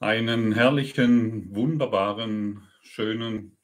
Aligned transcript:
Einen 0.00 0.52
herrlichen, 0.52 1.52
wunderbaren, 1.56 2.62
schönen 2.82 3.58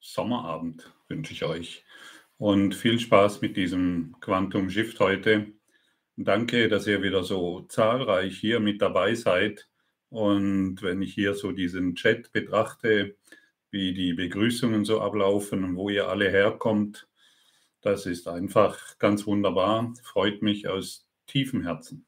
Sommerabend 0.00 0.92
wünsche 1.06 1.32
ich 1.32 1.44
euch 1.44 1.84
und 2.38 2.74
viel 2.74 2.98
Spaß 2.98 3.40
mit 3.40 3.56
diesem 3.56 4.16
Quantum 4.18 4.68
Shift 4.68 4.98
heute. 4.98 5.52
Danke, 6.16 6.68
dass 6.68 6.88
ihr 6.88 7.04
wieder 7.04 7.22
so 7.22 7.60
zahlreich 7.68 8.36
hier 8.36 8.58
mit 8.58 8.82
dabei 8.82 9.14
seid. 9.14 9.68
Und 10.08 10.82
wenn 10.82 11.00
ich 11.02 11.14
hier 11.14 11.34
so 11.34 11.52
diesen 11.52 11.94
Chat 11.94 12.32
betrachte, 12.32 13.16
wie 13.70 13.94
die 13.94 14.12
Begrüßungen 14.12 14.84
so 14.84 15.00
ablaufen 15.00 15.62
und 15.62 15.76
wo 15.76 15.88
ihr 15.88 16.08
alle 16.08 16.32
herkommt, 16.32 17.06
das 17.80 18.06
ist 18.06 18.26
einfach 18.26 18.98
ganz 18.98 19.24
wunderbar. 19.24 19.94
Freut 20.02 20.42
mich 20.42 20.66
aus 20.66 21.06
tiefem 21.28 21.62
Herzen. 21.62 22.06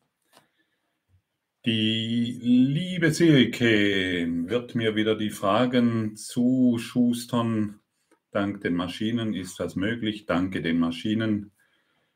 Die 1.66 2.38
liebe 2.40 3.10
Silke 3.10 4.28
wird 4.46 4.76
mir 4.76 4.94
wieder 4.94 5.16
die 5.16 5.30
Fragen 5.30 6.14
zuschustern. 6.14 7.80
Dank 8.30 8.60
den 8.60 8.74
Maschinen 8.74 9.34
ist 9.34 9.58
das 9.58 9.74
möglich. 9.74 10.26
Danke 10.26 10.62
den 10.62 10.78
Maschinen. 10.78 11.50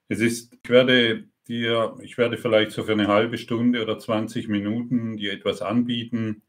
Es 0.06 0.20
ist, 0.20 0.56
ich 0.62 0.70
werde 0.70 1.24
dir, 1.48 1.98
ich 2.00 2.16
werde 2.16 2.38
vielleicht 2.38 2.70
so 2.70 2.84
für 2.84 2.92
eine 2.92 3.08
halbe 3.08 3.38
Stunde 3.38 3.82
oder 3.82 3.98
20 3.98 4.46
Minuten 4.46 5.16
dir 5.16 5.32
etwas 5.32 5.62
anbieten 5.62 6.42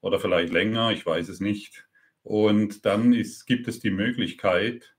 oder 0.00 0.18
vielleicht 0.18 0.52
länger, 0.52 0.90
ich 0.90 1.06
weiß 1.06 1.28
es 1.28 1.38
nicht. 1.38 1.86
Und 2.24 2.84
dann 2.84 3.12
ist, 3.12 3.46
gibt 3.46 3.68
es 3.68 3.78
die 3.78 3.92
Möglichkeit, 3.92 4.96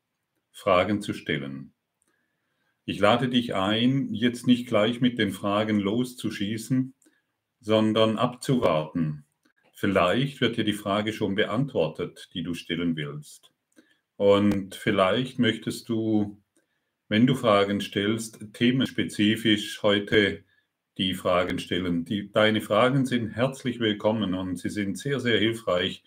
Fragen 0.54 1.02
zu 1.02 1.12
stellen. 1.12 1.74
Ich 2.86 3.00
lade 3.00 3.28
dich 3.28 3.56
ein, 3.56 4.08
jetzt 4.14 4.48
nicht 4.48 4.68
gleich 4.68 5.02
mit 5.02 5.20
den 5.20 5.34
Fragen 5.34 5.82
loszuschießen, 5.82 6.94
sondern 7.62 8.18
abzuwarten. 8.18 9.24
Vielleicht 9.74 10.42
wird 10.42 10.58
dir 10.58 10.64
die 10.64 10.74
Frage 10.74 11.14
schon 11.14 11.36
beantwortet, 11.36 12.30
die 12.34 12.44
du 12.44 12.54
stellen 12.54 12.96
willst. 12.96 13.52
Und 14.18 14.76
vielleicht 14.76 15.40
möchtest 15.40 15.90
du, 15.90 16.42
wenn 17.08 17.26
du 17.26 17.36
Fragen 17.36 17.82
stellst, 17.82 18.54
themenspezifisch 18.54 19.82
heute 19.82 20.44
die 20.98 21.14
Fragen 21.14 21.60
stellen. 21.60 22.06
Die, 22.06 22.32
deine 22.32 22.62
Fragen 22.62 23.06
sind 23.06 23.30
herzlich 23.30 23.80
willkommen 23.80 24.34
und 24.34 24.58
sie 24.58 24.70
sind 24.70 24.98
sehr, 24.98 25.20
sehr 25.20 25.40
hilfreich 25.40 26.04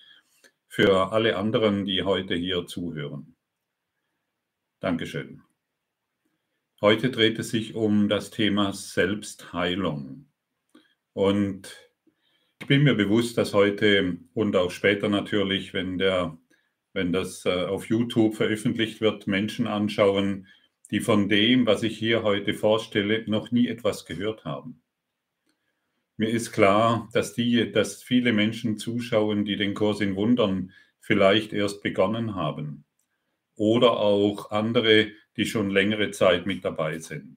für 0.68 1.12
alle 1.12 1.36
anderen, 1.36 1.84
die 1.84 2.02
heute 2.02 2.34
hier 2.34 2.66
zuhören. 2.66 3.34
Dankeschön. 4.80 5.42
Heute 6.80 7.10
dreht 7.10 7.38
es 7.38 7.50
sich 7.50 7.74
um 7.74 8.08
das 8.08 8.30
Thema 8.30 8.72
Selbstheilung. 8.72 10.26
Und 11.14 11.74
ich 12.60 12.66
bin 12.66 12.82
mir 12.82 12.94
bewusst, 12.94 13.38
dass 13.38 13.54
heute 13.54 14.18
und 14.34 14.56
auch 14.56 14.70
später 14.70 15.08
natürlich, 15.08 15.72
wenn, 15.72 15.96
der, 15.96 16.36
wenn 16.92 17.12
das 17.12 17.46
äh, 17.46 17.64
auf 17.64 17.86
YouTube 17.86 18.34
veröffentlicht 18.34 19.00
wird, 19.00 19.26
Menschen 19.26 19.66
anschauen, 19.66 20.48
die 20.90 21.00
von 21.00 21.28
dem, 21.28 21.66
was 21.66 21.82
ich 21.82 21.96
hier 21.96 22.22
heute 22.22 22.52
vorstelle, 22.52 23.24
noch 23.26 23.50
nie 23.50 23.68
etwas 23.68 24.04
gehört 24.04 24.44
haben. 24.44 24.82
Mir 26.16 26.28
ist 26.28 26.52
klar, 26.52 27.08
dass, 27.12 27.32
die, 27.32 27.72
dass 27.72 28.02
viele 28.02 28.32
Menschen 28.32 28.76
zuschauen, 28.76 29.44
die 29.44 29.56
den 29.56 29.74
Kurs 29.74 30.00
in 30.00 30.16
Wundern 30.16 30.72
vielleicht 31.00 31.52
erst 31.52 31.82
begonnen 31.82 32.34
haben. 32.34 32.84
Oder 33.56 33.98
auch 33.98 34.50
andere, 34.50 35.12
die 35.36 35.46
schon 35.46 35.70
längere 35.70 36.10
Zeit 36.10 36.46
mit 36.46 36.64
dabei 36.64 36.98
sind. 36.98 37.36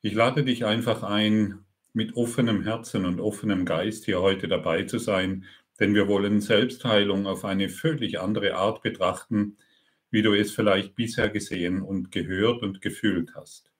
Ich 0.00 0.14
lade 0.14 0.44
dich 0.44 0.64
einfach 0.64 1.02
ein, 1.02 1.65
mit 1.96 2.14
offenem 2.14 2.62
Herzen 2.62 3.06
und 3.06 3.20
offenem 3.20 3.64
Geist 3.64 4.04
hier 4.04 4.20
heute 4.20 4.48
dabei 4.48 4.82
zu 4.82 4.98
sein, 4.98 5.46
denn 5.80 5.94
wir 5.94 6.08
wollen 6.08 6.42
Selbstheilung 6.42 7.26
auf 7.26 7.46
eine 7.46 7.70
völlig 7.70 8.20
andere 8.20 8.54
Art 8.54 8.82
betrachten, 8.82 9.56
wie 10.10 10.20
du 10.20 10.34
es 10.34 10.52
vielleicht 10.52 10.94
bisher 10.94 11.30
gesehen 11.30 11.80
und 11.80 12.12
gehört 12.12 12.62
und 12.62 12.82
gefühlt 12.82 13.34
hast. 13.34 13.72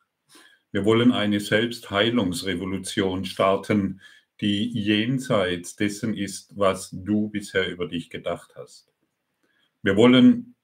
Wir 0.72 0.86
wollen 0.86 1.12
eine 1.12 1.40
Selbstheilungsrevolution 1.40 3.26
starten, 3.26 4.00
die 4.40 4.66
jenseits 4.66 5.76
dessen 5.76 6.14
ist, 6.14 6.56
was 6.56 6.88
du 6.90 7.28
bisher 7.28 7.68
über 7.68 7.86
dich 7.86 8.08
gedacht 8.08 8.54
hast. 8.56 8.90
Wir 9.82 9.94
wollen 9.94 10.54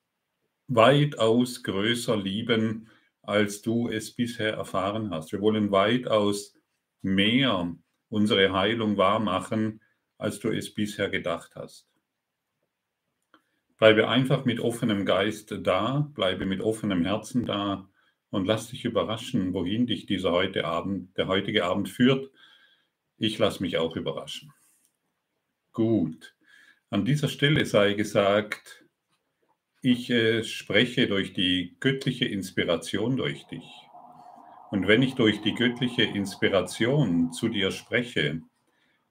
weitaus 0.68 1.62
größer 1.62 2.16
lieben, 2.16 2.88
als 3.20 3.60
du 3.60 3.91
es 3.91 4.10
bisher 4.10 4.54
erfahren 4.54 5.10
hast. 5.10 5.32
Wir 5.32 5.42
wollen 5.42 5.70
weitaus 5.70 6.54
mehr 7.02 7.74
unsere 8.08 8.52
Heilung 8.52 8.96
wahrmachen, 8.96 9.80
als 10.18 10.38
du 10.40 10.50
es 10.50 10.72
bisher 10.72 11.08
gedacht 11.08 11.52
hast. 11.56 11.88
Bleibe 13.76 14.08
einfach 14.08 14.44
mit 14.44 14.60
offenem 14.60 15.04
Geist 15.04 15.54
da, 15.62 16.08
bleibe 16.14 16.46
mit 16.46 16.60
offenem 16.60 17.04
Herzen 17.04 17.44
da 17.44 17.88
und 18.30 18.46
lass 18.46 18.68
dich 18.68 18.84
überraschen, 18.84 19.52
wohin 19.52 19.86
dich 19.86 20.06
dieser 20.06 20.30
heute 20.30 20.64
Abend, 20.64 21.16
der 21.16 21.26
heutige 21.26 21.64
Abend 21.64 21.88
führt. 21.88 22.30
Ich 23.18 23.38
lasse 23.38 23.62
mich 23.62 23.78
auch 23.78 23.96
überraschen. 23.96 24.52
Gut. 25.72 26.36
An 26.91 27.04
dieser 27.04 27.28
Stelle 27.28 27.64
sei 27.66 27.94
gesagt, 27.94 28.84
ich 29.80 30.10
äh, 30.10 30.44
spreche 30.44 31.08
durch 31.08 31.32
die 31.32 31.76
göttliche 31.80 32.26
Inspiration 32.26 33.16
durch 33.16 33.44
dich. 33.48 33.64
Und 34.72 34.88
wenn 34.88 35.03
ich 35.03 35.16
durch 35.16 35.43
die 35.43 35.55
göttliche 35.55 36.03
Inspiration 36.03 37.31
zu 37.31 37.50
dir 37.50 37.71
spreche, 37.72 38.41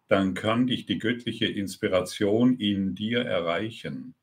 dann 0.08 0.34
kann 0.34 0.66
dich 0.66 0.88
die 0.88 0.98
göttliche 0.98 1.46
Inspiration 1.46 2.58
in 2.58 2.96
dir 2.96 3.20
erreichen. 3.20 4.16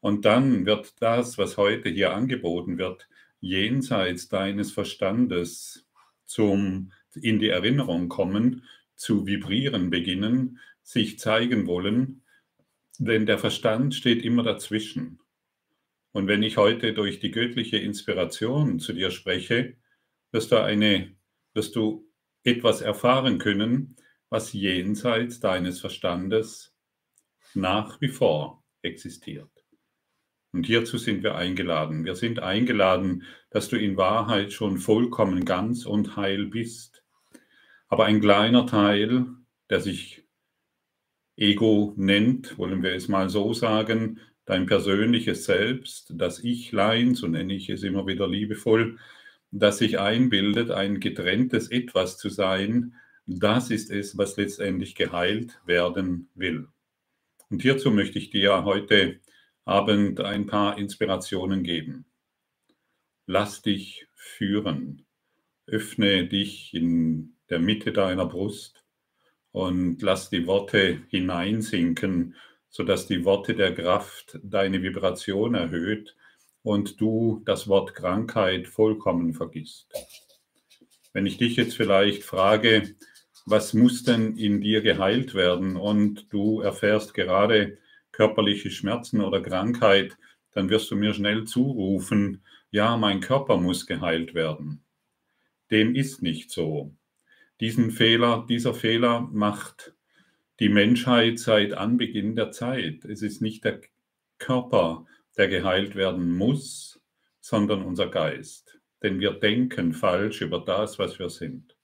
Und 0.00 0.26
dann 0.26 0.66
wird 0.66 0.92
das, 1.00 1.38
was 1.38 1.56
heute 1.56 1.88
hier 1.88 2.12
angeboten 2.12 2.76
wird, 2.76 3.08
jenseits 3.40 4.28
deines 4.28 4.72
Verstandes 4.72 5.86
zum, 6.26 6.92
in 7.14 7.38
die 7.38 7.48
Erinnerung 7.48 8.10
kommen, 8.10 8.62
zu 8.94 9.26
vibrieren 9.26 9.88
beginnen, 9.88 10.58
sich 10.82 11.18
zeigen 11.18 11.66
wollen, 11.66 12.20
denn 12.98 13.24
der 13.24 13.38
Verstand 13.38 13.94
steht 13.94 14.22
immer 14.22 14.42
dazwischen. 14.42 15.18
Und 16.12 16.26
wenn 16.26 16.42
ich 16.42 16.58
heute 16.58 16.92
durch 16.92 17.20
die 17.20 17.30
göttliche 17.30 17.78
Inspiration 17.78 18.80
zu 18.80 18.92
dir 18.92 19.10
spreche, 19.10 19.76
wirst 20.32 20.52
du, 20.52 20.62
eine, 20.62 21.16
wirst 21.54 21.76
du 21.76 22.08
etwas 22.44 22.80
erfahren 22.80 23.38
können, 23.38 23.96
was 24.28 24.52
jenseits 24.52 25.40
deines 25.40 25.80
Verstandes 25.80 26.74
nach 27.54 28.00
wie 28.00 28.08
vor 28.08 28.64
existiert. 28.82 29.50
Und 30.52 30.66
hierzu 30.66 30.96
sind 30.96 31.22
wir 31.22 31.34
eingeladen. 31.34 32.04
Wir 32.04 32.14
sind 32.14 32.38
eingeladen, 32.38 33.24
dass 33.50 33.68
du 33.68 33.76
in 33.76 33.96
Wahrheit 33.96 34.52
schon 34.52 34.78
vollkommen 34.78 35.44
ganz 35.44 35.84
und 35.84 36.16
heil 36.16 36.46
bist. 36.46 37.02
Aber 37.88 38.06
ein 38.06 38.20
kleiner 38.20 38.66
Teil, 38.66 39.26
der 39.68 39.80
sich 39.80 40.24
Ego 41.36 41.92
nennt, 41.96 42.56
wollen 42.58 42.82
wir 42.82 42.94
es 42.94 43.08
mal 43.08 43.28
so 43.28 43.52
sagen, 43.52 44.20
dein 44.46 44.66
persönliches 44.66 45.44
Selbst, 45.44 46.12
das 46.14 46.42
Ichlein, 46.42 47.14
so 47.14 47.26
nenne 47.26 47.54
ich 47.54 47.68
es 47.68 47.82
immer 47.82 48.06
wieder 48.06 48.26
liebevoll, 48.26 48.98
das 49.58 49.78
sich 49.78 49.98
einbildet, 49.98 50.70
ein 50.70 51.00
getrenntes 51.00 51.70
Etwas 51.70 52.18
zu 52.18 52.28
sein, 52.28 52.94
das 53.26 53.70
ist 53.70 53.90
es, 53.90 54.16
was 54.16 54.36
letztendlich 54.36 54.94
geheilt 54.94 55.60
werden 55.66 56.28
will. 56.34 56.68
Und 57.50 57.62
hierzu 57.62 57.90
möchte 57.90 58.18
ich 58.18 58.30
dir 58.30 58.64
heute 58.64 59.20
Abend 59.64 60.20
ein 60.20 60.46
paar 60.46 60.78
Inspirationen 60.78 61.64
geben. 61.64 62.04
Lass 63.26 63.62
dich 63.62 64.06
führen. 64.14 65.04
Öffne 65.66 66.26
dich 66.26 66.72
in 66.74 67.34
der 67.50 67.58
Mitte 67.58 67.92
deiner 67.92 68.26
Brust 68.26 68.84
und 69.50 70.02
lass 70.02 70.30
die 70.30 70.46
Worte 70.46 71.02
hineinsinken, 71.08 72.36
sodass 72.68 73.06
die 73.06 73.24
Worte 73.24 73.54
der 73.54 73.74
Kraft 73.74 74.38
deine 74.42 74.82
Vibration 74.82 75.54
erhöht 75.54 76.14
und 76.66 77.00
du 77.00 77.42
das 77.46 77.68
Wort 77.68 77.94
Krankheit 77.94 78.66
vollkommen 78.66 79.34
vergisst. 79.34 79.86
Wenn 81.12 81.24
ich 81.24 81.38
dich 81.38 81.54
jetzt 81.54 81.76
vielleicht 81.76 82.24
frage, 82.24 82.96
was 83.44 83.72
muss 83.72 84.02
denn 84.02 84.36
in 84.36 84.60
dir 84.60 84.80
geheilt 84.82 85.36
werden 85.36 85.76
und 85.76 86.26
du 86.32 86.60
erfährst 86.60 87.14
gerade 87.14 87.78
körperliche 88.10 88.72
Schmerzen 88.72 89.20
oder 89.20 89.40
Krankheit, 89.40 90.16
dann 90.54 90.68
wirst 90.68 90.90
du 90.90 90.96
mir 90.96 91.14
schnell 91.14 91.44
zurufen, 91.44 92.42
ja, 92.72 92.96
mein 92.96 93.20
Körper 93.20 93.58
muss 93.58 93.86
geheilt 93.86 94.34
werden. 94.34 94.82
Dem 95.70 95.94
ist 95.94 96.20
nicht 96.20 96.50
so. 96.50 96.92
Diesen 97.60 97.92
Fehler, 97.92 98.44
dieser 98.48 98.74
Fehler 98.74 99.20
macht 99.32 99.94
die 100.58 100.68
Menschheit 100.68 101.38
seit 101.38 101.74
Anbeginn 101.74 102.34
der 102.34 102.50
Zeit. 102.50 103.04
Es 103.04 103.22
ist 103.22 103.40
nicht 103.40 103.62
der 103.62 103.82
Körper, 104.38 105.06
der 105.36 105.48
geheilt 105.48 105.94
werden 105.94 106.36
muss, 106.36 107.00
sondern 107.40 107.82
unser 107.82 108.08
Geist. 108.08 108.78
Denn 109.02 109.20
wir 109.20 109.32
denken 109.32 109.92
falsch 109.92 110.40
über 110.40 110.60
das, 110.60 110.98
was 110.98 111.18
wir 111.18 111.30
sind. 111.30 111.76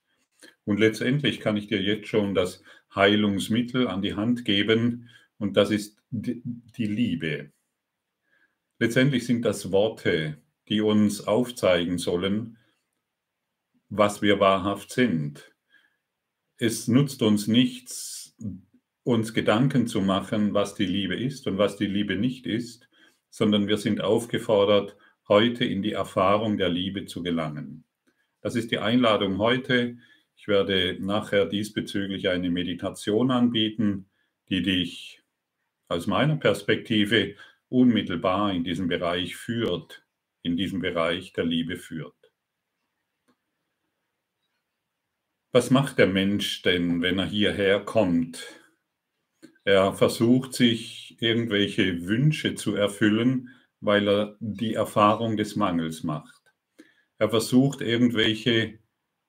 Und 0.64 0.80
letztendlich 0.80 1.40
kann 1.40 1.56
ich 1.56 1.66
dir 1.66 1.80
jetzt 1.80 2.08
schon 2.08 2.34
das 2.34 2.62
Heilungsmittel 2.94 3.88
an 3.88 4.02
die 4.02 4.14
Hand 4.14 4.44
geben 4.44 5.08
und 5.38 5.56
das 5.56 5.70
ist 5.70 5.98
die 6.10 6.86
Liebe. 6.86 7.52
Letztendlich 8.78 9.26
sind 9.26 9.44
das 9.44 9.72
Worte, 9.72 10.38
die 10.68 10.80
uns 10.80 11.26
aufzeigen 11.26 11.98
sollen, 11.98 12.58
was 13.88 14.22
wir 14.22 14.40
wahrhaft 14.40 14.90
sind. 14.90 15.52
Es 16.56 16.88
nutzt 16.88 17.22
uns 17.22 17.46
nichts, 17.46 18.36
uns 19.04 19.34
Gedanken 19.34 19.86
zu 19.86 20.00
machen, 20.00 20.54
was 20.54 20.74
die 20.74 20.86
Liebe 20.86 21.16
ist 21.16 21.46
und 21.46 21.58
was 21.58 21.76
die 21.76 21.86
Liebe 21.86 22.16
nicht 22.16 22.46
ist, 22.46 22.88
sondern 23.32 23.66
wir 23.66 23.78
sind 23.78 24.02
aufgefordert, 24.02 24.94
heute 25.26 25.64
in 25.64 25.82
die 25.82 25.92
Erfahrung 25.92 26.58
der 26.58 26.68
Liebe 26.68 27.06
zu 27.06 27.22
gelangen. 27.22 27.84
Das 28.42 28.54
ist 28.54 28.70
die 28.70 28.78
Einladung 28.78 29.38
heute. 29.38 29.96
Ich 30.36 30.48
werde 30.48 30.98
nachher 31.00 31.46
diesbezüglich 31.46 32.28
eine 32.28 32.50
Meditation 32.50 33.30
anbieten, 33.30 34.10
die 34.50 34.62
dich 34.62 35.22
aus 35.88 36.06
meiner 36.06 36.36
Perspektive 36.36 37.34
unmittelbar 37.68 38.52
in 38.52 38.64
diesem 38.64 38.88
Bereich 38.88 39.34
führt, 39.34 40.04
in 40.42 40.58
diesem 40.58 40.80
Bereich 40.80 41.32
der 41.32 41.44
Liebe 41.44 41.76
führt. 41.76 42.14
Was 45.52 45.70
macht 45.70 45.96
der 45.98 46.06
Mensch 46.06 46.60
denn, 46.62 47.00
wenn 47.00 47.18
er 47.18 47.26
hierher 47.26 47.80
kommt? 47.80 48.61
Er 49.64 49.92
versucht 49.92 50.54
sich 50.54 51.16
irgendwelche 51.20 52.06
Wünsche 52.06 52.54
zu 52.54 52.74
erfüllen, 52.74 53.50
weil 53.80 54.08
er 54.08 54.36
die 54.40 54.74
Erfahrung 54.74 55.36
des 55.36 55.56
Mangels 55.56 56.02
macht. 56.02 56.42
Er 57.18 57.30
versucht 57.30 57.80
irgendwelche 57.80 58.78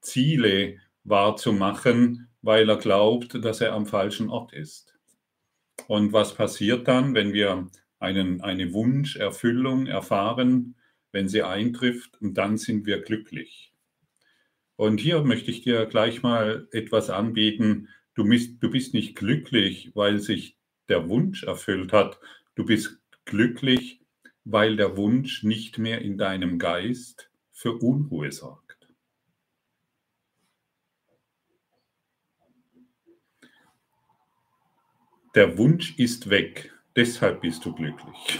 Ziele 0.01 0.79
wahrzumachen, 1.03 2.29
weil 2.41 2.67
er 2.67 2.77
glaubt, 2.77 3.43
dass 3.43 3.61
er 3.61 3.73
am 3.73 3.85
falschen 3.85 4.29
Ort 4.29 4.53
ist. 4.53 4.93
Und 5.87 6.13
was 6.13 6.35
passiert 6.35 6.87
dann, 6.87 7.13
wenn 7.13 7.33
wir 7.33 7.69
einen, 7.99 8.41
eine 8.41 8.73
Wunscherfüllung 8.73 9.87
erfahren, 9.87 10.75
wenn 11.11 11.29
sie 11.29 11.43
eintrifft, 11.43 12.19
und 12.21 12.35
dann 12.35 12.57
sind 12.57 12.85
wir 12.85 13.01
glücklich. 13.01 13.73
Und 14.75 14.99
hier 14.99 15.23
möchte 15.23 15.51
ich 15.51 15.61
dir 15.61 15.85
gleich 15.85 16.23
mal 16.23 16.67
etwas 16.71 17.09
anbieten, 17.09 17.89
Du 18.15 18.23
bist, 18.25 18.61
du 18.61 18.69
bist 18.69 18.93
nicht 18.93 19.15
glücklich, 19.15 19.91
weil 19.95 20.19
sich 20.19 20.55
der 20.87 21.09
Wunsch 21.09 21.43
erfüllt 21.43 21.93
hat. 21.93 22.19
Du 22.55 22.65
bist 22.65 22.99
glücklich, 23.25 24.01
weil 24.43 24.75
der 24.75 24.97
Wunsch 24.97 25.43
nicht 25.43 25.79
mehr 25.79 26.01
in 26.01 26.17
deinem 26.17 26.59
Geist 26.59 27.31
für 27.51 27.73
Unruhe 27.73 28.31
sorgt. 28.31 28.87
Der 35.33 35.57
Wunsch 35.57 35.97
ist 35.97 36.29
weg, 36.29 36.71
deshalb 36.95 37.41
bist 37.41 37.65
du 37.65 37.73
glücklich. 37.73 38.39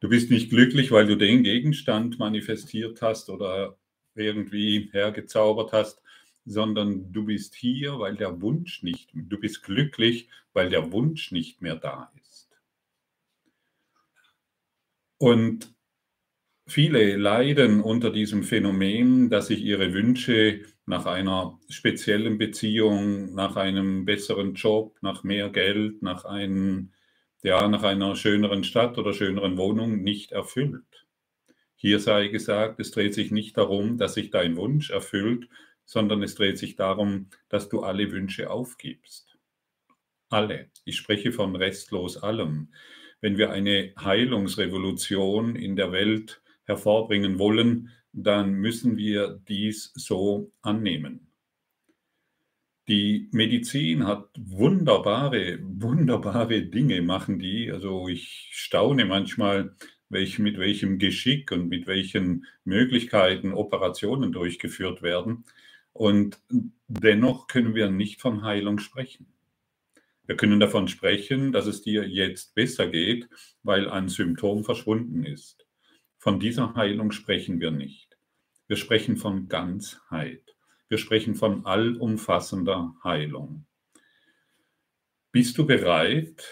Du 0.00 0.08
bist 0.08 0.30
nicht 0.30 0.48
glücklich, 0.48 0.90
weil 0.90 1.06
du 1.06 1.16
den 1.16 1.42
Gegenstand 1.42 2.18
manifestiert 2.18 3.02
hast 3.02 3.28
oder 3.28 3.76
irgendwie 4.14 4.88
hergezaubert 4.92 5.72
hast, 5.72 6.00
sondern 6.44 7.12
du 7.12 7.24
bist 7.24 7.54
hier, 7.54 7.98
weil 7.98 8.16
der 8.16 8.40
Wunsch 8.40 8.82
nicht, 8.82 9.10
du 9.14 9.38
bist 9.38 9.62
glücklich, 9.62 10.28
weil 10.52 10.68
der 10.70 10.92
Wunsch 10.92 11.32
nicht 11.32 11.62
mehr 11.62 11.76
da 11.76 12.12
ist. 12.20 12.50
Und 15.18 15.74
viele 16.66 17.16
leiden 17.16 17.80
unter 17.80 18.10
diesem 18.10 18.42
Phänomen, 18.42 19.30
dass 19.30 19.46
sich 19.48 19.62
ihre 19.62 19.92
Wünsche 19.94 20.62
nach 20.86 21.06
einer 21.06 21.58
speziellen 21.68 22.36
Beziehung, 22.36 23.34
nach 23.34 23.56
einem 23.56 24.04
besseren 24.04 24.54
Job, 24.54 24.98
nach 25.00 25.24
mehr 25.24 25.48
Geld, 25.48 26.02
nach, 26.02 26.24
einem, 26.24 26.92
ja, 27.42 27.68
nach 27.68 27.84
einer 27.84 28.16
schöneren 28.16 28.64
Stadt 28.64 28.98
oder 28.98 29.14
schöneren 29.14 29.56
Wohnung 29.56 30.02
nicht 30.02 30.32
erfüllt. 30.32 31.06
Hier 31.76 32.00
sei 32.00 32.28
gesagt, 32.28 32.80
es 32.80 32.90
dreht 32.90 33.14
sich 33.14 33.30
nicht 33.30 33.56
darum, 33.56 33.98
dass 33.98 34.14
sich 34.14 34.30
dein 34.30 34.56
Wunsch 34.56 34.90
erfüllt, 34.90 35.48
sondern 35.84 36.22
es 36.22 36.34
dreht 36.34 36.58
sich 36.58 36.76
darum, 36.76 37.28
dass 37.48 37.68
du 37.68 37.82
alle 37.82 38.10
Wünsche 38.10 38.50
aufgibst. 38.50 39.38
Alle. 40.28 40.70
Ich 40.84 40.96
spreche 40.96 41.32
von 41.32 41.54
restlos 41.56 42.16
allem. 42.16 42.72
Wenn 43.20 43.38
wir 43.38 43.50
eine 43.50 43.92
Heilungsrevolution 43.98 45.56
in 45.56 45.76
der 45.76 45.92
Welt 45.92 46.42
hervorbringen 46.64 47.38
wollen, 47.38 47.90
dann 48.12 48.52
müssen 48.52 48.96
wir 48.96 49.40
dies 49.48 49.92
so 49.94 50.52
annehmen. 50.62 51.30
Die 52.86 53.28
Medizin 53.32 54.06
hat 54.06 54.28
wunderbare, 54.38 55.58
wunderbare 55.62 56.62
Dinge, 56.62 57.00
machen 57.00 57.38
die. 57.38 57.72
Also 57.72 58.08
ich 58.08 58.50
staune 58.52 59.06
manchmal, 59.06 59.74
welch, 60.10 60.38
mit 60.38 60.58
welchem 60.58 60.98
Geschick 60.98 61.50
und 61.50 61.68
mit 61.68 61.86
welchen 61.86 62.44
Möglichkeiten 62.64 63.54
Operationen 63.54 64.32
durchgeführt 64.32 65.02
werden. 65.02 65.44
Und 65.94 66.40
dennoch 66.88 67.46
können 67.46 67.74
wir 67.74 67.90
nicht 67.90 68.20
von 68.20 68.42
Heilung 68.42 68.78
sprechen. 68.78 69.26
Wir 70.26 70.36
können 70.36 70.60
davon 70.60 70.88
sprechen, 70.88 71.52
dass 71.52 71.66
es 71.66 71.82
dir 71.82 72.06
jetzt 72.08 72.54
besser 72.54 72.88
geht, 72.88 73.28
weil 73.62 73.88
ein 73.88 74.08
Symptom 74.08 74.64
verschwunden 74.64 75.24
ist. 75.24 75.66
Von 76.18 76.40
dieser 76.40 76.74
Heilung 76.74 77.12
sprechen 77.12 77.60
wir 77.60 77.70
nicht. 77.70 78.18
Wir 78.66 78.76
sprechen 78.76 79.16
von 79.16 79.48
Ganzheit. 79.48 80.56
Wir 80.88 80.98
sprechen 80.98 81.34
von 81.34 81.64
allumfassender 81.64 82.94
Heilung. 83.04 83.66
Bist 85.30 85.58
du 85.58 85.66
bereit? 85.66 86.44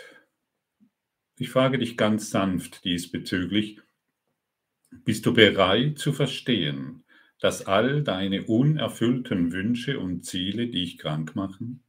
Ich 1.36 1.50
frage 1.50 1.78
dich 1.78 1.96
ganz 1.96 2.30
sanft 2.30 2.84
diesbezüglich. 2.84 3.80
Bist 5.04 5.24
du 5.24 5.32
bereit 5.32 5.98
zu 5.98 6.12
verstehen, 6.12 7.04
dass 7.42 7.66
all 7.66 8.04
deine 8.04 8.44
unerfüllten 8.44 9.50
Wünsche 9.52 9.98
und 9.98 10.24
Ziele 10.24 10.68
dich 10.68 10.96
krank 10.96 11.34
machen? 11.34 11.82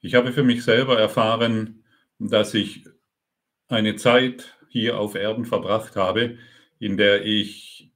Ich 0.00 0.14
habe 0.14 0.32
für 0.32 0.42
mich 0.42 0.64
selber 0.64 0.98
erfahren, 0.98 1.84
dass 2.18 2.54
ich 2.54 2.84
eine 3.68 3.96
Zeit 3.96 4.56
hier 4.70 4.98
auf 4.98 5.16
Erden 5.16 5.44
verbracht 5.44 5.96
habe, 5.96 6.38
in 6.78 6.96
der 6.96 7.26
ich 7.26 7.92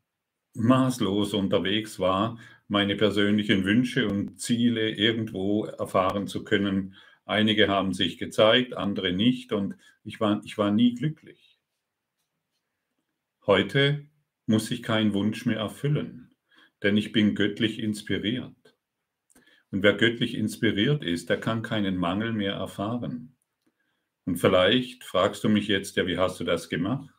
maßlos 0.52 1.32
unterwegs 1.32 1.98
war, 1.98 2.38
meine 2.68 2.96
persönlichen 2.96 3.64
Wünsche 3.64 4.06
und 4.06 4.38
Ziele 4.38 4.90
irgendwo 4.90 5.64
erfahren 5.64 6.26
zu 6.26 6.44
können 6.44 6.96
Einige 7.24 7.68
haben 7.68 7.92
sich 7.94 8.18
gezeigt, 8.18 8.74
andere 8.74 9.12
nicht 9.12 9.52
und 9.52 9.76
ich 10.04 10.20
war, 10.20 10.40
ich 10.44 10.58
war 10.58 10.70
nie 10.70 10.94
glücklich. 10.94 11.58
Heute 13.46 14.06
muss 14.46 14.70
ich 14.70 14.82
keinen 14.82 15.14
Wunsch 15.14 15.46
mehr 15.46 15.58
erfüllen, 15.58 16.34
denn 16.82 16.96
ich 16.96 17.12
bin 17.12 17.34
göttlich 17.34 17.78
inspiriert. 17.78 18.54
Und 19.70 19.82
wer 19.82 19.94
göttlich 19.94 20.34
inspiriert 20.34 21.02
ist, 21.02 21.30
der 21.30 21.40
kann 21.40 21.62
keinen 21.62 21.96
Mangel 21.96 22.32
mehr 22.32 22.54
erfahren. 22.54 23.36
Und 24.24 24.36
vielleicht 24.36 25.04
fragst 25.04 25.42
du 25.44 25.48
mich 25.48 25.66
jetzt, 25.68 25.96
ja, 25.96 26.06
wie 26.06 26.18
hast 26.18 26.38
du 26.40 26.44
das 26.44 26.68
gemacht? 26.68 27.12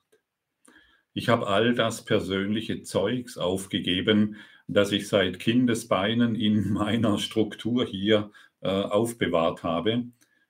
Ich 1.13 1.29
habe 1.29 1.47
all 1.47 1.73
das 1.73 2.05
persönliche 2.05 2.81
Zeugs 2.81 3.37
aufgegeben, 3.37 4.37
das 4.67 4.91
ich 4.91 5.07
seit 5.07 5.39
Kindesbeinen 5.39 6.35
in 6.35 6.71
meiner 6.71 7.19
Struktur 7.19 7.85
hier 7.85 8.31
aufbewahrt 8.63 9.63
habe. 9.63 10.05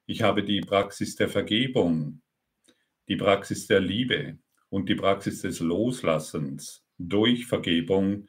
Ich 0.05 0.22
habe 0.22 0.43
die 0.43 0.62
Praxis 0.62 1.15
der 1.15 1.29
Vergebung, 1.29 2.22
die 3.08 3.15
Praxis 3.15 3.67
der 3.67 3.79
Liebe 3.79 4.38
und 4.70 4.89
die 4.89 4.96
Praxis 4.96 5.41
des 5.41 5.60
Loslassens 5.60 6.84
durch 6.98 7.46
Vergebung 7.46 8.27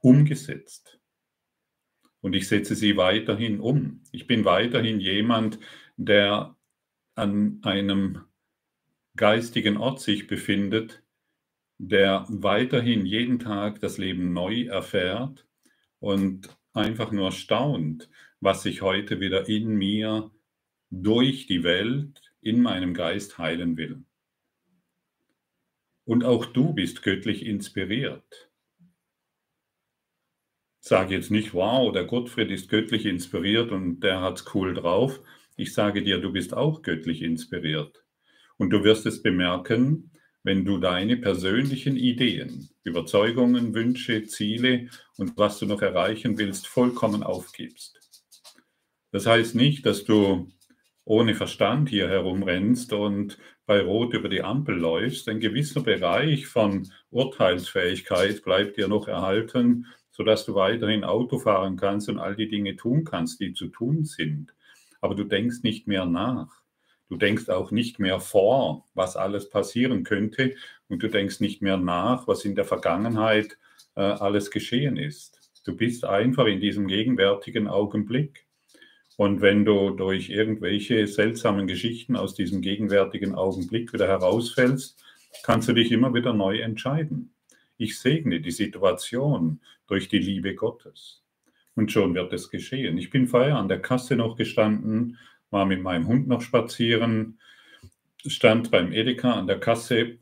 umgesetzt. 0.00 0.98
Und 2.20 2.34
ich 2.34 2.48
setze 2.48 2.74
sie 2.74 2.96
weiterhin 2.96 3.60
um. 3.60 4.02
Ich 4.12 4.26
bin 4.26 4.44
weiterhin 4.44 5.00
jemand, 5.00 5.58
der 5.96 6.56
an 7.14 7.60
einem 7.62 8.24
geistigen 9.16 9.76
Ort 9.76 10.00
sich 10.00 10.26
befindet, 10.26 11.02
der 11.78 12.26
weiterhin 12.28 13.06
jeden 13.06 13.38
Tag 13.38 13.80
das 13.80 13.98
Leben 13.98 14.32
neu 14.32 14.64
erfährt 14.64 15.46
und 15.98 16.56
einfach 16.72 17.10
nur 17.10 17.32
staunt, 17.32 18.10
was 18.40 18.62
sich 18.62 18.82
heute 18.82 19.20
wieder 19.20 19.48
in 19.48 19.68
mir 19.68 20.30
durch 20.90 21.46
die 21.46 21.62
Welt, 21.62 22.20
in 22.40 22.62
meinem 22.62 22.94
Geist 22.94 23.38
heilen 23.38 23.76
will. 23.76 24.02
Und 26.04 26.24
auch 26.24 26.46
du 26.46 26.72
bist 26.72 27.02
göttlich 27.02 27.46
inspiriert. 27.46 28.50
Sag 30.80 31.10
jetzt 31.10 31.30
nicht, 31.30 31.52
wow, 31.52 31.92
der 31.92 32.04
Gottfried 32.04 32.50
ist 32.50 32.70
göttlich 32.70 33.04
inspiriert 33.04 33.70
und 33.70 34.00
der 34.00 34.20
hat's 34.20 34.44
cool 34.54 34.74
drauf. 34.74 35.20
Ich 35.56 35.74
sage 35.74 36.02
dir, 36.02 36.18
du 36.18 36.32
bist 36.32 36.54
auch 36.54 36.80
göttlich 36.82 37.22
inspiriert. 37.22 38.02
Und 38.56 38.70
du 38.70 38.82
wirst 38.82 39.04
es 39.04 39.22
bemerken, 39.22 40.10
wenn 40.42 40.64
du 40.64 40.78
deine 40.78 41.18
persönlichen 41.18 41.96
Ideen, 41.96 42.70
Überzeugungen, 42.82 43.74
Wünsche, 43.74 44.24
Ziele 44.24 44.88
und 45.18 45.36
was 45.36 45.58
du 45.58 45.66
noch 45.66 45.82
erreichen 45.82 46.38
willst, 46.38 46.66
vollkommen 46.66 47.22
aufgibst. 47.22 47.99
Das 49.12 49.26
heißt 49.26 49.54
nicht, 49.54 49.86
dass 49.86 50.04
du 50.04 50.48
ohne 51.04 51.34
Verstand 51.34 51.88
hier 51.88 52.08
herumrennst 52.08 52.92
und 52.92 53.38
bei 53.66 53.80
Rot 53.80 54.14
über 54.14 54.28
die 54.28 54.42
Ampel 54.42 54.76
läufst. 54.76 55.28
Ein 55.28 55.40
gewisser 55.40 55.82
Bereich 55.82 56.46
von 56.46 56.90
Urteilsfähigkeit 57.10 58.42
bleibt 58.42 58.76
dir 58.76 58.88
noch 58.88 59.08
erhalten, 59.08 59.86
sodass 60.10 60.44
du 60.44 60.54
weiterhin 60.54 61.04
Auto 61.04 61.38
fahren 61.38 61.76
kannst 61.76 62.08
und 62.08 62.18
all 62.18 62.36
die 62.36 62.48
Dinge 62.48 62.76
tun 62.76 63.04
kannst, 63.04 63.40
die 63.40 63.52
zu 63.52 63.68
tun 63.68 64.04
sind. 64.04 64.54
Aber 65.00 65.14
du 65.14 65.24
denkst 65.24 65.62
nicht 65.62 65.86
mehr 65.86 66.04
nach. 66.04 66.60
Du 67.08 67.16
denkst 67.16 67.48
auch 67.48 67.72
nicht 67.72 67.98
mehr 67.98 68.20
vor, 68.20 68.86
was 68.94 69.16
alles 69.16 69.50
passieren 69.50 70.04
könnte. 70.04 70.54
Und 70.88 71.02
du 71.02 71.08
denkst 71.08 71.40
nicht 71.40 71.60
mehr 71.60 71.76
nach, 71.76 72.28
was 72.28 72.44
in 72.44 72.54
der 72.54 72.64
Vergangenheit 72.64 73.58
äh, 73.96 74.02
alles 74.02 74.50
geschehen 74.50 74.96
ist. 74.96 75.40
Du 75.64 75.76
bist 75.76 76.04
einfach 76.04 76.46
in 76.46 76.60
diesem 76.60 76.86
gegenwärtigen 76.86 77.66
Augenblick. 77.66 78.46
Und 79.20 79.42
wenn 79.42 79.66
du 79.66 79.90
durch 79.90 80.30
irgendwelche 80.30 81.06
seltsamen 81.06 81.66
Geschichten 81.66 82.16
aus 82.16 82.34
diesem 82.34 82.62
gegenwärtigen 82.62 83.34
Augenblick 83.34 83.92
wieder 83.92 84.08
herausfällst, 84.08 84.98
kannst 85.42 85.68
du 85.68 85.74
dich 85.74 85.92
immer 85.92 86.14
wieder 86.14 86.32
neu 86.32 86.60
entscheiden. 86.60 87.34
Ich 87.76 87.98
segne 87.98 88.40
die 88.40 88.50
Situation 88.50 89.60
durch 89.86 90.08
die 90.08 90.20
Liebe 90.20 90.54
Gottes. 90.54 91.22
Und 91.74 91.92
schon 91.92 92.14
wird 92.14 92.32
es 92.32 92.48
geschehen. 92.48 92.96
Ich 92.96 93.10
bin 93.10 93.26
vorher 93.26 93.58
an 93.58 93.68
der 93.68 93.82
Kasse 93.82 94.16
noch 94.16 94.36
gestanden, 94.36 95.18
war 95.50 95.66
mit 95.66 95.82
meinem 95.82 96.06
Hund 96.06 96.26
noch 96.26 96.40
spazieren, 96.40 97.38
stand 98.24 98.70
beim 98.70 98.90
Edeka 98.90 99.34
an 99.34 99.46
der 99.46 99.60
Kasse. 99.60 100.16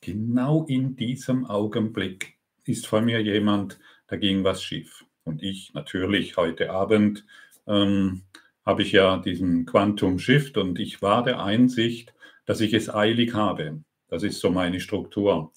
Genau 0.00 0.64
in 0.68 0.94
diesem 0.94 1.44
Augenblick 1.44 2.38
ist 2.62 2.86
vor 2.86 3.00
mir 3.00 3.20
jemand, 3.20 3.80
da 4.06 4.14
ging 4.14 4.44
was 4.44 4.62
schief. 4.62 5.04
Und 5.24 5.42
ich 5.42 5.74
natürlich 5.74 6.36
heute 6.36 6.70
Abend 6.70 7.24
ähm, 7.68 8.22
habe 8.64 8.82
ich 8.82 8.92
ja 8.92 9.18
diesen 9.18 9.66
Quantum 9.66 10.18
Shift 10.18 10.58
und 10.58 10.78
ich 10.78 11.00
war 11.00 11.22
der 11.22 11.42
Einsicht, 11.42 12.12
dass 12.44 12.60
ich 12.60 12.74
es 12.74 12.92
eilig 12.92 13.34
habe. 13.34 13.82
Das 14.08 14.22
ist 14.22 14.40
so 14.40 14.50
meine 14.50 14.80
Struktur. 14.80 15.52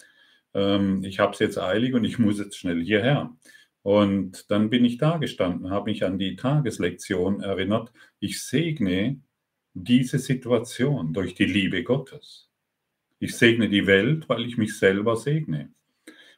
Ähm, 0.53 1.03
ich 1.03 1.19
habe 1.19 1.33
es 1.33 1.39
jetzt 1.39 1.57
eilig 1.57 1.93
und 1.93 2.03
ich 2.03 2.19
muss 2.19 2.39
jetzt 2.39 2.57
schnell 2.57 2.83
hierher. 2.83 3.35
Und 3.83 4.49
dann 4.51 4.69
bin 4.69 4.85
ich 4.85 4.97
da 4.97 5.17
gestanden, 5.17 5.71
habe 5.71 5.89
mich 5.89 6.05
an 6.05 6.19
die 6.19 6.35
Tageslektion 6.35 7.41
erinnert. 7.41 7.91
Ich 8.19 8.43
segne 8.43 9.19
diese 9.73 10.19
Situation 10.19 11.13
durch 11.13 11.33
die 11.33 11.45
Liebe 11.45 11.83
Gottes. 11.83 12.49
Ich 13.19 13.35
segne 13.35 13.69
die 13.69 13.87
Welt, 13.87 14.29
weil 14.29 14.45
ich 14.45 14.57
mich 14.57 14.77
selber 14.77 15.15
segne. 15.15 15.71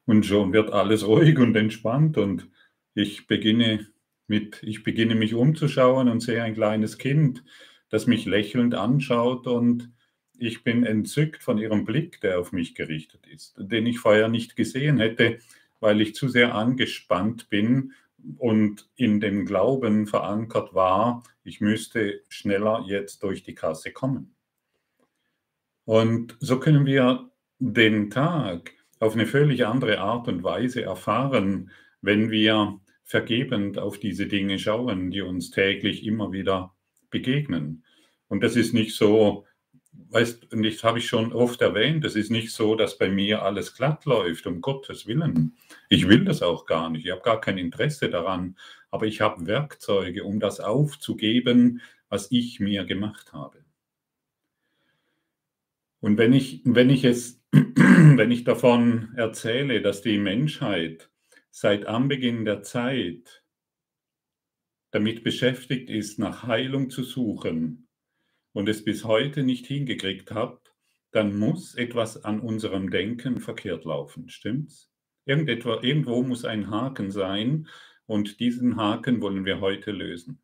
Und 0.06 0.26
schon 0.26 0.54
wird 0.54 0.72
alles 0.72 1.06
ruhig 1.08 1.38
und 1.40 1.56
entspannt 1.56 2.18
und 2.18 2.50
ich 2.94 3.28
beginne 3.28 3.88
mit, 4.34 4.64
ich 4.64 4.82
beginne 4.82 5.14
mich 5.14 5.36
umzuschauen 5.36 6.10
und 6.10 6.22
sehe 6.22 6.42
ein 6.42 6.56
kleines 6.56 6.98
Kind, 6.98 7.44
das 7.90 8.08
mich 8.08 8.26
lächelnd 8.26 8.74
anschaut 8.74 9.46
und 9.46 9.92
ich 10.40 10.64
bin 10.64 10.84
entzückt 10.84 11.44
von 11.44 11.60
ihrem 11.60 11.86
Blick, 11.86 12.20
der 12.22 12.40
auf 12.40 12.52
mich 12.52 12.74
gerichtet 12.74 13.28
ist, 13.28 13.54
den 13.60 13.86
ich 13.86 14.00
vorher 14.00 14.30
nicht 14.30 14.56
gesehen 14.56 14.98
hätte, 14.98 15.38
weil 15.80 16.02
ich 16.02 16.16
zu 16.16 16.30
sehr 16.30 16.56
angespannt 16.56 17.48
bin 17.52 17.94
und 18.40 18.90
in 18.96 19.20
dem 19.20 19.46
Glauben 19.46 20.08
verankert 20.08 20.74
war, 20.74 21.22
ich 21.44 21.62
müsste 21.62 22.22
schneller 22.28 22.84
jetzt 22.88 23.22
durch 23.22 23.44
die 23.44 23.54
Kasse 23.54 23.92
kommen. 23.92 24.34
Und 25.86 26.38
so 26.40 26.60
können 26.60 26.88
wir 26.88 27.30
den 27.60 28.10
Tag 28.10 28.72
auf 29.00 29.14
eine 29.14 29.28
völlig 29.28 29.68
andere 29.68 30.00
Art 30.00 30.28
und 30.28 30.44
Weise 30.44 30.82
erfahren, 30.82 31.70
wenn 32.02 32.32
wir 32.32 32.80
vergebend 33.14 33.78
auf 33.78 34.00
diese 34.00 34.26
Dinge 34.26 34.58
schauen, 34.58 35.12
die 35.12 35.22
uns 35.22 35.52
täglich 35.52 36.04
immer 36.04 36.32
wieder 36.32 36.74
begegnen. 37.12 37.84
Und 38.28 38.42
das 38.42 38.56
ist 38.56 38.74
nicht 38.74 38.96
so, 38.96 39.46
weißt, 39.92 40.52
und 40.52 40.64
das 40.64 40.84
habe 40.84 40.98
ich 40.98 41.06
schon 41.06 41.32
oft 41.32 41.62
erwähnt, 41.62 42.04
es 42.06 42.16
ist 42.16 42.32
nicht 42.32 42.50
so, 42.50 42.74
dass 42.74 42.98
bei 42.98 43.10
mir 43.10 43.44
alles 43.44 43.76
glatt 43.76 44.06
läuft, 44.06 44.48
um 44.48 44.62
Gottes 44.62 45.06
Willen. 45.06 45.56
Ich 45.90 46.08
will 46.08 46.26
das 46.26 46.42
auch 46.42 46.66
gar 46.66 46.90
nicht, 46.90 47.06
ich 47.06 47.12
habe 47.12 47.22
gar 47.22 47.40
kein 47.40 47.60
Interesse 47.60 48.10
daran, 48.10 48.58
aber 48.90 49.06
ich 49.06 49.22
habe 49.22 49.46
Werkzeuge, 49.46 50.24
um 50.24 50.40
das 50.40 50.60
aufzugeben, 50.60 51.82
was 52.10 52.32
ich 52.32 52.60
mir 52.60 52.84
gemacht 52.84 53.32
habe. 53.32 53.60
Und 56.00 56.18
wenn 56.18 56.34
ich, 56.34 56.62
wenn 56.66 56.90
ich 56.90 57.04
es, 57.04 57.40
wenn 57.52 58.32
ich 58.32 58.44
davon 58.44 59.14
erzähle, 59.16 59.84
dass 59.84 60.02
die 60.02 60.18
Menschheit 60.18 61.12
seit 61.56 61.86
Anbeginn 61.86 62.46
der 62.46 62.64
Zeit 62.64 63.44
damit 64.90 65.24
beschäftigt 65.24 65.88
ist, 65.90 66.18
nach 66.18 66.44
Heilung 66.44 66.90
zu 66.90 67.04
suchen 67.04 67.88
und 68.54 68.68
es 68.68 68.84
bis 68.84 69.04
heute 69.04 69.44
nicht 69.44 69.68
hingekriegt 69.68 70.32
hat, 70.32 70.74
dann 71.12 71.38
muss 71.38 71.76
etwas 71.76 72.24
an 72.24 72.40
unserem 72.40 72.90
Denken 72.90 73.40
verkehrt 73.40 73.86
laufen, 73.86 74.30
stimmt's? 74.30 74.92
Irgendetwa, 75.26 75.82
irgendwo 75.84 76.24
muss 76.24 76.44
ein 76.44 76.72
Haken 76.72 77.12
sein 77.12 77.68
und 78.08 78.40
diesen 78.40 78.76
Haken 78.78 79.22
wollen 79.22 79.46
wir 79.46 79.62
heute 79.62 79.92
lösen. 79.92 80.42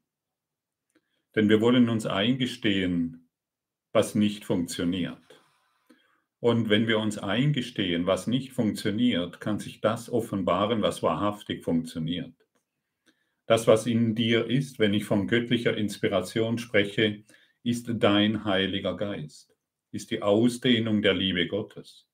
Denn 1.36 1.50
wir 1.50 1.60
wollen 1.60 1.89
uns 1.89 2.06
eingestehen, 2.06 3.30
was 3.94 4.13
nicht 4.13 4.46
funktioniert. 4.46 5.28
Und 6.39 6.69
wenn 6.69 6.88
wir 6.88 7.00
uns 7.00 7.17
eingestehen, 7.17 8.05
was 8.05 8.27
nicht 8.27 8.53
funktioniert, 8.53 9.41
kann 9.41 9.60
sich 9.60 9.81
das 9.81 10.10
offenbaren, 10.10 10.81
was 10.81 11.03
wahrhaftig 11.03 11.63
funktioniert. 11.63 12.34
Das, 13.46 13.67
was 13.67 13.88
in 13.88 14.15
dir 14.15 14.46
ist, 14.46 14.79
wenn 14.79 14.93
ich 14.93 15.05
von 15.05 15.27
göttlicher 15.27 15.75
Inspiration 15.75 16.58
spreche, 16.58 17.24
ist 17.63 17.89
dein 17.91 18.46
Heiliger 18.46 18.96
Geist, 18.96 19.55
ist 19.91 20.12
die 20.12 20.22
Ausdehnung 20.22 21.01
der 21.01 21.13
Liebe 21.13 21.48
Gottes, 21.48 22.08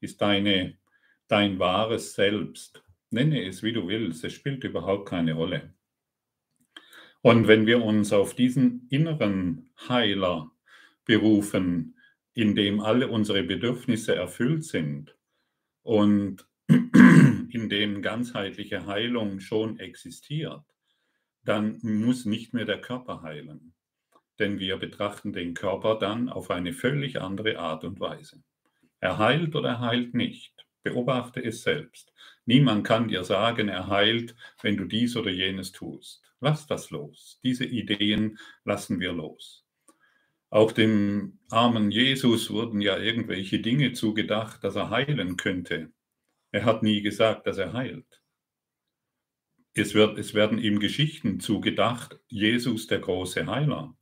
ist 0.00 0.20
deine, 0.22 0.76
dein 1.28 1.58
wahres 1.58 2.14
Selbst. 2.14 2.82
Nenne 3.10 3.44
es, 3.44 3.62
wie 3.62 3.72
du 3.72 3.86
willst, 3.86 4.24
es 4.24 4.32
spielt 4.32 4.64
überhaupt 4.64 5.08
keine 5.08 5.34
Rolle. 5.34 5.74
Und 7.20 7.46
wenn 7.48 7.66
wir 7.66 7.82
uns 7.82 8.12
auf 8.12 8.34
diesen 8.34 8.86
inneren 8.90 9.70
Heiler 9.88 10.50
berufen, 11.04 11.97
in 12.38 12.54
dem 12.54 12.78
alle 12.78 13.08
unsere 13.08 13.42
Bedürfnisse 13.42 14.14
erfüllt 14.14 14.64
sind 14.64 15.16
und 15.82 16.46
in 16.68 17.68
dem 17.68 18.00
ganzheitliche 18.00 18.86
Heilung 18.86 19.40
schon 19.40 19.80
existiert, 19.80 20.62
dann 21.42 21.80
muss 21.82 22.26
nicht 22.26 22.54
mehr 22.54 22.64
der 22.64 22.80
Körper 22.80 23.22
heilen. 23.22 23.74
Denn 24.38 24.60
wir 24.60 24.76
betrachten 24.76 25.32
den 25.32 25.54
Körper 25.54 25.98
dann 25.98 26.28
auf 26.28 26.52
eine 26.52 26.72
völlig 26.72 27.20
andere 27.20 27.58
Art 27.58 27.82
und 27.82 27.98
Weise. 27.98 28.40
Er 29.00 29.18
heilt 29.18 29.56
oder 29.56 29.70
er 29.70 29.80
heilt 29.80 30.14
nicht. 30.14 30.64
Beobachte 30.84 31.42
es 31.42 31.64
selbst. 31.64 32.12
Niemand 32.46 32.86
kann 32.86 33.08
dir 33.08 33.24
sagen, 33.24 33.66
er 33.68 33.88
heilt, 33.88 34.36
wenn 34.62 34.76
du 34.76 34.84
dies 34.84 35.16
oder 35.16 35.32
jenes 35.32 35.72
tust. 35.72 36.22
Lass 36.38 36.68
das 36.68 36.90
los. 36.90 37.40
Diese 37.42 37.64
Ideen 37.64 38.38
lassen 38.64 39.00
wir 39.00 39.12
los. 39.12 39.67
Auch 40.50 40.72
dem 40.72 41.38
armen 41.50 41.90
Jesus 41.90 42.50
wurden 42.50 42.80
ja 42.80 42.98
irgendwelche 42.98 43.60
Dinge 43.60 43.92
zugedacht, 43.92 44.64
dass 44.64 44.76
er 44.76 44.90
heilen 44.90 45.36
könnte. 45.36 45.92
Er 46.52 46.64
hat 46.64 46.82
nie 46.82 47.02
gesagt, 47.02 47.46
dass 47.46 47.58
er 47.58 47.74
heilt. 47.74 48.22
Es, 49.74 49.94
wird, 49.94 50.18
es 50.18 50.34
werden 50.34 50.58
ihm 50.58 50.80
Geschichten 50.80 51.40
zugedacht, 51.40 52.18
Jesus 52.28 52.86
der 52.86 53.00
große 53.00 53.46
Heiler. 53.46 53.94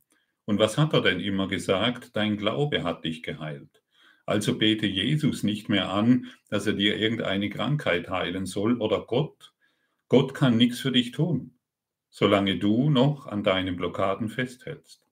Und 0.45 0.59
was 0.59 0.77
hat 0.77 0.93
er 0.93 1.01
denn 1.01 1.19
immer 1.19 1.47
gesagt? 1.49 2.15
Dein 2.15 2.37
Glaube 2.37 2.83
hat 2.83 3.03
dich 3.03 3.21
geheilt. 3.21 3.83
Also 4.25 4.57
bete 4.57 4.87
Jesus 4.87 5.43
nicht 5.43 5.69
mehr 5.69 5.89
an, 5.89 6.27
dass 6.49 6.65
er 6.67 6.73
dir 6.73 6.97
irgendeine 6.97 7.49
Krankheit 7.49 8.09
heilen 8.09 8.45
soll 8.45 8.81
oder 8.81 9.05
Gott. 9.05 9.53
Gott 10.07 10.33
kann 10.33 10.57
nichts 10.57 10.79
für 10.79 10.91
dich 10.91 11.11
tun, 11.11 11.57
solange 12.09 12.57
du 12.57 12.89
noch 12.89 13.27
an 13.27 13.43
deinen 13.43 13.75
Blockaden 13.75 14.29
festhältst. 14.29 15.06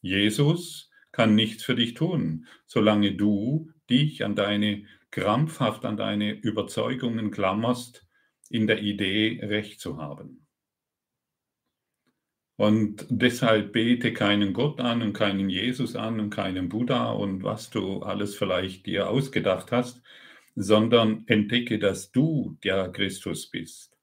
Jesus 0.00 0.90
kann 1.12 1.34
nichts 1.34 1.64
für 1.64 1.74
dich 1.74 1.94
tun, 1.94 2.46
solange 2.66 3.12
du 3.12 3.70
dich 3.88 4.24
an 4.24 4.34
deine 4.34 4.84
krampfhaft 5.10 5.84
an 5.84 5.96
deine 5.96 6.32
Überzeugungen 6.32 7.30
klammerst, 7.30 8.06
in 8.48 8.66
der 8.66 8.80
Idee 8.80 9.40
Recht 9.42 9.80
zu 9.80 9.98
haben. 9.98 10.46
Und 12.56 13.06
deshalb 13.08 13.72
bete 13.72 14.12
keinen 14.12 14.52
Gott 14.52 14.80
an 14.80 15.00
und 15.00 15.14
keinen 15.14 15.48
Jesus 15.48 15.96
an 15.96 16.20
und 16.20 16.30
keinen 16.30 16.68
Buddha 16.68 17.10
und 17.10 17.42
was 17.42 17.70
du 17.70 18.02
alles 18.02 18.36
vielleicht 18.36 18.86
dir 18.86 19.08
ausgedacht 19.08 19.72
hast, 19.72 20.02
sondern 20.56 21.24
entdecke, 21.26 21.78
dass 21.78 22.12
du 22.12 22.58
der 22.62 22.92
Christus 22.92 23.48
bist. 23.48 23.96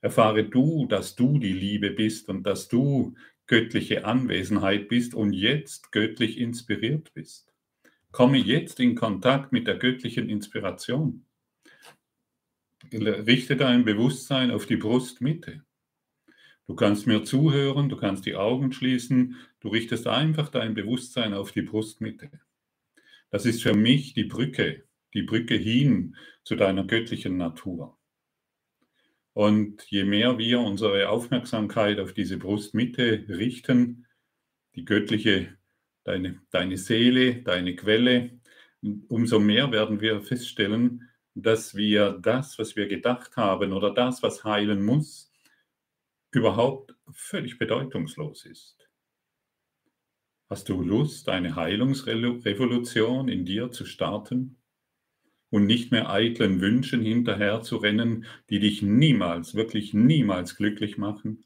Erfahre 0.00 0.44
du, 0.44 0.86
dass 0.86 1.16
du 1.16 1.38
die 1.38 1.54
Liebe 1.54 1.90
bist 1.90 2.28
und 2.28 2.44
dass 2.44 2.68
du 2.68 3.14
göttliche 3.46 4.04
Anwesenheit 4.04 4.88
bist 4.88 5.14
und 5.14 5.32
jetzt 5.32 5.92
göttlich 5.92 6.38
inspiriert 6.38 7.12
bist. 7.14 7.52
Komme 8.10 8.38
jetzt 8.38 8.80
in 8.80 8.94
Kontakt 8.94 9.52
mit 9.52 9.66
der 9.66 9.76
göttlichen 9.76 10.28
Inspiration. 10.28 11.24
Richte 12.92 13.56
dein 13.56 13.84
Bewusstsein 13.84 14.50
auf 14.50 14.66
die 14.66 14.76
Brustmitte. 14.76 15.64
Du 16.66 16.74
kannst 16.74 17.06
mir 17.06 17.24
zuhören, 17.24 17.88
du 17.88 17.96
kannst 17.96 18.24
die 18.24 18.36
Augen 18.36 18.72
schließen, 18.72 19.36
du 19.60 19.68
richtest 19.68 20.06
einfach 20.06 20.48
dein 20.48 20.74
Bewusstsein 20.74 21.34
auf 21.34 21.52
die 21.52 21.62
Brustmitte. 21.62 22.30
Das 23.30 23.44
ist 23.44 23.62
für 23.62 23.74
mich 23.74 24.14
die 24.14 24.24
Brücke, 24.24 24.84
die 25.12 25.22
Brücke 25.22 25.56
hin 25.56 26.16
zu 26.44 26.56
deiner 26.56 26.84
göttlichen 26.84 27.36
Natur. 27.36 27.98
Und 29.34 29.82
je 29.90 30.04
mehr 30.04 30.38
wir 30.38 30.60
unsere 30.60 31.08
Aufmerksamkeit 31.08 31.98
auf 31.98 32.12
diese 32.12 32.38
Brustmitte 32.38 33.24
richten, 33.28 34.06
die 34.76 34.84
göttliche, 34.84 35.58
deine, 36.04 36.40
deine 36.50 36.78
Seele, 36.78 37.42
deine 37.42 37.74
Quelle, 37.74 38.40
umso 39.08 39.40
mehr 39.40 39.72
werden 39.72 40.00
wir 40.00 40.22
feststellen, 40.22 41.10
dass 41.34 41.74
wir 41.74 42.12
das, 42.12 42.60
was 42.60 42.76
wir 42.76 42.86
gedacht 42.86 43.36
haben 43.36 43.72
oder 43.72 43.92
das, 43.92 44.22
was 44.22 44.44
heilen 44.44 44.84
muss, 44.84 45.32
überhaupt 46.30 46.94
völlig 47.10 47.58
bedeutungslos 47.58 48.46
ist. 48.46 48.88
Hast 50.48 50.68
du 50.68 50.80
Lust, 50.80 51.28
eine 51.28 51.56
Heilungsrevolution 51.56 53.28
in 53.28 53.44
dir 53.44 53.72
zu 53.72 53.84
starten 53.84 54.58
und 55.54 55.66
nicht 55.66 55.92
mehr 55.92 56.10
eitlen 56.10 56.60
Wünschen 56.60 57.00
hinterher 57.00 57.62
zu 57.62 57.76
rennen, 57.76 58.24
die 58.50 58.58
dich 58.58 58.82
niemals, 58.82 59.54
wirklich 59.54 59.94
niemals 59.94 60.56
glücklich 60.56 60.98
machen? 60.98 61.44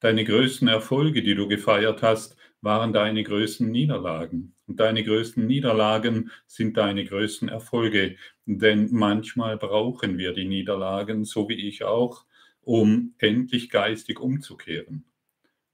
Deine 0.00 0.24
größten 0.24 0.68
Erfolge, 0.68 1.22
die 1.22 1.34
du 1.34 1.46
gefeiert 1.46 2.00
hast, 2.00 2.34
waren 2.62 2.94
deine 2.94 3.22
größten 3.22 3.70
Niederlagen. 3.70 4.54
Und 4.66 4.80
deine 4.80 5.04
größten 5.04 5.46
Niederlagen 5.46 6.30
sind 6.46 6.78
deine 6.78 7.04
größten 7.04 7.50
Erfolge. 7.50 8.16
Denn 8.46 8.88
manchmal 8.90 9.58
brauchen 9.58 10.16
wir 10.16 10.32
die 10.32 10.46
Niederlagen, 10.46 11.26
so 11.26 11.46
wie 11.50 11.68
ich 11.68 11.84
auch, 11.84 12.24
um 12.62 13.12
endlich 13.18 13.68
geistig 13.68 14.18
umzukehren, 14.18 15.04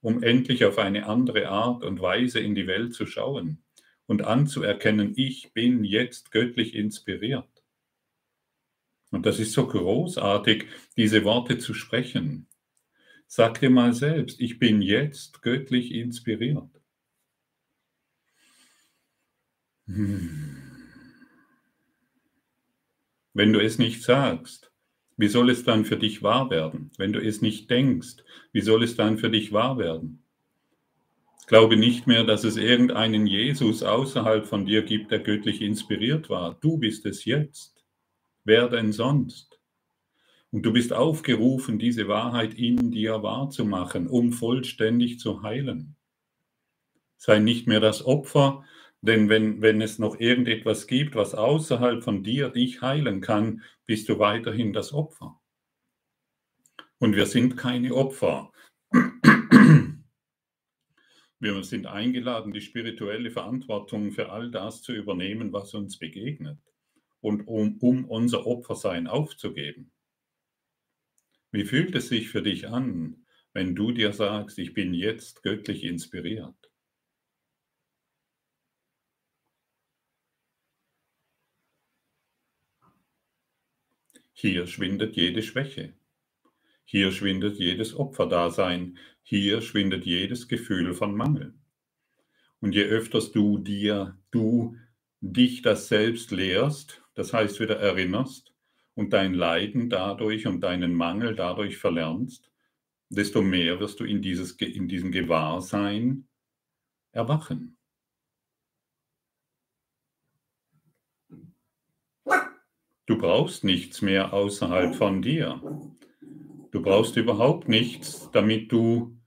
um 0.01 0.25
endlich 0.25 0.65
auf 0.65 0.79
eine 0.79 1.07
andere 1.07 1.49
Art 1.49 1.85
und 1.85 2.01
Weise 2.01 2.41
in 2.41 2.57
die 2.57 2.67
Welt 2.67 2.93
zu 2.93 3.07
schauen 3.07 3.63
und 4.11 4.23
anzuerkennen, 4.23 5.13
ich 5.15 5.53
bin 5.53 5.85
jetzt 5.85 6.33
göttlich 6.33 6.75
inspiriert. 6.75 7.63
Und 9.13 9.25
das 9.25 9.39
ist 9.39 9.53
so 9.53 9.69
großartig, 9.69 10.65
diese 10.97 11.23
Worte 11.23 11.59
zu 11.59 11.75
sprechen. 11.75 12.49
Sag 13.29 13.61
dir 13.61 13.71
mal 13.71 13.93
selbst, 13.93 14.41
ich 14.41 14.59
bin 14.59 14.83
jetzt 14.83 15.43
göttlich 15.43 15.95
inspiriert. 15.95 16.69
Hm. 19.87 20.57
Wenn 23.33 23.53
du 23.53 23.61
es 23.61 23.79
nicht 23.79 24.03
sagst, 24.03 24.73
wie 25.19 25.29
soll 25.29 25.51
es 25.51 25.63
dann 25.63 25.85
für 25.85 25.97
dich 25.97 26.21
wahr 26.25 26.51
werden? 26.51 26.91
Wenn 26.99 27.13
du 27.13 27.21
es 27.21 27.43
nicht 27.43 27.71
denkst, 27.71 28.25
wie 28.51 28.61
soll 28.61 28.83
es 28.83 28.97
dann 28.97 29.19
für 29.19 29.31
dich 29.31 29.53
wahr 29.53 29.79
werden? 29.79 30.25
Glaube 31.51 31.77
nicht 31.77 32.07
mehr, 32.07 32.23
dass 32.23 32.45
es 32.45 32.57
irgendeinen 32.57 33.27
Jesus 33.27 33.83
außerhalb 33.83 34.47
von 34.47 34.67
dir 34.67 34.83
gibt, 34.83 35.11
der 35.11 35.19
göttlich 35.19 35.63
inspiriert 35.63 36.31
war. 36.31 36.55
Du 36.61 36.79
bist 36.79 37.05
es 37.07 37.25
jetzt. 37.25 37.85
Wer 38.45 38.69
denn 38.69 38.93
sonst? 38.93 39.59
Und 40.53 40.63
du 40.63 40.73
bist 40.73 40.93
aufgerufen, 40.93 41.81
diese 41.81 42.07
Wahrheit 42.07 42.55
in 42.55 42.93
dir 42.93 43.25
wahrzumachen, 43.25 44.07
um 44.07 44.33
vollständig 44.33 45.19
zu 45.19 45.43
heilen. 45.43 45.97
Sei 47.17 47.41
nicht 47.41 47.67
mehr 47.67 47.81
das 47.81 48.07
Opfer, 48.07 48.65
denn 49.01 49.29
wenn, 49.29 49.61
wenn 49.61 49.83
es 49.83 49.99
noch 49.99 50.21
irgendetwas 50.21 50.87
gibt, 50.87 51.17
was 51.17 51.35
außerhalb 51.35 52.05
von 52.05 52.23
dir 52.23 52.51
dich 52.51 52.81
heilen 52.81 53.21
kann, 53.21 53.63
bist 53.87 54.09
du 54.09 54.21
weiterhin 54.21 54.73
das 54.73 54.93
Opfer. 54.93 55.41
Und 57.01 57.17
wir 57.17 57.27
sind 57.27 57.57
keine 57.57 57.93
Opfer. 57.93 58.53
Wir 61.43 61.65
sind 61.65 61.87
eingeladen, 61.87 62.53
die 62.53 62.61
spirituelle 62.61 63.31
Verantwortung 63.31 64.13
für 64.13 64.31
all 64.31 64.51
das 64.51 64.83
zu 64.83 64.93
übernehmen, 64.93 65.55
was 65.55 65.73
uns 65.73 65.99
begegnet 65.99 66.59
und 67.23 67.49
um, 67.49 67.79
um 67.79 68.05
unser 68.05 68.47
Opfersein 68.47 69.07
aufzugeben. 69.07 69.91
Wie 71.51 71.65
fühlt 71.65 71.95
es 71.95 72.09
sich 72.09 72.29
für 72.29 72.43
dich 72.43 72.69
an, 72.69 73.25
wenn 73.55 73.75
du 73.75 73.91
dir 73.91 74.13
sagst, 74.13 74.59
ich 74.59 74.75
bin 74.75 74.93
jetzt 74.93 75.43
göttlich 75.43 75.83
inspiriert? 75.85 76.71
Hier 84.35 84.67
schwindet 84.67 85.17
jede 85.17 85.43
Schwäche. 85.43 85.95
Hier 86.91 87.13
schwindet 87.13 87.57
jedes 87.57 87.95
Opferdasein. 87.95 88.99
Hier 89.23 89.61
schwindet 89.61 90.07
jedes 90.07 90.49
Gefühl 90.49 90.93
von 90.93 91.15
Mangel. 91.15 91.55
Und 92.59 92.75
je 92.75 92.83
öfters 92.83 93.31
du 93.31 93.59
dir, 93.59 94.19
du 94.33 94.75
dich 95.21 95.63
das 95.63 95.87
selbst 95.87 96.33
lehrst, 96.33 97.01
das 97.15 97.33
heißt 97.33 97.61
wieder 97.61 97.79
erinnerst 97.79 98.53
und 98.95 99.13
dein 99.13 99.35
Leiden 99.35 99.89
dadurch 99.89 100.49
und 100.49 100.63
deinen 100.63 100.93
Mangel 100.93 101.37
dadurch 101.37 101.77
verlernst, 101.77 102.51
desto 103.09 103.41
mehr 103.41 103.79
wirst 103.79 104.01
du 104.01 104.05
in, 104.05 104.21
dieses, 104.21 104.51
in 104.55 104.89
diesem 104.89 105.13
Gewahrsein 105.13 106.27
erwachen. 107.13 107.77
Du 113.07 113.17
brauchst 113.17 113.63
nichts 113.63 114.03
mehr 114.03 114.33
außerhalb 114.33 114.97
von 114.97 115.23
dir. 115.23 115.63
Du 116.73 116.83
brauchst 116.83 117.17
überhaupt 117.17 117.69
nichts, 117.69 118.31
damit 118.33 118.71
du, 118.71 119.19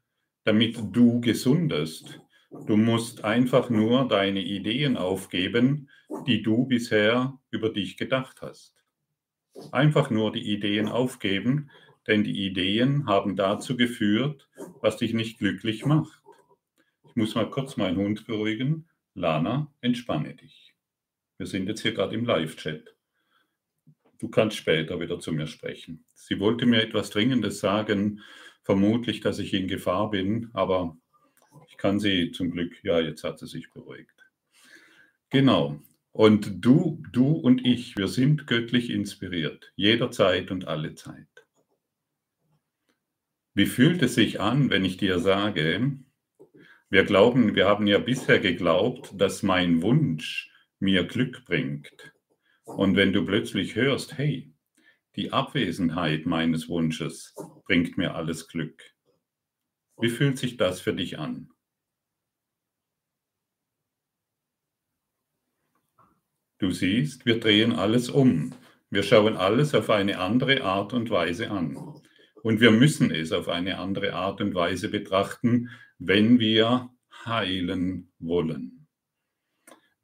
damit 0.46 0.78
du 0.92 1.20
gesundest. 1.20 2.22
Du 2.68 2.78
musst 2.78 3.26
einfach 3.26 3.70
nur 3.70 4.08
deine 4.08 4.42
Ideen 4.42 4.96
aufgeben, 4.96 5.90
die 6.28 6.42
du 6.42 6.66
bisher 6.66 7.38
über 7.50 7.70
dich 7.70 7.98
gedacht 7.98 8.42
hast. 8.42 8.76
Einfach 9.72 10.10
nur 10.10 10.32
die 10.32 10.54
Ideen 10.54 10.88
aufgeben, 10.88 11.70
denn 12.08 12.24
die 12.24 12.46
Ideen 12.46 13.08
haben 13.08 13.36
dazu 13.36 13.76
geführt, 13.76 14.48
was 14.82 14.98
dich 14.98 15.14
nicht 15.14 15.40
glücklich 15.40 15.86
macht. 15.86 16.22
Ich 17.10 17.16
muss 17.16 17.36
mal 17.36 17.50
kurz 17.50 17.78
meinen 17.78 17.98
Hund 17.98 18.26
beruhigen. 18.26 18.88
Lana, 19.16 19.72
entspanne 19.82 20.34
dich. 20.36 20.74
Wir 21.38 21.48
sind 21.48 21.68
jetzt 21.68 21.82
hier 21.82 21.94
gerade 21.94 22.16
im 22.16 22.26
Live-Chat. 22.26 22.96
Du 24.20 24.30
kannst 24.30 24.58
später 24.58 25.00
wieder 25.00 25.20
zu 25.20 25.32
mir 25.32 25.48
sprechen. 25.48 26.06
Sie 26.14 26.40
wollte 26.40 26.66
mir 26.66 26.82
etwas 26.82 27.10
Dringendes 27.10 27.60
sagen, 27.60 28.22
vermutlich, 28.64 29.20
dass 29.20 29.40
ich 29.40 29.54
in 29.54 29.68
Gefahr 29.68 30.10
bin, 30.10 30.50
aber 30.54 30.98
ich 31.68 31.78
kann 31.78 32.00
sie 32.00 32.32
zum 32.32 32.52
Glück, 32.52 32.84
ja, 32.84 33.00
jetzt 33.00 33.24
hat 33.24 33.40
sie 33.40 33.48
sich 33.48 33.70
beruhigt. 33.72 34.26
Genau. 35.30 35.82
Und 36.12 36.64
du, 36.64 37.04
du 37.12 37.32
und 37.32 37.66
ich, 37.66 37.98
wir 37.98 38.08
sind 38.08 38.46
göttlich 38.46 38.92
inspiriert, 38.92 39.74
jederzeit 39.76 40.52
und 40.52 40.68
alle 40.68 40.94
Zeit. 40.94 41.28
Wie 43.56 43.66
fühlt 43.66 44.02
es 44.02 44.16
sich 44.16 44.40
an, 44.40 44.70
wenn 44.70 44.86
ich 44.86 44.98
dir 44.98 45.20
sage, 45.20 45.98
wir 46.90 47.04
glauben, 47.04 47.56
wir 47.56 47.68
haben 47.68 47.88
ja 47.88 47.98
bisher 47.98 48.40
geglaubt, 48.40 49.20
dass 49.20 49.42
mein 49.42 49.82
Wunsch 49.82 50.52
mir 50.80 51.06
Glück 51.06 51.44
bringt. 51.46 52.13
Und 52.64 52.96
wenn 52.96 53.14
du 53.14 53.26
plötzlich 53.26 53.76
hörst, 53.76 54.18
hey, 54.18 54.54
die 55.16 55.32
Abwesenheit 55.32 56.26
meines 56.26 56.70
Wunsches 56.70 57.36
bringt 57.66 57.98
mir 57.98 58.16
alles 58.16 58.48
Glück. 58.48 58.82
Wie 60.00 60.10
fühlt 60.10 60.38
sich 60.38 60.58
das 60.58 60.82
für 60.82 60.94
dich 60.94 61.20
an? 61.20 61.50
Du 66.58 66.72
siehst, 66.72 67.26
wir 67.26 67.40
drehen 67.40 67.74
alles 67.74 68.10
um. 68.10 68.56
Wir 68.90 69.04
schauen 69.04 69.36
alles 69.36 69.76
auf 69.76 69.90
eine 69.90 70.20
andere 70.20 70.64
Art 70.64 70.94
und 70.94 71.10
Weise 71.10 71.52
an. 71.52 71.78
Und 72.42 72.60
wir 72.60 72.72
müssen 72.72 73.12
es 73.12 73.32
auf 73.32 73.50
eine 73.50 73.80
andere 73.80 74.14
Art 74.14 74.40
und 74.42 74.56
Weise 74.56 74.90
betrachten, 74.90 75.70
wenn 76.00 76.40
wir 76.40 76.90
heilen 77.26 78.12
wollen. 78.20 78.83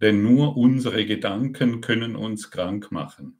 Denn 0.02 0.24
nur 0.24 0.56
unsere 0.56 1.06
Gedanken 1.06 1.82
können 1.82 2.16
uns 2.16 2.52
krank 2.52 2.92
machen. 2.92 3.40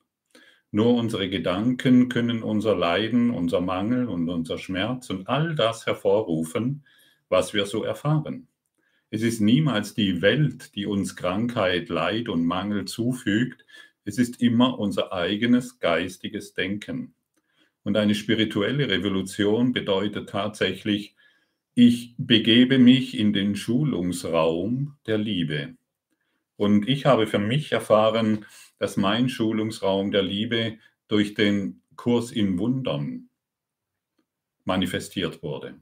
Nur 0.72 0.94
unsere 0.96 1.30
Gedanken 1.30 2.10
können 2.10 2.44
unser 2.44 2.76
Leiden, 2.76 3.32
unser 3.32 3.60
Mangel 3.60 4.08
und 4.08 4.30
unser 4.30 4.58
Schmerz 4.58 5.10
und 5.10 5.28
all 5.28 5.56
das 5.56 5.88
hervorrufen, 5.88 6.84
was 7.28 7.54
wir 7.54 7.66
so 7.66 7.84
erfahren. 7.84 8.48
Es 9.10 9.24
ist 9.24 9.42
niemals 9.42 9.96
die 9.96 10.22
Welt, 10.22 10.76
die 10.76 10.86
uns 10.86 11.16
Krankheit, 11.16 11.90
Leid 11.90 12.30
und 12.30 12.46
Mangel 12.46 12.86
zufügt. 12.86 13.66
Es 14.06 14.20
ist 14.20 14.42
immer 14.42 14.78
unser 14.78 15.12
eigenes 15.12 15.80
geistiges 15.80 16.54
Denken. 16.54 17.16
Und 17.84 17.98
eine 17.98 18.14
spirituelle 18.14 18.90
Revolution 18.90 19.74
bedeutet 19.74 20.30
tatsächlich, 20.30 21.16
ich 21.74 22.14
begebe 22.18 22.78
mich 22.78 23.18
in 23.18 23.34
den 23.34 23.56
Schulungsraum 23.56 24.98
der 25.08 25.18
Liebe. 25.18 25.79
Und 26.60 26.90
ich 26.90 27.06
habe 27.06 27.26
für 27.26 27.40
mich 27.40 27.72
erfahren, 27.72 28.46
dass 28.80 28.98
mein 28.98 29.30
Schulungsraum 29.30 30.12
der 30.12 30.24
Liebe 30.24 30.78
durch 31.08 31.34
den 31.34 31.84
Kurs 31.96 32.34
in 32.34 32.60
Wundern 32.60 33.30
manifestiert 34.66 35.42
wurde. 35.42 35.80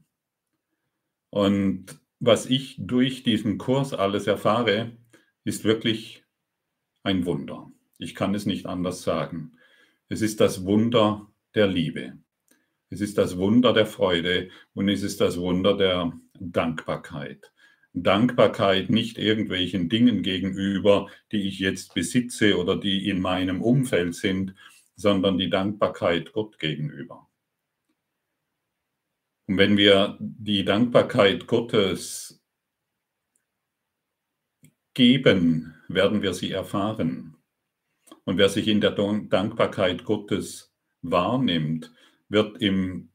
Und 1.30 1.98
was 2.20 2.46
ich 2.46 2.76
durch 2.78 3.24
diesen 3.24 3.58
Kurs 3.58 3.92
alles 3.92 4.28
erfahre, 4.28 4.96
ist 5.42 5.64
wirklich 5.64 6.22
ein 7.02 7.26
Wunder. 7.26 7.72
Ich 7.98 8.14
kann 8.14 8.36
es 8.36 8.46
nicht 8.46 8.66
anders 8.66 9.02
sagen. 9.02 9.58
Es 10.08 10.22
ist 10.22 10.40
das 10.40 10.64
Wunder 10.64 11.28
der 11.56 11.66
Liebe. 11.66 12.18
Es 12.88 13.00
ist 13.00 13.18
das 13.18 13.36
Wunder 13.36 13.72
der 13.72 13.86
Freude 13.86 14.50
und 14.74 14.88
es 14.88 15.02
ist 15.02 15.20
das 15.20 15.40
Wunder 15.40 15.76
der 15.76 16.12
Dankbarkeit. 16.38 17.52
Dankbarkeit 17.94 18.90
nicht 18.90 19.18
irgendwelchen 19.18 19.88
Dingen 19.88 20.22
gegenüber, 20.22 21.10
die 21.32 21.48
ich 21.48 21.58
jetzt 21.58 21.94
besitze 21.94 22.58
oder 22.58 22.76
die 22.76 23.08
in 23.08 23.20
meinem 23.20 23.62
Umfeld 23.62 24.14
sind, 24.14 24.54
sondern 24.94 25.38
die 25.38 25.50
Dankbarkeit 25.50 26.32
Gott 26.32 26.58
gegenüber. 26.58 27.28
Und 29.46 29.56
wenn 29.56 29.76
wir 29.76 30.18
die 30.20 30.64
Dankbarkeit 30.64 31.46
Gottes 31.46 32.42
geben, 34.92 35.74
werden 35.88 36.20
wir 36.22 36.34
sie 36.34 36.50
erfahren. 36.52 37.36
Und 38.24 38.36
wer 38.36 38.50
sich 38.50 38.68
in 38.68 38.80
der 38.80 38.90
Dankbarkeit 38.90 40.04
Gottes 40.04 40.74
wahrnimmt, 41.00 41.92
wird 42.28 42.60
im, 42.60 43.10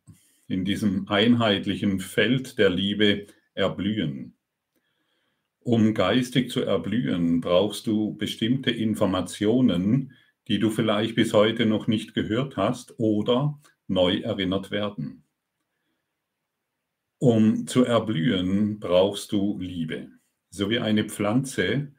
in 0.47 0.65
diesem 0.65 1.07
einheitlichen 1.07 1.99
Feld 1.99 2.57
der 2.57 2.71
Liebe 2.71 3.27
erblühen. 3.53 4.35
Um 5.63 5.93
geistig 5.93 6.51
zu 6.51 6.61
erblühen, 6.61 7.39
brauchst 7.39 7.87
du 7.87 8.17
bestimmte 8.17 8.69
Informationen, 8.69 10.11
die 10.49 10.59
du 10.59 10.69
vielleicht 10.69 11.15
bis 11.15 11.33
heute 11.33 11.65
noch 11.65 11.87
nicht 11.87 12.13
gehört 12.13 12.57
hast 12.57 12.99
oder 12.99 13.57
neu 13.87 14.17
erinnert 14.17 14.71
werden. 14.71 15.23
Um 17.17 17.65
zu 17.65 17.85
erblühen, 17.85 18.81
brauchst 18.81 19.31
du 19.31 19.57
Liebe. 19.57 20.09
So 20.49 20.69
wie 20.69 20.79
eine 20.79 21.05
Pflanze, 21.05 21.93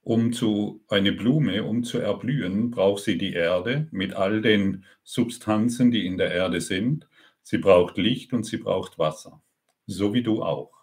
um 0.00 0.32
zu, 0.32 0.82
eine 0.88 1.12
Blume, 1.12 1.64
um 1.64 1.84
zu 1.84 1.98
erblühen, 1.98 2.70
braucht 2.70 3.04
sie 3.04 3.18
die 3.18 3.34
Erde 3.34 3.86
mit 3.90 4.14
all 4.14 4.40
den 4.40 4.86
Substanzen, 5.04 5.90
die 5.90 6.06
in 6.06 6.16
der 6.16 6.32
Erde 6.32 6.62
sind. 6.62 7.06
Sie 7.42 7.58
braucht 7.58 7.98
Licht 7.98 8.32
und 8.32 8.44
sie 8.44 8.56
braucht 8.56 8.98
Wasser. 8.98 9.42
So 9.86 10.14
wie 10.14 10.22
du 10.22 10.42
auch. 10.42 10.79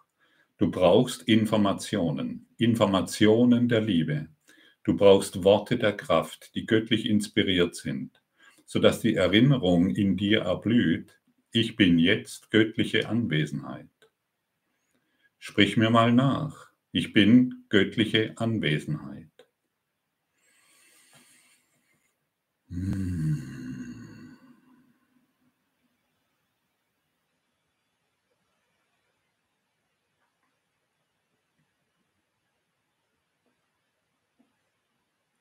Du 0.58 0.72
brauchst 0.72 1.22
Informationen, 1.24 2.48
Informationen 2.58 3.70
der 3.70 3.82
Liebe. 3.82 4.28
Du 4.84 4.96
brauchst 4.96 5.44
Worte 5.44 5.78
der 5.78 5.96
Kraft, 5.96 6.56
die 6.56 6.66
göttlich 6.66 7.06
inspiriert 7.06 7.76
sind, 7.76 8.24
sodass 8.66 9.02
die 9.02 9.16
Erinnerung 9.16 9.90
in 9.90 10.18
dir 10.18 10.42
erblüht, 10.42 11.20
ich 11.52 11.76
bin 11.76 12.00
jetzt 12.00 12.50
göttliche 12.50 13.08
Anwesenheit. 13.08 13.90
Sprich 15.38 15.78
mir 15.78 15.92
mal 15.92 16.12
nach, 16.12 16.72
ich 16.92 17.14
bin 17.14 17.66
göttliche 17.70 18.34
Anwesenheit. 18.38 19.30
Hm. 22.70 23.57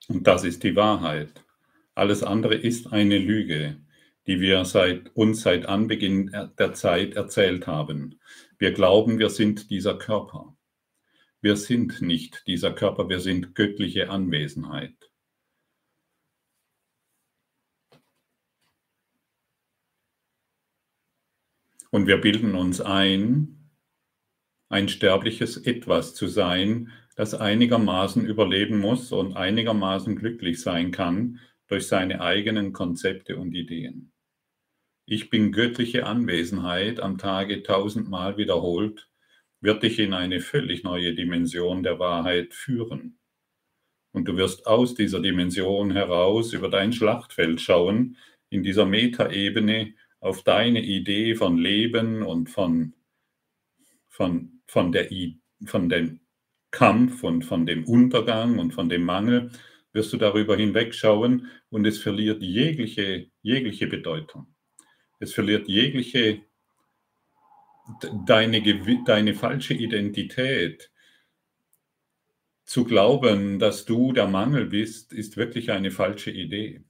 Und 0.09 0.27
das 0.27 0.45
ist 0.45 0.63
die 0.63 0.77
Wahrheit. 0.77 1.45
Alles 1.95 2.23
andere 2.23 2.55
ist 2.55 2.93
eine 2.93 3.19
Lüge, 3.19 3.81
die 4.27 4.41
wir 4.41 4.65
seit, 4.65 5.15
uns 5.17 5.43
seit 5.43 5.67
Anbeginn 5.67 6.31
der 6.59 6.75
Zeit 6.75 7.15
erzählt 7.15 7.67
haben. 7.67 8.21
Wir 8.59 8.73
glauben, 8.73 9.19
wir 9.19 9.31
sind 9.31 9.71
dieser 9.71 9.97
Körper. 9.99 10.57
Wir 11.41 11.57
sind 11.57 12.03
nicht 12.03 12.47
dieser 12.47 12.73
Körper, 12.73 13.09
wir 13.09 13.21
sind 13.21 13.55
göttliche 13.55 14.11
Anwesenheit. 14.11 14.95
Und 21.91 22.07
wir 22.07 22.21
bilden 22.21 22.55
uns 22.55 22.81
ein, 22.81 23.71
ein 24.69 24.89
sterbliches 24.89 25.57
Etwas 25.57 26.15
zu 26.15 26.27
sein, 26.27 26.93
das 27.17 27.35
einigermaßen 27.35 28.25
überleben 28.27 28.79
muss 28.79 29.11
und 29.11 29.37
einigermaßen 29.37 30.17
glücklich 30.17 30.61
sein 30.61 30.93
kann 30.93 31.41
durch 31.67 31.89
seine 31.89 32.21
eigenen 32.21 32.73
Konzepte 32.73 33.39
und 33.39 33.55
Ideen. 33.55 34.13
Ich 35.07 35.31
bin 35.31 35.51
göttliche 35.51 36.07
Anwesenheit 36.07 37.01
am 37.01 37.17
Tage 37.17 37.63
tausendmal 37.63 38.37
wiederholt, 38.37 39.09
wird 39.61 39.83
dich 39.83 39.99
in 39.99 40.13
eine 40.13 40.41
völlig 40.41 40.85
neue 40.85 41.15
Dimension 41.15 41.83
der 41.83 41.99
Wahrheit 41.99 42.53
führen. 42.53 43.19
Und 44.13 44.29
du 44.29 44.37
wirst 44.37 44.67
aus 44.67 44.95
dieser 44.95 45.21
Dimension 45.21 45.93
heraus 45.93 46.53
über 46.53 46.69
dein 46.69 46.93
Schlachtfeld 46.93 47.61
schauen, 47.61 48.19
in 48.51 48.63
dieser 48.63 48.85
Metaebene 48.85 49.95
auf 50.21 50.43
deine 50.43 50.83
Idee 50.83 51.35
von 51.35 51.57
Leben 51.57 52.23
und 52.23 52.51
von, 52.51 52.95
von, 54.09 54.61
von, 54.67 54.93
der, 54.93 55.09
von 55.65 55.89
dem 55.89 56.21
Kampf 56.77 57.25
und 57.25 57.43
von 57.43 57.65
dem 57.65 57.85
Untergang 57.85 58.59
und 58.59 58.75
von 58.75 58.91
dem 58.91 59.03
Mangel, 59.03 59.51
wirst 59.95 60.13
du 60.13 60.19
darüber 60.19 60.59
hinwegschauen 60.59 61.51
und 61.71 61.87
es 61.87 61.99
verliert 61.99 62.43
jegliche, 62.43 63.31
jegliche 63.41 63.87
Bedeutung. 63.87 64.55
Es 65.19 65.33
verliert 65.33 65.69
jegliche, 65.69 66.43
deine, 68.27 68.61
deine 69.07 69.33
falsche 69.33 69.73
Identität. 69.73 70.91
Zu 72.67 72.85
glauben, 72.85 73.59
dass 73.59 73.87
du 73.87 74.13
der 74.13 74.29
Mangel 74.29 74.67
bist, 74.67 75.15
ist 75.15 75.39
wirklich 75.39 75.71
eine 75.71 75.91
falsche 75.91 76.31
Idee. 76.31 76.85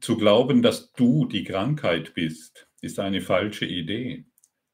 Zu 0.00 0.16
glauben, 0.16 0.62
dass 0.62 0.90
du 0.94 1.26
die 1.26 1.44
Krankheit 1.44 2.14
bist, 2.14 2.66
ist 2.80 2.98
eine 2.98 3.20
falsche 3.20 3.66
Idee. 3.66 4.24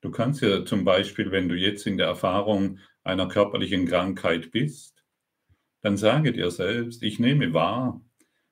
Du 0.00 0.12
kannst 0.12 0.42
ja 0.42 0.64
zum 0.64 0.84
Beispiel, 0.84 1.32
wenn 1.32 1.48
du 1.48 1.56
jetzt 1.56 1.88
in 1.88 1.96
der 1.98 2.06
Erfahrung 2.06 2.78
einer 3.10 3.28
körperlichen 3.28 3.86
Krankheit 3.86 4.52
bist, 4.52 5.04
dann 5.82 5.96
sage 5.96 6.32
dir 6.32 6.50
selbst, 6.50 7.02
ich 7.02 7.18
nehme 7.18 7.52
wahr, 7.52 8.00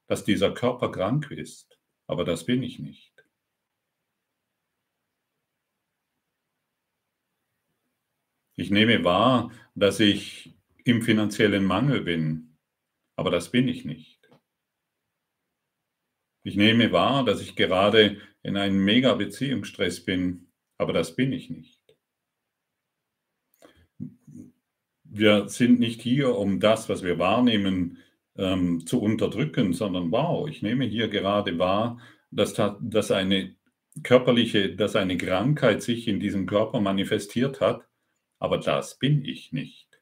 dass 0.07 0.25
dieser 0.25 0.53
Körper 0.53 0.90
krank 0.90 1.31
ist, 1.31 1.79
aber 2.07 2.25
das 2.25 2.44
bin 2.44 2.62
ich 2.62 2.79
nicht. 2.79 3.14
Ich 8.57 8.71
nehme 8.71 9.05
wahr, 9.05 9.53
dass 9.77 10.01
ich 10.01 10.57
im 10.85 11.03
finanziellen 11.03 11.64
Mangel 11.64 12.01
bin, 12.01 12.57
aber 13.14 13.31
das 13.31 13.53
bin 13.53 13.68
ich 13.68 13.85
nicht. 13.85 14.29
Ich 16.42 16.57
nehme 16.57 16.90
wahr, 16.90 17.25
dass 17.25 17.40
ich 17.40 17.55
gerade 17.55 18.21
in 18.42 18.57
einem 18.57 18.85
mega 18.85 19.14
Beziehungsstress 19.14 20.05
bin, 20.05 20.51
aber 20.79 20.92
das 20.92 21.14
bin 21.14 21.33
ich 21.33 21.51
nicht. 21.51 21.78
Wir 25.11 25.49
sind 25.49 25.81
nicht 25.81 26.03
hier, 26.03 26.37
um 26.37 26.61
das, 26.61 26.88
was 26.88 27.03
wir 27.03 27.18
wahrnehmen, 27.18 27.99
ähm, 28.37 28.87
zu 28.87 29.01
unterdrücken, 29.01 29.73
sondern 29.73 30.12
wow, 30.12 30.49
ich 30.49 30.62
nehme 30.62 30.85
hier 30.85 31.09
gerade 31.09 31.59
wahr, 31.59 31.99
dass, 32.31 32.55
dass 32.81 33.11
eine 33.11 33.55
körperliche, 34.03 34.75
dass 34.77 34.97
eine 34.97 35.16
Krankheit 35.16 35.83
sich 35.83 36.07
in 36.09 36.21
diesem 36.21 36.47
Körper 36.47 36.81
manifestiert 36.81 37.61
hat, 37.61 37.83
aber 38.38 38.59
das 38.59 38.99
bin 38.99 39.25
ich 39.25 39.53
nicht. 39.53 40.01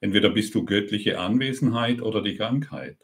Entweder 0.00 0.30
bist 0.30 0.54
du 0.54 0.64
göttliche 0.64 1.18
Anwesenheit 1.18 2.00
oder 2.00 2.22
die 2.22 2.36
Krankheit. 2.36 2.98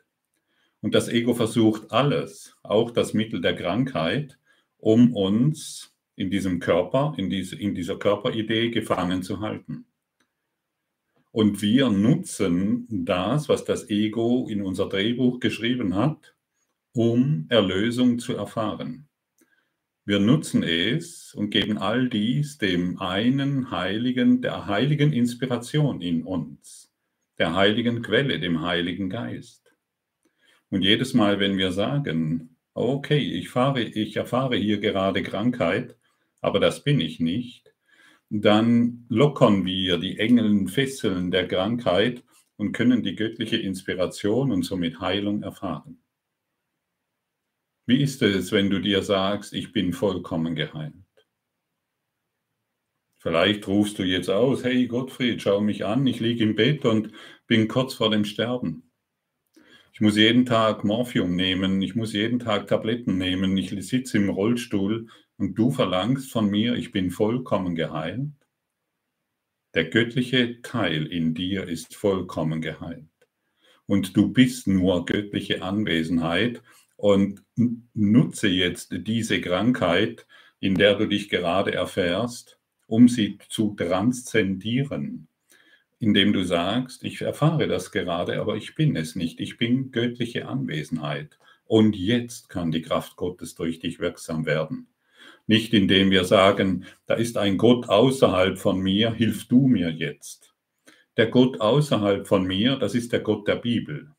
Und 0.80 0.94
das 0.94 1.08
Ego 1.08 1.34
versucht 1.34 1.90
alles, 1.90 2.56
auch 2.62 2.90
das 2.90 3.12
Mittel 3.12 3.40
der 3.40 3.54
Krankheit, 3.54 4.38
um 4.78 5.14
uns 5.14 5.94
in 6.16 6.30
diesem 6.30 6.60
Körper, 6.60 7.14
in, 7.16 7.28
diese, 7.28 7.56
in 7.56 7.74
dieser 7.74 7.98
Körperidee 7.98 8.70
gefangen 8.70 9.22
zu 9.22 9.40
halten. 9.40 9.86
Und 11.32 11.62
wir 11.62 11.90
nutzen 11.90 12.86
das, 12.90 13.48
was 13.48 13.64
das 13.64 13.88
Ego 13.88 14.48
in 14.48 14.62
unser 14.62 14.88
Drehbuch 14.88 15.38
geschrieben 15.38 15.94
hat, 15.94 16.34
um 16.92 17.46
Erlösung 17.48 18.18
zu 18.18 18.34
erfahren. 18.34 19.08
Wir 20.04 20.18
nutzen 20.18 20.64
es 20.64 21.32
und 21.34 21.50
geben 21.50 21.78
all 21.78 22.08
dies 22.08 22.58
dem 22.58 22.98
einen 22.98 23.70
Heiligen, 23.70 24.42
der 24.42 24.66
heiligen 24.66 25.12
Inspiration 25.12 26.00
in 26.00 26.24
uns, 26.24 26.92
der 27.38 27.54
heiligen 27.54 28.02
Quelle, 28.02 28.40
dem 28.40 28.62
Heiligen 28.62 29.08
Geist. 29.08 29.72
Und 30.68 30.82
jedes 30.82 31.14
Mal, 31.14 31.38
wenn 31.38 31.58
wir 31.58 31.70
sagen, 31.70 32.56
okay, 32.74 33.18
ich, 33.18 33.50
fahre, 33.50 33.82
ich 33.82 34.16
erfahre 34.16 34.56
hier 34.56 34.80
gerade 34.80 35.22
Krankheit, 35.22 35.96
aber 36.40 36.58
das 36.58 36.82
bin 36.82 37.00
ich 37.00 37.20
nicht, 37.20 37.69
dann 38.30 39.04
lockern 39.08 39.64
wir 39.64 39.98
die 39.98 40.18
engen 40.18 40.68
Fesseln 40.68 41.30
der 41.32 41.48
Krankheit 41.48 42.24
und 42.56 42.72
können 42.72 43.02
die 43.02 43.16
göttliche 43.16 43.56
Inspiration 43.56 44.52
und 44.52 44.62
somit 44.62 45.00
Heilung 45.00 45.42
erfahren. 45.42 46.00
Wie 47.86 48.02
ist 48.02 48.22
es, 48.22 48.52
wenn 48.52 48.70
du 48.70 48.80
dir 48.80 49.02
sagst, 49.02 49.52
ich 49.52 49.72
bin 49.72 49.92
vollkommen 49.92 50.54
geheilt? 50.54 50.94
Vielleicht 53.18 53.66
rufst 53.66 53.98
du 53.98 54.04
jetzt 54.04 54.30
aus, 54.30 54.64
hey 54.64 54.86
Gottfried, 54.86 55.42
schau 55.42 55.60
mich 55.60 55.84
an, 55.84 56.06
ich 56.06 56.20
liege 56.20 56.44
im 56.44 56.54
Bett 56.54 56.84
und 56.84 57.12
bin 57.48 57.66
kurz 57.66 57.94
vor 57.94 58.10
dem 58.10 58.24
Sterben. 58.24 58.90
Ich 59.92 60.00
muss 60.00 60.16
jeden 60.16 60.46
Tag 60.46 60.84
Morphium 60.84 61.34
nehmen, 61.34 61.82
ich 61.82 61.96
muss 61.96 62.12
jeden 62.12 62.38
Tag 62.38 62.68
Tabletten 62.68 63.18
nehmen, 63.18 63.56
ich 63.56 63.70
sitze 63.86 64.18
im 64.18 64.30
Rollstuhl 64.30 65.08
und 65.40 65.54
du 65.54 65.70
verlangst 65.70 66.30
von 66.30 66.50
mir, 66.50 66.74
ich 66.74 66.92
bin 66.92 67.10
vollkommen 67.10 67.74
geheilt. 67.74 68.28
Der 69.72 69.86
göttliche 69.86 70.60
Teil 70.60 71.06
in 71.06 71.32
dir 71.32 71.66
ist 71.66 71.94
vollkommen 71.94 72.60
geheilt. 72.60 73.06
Und 73.86 74.16
du 74.18 74.28
bist 74.28 74.66
nur 74.66 75.06
göttliche 75.06 75.62
Anwesenheit 75.62 76.62
und 76.96 77.42
nutze 77.94 78.48
jetzt 78.48 78.92
diese 78.92 79.40
Krankheit, 79.40 80.26
in 80.60 80.74
der 80.74 80.96
du 80.96 81.06
dich 81.06 81.30
gerade 81.30 81.72
erfährst, 81.72 82.58
um 82.86 83.08
sie 83.08 83.38
zu 83.48 83.74
transzendieren, 83.74 85.26
indem 86.00 86.34
du 86.34 86.44
sagst, 86.44 87.02
ich 87.02 87.22
erfahre 87.22 87.66
das 87.66 87.92
gerade, 87.92 88.42
aber 88.42 88.56
ich 88.56 88.74
bin 88.74 88.94
es 88.94 89.16
nicht, 89.16 89.40
ich 89.40 89.56
bin 89.56 89.90
göttliche 89.90 90.46
Anwesenheit. 90.46 91.38
Und 91.64 91.96
jetzt 91.96 92.50
kann 92.50 92.72
die 92.72 92.82
Kraft 92.82 93.16
Gottes 93.16 93.54
durch 93.54 93.78
dich 93.78 94.00
wirksam 94.00 94.44
werden. 94.44 94.90
Nicht 95.50 95.74
indem 95.74 96.12
wir 96.12 96.22
sagen, 96.22 96.86
da 97.06 97.14
ist 97.14 97.36
ein 97.36 97.58
Gott 97.58 97.88
außerhalb 97.88 98.56
von 98.56 98.78
mir, 98.78 99.12
hilf 99.12 99.48
du 99.48 99.66
mir 99.66 99.90
jetzt. 99.90 100.54
Der 101.16 101.26
Gott 101.26 101.60
außerhalb 101.60 102.28
von 102.28 102.44
mir, 102.44 102.76
das 102.76 102.94
ist 102.94 103.12
der 103.12 103.18
Gott 103.18 103.48
der 103.48 103.56
Bibel. 103.56 104.12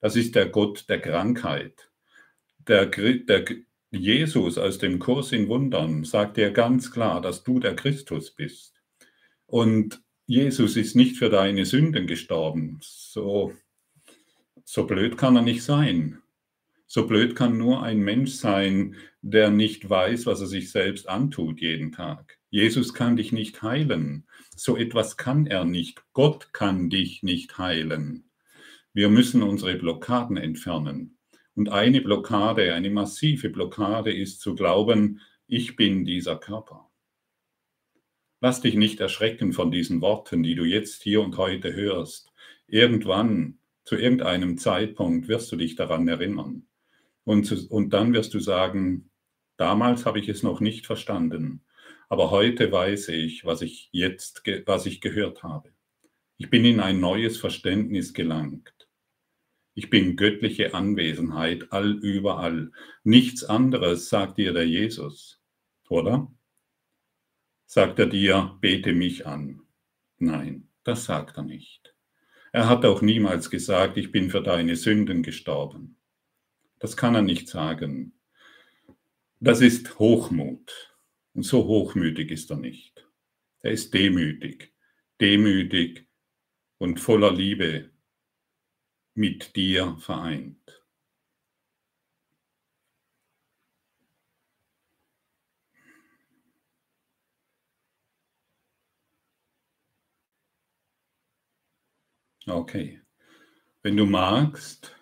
Das 0.00 0.16
ist 0.16 0.34
der 0.34 0.46
Gott 0.46 0.86
der 0.88 0.98
Krankheit. 0.98 1.90
Der, 2.66 2.86
der, 2.86 3.44
Jesus 3.90 4.56
aus 4.56 4.78
dem 4.78 4.98
Kurs 4.98 5.32
in 5.32 5.46
Wundern 5.48 6.04
sagt 6.04 6.38
dir 6.38 6.50
ganz 6.52 6.90
klar, 6.90 7.20
dass 7.20 7.44
du 7.44 7.60
der 7.60 7.76
Christus 7.76 8.30
bist. 8.30 8.80
Und 9.44 10.00
Jesus 10.24 10.76
ist 10.78 10.96
nicht 10.96 11.18
für 11.18 11.28
deine 11.28 11.66
Sünden 11.66 12.06
gestorben. 12.06 12.78
So, 12.80 13.52
so 14.64 14.86
blöd 14.86 15.18
kann 15.18 15.36
er 15.36 15.42
nicht 15.42 15.64
sein. 15.64 16.21
So 16.94 17.06
blöd 17.06 17.34
kann 17.34 17.56
nur 17.56 17.82
ein 17.82 18.00
Mensch 18.00 18.32
sein, 18.32 18.96
der 19.22 19.48
nicht 19.48 19.88
weiß, 19.88 20.26
was 20.26 20.42
er 20.42 20.46
sich 20.46 20.70
selbst 20.70 21.08
antut 21.08 21.62
jeden 21.62 21.90
Tag. 21.90 22.38
Jesus 22.50 22.92
kann 22.92 23.16
dich 23.16 23.32
nicht 23.32 23.62
heilen. 23.62 24.26
So 24.54 24.76
etwas 24.76 25.16
kann 25.16 25.46
er 25.46 25.64
nicht. 25.64 26.02
Gott 26.12 26.52
kann 26.52 26.90
dich 26.90 27.22
nicht 27.22 27.56
heilen. 27.56 28.28
Wir 28.92 29.08
müssen 29.08 29.42
unsere 29.42 29.74
Blockaden 29.76 30.36
entfernen. 30.36 31.16
Und 31.54 31.70
eine 31.70 32.02
Blockade, 32.02 32.74
eine 32.74 32.90
massive 32.90 33.48
Blockade 33.48 34.12
ist 34.12 34.42
zu 34.42 34.54
glauben, 34.54 35.22
ich 35.46 35.76
bin 35.76 36.04
dieser 36.04 36.36
Körper. 36.36 36.90
Lass 38.42 38.60
dich 38.60 38.74
nicht 38.74 39.00
erschrecken 39.00 39.54
von 39.54 39.70
diesen 39.70 40.02
Worten, 40.02 40.42
die 40.42 40.56
du 40.56 40.64
jetzt 40.64 41.02
hier 41.02 41.22
und 41.22 41.38
heute 41.38 41.72
hörst. 41.72 42.34
Irgendwann, 42.66 43.60
zu 43.82 43.96
irgendeinem 43.96 44.58
Zeitpunkt 44.58 45.28
wirst 45.28 45.50
du 45.52 45.56
dich 45.56 45.74
daran 45.74 46.06
erinnern. 46.06 46.66
Und, 47.24 47.70
und 47.70 47.90
dann 47.90 48.12
wirst 48.12 48.34
du 48.34 48.40
sagen, 48.40 49.10
damals 49.56 50.06
habe 50.06 50.18
ich 50.18 50.28
es 50.28 50.42
noch 50.42 50.60
nicht 50.60 50.86
verstanden, 50.86 51.64
aber 52.08 52.30
heute 52.30 52.70
weiß 52.70 53.08
ich, 53.08 53.44
was 53.44 53.62
ich 53.62 53.88
jetzt, 53.92 54.42
was 54.66 54.86
ich 54.86 55.00
gehört 55.00 55.42
habe. 55.42 55.70
Ich 56.36 56.50
bin 56.50 56.64
in 56.64 56.80
ein 56.80 57.00
neues 57.00 57.38
Verständnis 57.38 58.12
gelangt. 58.12 58.88
Ich 59.74 59.88
bin 59.88 60.16
göttliche 60.16 60.74
Anwesenheit 60.74 61.72
allüberall. 61.72 62.72
Nichts 63.04 63.44
anderes 63.44 64.08
sagt 64.10 64.36
dir 64.38 64.52
der 64.52 64.66
Jesus, 64.66 65.40
oder? 65.88 66.30
Sagt 67.66 67.98
er 67.98 68.06
dir, 68.06 68.58
bete 68.60 68.92
mich 68.92 69.26
an? 69.26 69.62
Nein, 70.18 70.68
das 70.84 71.04
sagt 71.04 71.38
er 71.38 71.44
nicht. 71.44 71.94
Er 72.52 72.68
hat 72.68 72.84
auch 72.84 73.00
niemals 73.00 73.48
gesagt, 73.48 73.96
ich 73.96 74.12
bin 74.12 74.28
für 74.28 74.42
deine 74.42 74.76
Sünden 74.76 75.22
gestorben. 75.22 75.96
Das 76.82 76.96
kann 76.96 77.14
er 77.14 77.22
nicht 77.22 77.48
sagen. 77.48 78.12
Das 79.38 79.60
ist 79.60 80.00
Hochmut. 80.00 80.98
Und 81.32 81.44
so 81.44 81.64
hochmütig 81.64 82.32
ist 82.32 82.50
er 82.50 82.56
nicht. 82.56 83.08
Er 83.60 83.70
ist 83.70 83.94
demütig, 83.94 84.74
demütig 85.20 86.08
und 86.78 86.98
voller 86.98 87.32
Liebe 87.32 87.92
mit 89.14 89.54
dir 89.54 89.96
vereint. 90.00 90.84
Okay. 102.44 103.00
Wenn 103.82 103.96
du 103.96 104.04
magst, 104.04 104.96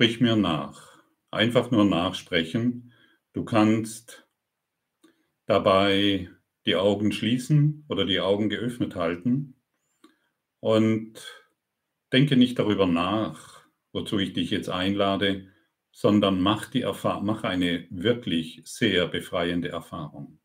sprich 0.00 0.18
mir 0.18 0.34
nach. 0.34 0.98
Einfach 1.30 1.70
nur 1.70 1.84
nachsprechen. 1.84 2.94
Du 3.34 3.44
kannst 3.44 4.26
dabei 5.44 6.30
die 6.64 6.76
Augen 6.76 7.12
schließen 7.12 7.84
oder 7.86 8.06
die 8.06 8.18
Augen 8.18 8.48
geöffnet 8.48 8.96
halten 8.96 9.60
und 10.60 11.20
Denke 12.14 12.38
nicht 12.38 12.58
darüber 12.58 12.86
nach, 12.86 13.62
wozu 13.92 14.18
ich 14.18 14.32
dich 14.32 14.50
jetzt 14.50 14.70
einlade, 14.70 15.52
sondern 15.92 16.40
mach, 16.40 16.70
die 16.70 16.80
mach 17.20 17.44
eine 17.44 17.86
wirklich 17.90 18.62
sehr 18.64 19.06
befreiende 19.06 19.68
Erfahrung. 19.68 20.40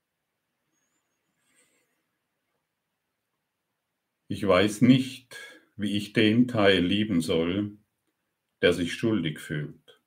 Ich 4.28 4.46
weiß 4.46 4.82
nicht, 4.82 5.38
wie 5.78 5.96
ich 5.96 6.12
den 6.12 6.50
Teil 6.50 6.86
lieben 6.86 7.22
soll, 7.22 7.78
der 8.66 8.74
sich 8.74 8.96
schuldig 8.96 9.40
fühlt. 9.40 10.02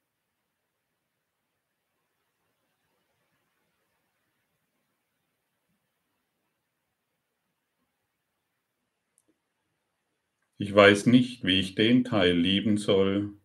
Ich 10.56 10.74
weiß 10.74 11.06
nicht, 11.06 11.44
wie 11.44 11.60
ich 11.60 11.76
den 11.76 12.02
Teil 12.02 12.36
lieben 12.36 12.78
soll, 12.78 13.38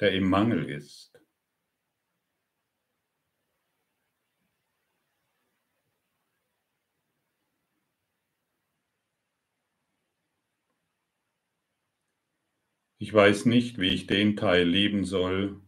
der 0.00 0.12
im 0.12 0.28
Mangel 0.28 0.68
ist. 0.68 1.13
Ich 13.04 13.12
weiß 13.12 13.44
nicht, 13.44 13.78
wie 13.78 13.90
ich 13.90 14.06
den 14.06 14.34
Teil 14.34 14.66
lieben 14.66 15.04
soll, 15.04 15.60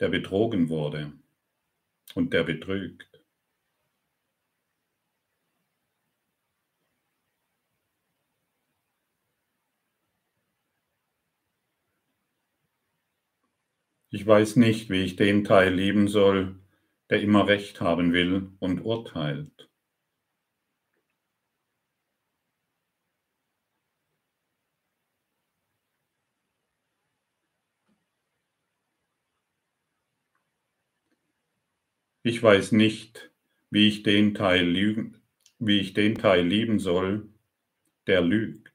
der 0.00 0.08
betrogen 0.08 0.70
wurde 0.70 1.12
und 2.16 2.32
der 2.32 2.42
betrügt. 2.42 3.22
Ich 14.10 14.26
weiß 14.26 14.56
nicht, 14.56 14.90
wie 14.90 15.04
ich 15.04 15.14
den 15.14 15.44
Teil 15.44 15.72
lieben 15.72 16.08
soll, 16.08 16.56
der 17.08 17.22
immer 17.22 17.46
Recht 17.46 17.80
haben 17.80 18.12
will 18.12 18.50
und 18.58 18.80
urteilt. 18.80 19.71
Ich 32.24 32.42
weiß 32.42 32.72
nicht, 32.72 33.30
wie 33.70 33.86
ich 33.86 34.02
den 34.02 34.34
Teil 34.34 34.66
lieben, 34.68 35.22
wie 35.60 35.78
ich 35.78 35.94
den 35.94 36.16
Teil 36.16 36.44
lieben 36.44 36.80
soll, 36.80 37.28
der 38.06 38.22
lügt. 38.22 38.72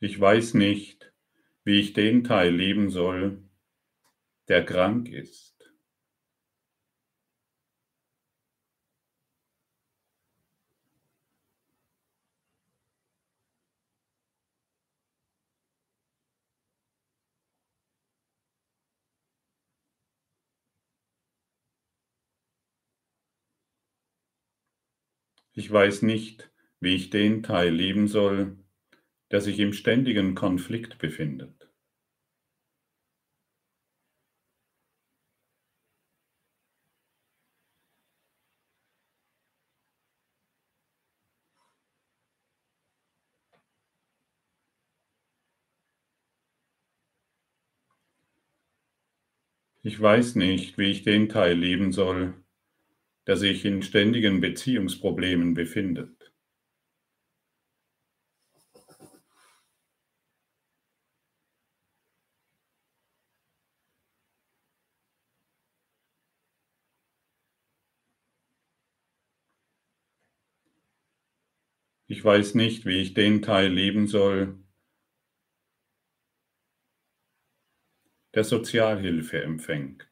Ich 0.00 0.18
weiß 0.18 0.54
nicht, 0.54 1.12
wie 1.64 1.80
ich 1.80 1.92
den 1.92 2.24
Teil 2.24 2.54
lieben 2.54 2.90
soll, 2.90 3.44
der 4.48 4.64
krank 4.64 5.08
ist. 5.10 5.57
Ich 25.58 25.72
weiß 25.72 26.02
nicht, 26.02 26.52
wie 26.78 26.94
ich 26.94 27.10
den 27.10 27.42
Teil 27.42 27.74
lieben 27.74 28.06
soll, 28.06 28.56
der 29.32 29.40
sich 29.40 29.58
im 29.58 29.72
ständigen 29.72 30.36
Konflikt 30.36 30.98
befindet. 30.98 31.68
Ich 49.82 50.00
weiß 50.00 50.36
nicht, 50.36 50.78
wie 50.78 50.92
ich 50.92 51.02
den 51.02 51.28
Teil 51.28 51.58
lieben 51.58 51.90
soll, 51.90 52.34
der 53.28 53.36
sich 53.36 53.66
in 53.66 53.82
ständigen 53.82 54.40
Beziehungsproblemen 54.40 55.52
befindet. 55.52 56.32
Ich 72.06 72.24
weiß 72.24 72.54
nicht, 72.54 72.86
wie 72.86 73.02
ich 73.02 73.12
den 73.12 73.42
Teil 73.42 73.70
lieben 73.70 74.06
soll, 74.06 74.58
der 78.32 78.44
Sozialhilfe 78.44 79.42
empfängt. 79.42 80.07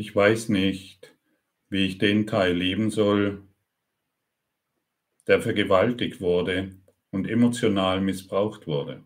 Ich 0.00 0.16
weiß 0.16 0.48
nicht, 0.48 1.14
wie 1.68 1.84
ich 1.84 1.98
den 1.98 2.26
Teil 2.26 2.56
lieben 2.56 2.90
soll, 2.90 3.46
der 5.26 5.42
vergewaltigt 5.42 6.22
wurde 6.22 6.74
und 7.10 7.28
emotional 7.28 8.00
missbraucht 8.00 8.66
wurde. 8.66 9.04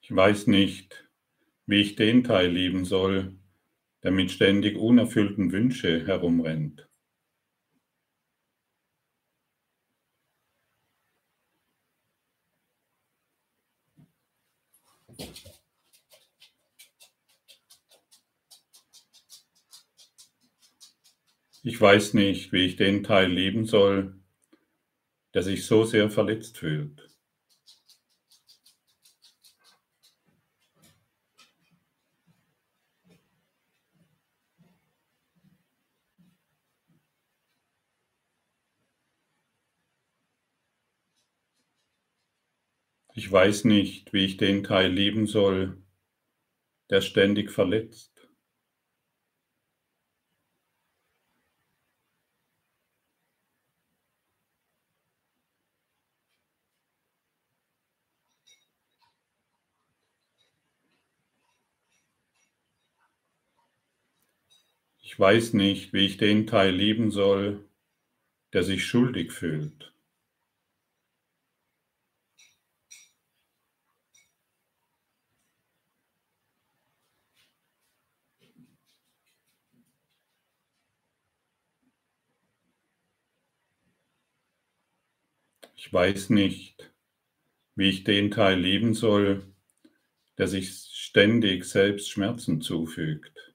Ich 0.00 0.16
weiß 0.16 0.46
nicht, 0.46 1.06
wie 1.66 1.82
ich 1.82 1.96
den 1.96 2.24
Teil 2.24 2.50
lieben 2.50 2.86
soll, 2.86 3.38
der 4.06 4.12
mit 4.12 4.30
ständig 4.30 4.76
unerfüllten 4.76 5.50
Wünsche 5.50 6.06
herumrennt. 6.06 6.88
Ich 21.64 21.80
weiß 21.80 22.14
nicht, 22.14 22.52
wie 22.52 22.64
ich 22.64 22.76
den 22.76 23.02
Teil 23.02 23.28
lieben 23.28 23.66
soll, 23.66 24.20
der 25.34 25.42
sich 25.42 25.66
so 25.66 25.82
sehr 25.82 26.10
verletzt 26.10 26.58
fühlt. 26.58 27.15
Ich 43.16 43.32
weiß 43.32 43.64
nicht, 43.64 44.12
wie 44.12 44.24
ich 44.26 44.36
den 44.36 44.62
Teil 44.62 44.92
lieben 44.92 45.26
soll, 45.26 45.76
der 46.90 47.00
ständig 47.00 47.52
verletzt. 47.52 48.28
Ich 64.98 65.18
weiß 65.18 65.54
nicht, 65.54 65.94
wie 65.94 66.04
ich 66.04 66.18
den 66.18 66.46
Teil 66.46 66.74
lieben 66.74 67.10
soll, 67.10 67.64
der 68.52 68.64
sich 68.64 68.86
schuldig 68.86 69.32
fühlt. 69.32 69.95
Ich 85.86 85.92
weiß 85.92 86.30
nicht, 86.30 86.92
wie 87.76 87.90
ich 87.90 88.02
den 88.02 88.32
Teil 88.32 88.58
lieben 88.58 88.92
soll, 88.92 89.44
der 90.36 90.48
sich 90.48 90.72
ständig 90.90 91.64
selbst 91.64 92.10
Schmerzen 92.10 92.60
zufügt. 92.60 93.45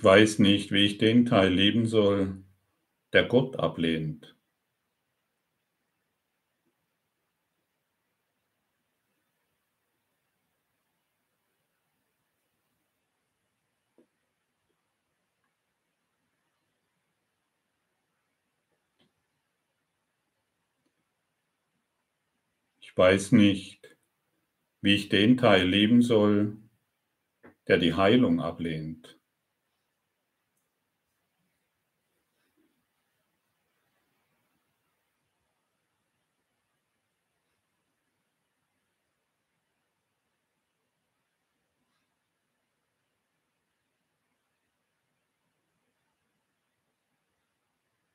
Ich 0.00 0.04
weiß 0.04 0.38
nicht, 0.38 0.72
wie 0.72 0.86
ich 0.86 0.96
den 0.96 1.26
Teil 1.26 1.52
lieben 1.52 1.84
soll, 1.84 2.42
der 3.12 3.24
Gott 3.26 3.56
ablehnt. 3.58 4.34
Ich 22.80 22.96
weiß 22.96 23.32
nicht, 23.32 23.98
wie 24.80 24.94
ich 24.94 25.10
den 25.10 25.36
Teil 25.36 25.68
lieben 25.68 26.00
soll, 26.00 26.56
der 27.68 27.76
die 27.76 27.92
Heilung 27.92 28.40
ablehnt. 28.40 29.19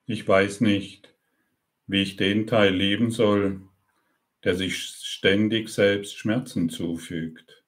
Ich 0.08 0.28
weiß 0.28 0.62
nicht, 0.62 1.14
wie 1.88 2.01
ich 2.01 2.18
den 2.18 2.47
Teil 2.47 2.76
lieben 2.76 3.12
soll, 3.12 3.62
der 4.43 4.56
sich 4.56 4.78
ständig 4.80 5.70
selbst 5.70 6.18
Schmerzen 6.18 6.70
zufügt. 6.70 7.64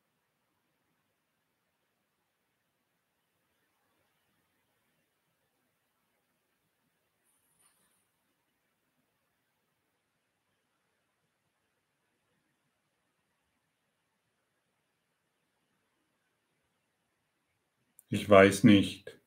Ich 18.10 18.30
weiß 18.30 18.66
nicht, 18.66 19.18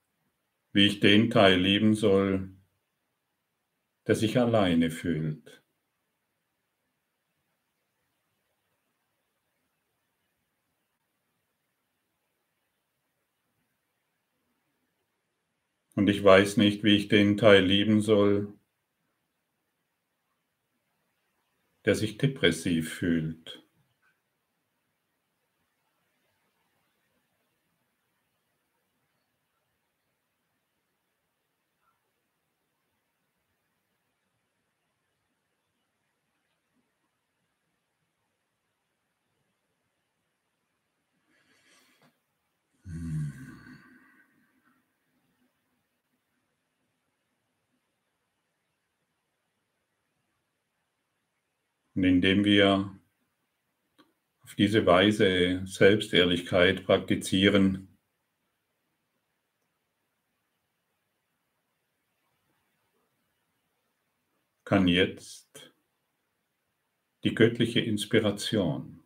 wie 0.72 0.86
ich 0.86 1.00
den 1.00 1.30
Teil 1.30 1.61
lieben 1.61 1.94
soll, 1.94 2.50
der 4.07 4.14
sich 4.14 4.38
alleine 4.38 4.90
fühlt. 4.90 5.62
Und 15.96 16.09
ich 16.09 16.24
weiß 16.24 16.57
nicht, 16.57 16.82
wie 16.82 16.96
ich 16.96 17.09
den 17.09 17.36
Teil 17.36 17.64
lieben 17.64 18.01
soll, 18.01 18.55
der 21.84 21.94
sich 21.94 22.16
depressiv 22.16 22.94
fühlt. 22.94 23.62
Und 51.95 52.05
indem 52.05 52.45
wir 52.45 52.99
auf 54.43 54.55
diese 54.55 54.86
Weise 54.86 55.62
Selbstehrlichkeit 55.66 56.84
praktizieren, 56.84 57.91
kann 64.64 64.86
jetzt 64.86 65.72
die 67.24 67.34
göttliche 67.34 67.80
Inspiration 67.80 69.03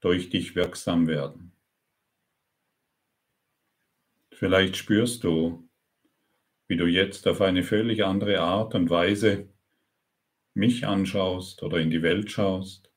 durch 0.00 0.30
dich 0.30 0.54
wirksam 0.54 1.06
werden. 1.06 1.52
Vielleicht 4.32 4.76
spürst 4.76 5.24
du, 5.24 5.68
wie 6.66 6.76
du 6.76 6.86
jetzt 6.86 7.26
auf 7.26 7.40
eine 7.40 7.62
völlig 7.62 8.04
andere 8.04 8.40
Art 8.40 8.74
und 8.74 8.90
Weise 8.90 9.48
mich 10.60 10.86
anschaust 10.86 11.62
oder 11.62 11.78
in 11.78 11.90
die 11.90 12.02
Welt 12.02 12.30
schaust. 12.30 12.92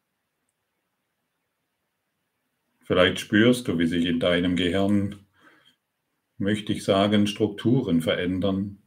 Vielleicht 2.81 3.19
spürst 3.19 3.69
du, 3.69 3.79
wie 3.79 3.87
sich 3.87 4.05
in 4.05 4.19
deinem 4.19 4.57
Gehirn, 4.57 5.25
möchte 6.37 6.73
ich 6.73 6.83
sagen, 6.83 7.25
Strukturen 7.25 8.01
verändern. 8.01 8.83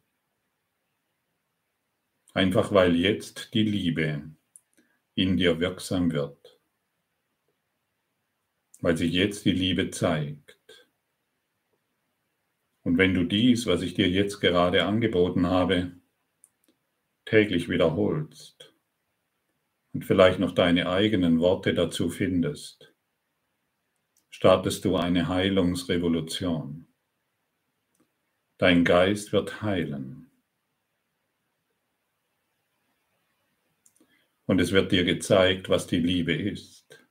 Einfach 2.34 2.70
weil 2.70 2.94
jetzt 2.94 3.54
die 3.54 3.62
Liebe 3.62 4.30
in 5.14 5.38
dir 5.38 5.58
wirksam 5.58 6.12
wird. 6.12 6.60
Weil 8.80 8.98
sich 8.98 9.12
jetzt 9.12 9.46
die 9.46 9.52
Liebe 9.52 9.88
zeigt. 9.88 10.58
Und 12.82 12.98
wenn 12.98 13.14
du 13.14 13.24
dies, 13.24 13.66
was 13.66 13.80
ich 13.80 13.94
dir 13.94 14.10
jetzt 14.10 14.40
gerade 14.40 14.84
angeboten 14.84 15.46
habe, 15.46 15.95
täglich 17.26 17.68
wiederholst 17.68 18.74
und 19.92 20.04
vielleicht 20.04 20.38
noch 20.38 20.52
deine 20.52 20.88
eigenen 20.88 21.40
Worte 21.40 21.74
dazu 21.74 22.08
findest, 22.08 22.94
startest 24.30 24.84
du 24.84 24.96
eine 24.96 25.28
Heilungsrevolution. 25.28 26.86
Dein 28.58 28.84
Geist 28.84 29.32
wird 29.32 29.60
heilen. 29.60 30.30
Und 34.46 34.60
es 34.60 34.70
wird 34.70 34.92
dir 34.92 35.04
gezeigt, 35.04 35.68
was 35.68 35.88
die 35.88 35.98
Liebe 35.98 36.32
ist. 36.32 37.04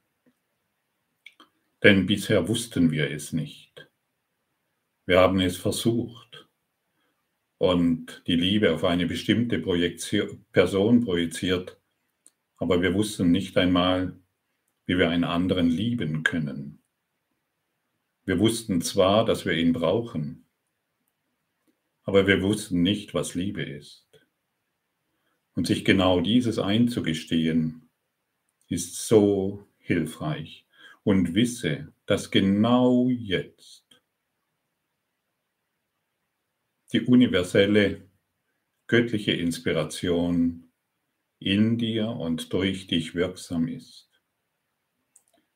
Denn 1.83 2.05
bisher 2.05 2.47
wussten 2.47 2.89
wir 2.91 3.11
es 3.11 3.33
nicht. 3.33 3.91
Wir 5.05 5.19
haben 5.19 5.39
es 5.41 5.57
versucht 5.57 6.44
und 7.65 8.21
die 8.27 8.35
Liebe 8.35 8.73
auf 8.73 8.83
eine 8.83 9.07
bestimmte 9.07 9.59
Projektion, 9.59 10.45
Person 10.51 11.03
projiziert, 11.03 11.79
aber 12.57 12.81
wir 12.81 12.93
wussten 12.93 13.31
nicht 13.31 13.57
einmal, 13.57 14.19
wie 14.85 14.97
wir 14.97 15.09
einen 15.09 15.23
anderen 15.23 15.69
lieben 15.69 16.23
können. 16.23 16.83
Wir 18.23 18.39
wussten 18.39 18.81
zwar, 18.81 19.25
dass 19.25 19.45
wir 19.45 19.53
ihn 19.53 19.73
brauchen, 19.73 20.45
aber 22.03 22.27
wir 22.27 22.41
wussten 22.41 22.81
nicht, 22.81 23.13
was 23.13 23.35
Liebe 23.35 23.63
ist. 23.63 24.07
Und 25.55 25.67
sich 25.67 25.85
genau 25.85 26.21
dieses 26.21 26.59
einzugestehen, 26.59 27.89
ist 28.67 29.07
so 29.07 29.67
hilfreich. 29.77 30.65
Und 31.03 31.33
wisse, 31.33 31.93
dass 32.05 32.31
genau 32.31 33.09
jetzt 33.09 33.84
die 36.95 37.01
universelle 37.01 38.09
göttliche 38.87 39.33
Inspiration 39.33 40.71
in 41.39 41.77
dir 41.77 42.07
und 42.07 42.53
durch 42.53 42.87
dich 42.87 43.15
wirksam 43.15 43.67
ist. 43.67 44.09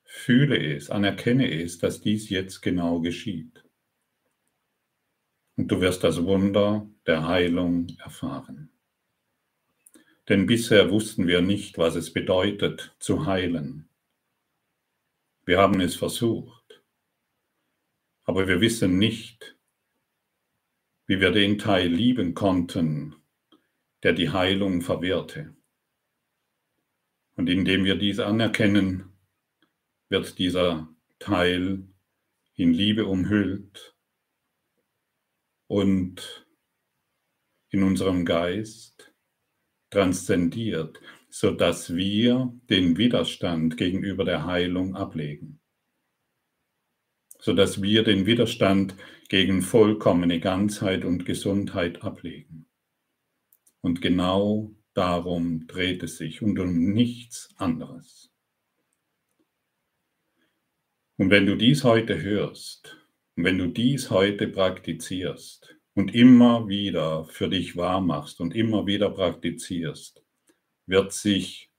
Fühle 0.04 0.62
es, 0.62 0.90
anerkenne 0.90 1.50
es, 1.50 1.78
dass 1.78 2.02
dies 2.02 2.28
jetzt 2.28 2.60
genau 2.60 3.00
geschieht. 3.00 3.64
Und 5.56 5.68
du 5.68 5.80
wirst 5.80 6.04
das 6.04 6.22
Wunder 6.24 6.86
der 7.06 7.26
Heilung 7.26 7.86
erfahren. 8.04 8.70
Denn 10.28 10.44
bisher 10.44 10.90
wussten 10.90 11.26
wir 11.26 11.40
nicht, 11.40 11.78
was 11.78 11.94
es 11.94 12.12
bedeutet, 12.12 12.94
zu 12.98 13.24
heilen. 13.24 13.88
Wir 15.46 15.56
haben 15.56 15.80
es 15.80 15.96
versucht, 15.96 16.82
aber 18.24 18.46
wir 18.46 18.60
wissen 18.60 18.98
nicht, 18.98 19.56
wie 21.10 21.20
wir 21.20 21.32
den 21.32 21.58
Teil 21.58 21.88
lieben 21.88 22.34
konnten, 22.34 23.16
der 24.04 24.12
die 24.12 24.30
Heilung 24.30 24.80
verwehrte. 24.80 25.56
Und 27.34 27.50
indem 27.50 27.84
wir 27.84 27.96
dies 27.96 28.20
anerkennen, 28.20 29.10
wird 30.08 30.38
dieser 30.38 30.88
Teil 31.18 31.88
in 32.54 32.72
Liebe 32.72 33.06
umhüllt 33.06 33.96
und 35.66 36.46
in 37.70 37.82
unserem 37.82 38.24
Geist 38.24 39.12
transzendiert, 39.90 41.00
sodass 41.28 41.92
wir 41.92 42.56
den 42.70 42.98
Widerstand 42.98 43.76
gegenüber 43.76 44.24
der 44.24 44.46
Heilung 44.46 44.94
ablegen 44.94 45.59
sodass 47.40 47.82
wir 47.82 48.04
den 48.04 48.26
Widerstand 48.26 48.94
gegen 49.28 49.62
vollkommene 49.62 50.40
Ganzheit 50.40 51.04
und 51.04 51.24
Gesundheit 51.24 52.02
ablegen. 52.02 52.66
Und 53.80 54.02
genau 54.02 54.74
darum 54.94 55.66
dreht 55.66 56.02
es 56.02 56.18
sich 56.18 56.42
und 56.42 56.58
um 56.58 56.92
nichts 56.92 57.48
anderes. 57.56 58.30
Und 61.16 61.30
wenn 61.30 61.46
du 61.46 61.56
dies 61.56 61.84
heute 61.84 62.22
hörst, 62.22 62.96
und 63.36 63.44
wenn 63.44 63.58
du 63.58 63.68
dies 63.68 64.10
heute 64.10 64.48
praktizierst 64.48 65.76
und 65.94 66.14
immer 66.14 66.68
wieder 66.68 67.24
für 67.24 67.48
dich 67.48 67.76
wahr 67.76 68.00
machst 68.00 68.40
und 68.40 68.54
immer 68.54 68.86
wieder 68.86 69.10
praktizierst, 69.10 70.22
wird 70.86 71.12
sich 71.12 71.70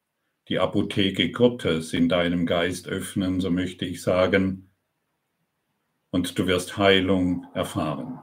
die 0.48 0.58
Apotheke 0.58 1.32
Gottes 1.32 1.94
in 1.94 2.10
deinem 2.10 2.46
Geist 2.46 2.88
öffnen, 2.88 3.42
so 3.42 3.52
möchte 3.52 3.86
ich 3.86 4.02
sagen, 4.02 4.71
und 6.12 6.38
du 6.38 6.46
wirst 6.46 6.78
Heilung 6.78 7.48
erfahren. 7.54 8.20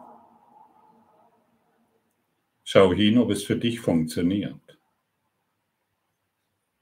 Schau 2.63 2.93
hin, 2.93 3.19
ob 3.19 3.31
es 3.31 3.45
für 3.45 3.57
dich 3.57 3.81
funktioniert. 3.81 4.79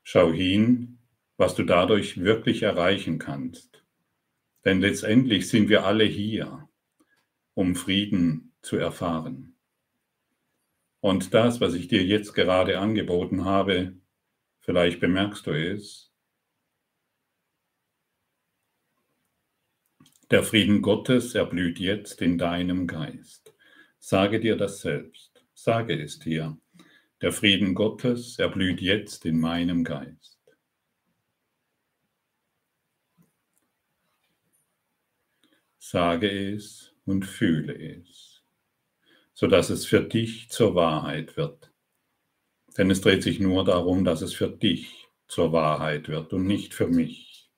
Schau 0.02 0.32
hin, 0.32 0.98
was 1.36 1.54
du 1.54 1.62
dadurch 1.62 2.18
wirklich 2.18 2.62
erreichen 2.62 3.18
kannst. 3.18 3.84
Denn 4.64 4.80
letztendlich 4.80 5.48
sind 5.48 5.68
wir 5.68 5.84
alle 5.84 6.04
hier, 6.04 6.68
um 7.54 7.76
Frieden 7.76 8.52
zu 8.62 8.76
erfahren. 8.76 9.54
Und 11.00 11.34
das, 11.34 11.60
was 11.60 11.74
ich 11.74 11.86
dir 11.86 12.04
jetzt 12.04 12.34
gerade 12.34 12.80
angeboten 12.80 13.44
habe, 13.44 13.94
vielleicht 14.60 14.98
bemerkst 14.98 15.46
du 15.46 15.52
es, 15.52 16.05
Der 20.28 20.42
Frieden 20.42 20.82
Gottes 20.82 21.36
erblüht 21.36 21.78
jetzt 21.78 22.20
in 22.20 22.36
deinem 22.36 22.88
Geist. 22.88 23.54
Sage 24.00 24.40
dir 24.40 24.56
das 24.56 24.80
selbst. 24.80 25.44
Sage 25.54 26.02
es 26.02 26.18
dir. 26.18 26.58
Der 27.20 27.30
Frieden 27.30 27.76
Gottes 27.76 28.36
erblüht 28.40 28.80
jetzt 28.80 29.24
in 29.24 29.38
meinem 29.38 29.84
Geist. 29.84 30.40
Sage 35.78 36.28
es 36.28 36.92
und 37.04 37.24
fühle 37.24 37.78
es, 37.78 38.42
sodass 39.32 39.70
es 39.70 39.86
für 39.86 40.02
dich 40.02 40.50
zur 40.50 40.74
Wahrheit 40.74 41.36
wird. 41.36 41.70
Denn 42.76 42.90
es 42.90 43.00
dreht 43.00 43.22
sich 43.22 43.38
nur 43.38 43.64
darum, 43.64 44.04
dass 44.04 44.22
es 44.22 44.34
für 44.34 44.48
dich 44.48 45.06
zur 45.28 45.52
Wahrheit 45.52 46.08
wird 46.08 46.32
und 46.32 46.48
nicht 46.48 46.74
für 46.74 46.88
mich. 46.88 47.48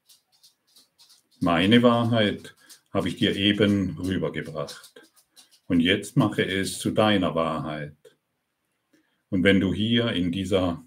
Meine 1.40 1.82
Wahrheit 1.82 2.56
habe 2.90 3.08
ich 3.08 3.16
dir 3.16 3.36
eben 3.36 3.98
rübergebracht. 3.98 5.02
Und 5.66 5.80
jetzt 5.80 6.16
mache 6.16 6.44
es 6.44 6.78
zu 6.78 6.90
deiner 6.90 7.34
Wahrheit. 7.34 7.96
Und 9.28 9.44
wenn 9.44 9.60
du 9.60 9.74
hier 9.74 10.12
in 10.12 10.32
dieser 10.32 10.84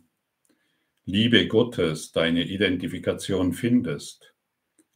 Liebe 1.05 1.47
Gottes 1.47 2.11
deine 2.11 2.43
Identifikation 2.43 3.53
findest, 3.53 4.33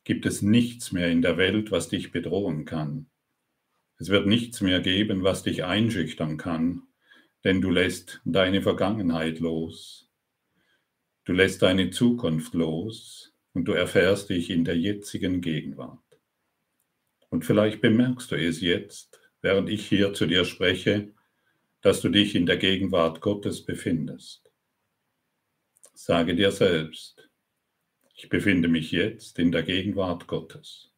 gibt 0.03 0.25
es 0.25 0.41
nichts 0.41 0.91
mehr 0.91 1.09
in 1.09 1.21
der 1.21 1.37
Welt, 1.37 1.71
was 1.71 1.89
dich 1.89 2.11
bedrohen 2.11 2.65
kann. 2.65 3.07
Es 3.97 4.09
wird 4.09 4.27
nichts 4.27 4.61
mehr 4.61 4.81
geben, 4.81 5.23
was 5.23 5.43
dich 5.43 5.63
einschüchtern 5.63 6.37
kann, 6.37 6.83
denn 7.43 7.61
du 7.61 7.69
lässt 7.69 8.21
deine 8.25 8.61
Vergangenheit 8.61 9.39
los. 9.39 10.11
Du 11.25 11.33
lässt 11.33 11.61
deine 11.61 11.89
Zukunft 11.89 12.53
los 12.53 13.33
und 13.53 13.65
du 13.65 13.71
erfährst 13.71 14.29
dich 14.29 14.49
in 14.49 14.63
der 14.63 14.77
jetzigen 14.77 15.41
Gegenwart. 15.41 16.04
Und 17.35 17.43
vielleicht 17.43 17.81
bemerkst 17.81 18.31
du 18.31 18.37
es 18.37 18.61
jetzt, 18.61 19.19
während 19.41 19.69
ich 19.69 19.85
hier 19.89 20.13
zu 20.13 20.25
dir 20.25 20.45
spreche, 20.45 21.11
dass 21.81 21.99
du 21.99 22.07
dich 22.07 22.33
in 22.33 22.45
der 22.45 22.55
Gegenwart 22.55 23.19
Gottes 23.19 23.65
befindest. 23.65 24.53
Sage 25.93 26.33
dir 26.33 26.53
selbst, 26.53 27.29
ich 28.13 28.29
befinde 28.29 28.69
mich 28.69 28.93
jetzt 28.93 29.37
in 29.37 29.51
der 29.51 29.63
Gegenwart 29.63 30.27
Gottes. 30.27 30.93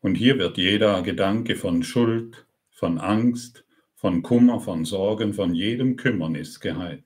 Und 0.00 0.16
hier 0.16 0.40
wird 0.40 0.58
jeder 0.58 1.02
Gedanke 1.02 1.54
von 1.54 1.84
Schuld, 1.84 2.48
von 2.72 2.98
Angst, 2.98 3.64
von 3.94 4.24
Kummer, 4.24 4.58
von 4.58 4.84
Sorgen, 4.84 5.32
von 5.32 5.54
jedem 5.54 5.94
Kümmernis 5.94 6.58
geheilt. 6.58 7.05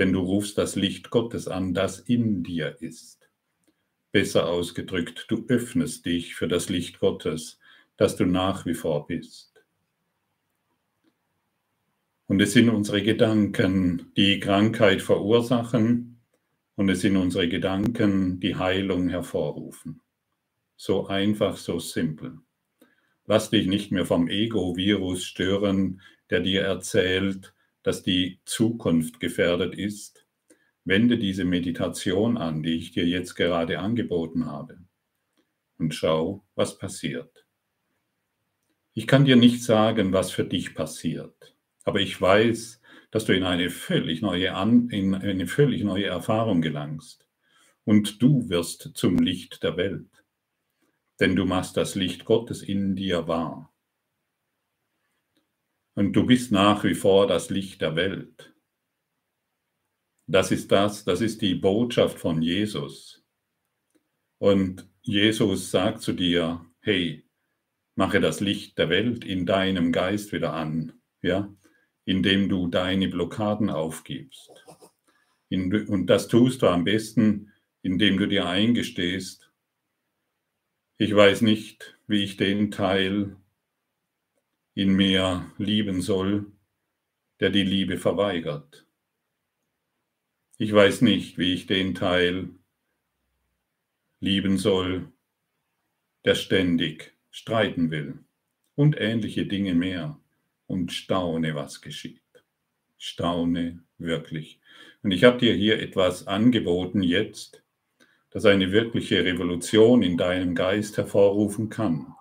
Denn 0.00 0.14
du 0.14 0.20
rufst 0.20 0.56
das 0.56 0.76
Licht 0.76 1.10
Gottes 1.10 1.46
an, 1.46 1.74
das 1.74 1.98
in 1.98 2.42
dir 2.42 2.80
ist. 2.80 3.28
Besser 4.12 4.48
ausgedrückt, 4.48 5.26
du 5.28 5.44
öffnest 5.48 6.06
dich 6.06 6.34
für 6.34 6.48
das 6.48 6.70
Licht 6.70 7.00
Gottes, 7.00 7.58
das 7.98 8.16
du 8.16 8.24
nach 8.24 8.64
wie 8.64 8.72
vor 8.72 9.06
bist. 9.06 9.62
Und 12.26 12.40
es 12.40 12.54
sind 12.54 12.70
unsere 12.70 13.02
Gedanken, 13.02 14.10
die 14.16 14.40
Krankheit 14.40 15.02
verursachen, 15.02 16.18
und 16.76 16.88
es 16.88 17.02
sind 17.02 17.18
unsere 17.18 17.50
Gedanken, 17.50 18.40
die 18.40 18.56
Heilung 18.56 19.10
hervorrufen. 19.10 20.00
So 20.76 21.08
einfach, 21.08 21.58
so 21.58 21.78
simpel. 21.78 22.38
Lass 23.26 23.50
dich 23.50 23.66
nicht 23.66 23.92
mehr 23.92 24.06
vom 24.06 24.28
Ego-Virus 24.28 25.24
stören, 25.24 26.00
der 26.30 26.40
dir 26.40 26.62
erzählt, 26.62 27.52
dass 27.82 28.02
die 28.02 28.40
Zukunft 28.44 29.20
gefährdet 29.20 29.74
ist. 29.74 30.26
Wende 30.84 31.18
diese 31.18 31.44
Meditation 31.44 32.36
an, 32.36 32.62
die 32.62 32.76
ich 32.76 32.92
dir 32.92 33.06
jetzt 33.06 33.34
gerade 33.34 33.78
angeboten 33.78 34.46
habe. 34.46 34.78
Und 35.78 35.94
schau, 35.94 36.44
was 36.54 36.78
passiert. 36.78 37.46
Ich 38.92 39.06
kann 39.06 39.24
dir 39.24 39.36
nicht 39.36 39.62
sagen, 39.62 40.12
was 40.12 40.30
für 40.30 40.44
dich 40.44 40.74
passiert, 40.74 41.54
aber 41.84 42.00
ich 42.00 42.20
weiß, 42.20 42.80
dass 43.10 43.24
du 43.24 43.34
in 43.34 43.44
eine 43.44 43.70
völlig 43.70 44.20
neue, 44.20 44.54
an, 44.54 44.88
in 44.90 45.14
eine 45.14 45.46
völlig 45.46 45.84
neue 45.84 46.06
Erfahrung 46.06 46.60
gelangst. 46.60 47.26
Und 47.84 48.20
du 48.22 48.48
wirst 48.48 48.90
zum 48.94 49.18
Licht 49.18 49.62
der 49.62 49.76
Welt 49.76 50.20
denn 51.20 51.36
du 51.36 51.44
machst 51.44 51.76
das 51.76 51.94
Licht 51.94 52.24
Gottes 52.24 52.62
in 52.62 52.96
dir 52.96 53.28
wahr. 53.28 53.69
Und 56.00 56.14
du 56.14 56.24
bist 56.24 56.50
nach 56.50 56.82
wie 56.82 56.94
vor 56.94 57.26
das 57.26 57.50
Licht 57.50 57.82
der 57.82 57.94
Welt. 57.94 58.54
Das 60.26 60.50
ist 60.50 60.72
das, 60.72 61.04
das 61.04 61.20
ist 61.20 61.42
die 61.42 61.54
Botschaft 61.54 62.18
von 62.18 62.40
Jesus. 62.40 63.22
Und 64.38 64.88
Jesus 65.02 65.70
sagt 65.70 66.00
zu 66.00 66.14
dir, 66.14 66.64
hey, 66.80 67.28
mache 67.96 68.18
das 68.18 68.40
Licht 68.40 68.78
der 68.78 68.88
Welt 68.88 69.26
in 69.26 69.44
deinem 69.44 69.92
Geist 69.92 70.32
wieder 70.32 70.54
an, 70.54 71.02
ja, 71.20 71.54
indem 72.06 72.48
du 72.48 72.68
deine 72.68 73.08
Blockaden 73.08 73.68
aufgibst. 73.68 74.50
und 75.50 76.06
das 76.06 76.28
tust 76.28 76.62
du 76.62 76.68
am 76.68 76.84
besten, 76.84 77.52
indem 77.82 78.16
du 78.16 78.26
dir 78.26 78.48
eingestehst, 78.48 79.52
ich 80.96 81.14
weiß 81.14 81.42
nicht, 81.42 81.98
wie 82.06 82.24
ich 82.24 82.38
den 82.38 82.70
Teil 82.70 83.36
in 84.74 84.94
mir 84.94 85.50
lieben 85.58 86.00
soll, 86.02 86.46
der 87.40 87.50
die 87.50 87.62
Liebe 87.62 87.98
verweigert. 87.98 88.86
Ich 90.58 90.72
weiß 90.72 91.00
nicht, 91.02 91.38
wie 91.38 91.54
ich 91.54 91.66
den 91.66 91.94
Teil 91.94 92.50
lieben 94.20 94.58
soll, 94.58 95.10
der 96.24 96.34
ständig 96.34 97.14
streiten 97.30 97.90
will 97.90 98.18
und 98.74 99.00
ähnliche 99.00 99.46
Dinge 99.46 99.74
mehr 99.74 100.20
und 100.66 100.92
staune, 100.92 101.54
was 101.54 101.80
geschieht. 101.80 102.20
Staune 102.98 103.82
wirklich. 103.98 104.60
Und 105.02 105.12
ich 105.12 105.24
habe 105.24 105.38
dir 105.38 105.54
hier 105.54 105.80
etwas 105.80 106.26
angeboten 106.26 107.02
jetzt, 107.02 107.62
das 108.30 108.44
eine 108.44 108.70
wirkliche 108.70 109.24
Revolution 109.24 110.02
in 110.02 110.16
deinem 110.18 110.54
Geist 110.54 110.98
hervorrufen 110.98 111.70
kann, 111.70 112.14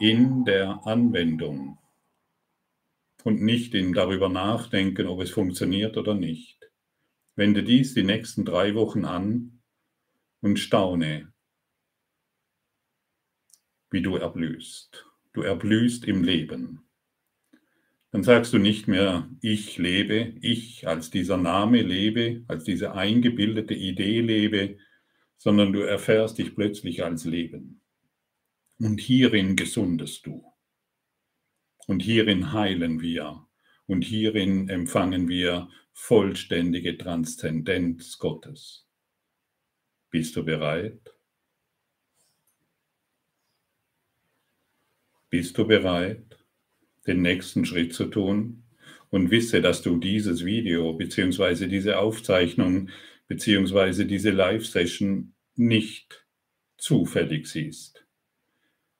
in 0.00 0.44
der 0.44 0.86
Anwendung 0.86 1.78
und 3.24 3.42
nicht 3.42 3.74
im 3.74 3.94
darüber 3.94 4.28
nachdenken, 4.28 5.06
ob 5.06 5.20
es 5.20 5.30
funktioniert 5.30 5.96
oder 5.96 6.14
nicht. 6.14 6.70
Wende 7.34 7.62
dies 7.62 7.94
die 7.94 8.04
nächsten 8.04 8.44
drei 8.44 8.74
Wochen 8.74 9.04
an 9.04 9.62
und 10.40 10.58
staune, 10.58 11.32
wie 13.90 14.02
du 14.02 14.16
erblühst. 14.16 15.06
Du 15.32 15.42
erblühst 15.42 16.04
im 16.04 16.22
Leben. 16.22 16.86
Dann 18.10 18.22
sagst 18.22 18.52
du 18.52 18.58
nicht 18.58 18.88
mehr, 18.88 19.28
ich 19.42 19.76
lebe, 19.76 20.34
ich 20.40 20.86
als 20.86 21.10
dieser 21.10 21.36
Name 21.36 21.82
lebe, 21.82 22.44
als 22.48 22.64
diese 22.64 22.92
eingebildete 22.92 23.74
Idee 23.74 24.20
lebe, 24.20 24.78
sondern 25.36 25.72
du 25.72 25.80
erfährst 25.80 26.38
dich 26.38 26.54
plötzlich 26.54 27.04
als 27.04 27.24
Leben. 27.24 27.82
Und 28.78 29.00
hierin 29.00 29.56
gesundest 29.56 30.26
du. 30.26 30.52
Und 31.86 32.00
hierin 32.00 32.52
heilen 32.52 33.00
wir. 33.00 33.46
Und 33.86 34.02
hierin 34.02 34.68
empfangen 34.68 35.28
wir 35.28 35.68
vollständige 35.92 36.98
Transzendenz 36.98 38.18
Gottes. 38.18 38.86
Bist 40.10 40.36
du 40.36 40.44
bereit? 40.44 41.14
Bist 45.30 45.56
du 45.58 45.66
bereit, 45.66 46.38
den 47.06 47.22
nächsten 47.22 47.64
Schritt 47.64 47.94
zu 47.94 48.06
tun? 48.06 48.64
Und 49.10 49.30
wisse, 49.30 49.62
dass 49.62 49.82
du 49.82 49.98
dieses 49.98 50.44
Video 50.44 50.92
bzw. 50.92 51.68
diese 51.68 51.98
Aufzeichnung 51.98 52.90
beziehungsweise 53.28 54.06
diese 54.06 54.30
Live-Session 54.30 55.34
nicht 55.54 56.26
zufällig 56.76 57.46
siehst. 57.46 58.05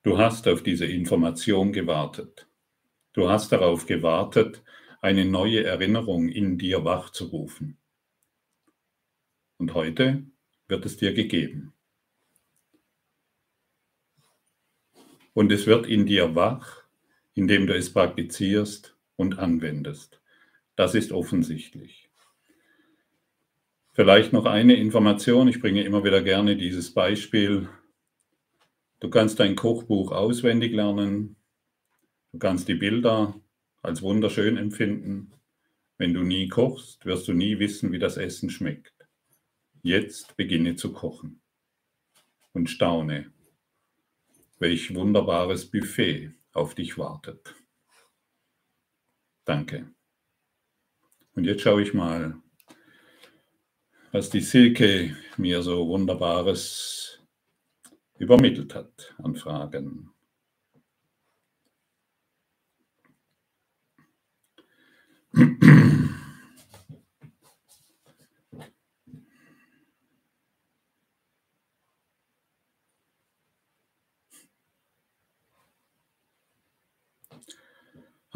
Du 0.07 0.17
hast 0.17 0.47
auf 0.47 0.63
diese 0.63 0.85
Information 0.85 1.73
gewartet. 1.73 2.47
Du 3.11 3.29
hast 3.29 3.51
darauf 3.51 3.87
gewartet, 3.87 4.63
eine 5.01 5.25
neue 5.25 5.65
Erinnerung 5.65 6.29
in 6.29 6.57
dir 6.57 6.85
wachzurufen. 6.85 7.77
Und 9.57 9.73
heute 9.73 10.23
wird 10.69 10.85
es 10.85 10.95
dir 10.95 11.13
gegeben. 11.13 11.73
Und 15.33 15.51
es 15.51 15.67
wird 15.67 15.85
in 15.85 16.05
dir 16.05 16.35
wach, 16.35 16.83
indem 17.33 17.67
du 17.67 17.75
es 17.75 17.91
praktizierst 17.91 18.95
und 19.17 19.39
anwendest. 19.39 20.21
Das 20.77 20.95
ist 20.95 21.11
offensichtlich. 21.11 22.09
Vielleicht 23.91 24.31
noch 24.31 24.45
eine 24.45 24.75
Information. 24.75 25.49
Ich 25.49 25.59
bringe 25.59 25.83
immer 25.83 26.05
wieder 26.05 26.21
gerne 26.21 26.55
dieses 26.55 26.93
Beispiel. 26.93 27.67
Du 28.99 29.09
kannst 29.09 29.39
dein 29.39 29.55
Kochbuch 29.55 30.11
auswendig 30.11 30.73
lernen. 30.73 31.35
Du 32.31 32.39
kannst 32.39 32.67
die 32.67 32.75
Bilder 32.75 33.39
als 33.81 34.01
wunderschön 34.01 34.57
empfinden. 34.57 35.33
Wenn 35.97 36.13
du 36.13 36.23
nie 36.23 36.47
kochst, 36.47 37.05
wirst 37.05 37.27
du 37.27 37.33
nie 37.33 37.59
wissen, 37.59 37.91
wie 37.91 37.99
das 37.99 38.17
Essen 38.17 38.49
schmeckt. 38.49 38.93
Jetzt 39.83 40.35
beginne 40.35 40.75
zu 40.75 40.93
kochen 40.93 41.41
und 42.53 42.69
staune, 42.69 43.31
welch 44.59 44.93
wunderbares 44.95 45.69
Buffet 45.69 46.31
auf 46.51 46.75
dich 46.75 46.97
wartet. 46.97 47.55
Danke. 49.45 49.91
Und 51.35 51.45
jetzt 51.45 51.61
schaue 51.61 51.83
ich 51.83 51.93
mal, 51.93 52.41
was 54.11 54.31
die 54.31 54.41
Silke 54.41 55.15
mir 55.37 55.61
so 55.61 55.87
Wunderbares 55.87 57.16
übermittelt 58.17 58.75
hat 58.75 59.15
an 59.17 59.35
Fragen. 59.35 60.11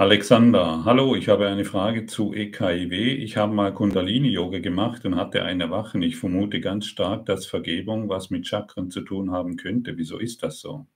Alexander, 0.01 0.83
hallo, 0.83 1.15
ich 1.15 1.29
habe 1.29 1.47
eine 1.47 1.63
Frage 1.63 2.07
zu 2.07 2.33
EKIW. 2.33 3.13
Ich 3.17 3.37
habe 3.37 3.53
mal 3.53 3.71
Kundalini-Yoga 3.71 4.57
gemacht 4.57 5.05
und 5.05 5.15
hatte 5.15 5.43
ein 5.43 5.61
Erwachen. 5.61 6.01
Ich 6.01 6.17
vermute 6.17 6.59
ganz 6.59 6.87
stark, 6.87 7.27
dass 7.27 7.45
Vergebung 7.45 8.09
was 8.09 8.31
mit 8.31 8.47
Chakren 8.47 8.89
zu 8.89 9.01
tun 9.01 9.29
haben 9.29 9.57
könnte. 9.57 9.99
Wieso 9.99 10.17
ist 10.17 10.41
das 10.41 10.59
so? 10.59 10.87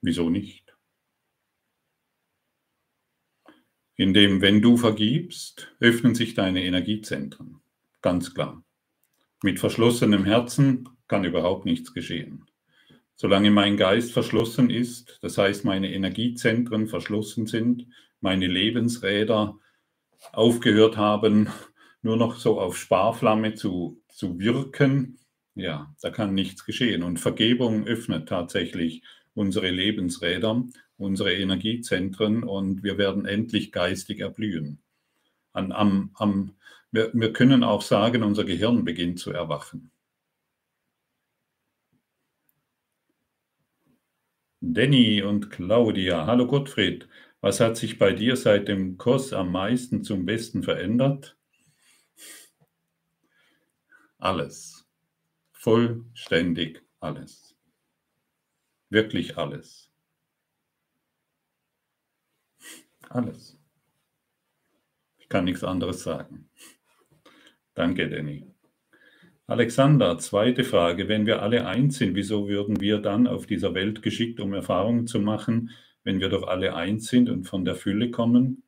Wieso 0.00 0.30
nicht? 0.30 0.74
Indem, 3.96 4.40
wenn 4.40 4.62
du 4.62 4.78
vergibst, 4.78 5.76
öffnen 5.80 6.14
sich 6.14 6.32
deine 6.32 6.64
Energiezentren. 6.64 7.60
Ganz 8.00 8.32
klar. 8.32 8.64
Mit 9.42 9.60
verschlossenem 9.60 10.24
Herzen 10.24 10.88
kann 11.08 11.26
überhaupt 11.26 11.66
nichts 11.66 11.92
geschehen. 11.92 12.46
Solange 13.16 13.50
mein 13.50 13.76
Geist 13.76 14.12
verschlossen 14.12 14.70
ist, 14.70 15.18
das 15.22 15.38
heißt 15.38 15.64
meine 15.64 15.92
Energiezentren 15.92 16.88
verschlossen 16.88 17.46
sind, 17.46 17.86
meine 18.20 18.46
Lebensräder 18.46 19.58
aufgehört 20.32 20.96
haben, 20.96 21.48
nur 22.02 22.16
noch 22.16 22.36
so 22.36 22.60
auf 22.60 22.76
Sparflamme 22.76 23.54
zu, 23.54 24.02
zu 24.08 24.38
wirken, 24.38 25.18
ja, 25.54 25.94
da 26.00 26.10
kann 26.10 26.34
nichts 26.34 26.64
geschehen. 26.64 27.02
Und 27.02 27.20
Vergebung 27.20 27.86
öffnet 27.86 28.28
tatsächlich 28.28 29.02
unsere 29.34 29.70
Lebensräder, 29.70 30.64
unsere 30.96 31.32
Energiezentren 31.32 32.42
und 32.42 32.82
wir 32.82 32.98
werden 32.98 33.26
endlich 33.26 33.72
geistig 33.72 34.20
erblühen. 34.20 34.80
An, 35.52 35.72
am, 35.72 36.10
am, 36.14 36.54
wir, 36.90 37.10
wir 37.14 37.32
können 37.32 37.62
auch 37.62 37.82
sagen, 37.82 38.22
unser 38.22 38.44
Gehirn 38.44 38.84
beginnt 38.84 39.20
zu 39.20 39.30
erwachen. 39.30 39.90
Danny 44.72 45.22
und 45.22 45.50
Claudia. 45.50 46.26
Hallo 46.26 46.46
Gottfried, 46.46 47.06
was 47.42 47.60
hat 47.60 47.76
sich 47.76 47.98
bei 47.98 48.12
dir 48.12 48.34
seit 48.34 48.66
dem 48.66 48.96
Kurs 48.96 49.34
am 49.34 49.52
meisten 49.52 50.02
zum 50.02 50.24
Besten 50.24 50.62
verändert? 50.62 51.36
Alles. 54.18 54.86
Vollständig 55.52 56.82
alles. 56.98 57.54
Wirklich 58.88 59.36
alles. 59.36 59.90
Alles. 63.10 63.58
Ich 65.18 65.28
kann 65.28 65.44
nichts 65.44 65.62
anderes 65.62 66.02
sagen. 66.02 66.48
Danke, 67.74 68.08
Danny. 68.08 68.53
Alexander, 69.46 70.18
zweite 70.18 70.64
Frage. 70.64 71.08
Wenn 71.08 71.26
wir 71.26 71.42
alle 71.42 71.66
eins 71.66 71.98
sind, 71.98 72.14
wieso 72.14 72.48
würden 72.48 72.80
wir 72.80 72.98
dann 72.98 73.26
auf 73.26 73.46
dieser 73.46 73.74
Welt 73.74 74.00
geschickt, 74.02 74.40
um 74.40 74.54
Erfahrungen 74.54 75.06
zu 75.06 75.18
machen, 75.20 75.70
wenn 76.02 76.20
wir 76.20 76.30
doch 76.30 76.46
alle 76.46 76.74
eins 76.74 77.08
sind 77.08 77.28
und 77.28 77.44
von 77.44 77.64
der 77.64 77.74
Fülle 77.74 78.10
kommen? 78.10 78.62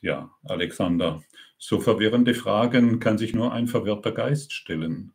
Ja, 0.00 0.34
Alexander, 0.44 1.22
so 1.58 1.80
verwirrende 1.80 2.34
Fragen 2.34 3.00
kann 3.00 3.18
sich 3.18 3.34
nur 3.34 3.52
ein 3.52 3.66
verwirrter 3.66 4.12
Geist 4.12 4.52
stellen. 4.52 5.12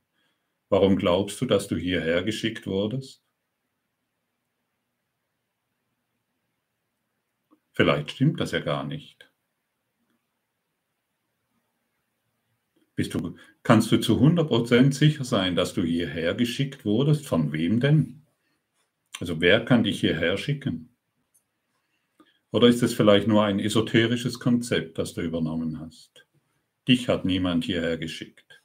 Warum 0.69 0.97
glaubst 0.97 1.41
du, 1.41 1.45
dass 1.45 1.67
du 1.67 1.75
hierher 1.75 2.23
geschickt 2.23 2.67
wurdest? 2.67 3.23
Vielleicht 7.71 8.11
stimmt 8.11 8.39
das 8.39 8.51
ja 8.51 8.59
gar 8.59 8.84
nicht. 8.84 9.28
Bist 13.00 13.14
du, 13.14 13.38
kannst 13.64 13.93
du 13.93 14.02
zu 14.02 14.20
100% 14.20 14.91
sicher 14.91 15.24
sein, 15.24 15.56
dass 15.56 15.74
du 15.74 15.84
hierher 15.84 16.34
geschickt 16.34 16.84
wurdest? 16.84 17.26
Von 17.26 17.54
wem 17.54 17.80
denn? 17.80 18.24
Also 19.22 19.39
wer 19.39 19.64
kann 19.64 19.86
dich 19.86 20.02
hierher 20.02 20.36
schicken? 20.36 20.89
Oder 22.52 22.68
ist 22.68 22.84
es 22.84 22.93
vielleicht 22.93 23.26
nur 23.26 23.45
ein 23.45 23.62
esoterisches 23.62 24.41
Konzept, 24.41 24.97
das 24.97 25.14
du 25.14 25.22
übernommen 25.22 25.80
hast? 25.80 26.28
Dich 26.89 27.08
hat 27.08 27.24
niemand 27.24 27.64
hierher 27.64 27.97
geschickt. 27.97 28.62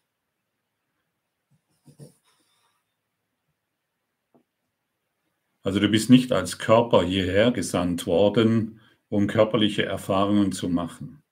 Also 5.63 5.79
du 5.79 5.89
bist 5.89 6.11
nicht 6.11 6.33
als 6.33 6.59
Körper 6.59 7.05
hierher 7.05 7.53
gesandt 7.53 8.05
worden, 8.09 8.81
um 9.11 9.29
körperliche 9.29 9.85
Erfahrungen 9.85 10.51
zu 10.51 10.69
machen. 10.69 11.24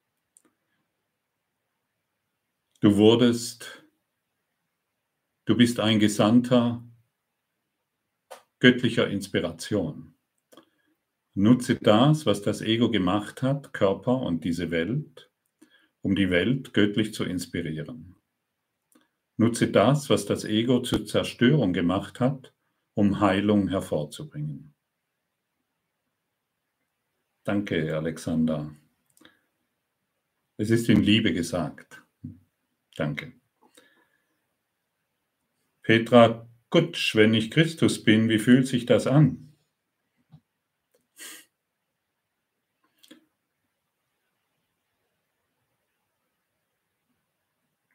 Du 2.82 2.96
wurdest, 2.96 3.84
du 5.44 5.56
bist 5.56 5.78
ein 5.78 6.00
Gesandter 6.00 6.82
göttlicher 8.58 9.08
Inspiration. 9.08 10.16
Nutze 11.34 11.76
das, 11.76 12.26
was 12.26 12.42
das 12.42 12.60
Ego 12.60 12.90
gemacht 12.90 13.40
hat, 13.40 13.72
Körper 13.72 14.22
und 14.22 14.42
diese 14.42 14.72
Welt, 14.72 15.30
um 16.00 16.16
die 16.16 16.28
Welt 16.30 16.74
göttlich 16.74 17.14
zu 17.14 17.22
inspirieren. 17.22 18.16
Nutze 19.36 19.70
das, 19.70 20.10
was 20.10 20.26
das 20.26 20.44
Ego 20.44 20.82
zur 20.82 21.06
Zerstörung 21.06 21.72
gemacht 21.72 22.18
hat, 22.18 22.52
um 22.94 23.20
Heilung 23.20 23.68
hervorzubringen. 23.68 24.74
Danke, 27.44 27.96
Alexander. 27.96 28.74
Es 30.56 30.70
ist 30.70 30.88
in 30.88 31.00
Liebe 31.00 31.32
gesagt. 31.32 32.01
Danke. 32.96 33.32
Petra 35.82 36.48
Kutsch, 36.70 37.16
wenn 37.16 37.34
ich 37.34 37.50
Christus 37.50 38.02
bin, 38.02 38.28
wie 38.28 38.38
fühlt 38.38 38.66
sich 38.66 38.86
das 38.86 39.06
an? 39.06 39.52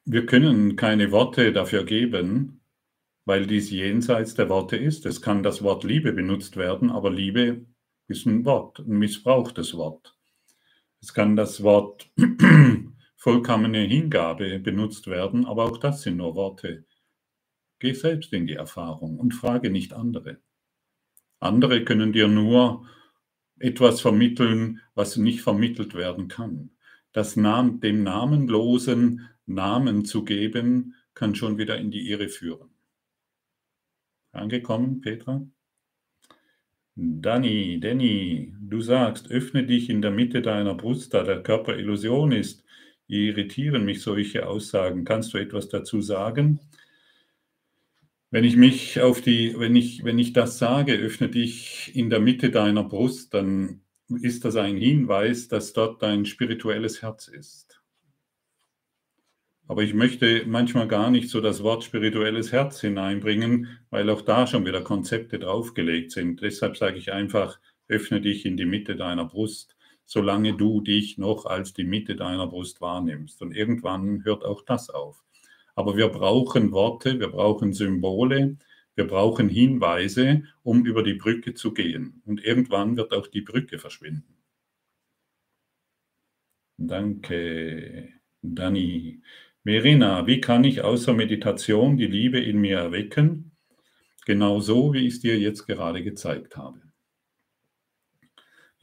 Wir 0.06 0.26
können 0.26 0.78
keine 0.78 1.12
Worte 1.12 1.52
dafür 1.52 1.84
geben, 1.84 2.62
weil 3.26 3.46
dies 3.46 3.72
jenseits 3.72 4.36
der 4.36 4.48
Worte 4.48 4.78
ist. 4.78 5.06
Es 5.06 5.22
kann 5.22 5.44
das 5.44 5.64
Wort 5.64 5.84
Liebe 5.84 6.14
benutzt 6.14 6.56
werden, 6.56 6.90
aber 6.90 7.12
Liebe 7.12 7.66
ist 8.08 8.26
ein 8.26 8.46
Wort, 8.46 8.80
ein 8.80 9.00
missbrauchtes 9.00 9.76
Wort. 9.76 10.18
Es 11.02 11.14
kann 11.14 11.36
das 11.36 11.62
Wort 11.62 12.10
vollkommene 13.28 13.80
Hingabe 13.80 14.58
benutzt 14.58 15.08
werden, 15.08 15.46
aber 15.46 15.66
auch 15.66 15.80
das 15.80 16.02
sind 16.02 16.16
nur 16.16 16.38
Worte. 16.38 16.86
Geh 17.78 17.92
selbst 17.92 18.32
in 18.32 18.48
die 18.48 18.54
Erfahrung 18.54 19.20
und 19.20 19.34
frage 19.34 19.70
nicht 19.70 19.92
andere. 19.92 20.38
Andere 21.42 21.84
können 21.84 22.14
dir 22.14 22.30
nur 22.30 22.88
etwas 23.60 24.00
vermitteln, 24.00 24.80
was 24.96 25.18
nicht 25.18 25.42
vermittelt 25.42 25.94
werden 25.94 26.30
kann. 26.30 26.70
Das 27.12 27.36
Nam 27.36 27.82
dem 27.82 28.02
Namenlosen 28.02 29.28
Namen 29.46 30.06
zu 30.06 30.24
geben, 30.24 30.96
kann 31.14 31.36
schon 31.36 31.58
wieder 31.58 31.78
in 31.78 31.92
die 31.92 32.10
Irre 32.10 32.30
führen. 32.30 32.70
Angekommen, 34.32 35.02
Petra? 35.02 35.46
Danny, 36.96 37.78
Danny, 37.82 38.54
du 38.58 38.80
sagst, 38.80 39.30
öffne 39.30 39.66
dich 39.66 39.90
in 39.90 40.02
der 40.02 40.12
Mitte 40.12 40.42
deiner 40.42 40.76
Brust, 40.76 41.14
da 41.14 41.24
der 41.24 41.44
Körper 41.44 41.78
Illusion 41.78 42.32
ist. 42.32 42.64
Irritieren 43.08 43.86
mich 43.86 44.02
solche 44.02 44.48
Aussagen. 44.48 45.06
Kannst 45.06 45.34
du 45.34 45.38
etwas 45.38 45.70
dazu 45.70 46.02
sagen? 46.02 46.60
Wenn 48.30 48.44
ich 48.44 48.58
mich 48.58 49.00
auf 49.00 49.22
die, 49.22 49.58
wenn 49.58 49.76
ich, 49.76 50.04
wenn 50.04 50.20
ich 50.20 50.34
das 50.34 50.60
sage, 50.60 50.94
öffne 50.94 51.30
dich 51.30 51.96
in 51.96 52.10
der 52.10 52.20
Mitte 52.20 52.52
deiner 52.52 52.84
Brust, 52.84 53.34
dann 53.34 53.82
ist 54.22 54.44
das 54.44 54.58
ein 54.58 54.76
Hinweis, 54.76 55.48
dass 55.48 55.72
dort 55.74 56.02
dein 56.02 56.26
spirituelles 56.26 57.02
Herz 57.02 57.30
ist. 57.30 57.82
Aber 59.70 59.84
ich 59.84 59.94
möchte 59.94 60.44
manchmal 60.46 60.88
gar 60.88 61.12
nicht 61.12 61.30
so 61.30 61.42
das 61.42 61.62
Wort 61.62 61.84
spirituelles 61.84 62.52
Herz 62.52 62.80
hineinbringen, 62.80 63.80
weil 63.90 64.10
auch 64.10 64.22
da 64.22 64.48
schon 64.48 64.66
wieder 64.66 64.82
Konzepte 64.82 65.40
draufgelegt 65.40 66.12
sind. 66.12 66.42
Deshalb 66.42 66.78
sage 66.78 66.98
ich 66.98 67.12
einfach, 67.12 67.60
öffne 67.88 68.22
dich 68.22 68.46
in 68.46 68.56
die 68.58 68.66
Mitte 68.66 68.96
deiner 68.96 69.26
Brust, 69.26 69.77
solange 70.08 70.56
du 70.56 70.82
dich 70.82 71.20
noch 71.20 71.46
als 71.46 71.74
die 71.74 71.84
Mitte 71.84 72.16
deiner 72.16 72.48
Brust 72.48 72.82
wahrnimmst. 72.82 73.42
Und 73.42 73.56
irgendwann 73.56 74.24
hört 74.24 74.44
auch 74.46 74.64
das 74.64 74.90
auf. 74.90 75.24
Aber 75.76 75.96
wir 75.98 76.08
brauchen 76.08 76.72
Worte, 76.72 77.20
wir 77.20 77.28
brauchen 77.28 77.74
Symbole, 77.74 78.58
wir 78.96 79.06
brauchen 79.06 79.50
Hinweise, 79.50 80.44
um 80.64 80.86
über 80.86 81.04
die 81.04 81.14
Brücke 81.14 81.54
zu 81.54 81.74
gehen. 81.74 82.24
Und 82.26 82.44
irgendwann 82.44 82.98
wird 82.98 83.14
auch 83.14 83.28
die 83.28 83.42
Brücke 83.42 83.78
verschwinden. 83.78 84.38
Danke, 86.78 88.10
Dani. 88.42 89.22
Verena, 89.64 90.26
wie 90.26 90.40
kann 90.40 90.64
ich 90.64 90.82
außer 90.82 91.14
Meditation 91.14 91.98
die 91.98 92.08
Liebe 92.08 92.40
in 92.40 92.60
mir 92.60 92.78
erwecken? 92.78 93.52
Genau 94.26 94.62
so, 94.62 94.94
wie 94.94 95.06
ich 95.06 95.16
es 95.16 95.20
dir 95.20 95.38
jetzt 95.38 95.68
gerade 95.68 96.04
gezeigt 96.04 96.56
habe. 96.56 96.87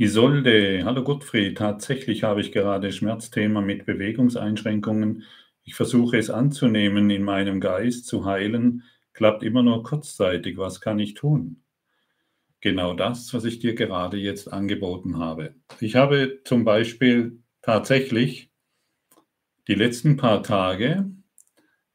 Isolde, 0.05 0.83
hallo 0.85 1.03
Gottfried, 1.03 1.59
tatsächlich 1.59 2.23
habe 2.23 2.41
ich 2.41 2.53
gerade 2.53 2.93
Schmerzthema 2.93 3.61
mit 3.61 3.87
Bewegungseinschränkungen. 3.87 5.25
Ich 5.63 5.75
versuche 5.75 6.19
es 6.19 6.31
anzunehmen, 6.31 7.11
in 7.11 7.23
meinem 7.23 7.61
Geist 7.61 8.07
zu 8.07 8.25
heilen, 8.25 8.83
klappt 9.13 9.43
immer 9.43 9.63
nur 9.63 9.83
kurzzeitig. 9.83 10.59
Was 10.59 10.81
kann 10.81 10.99
ich 10.99 11.15
tun? 11.15 11.65
genau 12.65 12.95
das, 12.95 13.35
was 13.35 13.45
ich 13.45 13.59
dir 13.59 13.75
gerade 13.75 14.17
jetzt 14.17 14.51
angeboten 14.51 15.19
habe. 15.19 15.55
Ich 15.81 15.97
habe 15.97 16.41
zum 16.45 16.65
Beispiel 16.65 17.43
tatsächlich 17.61 18.51
die 19.69 19.75
letzten 19.75 20.17
paar 20.17 20.43
Tage 20.43 21.11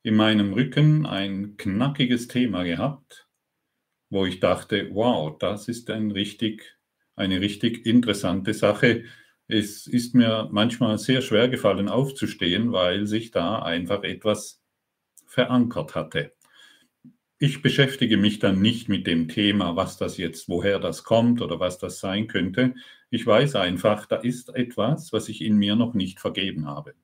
in 0.04 0.16
meinem 0.16 0.54
Rücken 0.54 1.08
ein 1.08 1.58
knackiges 1.58 2.28
Thema 2.28 2.64
gehabt, 2.64 3.28
wo 4.12 4.28
ich 4.28 4.40
dachte, 4.40 4.90
wow, 4.94 5.36
das 5.40 5.68
ist 5.68 5.90
ein 5.90 6.12
richtig, 6.12 6.79
eine 7.20 7.42
richtig 7.42 7.86
interessante 7.86 8.54
Sache. 8.54 9.04
Es 9.48 9.88
ist 9.88 10.16
mir 10.16 10.50
manchmal 10.52 10.98
sehr 10.98 11.22
schwer 11.22 11.50
gefallen 11.50 11.90
aufzustehen, 11.90 12.72
weil 12.72 13.08
sich 13.08 13.32
da 13.32 13.62
einfach 13.62 14.04
etwas 14.04 14.62
verankert 15.26 15.96
hatte 15.96 16.32
ich 17.42 17.62
beschäftige 17.62 18.18
mich 18.18 18.40
dann 18.40 18.62
nicht 18.62 18.90
mit 18.90 19.08
dem 19.08 19.30
Thema, 19.30 19.78
was 19.78 19.98
das 19.98 20.18
jetzt, 20.18 20.50
woher 20.50 20.78
das 20.78 21.06
kommt 21.06 21.42
oder 21.42 21.60
was 21.60 21.80
das 21.80 22.02
sein 22.02 22.28
könnte. 22.28 22.76
Ich 23.10 23.26
weiß 23.26 23.56
einfach, 23.56 24.06
da 24.06 24.18
ist 24.18 24.54
etwas, 24.56 25.14
was 25.14 25.30
ich 25.30 25.42
in 25.42 25.56
mir 25.56 25.78
noch 25.78 25.94
nicht 25.94 26.20
vergeben 26.20 26.68
habe. 26.68 26.96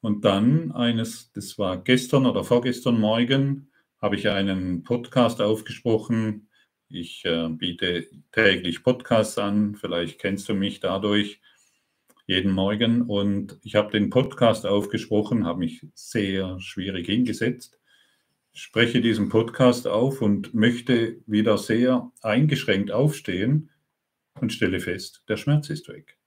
Und 0.00 0.24
dann 0.24 0.72
eines, 0.72 1.30
das 1.32 1.56
war 1.56 1.76
gestern 1.78 2.26
oder 2.26 2.42
vorgestern 2.42 2.98
Morgen, 2.98 3.70
habe 4.02 4.16
ich 4.16 4.28
einen 4.28 4.82
Podcast 4.82 5.40
aufgesprochen. 5.40 6.45
Ich 6.88 7.24
äh, 7.24 7.48
biete 7.48 8.06
täglich 8.32 8.82
Podcasts 8.82 9.38
an, 9.38 9.74
vielleicht 9.74 10.20
kennst 10.20 10.48
du 10.48 10.54
mich 10.54 10.80
dadurch 10.80 11.40
jeden 12.26 12.52
Morgen. 12.52 13.02
Und 13.02 13.58
ich 13.62 13.74
habe 13.74 13.90
den 13.90 14.10
Podcast 14.10 14.66
aufgesprochen, 14.66 15.46
habe 15.46 15.60
mich 15.60 15.86
sehr 15.94 16.58
schwierig 16.60 17.06
hingesetzt 17.06 17.78
spreche 18.56 19.02
diesen 19.02 19.28
Podcast 19.28 19.86
auf 19.86 20.22
und 20.22 20.54
möchte 20.54 21.20
wieder 21.26 21.58
sehr 21.58 22.10
eingeschränkt 22.22 22.90
aufstehen 22.90 23.68
und 24.40 24.50
stelle 24.50 24.80
fest, 24.80 25.22
der 25.28 25.36
Schmerz 25.36 25.68
ist 25.68 25.88
weg. 25.88 26.18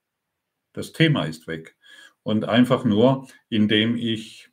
Das 0.72 0.92
Thema 0.92 1.24
ist 1.24 1.48
weg. 1.48 1.76
Und 2.22 2.44
einfach 2.44 2.84
nur, 2.84 3.26
indem 3.48 3.96
ich, 3.96 4.48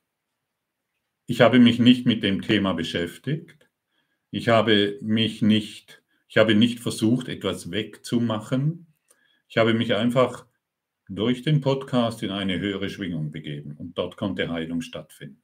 ich 1.27 1.41
habe 1.41 1.59
mich 1.59 1.77
nicht 1.77 2.07
mit 2.07 2.23
dem 2.23 2.41
Thema 2.41 2.73
beschäftigt. 2.73 3.56
Ich 4.31 4.49
habe 4.49 4.97
mich 5.01 5.41
nicht, 5.41 6.03
ich 6.27 6.37
habe 6.37 6.55
nicht 6.55 6.79
versucht, 6.79 7.29
etwas 7.29 7.71
wegzumachen. 7.71 8.87
Ich 9.47 9.57
habe 9.57 9.73
mich 9.73 9.95
einfach 9.95 10.45
durch 11.09 11.41
den 11.41 11.61
Podcast 11.61 12.21
in 12.23 12.31
eine 12.31 12.59
höhere 12.59 12.89
Schwingung 12.89 13.31
begeben 13.31 13.77
und 13.77 13.97
dort 13.97 14.17
konnte 14.17 14.49
Heilung 14.49 14.81
stattfinden. 14.81 15.41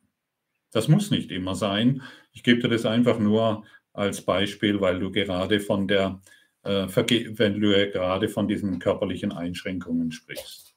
Das 0.72 0.88
muss 0.88 1.12
nicht 1.12 1.32
immer 1.32 1.56
sein. 1.56 2.02
Ich 2.34 2.44
gebe 2.44 2.62
dir 2.62 2.68
das 2.68 2.86
einfach 2.86 3.20
nur 3.20 3.64
als 3.94 4.22
Beispiel, 4.22 4.82
weil 4.82 5.00
du 5.00 5.12
gerade 5.12 5.60
von 5.60 5.88
der, 5.88 6.22
äh, 6.64 6.88
wenn 6.88 7.62
du 7.62 7.92
gerade 7.92 8.28
von 8.28 8.48
diesen 8.48 8.80
körperlichen 8.80 9.32
Einschränkungen 9.32 10.12
sprichst. 10.12 10.76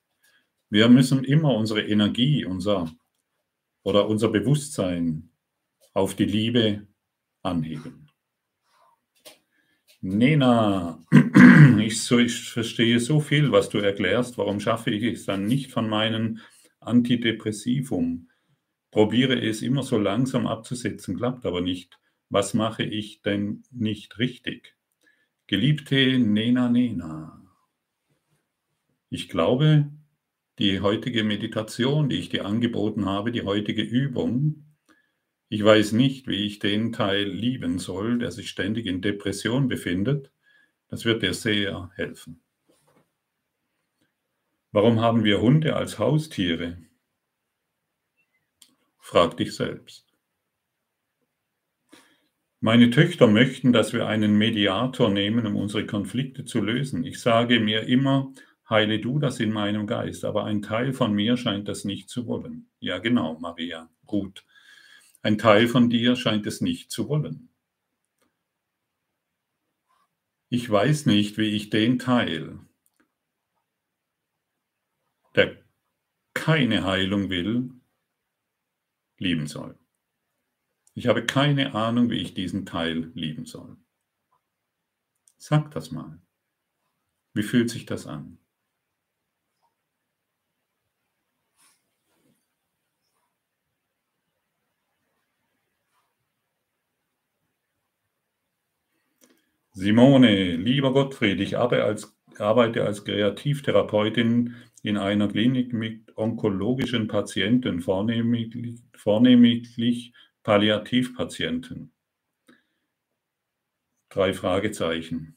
Wir 0.69 0.89
müssen 0.89 1.25
immer 1.25 1.55
unsere 1.55 1.83
Energie, 1.83 2.45
unser 2.45 2.93
oder 3.83 4.09
unser 4.09 4.29
Bewusstsein 4.29 5.31
auf 5.95 6.15
die 6.15 6.25
Liebe 6.25 6.87
anheben. 7.47 8.11
Nena, 10.01 11.03
ich, 11.79 12.03
so, 12.03 12.19
ich 12.19 12.51
verstehe 12.51 13.01
so 13.01 13.21
viel, 13.21 13.51
was 13.53 13.71
du 13.71 13.79
erklärst. 13.79 14.37
Warum 14.37 14.61
schaffe 14.61 14.91
ich 14.91 15.03
es 15.03 15.25
dann 15.25 15.47
nicht 15.47 15.71
von 15.71 15.89
meinem 15.89 16.41
Antidepressivum? 16.81 18.29
probiere 18.97 19.39
es 19.39 19.61
immer 19.61 19.83
so 19.83 19.99
langsam 19.99 20.47
abzusetzen, 20.47 21.19
klappt 21.19 21.45
aber 21.45 21.61
nicht. 21.61 21.99
Was 22.31 22.55
mache 22.55 22.83
ich 22.83 23.21
denn 23.21 23.63
nicht 23.71 24.19
richtig? 24.19 24.75
Geliebte 25.47 26.19
Nena 26.19 26.71
Nena, 26.71 27.43
ich 29.11 29.29
glaube, 29.29 29.93
die 30.59 30.81
heutige 30.81 31.25
Meditation, 31.25 32.09
die 32.09 32.17
ich 32.17 32.31
dir 32.31 32.47
angeboten 32.47 33.05
habe, 33.05 33.33
die 33.33 33.43
heutige 33.43 33.83
Übung, 33.83 34.65
ich 35.49 35.65
weiß 35.65 35.93
nicht, 35.93 36.27
wie 36.27 36.47
ich 36.47 36.59
den 36.59 36.93
Teil 36.93 37.29
lieben 37.29 37.79
soll, 37.79 38.19
der 38.19 38.33
sich 38.33 38.51
ständig 38.51 38.87
in 38.87 39.01
Depression 39.01 39.69
befindet. 39.69 40.31
Das 40.89 41.05
wird 41.05 41.23
dir 41.23 41.35
sehr 41.35 41.91
helfen. 41.95 42.43
Warum 44.73 45.01
haben 45.01 45.25
wir 45.25 45.41
Hunde 45.41 45.77
als 45.77 45.99
Haustiere? 45.99 46.79
Frag 48.99 49.37
dich 49.37 49.55
selbst. 49.55 50.07
Meine 52.61 52.91
Töchter 52.91 53.29
möchten, 53.29 53.73
dass 53.73 53.93
wir 53.93 54.09
einen 54.09 54.37
Mediator 54.37 55.11
nehmen, 55.11 55.47
um 55.47 55.57
unsere 55.57 55.87
Konflikte 55.87 56.45
zu 56.45 56.61
lösen. 56.61 57.05
Ich 57.05 57.21
sage 57.21 57.61
mir 57.61 57.83
immer, 57.83 58.33
heile 58.69 58.99
du 58.99 59.21
das 59.21 59.39
in 59.39 59.53
meinem 59.53 59.87
Geist, 59.87 60.25
aber 60.25 60.45
ein 60.45 60.63
Teil 60.63 60.93
von 60.93 61.13
mir 61.13 61.37
scheint 61.37 61.69
das 61.69 61.85
nicht 61.85 62.09
zu 62.09 62.27
wollen. 62.27 62.69
Ja, 62.81 62.99
genau, 62.99 63.39
Maria, 63.39 63.89
gut. 64.07 64.45
Ein 65.27 65.39
Teil 65.39 65.67
von 65.67 65.91
dir 65.91 66.15
scheint 66.15 66.47
es 66.47 66.61
nicht 66.61 66.93
zu 66.93 67.09
wollen. 67.09 67.49
Ich 70.51 70.71
weiß 70.71 71.07
nicht, 71.07 71.37
wie 71.37 71.49
ich 71.49 71.69
den 71.69 71.99
Teil, 71.99 72.61
der 75.35 75.61
keine 76.33 76.85
Heilung 76.85 77.29
will, 77.29 77.73
lieben 79.19 79.49
soll. 79.49 79.77
Ich 80.95 81.09
habe 81.09 81.27
keine 81.27 81.75
Ahnung, 81.75 82.09
wie 82.09 82.21
ich 82.21 82.35
diesen 82.35 82.65
Teil 82.65 83.11
lieben 83.17 83.47
soll. 83.47 83.77
Sag 85.39 85.73
das 85.73 85.91
mal. 85.91 86.23
Wie 87.35 87.43
fühlt 87.43 87.69
sich 87.69 87.85
das 87.85 88.07
an? 88.07 88.39
Simone, 99.79 100.57
lieber 100.57 100.91
Gottfried, 100.95 101.39
ich 101.39 101.59
arbeite 101.59 101.85
als, 101.85 103.05
Kreativtherapeutin 103.05 104.55
in 104.83 104.97
einer 104.97 105.29
Klinik 105.29 105.75
mit 105.75 106.17
onkologischen 106.17 107.09
Patienten, 107.09 107.83
vornehmlich, 107.83 108.81
vornehmlich 108.97 110.15
Palliativpatienten. 110.43 111.93
Drei 114.09 114.33
Fragezeichen. 114.33 115.37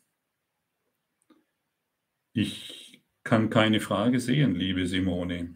Ich 2.32 3.02
kann 3.26 3.50
keine 3.50 3.82
Frage 3.82 4.22
sehen, 4.22 4.56
liebe 4.56 4.88
Simone. 4.88 5.56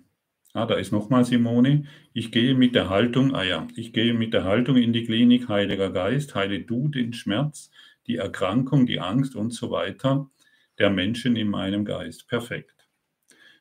Ah, 0.51 0.65
da 0.65 0.75
ist 0.75 0.91
nochmal 0.91 1.23
Simone. 1.23 1.85
Ich 2.11 2.33
gehe 2.33 2.53
mit 2.53 2.75
der 2.75 2.89
Haltung, 2.89 3.33
ah 3.33 3.43
ja, 3.43 3.65
ich 3.77 3.93
gehe 3.93 4.13
mit 4.13 4.33
der 4.33 4.43
Haltung 4.43 4.75
in 4.75 4.91
die 4.91 5.05
Klinik, 5.05 5.47
Heiliger 5.47 5.89
Geist, 5.89 6.35
heile 6.35 6.59
du 6.59 6.89
den 6.89 7.13
Schmerz, 7.13 7.71
die 8.07 8.17
Erkrankung, 8.17 8.85
die 8.85 8.99
Angst 8.99 9.35
und 9.35 9.51
so 9.51 9.71
weiter 9.71 10.29
der 10.79 10.89
Menschen 10.89 11.35
in 11.35 11.49
meinem 11.49 11.85
Geist. 11.85 12.27
Perfekt. 12.27 12.87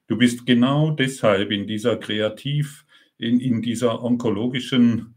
Du 0.06 0.16
bist 0.16 0.46
genau 0.46 0.90
deshalb 0.90 1.50
in 1.50 1.66
dieser 1.66 1.96
Kreativ, 1.96 2.84
in, 3.18 3.40
in 3.40 3.62
dieser 3.62 4.02
onkologischen 4.02 5.14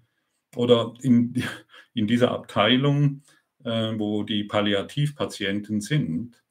oder 0.56 0.94
in, 1.02 1.44
in 1.94 2.08
dieser 2.08 2.32
Abteilung, 2.32 3.24
äh, 3.64 3.94
wo 3.98 4.24
die 4.24 4.44
Palliativpatienten 4.44 5.82
sind, 5.82 6.44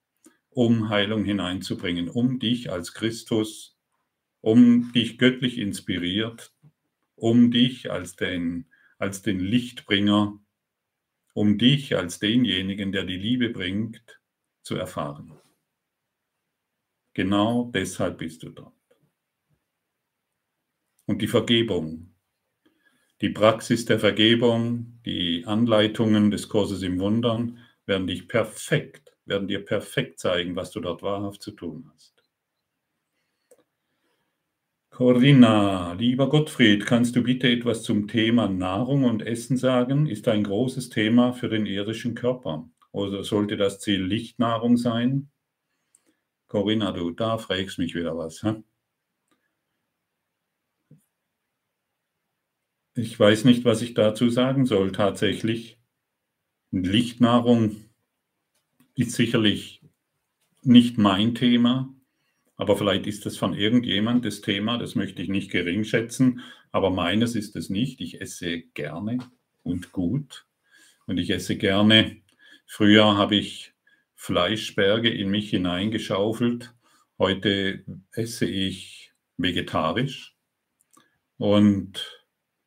um 0.50 0.88
Heilung 0.88 1.24
hineinzubringen, 1.24 2.08
um 2.08 2.38
dich 2.38 2.70
als 2.70 2.94
Christus, 2.94 3.76
um 4.40 4.92
dich 4.92 5.18
göttlich 5.18 5.58
inspiriert, 5.58 6.52
um 7.16 7.50
dich 7.50 7.90
als 7.90 8.16
den, 8.16 8.66
als 8.98 9.22
den 9.22 9.40
Lichtbringer, 9.40 10.38
um 11.34 11.58
dich 11.58 11.96
als 11.96 12.18
denjenigen, 12.20 12.92
der 12.92 13.04
die 13.04 13.16
Liebe 13.18 13.50
bringt, 13.50 14.20
zu 14.62 14.76
erfahren. 14.76 15.32
Genau 17.14 17.72
deshalb 17.74 18.18
bist 18.18 18.44
du 18.44 18.50
dort. 18.50 18.72
Und 21.06 21.22
die 21.22 21.28
Vergebung, 21.28 22.14
die 23.20 23.30
Praxis 23.30 23.84
der 23.84 23.98
Vergebung, 23.98 25.00
die 25.04 25.44
Anleitungen 25.46 26.30
des 26.30 26.48
Kurses 26.48 26.82
im 26.82 27.00
Wundern 27.00 27.58
werden 27.86 28.06
dich 28.06 28.28
perfekt, 28.28 29.16
werden 29.24 29.48
dir 29.48 29.64
perfekt 29.64 30.20
zeigen, 30.20 30.54
was 30.56 30.70
du 30.70 30.80
dort 30.80 31.02
wahrhaft 31.02 31.42
zu 31.42 31.50
tun 31.52 31.90
hast. 31.92 32.13
Corinna, 34.94 35.94
lieber 35.94 36.28
Gottfried, 36.28 36.86
kannst 36.86 37.16
du 37.16 37.24
bitte 37.24 37.48
etwas 37.48 37.82
zum 37.82 38.06
Thema 38.06 38.48
Nahrung 38.48 39.02
und 39.02 39.26
Essen 39.26 39.56
sagen? 39.56 40.06
Ist 40.06 40.28
ein 40.28 40.44
großes 40.44 40.88
Thema 40.88 41.32
für 41.32 41.48
den 41.48 41.66
irdischen 41.66 42.14
Körper. 42.14 42.70
Oder 42.92 43.24
sollte 43.24 43.56
das 43.56 43.80
Ziel 43.80 44.04
Lichtnahrung 44.04 44.76
sein? 44.76 45.32
Corinna, 46.46 46.92
du, 46.92 47.10
da 47.10 47.38
fragst 47.38 47.80
mich 47.80 47.96
wieder 47.96 48.16
was. 48.16 48.44
Hä? 48.44 48.62
Ich 52.94 53.18
weiß 53.18 53.46
nicht, 53.46 53.64
was 53.64 53.82
ich 53.82 53.94
dazu 53.94 54.30
sagen 54.30 54.64
soll 54.64 54.92
tatsächlich. 54.92 55.80
Lichtnahrung 56.70 57.90
ist 58.94 59.10
sicherlich 59.10 59.82
nicht 60.62 60.98
mein 60.98 61.34
Thema, 61.34 61.93
aber 62.56 62.76
vielleicht 62.76 63.06
ist 63.06 63.26
es 63.26 63.36
von 63.36 63.54
irgendjemand 63.54 64.24
das 64.24 64.40
Thema, 64.40 64.78
das 64.78 64.94
möchte 64.94 65.22
ich 65.22 65.28
nicht 65.28 65.50
gering 65.50 65.84
schätzen, 65.84 66.40
aber 66.70 66.90
meines 66.90 67.34
ist 67.34 67.56
es 67.56 67.70
nicht. 67.70 68.00
Ich 68.00 68.20
esse 68.20 68.60
gerne 68.74 69.18
und 69.62 69.92
gut 69.92 70.46
und 71.06 71.18
ich 71.18 71.30
esse 71.30 71.56
gerne. 71.56 72.16
Früher 72.66 73.16
habe 73.16 73.36
ich 73.36 73.72
Fleischberge 74.14 75.10
in 75.10 75.30
mich 75.30 75.50
hineingeschaufelt. 75.50 76.74
Heute 77.18 77.84
esse 78.12 78.46
ich 78.46 79.12
vegetarisch 79.36 80.36
und 81.38 82.24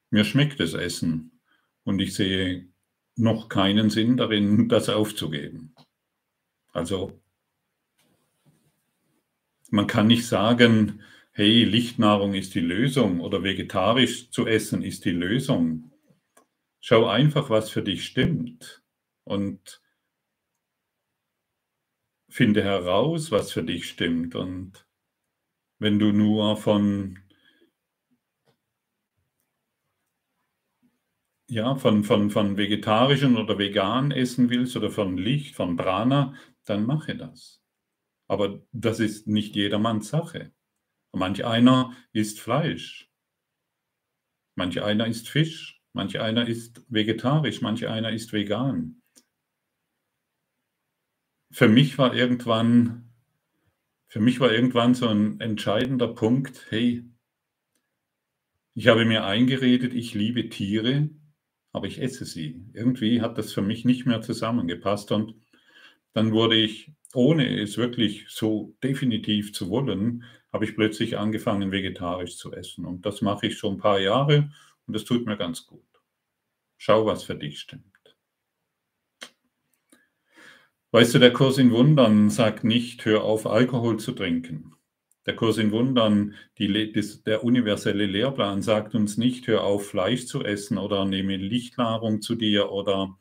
mir 0.10 0.24
schmeckt 0.24 0.60
das 0.60 0.74
Essen 0.74 1.40
und 1.84 2.00
ich 2.00 2.14
sehe 2.14 2.68
noch 3.16 3.50
keinen 3.50 3.90
Sinn 3.90 4.18
darin, 4.18 4.70
das 4.70 4.90
aufzugeben. 4.90 5.74
Also 6.72 7.20
man 9.70 9.88
kann 9.88 10.08
nicht 10.08 10.26
sagen, 10.26 11.02
hey, 11.32 11.64
Lichtnahrung 11.64 12.34
ist 12.34 12.56
die 12.56 12.62
Lösung 12.62 13.20
oder 13.20 13.44
vegetarisch 13.44 14.32
zu 14.32 14.48
essen 14.48 14.82
ist 14.82 15.06
die 15.06 15.12
Lösung. 15.12 15.92
Schau 16.80 17.08
einfach, 17.08 17.50
was 17.50 17.70
für 17.70 17.84
dich 17.84 18.06
stimmt 18.06 18.84
und 19.24 19.82
finde 22.30 22.64
heraus, 22.64 23.32
was 23.32 23.52
für 23.52 23.64
dich 23.64 23.90
stimmt. 23.90 24.36
Und 24.36 24.88
wenn 25.80 26.00
du 26.00 26.12
nur 26.12 26.58
von, 26.58 27.20
ja, 31.50 31.76
von, 31.76 32.04
von, 32.04 32.30
von 32.30 32.58
vegetarischen 32.58 33.38
oder 33.38 33.58
vegan 33.58 34.12
essen 34.12 34.50
willst 34.50 34.76
oder 34.76 34.90
von 34.90 35.18
Licht, 35.18 35.56
von 35.56 35.76
Prana, 35.76 36.34
dann 36.66 36.86
mache 36.86 37.16
das. 37.16 37.62
Aber 38.28 38.62
das 38.72 39.00
ist 39.00 39.28
nicht 39.28 39.56
jedermanns 39.56 40.10
Sache. 40.10 40.52
Manch 41.14 41.46
einer 41.46 41.96
isst 42.12 42.40
Fleisch, 42.40 43.10
manch 44.56 44.82
einer 44.82 45.08
isst 45.08 45.30
Fisch, 45.30 45.82
manch 45.94 46.20
einer 46.20 46.48
isst 46.48 46.84
vegetarisch, 46.90 47.62
manch 47.62 47.88
einer 47.88 48.12
isst 48.12 48.34
vegan 48.34 49.02
für 51.52 51.68
mich 51.68 51.98
war 51.98 52.14
irgendwann, 52.14 53.10
für 54.08 54.20
mich 54.20 54.40
war 54.40 54.52
irgendwann 54.52 54.94
so 54.94 55.08
ein 55.08 55.40
entscheidender 55.40 56.08
Punkt, 56.08 56.68
hey, 56.70 57.04
ich 58.74 58.88
habe 58.88 59.06
mir 59.06 59.26
eingeredet, 59.26 59.94
ich 59.94 60.14
liebe 60.14 60.50
Tiere, 60.50 61.10
aber 61.72 61.88
ich 61.88 62.02
esse 62.02 62.26
sie. 62.26 62.70
Irgendwie 62.74 63.22
hat 63.22 63.38
das 63.38 63.54
für 63.54 63.62
mich 63.62 63.86
nicht 63.86 64.06
mehr 64.06 64.22
zusammengepasst 64.22 65.12
und 65.12 65.36
dann 66.14 66.32
wurde 66.32 66.58
ich, 66.58 66.94
ohne 67.14 67.60
es 67.62 67.78
wirklich 67.78 68.26
so 68.30 68.76
definitiv 68.84 69.54
zu 69.54 69.70
wollen, 69.70 70.24
habe 70.52 70.66
ich 70.66 70.76
plötzlich 70.76 71.18
angefangen, 71.18 71.72
vegetarisch 71.72 72.38
zu 72.38 72.54
essen. 72.54 72.86
Und 72.86 73.06
das 73.06 73.22
mache 73.22 73.48
ich 73.48 73.58
schon 73.58 73.76
ein 73.76 73.80
paar 73.80 74.00
Jahre 74.00 74.52
und 74.86 74.96
das 74.96 75.06
tut 75.06 75.26
mir 75.26 75.38
ganz 75.38 75.66
gut. 75.66 75.84
Schau, 76.78 77.06
was 77.06 77.24
für 77.24 77.36
dich 77.36 77.60
stimmt. 77.60 77.84
Weißt 80.92 81.14
du, 81.14 81.20
der 81.20 81.34
Kurs 81.34 81.58
in 81.58 81.72
Wundern 81.72 82.30
sagt 82.30 82.64
nicht, 82.64 83.04
hör 83.06 83.24
auf, 83.24 83.46
Alkohol 83.46 84.00
zu 84.00 84.14
trinken. 84.14 84.74
Der 85.26 85.36
Kurs 85.36 85.58
in 85.58 85.72
Wundern, 85.72 86.36
die, 86.58 86.94
der 87.26 87.44
universelle 87.44 88.06
Lehrplan 88.06 88.62
sagt 88.62 88.96
uns 88.96 89.18
nicht, 89.18 89.46
hör 89.48 89.66
auf, 89.66 89.90
Fleisch 89.90 90.26
zu 90.26 90.44
essen 90.46 90.78
oder 90.78 91.04
nehme 91.04 91.36
Lichtnahrung 91.36 92.22
zu 92.22 92.36
dir 92.36 92.72
oder 92.72 93.18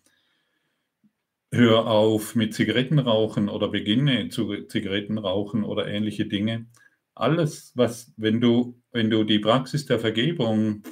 hör 1.57 1.87
auf 1.87 2.35
mit 2.35 2.55
Zigarettenrauchen 2.55 3.49
oder 3.49 3.69
beginne 3.69 4.29
zu 4.29 4.65
Zigarettenrauchen 4.67 5.65
oder 5.65 5.89
ähnliche 5.89 6.27
Dinge. 6.27 6.67
Alles, 7.15 7.73
was, 7.75 8.13
wenn 8.17 8.41
du, 8.41 8.81
wenn 8.93 9.11
du 9.11 9.25
die 9.25 9.39
Praxis 9.39 9.87
der 9.87 9.99
Vergebung 9.99 10.83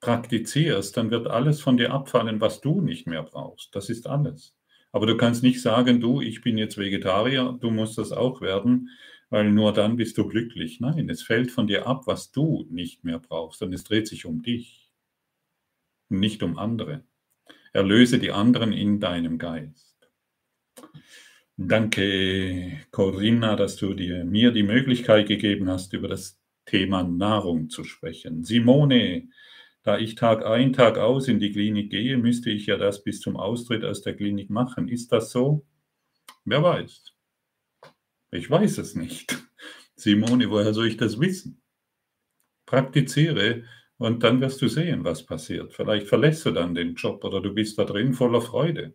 praktizierst, 0.00 0.96
dann 0.96 1.10
wird 1.10 1.26
alles 1.26 1.60
von 1.60 1.76
dir 1.76 1.92
abfallen, 1.92 2.40
was 2.40 2.60
du 2.60 2.80
nicht 2.80 3.06
mehr 3.06 3.22
brauchst. 3.22 3.74
Das 3.74 3.88
ist 3.88 4.06
alles. 4.06 4.54
Aber 4.92 5.06
du 5.06 5.16
kannst 5.16 5.42
nicht 5.42 5.60
sagen, 5.60 6.00
du, 6.00 6.20
ich 6.20 6.40
bin 6.42 6.58
jetzt 6.58 6.78
Vegetarier, 6.78 7.56
du 7.60 7.70
musst 7.70 7.98
das 7.98 8.12
auch 8.12 8.40
werden, 8.40 8.90
weil 9.30 9.50
nur 9.50 9.72
dann 9.72 9.96
bist 9.96 10.16
du 10.18 10.26
glücklich. 10.26 10.80
Nein, 10.80 11.08
es 11.08 11.22
fällt 11.22 11.50
von 11.50 11.66
dir 11.66 11.86
ab, 11.86 12.06
was 12.06 12.30
du 12.30 12.66
nicht 12.70 13.04
mehr 13.04 13.18
brauchst, 13.18 13.62
und 13.62 13.72
es 13.72 13.84
dreht 13.84 14.06
sich 14.06 14.24
um 14.26 14.42
dich, 14.42 14.90
nicht 16.08 16.42
um 16.42 16.58
andere. 16.58 17.04
Erlöse 17.72 18.18
die 18.18 18.32
anderen 18.32 18.72
in 18.72 19.00
deinem 19.00 19.38
Geist. 19.38 19.96
Danke, 21.56 22.80
Corinna, 22.90 23.56
dass 23.56 23.76
du 23.76 23.94
dir, 23.94 24.24
mir 24.24 24.52
die 24.52 24.62
Möglichkeit 24.62 25.26
gegeben 25.26 25.70
hast, 25.70 25.92
über 25.94 26.08
das 26.08 26.38
Thema 26.66 27.02
Nahrung 27.02 27.70
zu 27.70 27.84
sprechen. 27.84 28.44
Simone, 28.44 29.28
da 29.82 29.98
ich 29.98 30.16
Tag 30.16 30.44
ein, 30.44 30.72
Tag 30.72 30.98
aus 30.98 31.28
in 31.28 31.38
die 31.38 31.52
Klinik 31.52 31.90
gehe, 31.90 32.18
müsste 32.18 32.50
ich 32.50 32.66
ja 32.66 32.76
das 32.76 33.04
bis 33.04 33.20
zum 33.20 33.36
Austritt 33.36 33.84
aus 33.84 34.02
der 34.02 34.14
Klinik 34.14 34.50
machen. 34.50 34.88
Ist 34.88 35.12
das 35.12 35.30
so? 35.30 35.64
Wer 36.44 36.62
weiß. 36.62 37.14
Ich 38.32 38.50
weiß 38.50 38.78
es 38.78 38.94
nicht. 38.94 39.36
Simone, 39.94 40.50
woher 40.50 40.74
soll 40.74 40.88
ich 40.88 40.96
das 40.98 41.20
wissen? 41.20 41.62
Praktiziere 42.66 43.64
und 43.98 44.22
dann 44.22 44.40
wirst 44.40 44.62
du 44.62 44.68
sehen, 44.68 45.04
was 45.04 45.24
passiert. 45.26 45.74
Vielleicht 45.74 46.08
verlässt 46.08 46.46
du 46.46 46.50
dann 46.50 46.74
den 46.74 46.94
Job 46.94 47.24
oder 47.24 47.40
du 47.40 47.52
bist 47.54 47.78
da 47.78 47.84
drin 47.84 48.14
voller 48.14 48.40
Freude. 48.40 48.94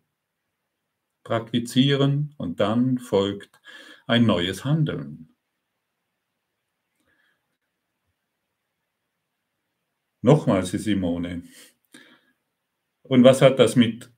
Praktizieren 1.24 2.36
und 2.38 2.60
dann 2.60 3.00
folgt 3.00 3.60
ein 4.06 4.28
neues 4.28 4.66
Handeln. 4.66 5.36
Nochmals, 10.24 10.72
Simone. 10.72 11.44
Und 13.04 13.24
was 13.24 13.42
hat 13.44 13.60
das 13.60 13.76
mit, 13.76 14.12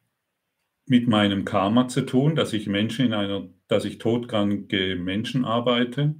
mit 0.86 1.08
meinem 1.08 1.46
Karma 1.46 1.88
zu 1.88 2.02
tun, 2.06 2.36
dass 2.36 2.54
ich 2.54 2.68
Menschen 2.68 3.08
in 3.08 3.14
einer, 3.14 3.50
dass 3.68 3.86
ich 3.86 3.98
todkranke 4.00 4.96
Menschen 4.96 5.46
arbeite? 5.46 6.16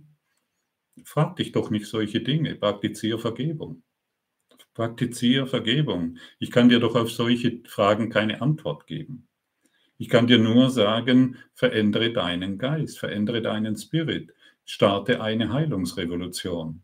Frag 1.06 1.36
dich 1.38 1.52
doch 1.52 1.70
nicht 1.70 1.86
solche 1.86 2.22
Dinge. 2.22 2.56
Praktiziere 2.56 3.20
Vergebung. 3.20 3.84
Praktiziere 4.76 5.48
Vergebung. 5.48 6.18
Ich 6.38 6.52
kann 6.52 6.70
dir 6.70 6.80
doch 6.80 6.96
auf 6.96 7.12
solche 7.12 7.62
Fragen 7.66 8.10
keine 8.12 8.42
Antwort 8.42 8.86
geben. 8.86 9.28
Ich 9.98 10.10
kann 10.10 10.28
dir 10.28 10.40
nur 10.40 10.70
sagen, 10.70 11.38
verändere 11.54 12.14
deinen 12.14 12.58
Geist, 12.58 13.00
verändere 13.00 13.42
deinen 13.42 13.78
Spirit, 13.78 14.34
starte 14.66 15.22
eine 15.22 15.54
Heilungsrevolution. 15.54 16.84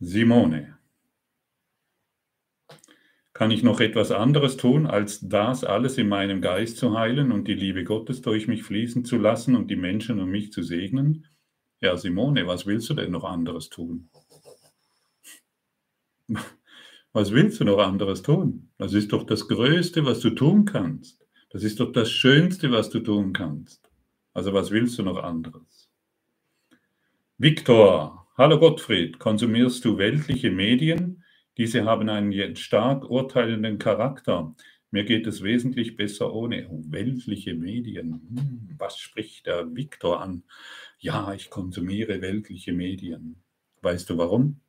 Simone. 0.00 0.78
Kann 3.32 3.50
ich 3.50 3.62
noch 3.62 3.80
etwas 3.80 4.12
anderes 4.12 4.56
tun, 4.56 4.86
als 4.86 5.20
das 5.26 5.64
alles 5.64 5.98
in 5.98 6.08
meinem 6.08 6.40
Geist 6.42 6.76
zu 6.76 6.98
heilen 6.98 7.32
und 7.32 7.48
die 7.48 7.54
Liebe 7.54 7.84
Gottes 7.84 8.20
durch 8.22 8.46
mich 8.46 8.62
fließen 8.62 9.04
zu 9.04 9.16
lassen 9.16 9.56
und 9.56 9.68
die 9.70 9.76
Menschen 9.76 10.20
um 10.20 10.30
mich 10.30 10.52
zu 10.52 10.62
segnen? 10.62 11.26
Ja, 11.80 11.96
Simone, 11.96 12.46
was 12.46 12.66
willst 12.66 12.90
du 12.90 12.94
denn 12.94 13.10
noch 13.12 13.24
anderes 13.24 13.70
tun? 13.70 14.10
Was 17.12 17.32
willst 17.32 17.58
du 17.60 17.64
noch 17.64 17.78
anderes 17.78 18.22
tun? 18.22 18.70
Das 18.78 18.92
ist 18.92 19.12
doch 19.12 19.24
das 19.24 19.48
Größte, 19.48 20.04
was 20.04 20.20
du 20.20 20.30
tun 20.30 20.64
kannst. 20.64 21.26
Das 21.50 21.64
ist 21.64 21.80
doch 21.80 21.90
das 21.90 22.10
Schönste, 22.10 22.70
was 22.70 22.90
du 22.90 23.00
tun 23.00 23.32
kannst. 23.32 23.90
Also 24.32 24.52
was 24.52 24.70
willst 24.70 24.98
du 24.98 25.02
noch 25.02 25.16
anderes? 25.16 25.90
Viktor, 27.38 28.28
Hallo 28.36 28.58
Gottfried, 28.58 29.18
konsumierst 29.18 29.84
du 29.84 29.98
weltliche 29.98 30.50
Medien? 30.50 31.24
Diese 31.58 31.84
haben 31.84 32.08
einen 32.08 32.56
stark 32.56 33.04
urteilenden 33.10 33.78
Charakter. 33.78 34.54
Mir 34.90 35.04
geht 35.04 35.26
es 35.26 35.42
wesentlich 35.42 35.96
besser 35.96 36.32
ohne 36.32 36.68
weltliche 36.88 37.54
Medien. 37.54 38.12
Hm, 38.12 38.76
was 38.78 38.98
spricht 38.98 39.46
der 39.46 39.74
Viktor 39.74 40.20
an? 40.20 40.44
Ja, 41.02 41.32
ich 41.32 41.48
konsumiere 41.48 42.20
weltliche 42.20 42.74
Medien. 42.74 43.42
Weißt 43.80 44.10
du 44.10 44.18
warum? 44.18 44.60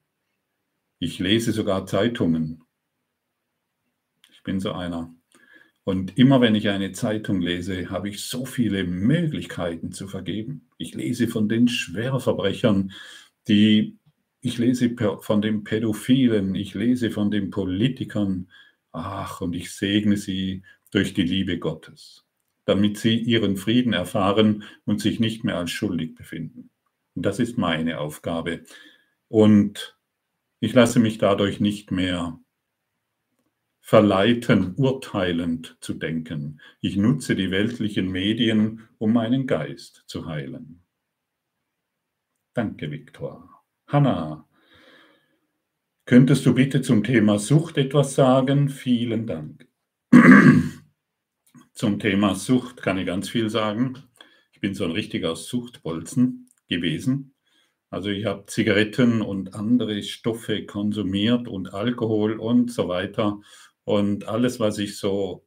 Ich 0.97 1.19
lese 1.19 1.51
sogar 1.51 1.85
Zeitungen. 1.85 2.63
Ich 4.31 4.41
bin 4.41 4.61
so 4.61 4.71
einer. 4.71 5.13
Und 5.83 6.17
immer 6.17 6.39
wenn 6.39 6.55
ich 6.55 6.69
eine 6.69 6.93
Zeitung 6.93 7.41
lese, 7.41 7.89
habe 7.89 8.07
ich 8.07 8.23
so 8.23 8.45
viele 8.45 8.85
Möglichkeiten 8.85 9.91
zu 9.91 10.07
vergeben. 10.07 10.69
Ich 10.77 10.95
lese 10.95 11.27
von 11.27 11.49
den 11.49 11.67
Schwerverbrechern, 11.67 12.93
die, 13.49 13.97
ich 14.39 14.57
lese 14.57 14.95
von 15.19 15.41
den 15.41 15.65
Pädophilen, 15.65 16.55
ich 16.55 16.75
lese 16.75 17.11
von 17.11 17.29
den 17.29 17.49
Politikern, 17.49 18.49
ach, 18.93 19.41
und 19.41 19.53
ich 19.53 19.71
segne 19.71 20.15
sie 20.15 20.63
durch 20.91 21.13
die 21.13 21.23
Liebe 21.23 21.59
Gottes, 21.59 22.23
damit 22.65 22.97
sie 22.97 23.17
ihren 23.17 23.57
Frieden 23.57 23.93
erfahren 23.93 24.63
und 24.85 25.01
sich 25.01 25.19
nicht 25.19 25.43
mehr 25.43 25.57
als 25.57 25.71
schuldig 25.71 26.15
befinden. 26.15 26.69
Und 27.15 27.25
das 27.25 27.39
ist 27.39 27.57
meine 27.57 27.99
Aufgabe. 27.99 28.63
Und 29.27 29.97
ich 30.59 30.73
lasse 30.73 30.99
mich 30.99 31.17
dadurch 31.17 31.59
nicht 31.59 31.91
mehr 31.91 32.39
verleiten, 33.81 34.75
urteilend 34.75 35.77
zu 35.81 35.93
denken. 35.95 36.61
Ich 36.79 36.95
nutze 36.95 37.35
die 37.35 37.51
weltlichen 37.51 38.09
Medien, 38.09 38.87
um 38.99 39.11
meinen 39.11 39.47
Geist 39.47 40.03
zu 40.07 40.27
heilen. 40.27 40.83
Danke, 42.53 42.91
Viktor. 42.91 43.49
Hanna, 43.87 44.47
könntest 46.05 46.45
du 46.45 46.53
bitte 46.53 46.81
zum 46.81 47.03
Thema 47.03 47.39
Sucht 47.39 47.77
etwas 47.77 48.15
sagen? 48.15 48.69
Vielen 48.69 49.25
Dank. 49.25 49.67
zum 51.73 51.99
Thema 51.99 52.35
Sucht 52.35 52.81
kann 52.81 52.97
ich 52.97 53.05
ganz 53.05 53.29
viel 53.29 53.49
sagen. 53.49 54.03
Ich 54.51 54.59
bin 54.59 54.75
so 54.75 54.85
ein 54.85 54.91
richtiger 54.91 55.35
Suchtbolzen 55.35 56.49
gewesen. 56.67 57.35
Also 57.89 58.09
ich 58.09 58.25
habe 58.25 58.45
Zigaretten 58.45 59.21
und 59.21 59.53
andere 59.53 60.01
Stoffe 60.03 60.65
konsumiert 60.65 61.47
und 61.47 61.73
Alkohol 61.73 62.39
und 62.39 62.71
so 62.71 62.87
weiter. 62.87 63.41
Und 63.83 64.27
alles, 64.27 64.59
was 64.59 64.77
ich 64.77 64.97
so 64.97 65.45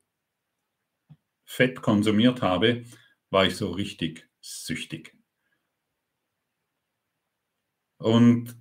fett 1.44 1.80
konsumiert 1.82 2.42
habe, 2.42 2.84
war 3.30 3.46
ich 3.46 3.56
so 3.56 3.70
richtig 3.70 4.28
süchtig. 4.40 5.16
Und 7.98 8.56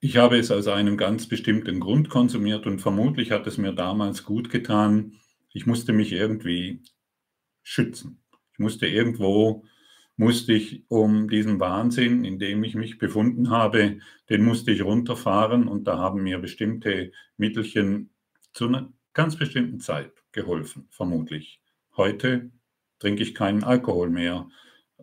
ich 0.00 0.16
habe 0.18 0.38
es 0.38 0.50
aus 0.50 0.68
einem 0.68 0.96
ganz 0.96 1.28
bestimmten 1.28 1.80
Grund 1.80 2.10
konsumiert 2.10 2.66
und 2.66 2.80
vermutlich 2.80 3.32
hat 3.32 3.46
es 3.46 3.58
mir 3.58 3.72
damals 3.72 4.24
gut 4.24 4.50
getan. 4.50 5.18
Ich 5.52 5.66
musste 5.66 5.92
mich 5.92 6.12
irgendwie 6.12 6.82
schützen. 7.66 8.22
Ich 8.52 8.60
musste 8.60 8.86
irgendwo, 8.86 9.64
musste 10.16 10.52
ich 10.52 10.84
um 10.88 11.28
diesen 11.28 11.58
Wahnsinn, 11.58 12.24
in 12.24 12.38
dem 12.38 12.62
ich 12.62 12.76
mich 12.76 12.98
befunden 12.98 13.50
habe, 13.50 13.98
den 14.30 14.44
musste 14.44 14.70
ich 14.70 14.82
runterfahren 14.82 15.66
und 15.66 15.84
da 15.84 15.98
haben 15.98 16.22
mir 16.22 16.38
bestimmte 16.38 17.10
Mittelchen 17.36 18.10
zu 18.52 18.68
einer 18.68 18.92
ganz 19.12 19.36
bestimmten 19.36 19.80
Zeit 19.80 20.12
geholfen, 20.30 20.86
vermutlich. 20.90 21.60
Heute 21.96 22.52
trinke 23.00 23.24
ich 23.24 23.34
keinen 23.34 23.64
Alkohol 23.64 24.10
mehr. 24.10 24.48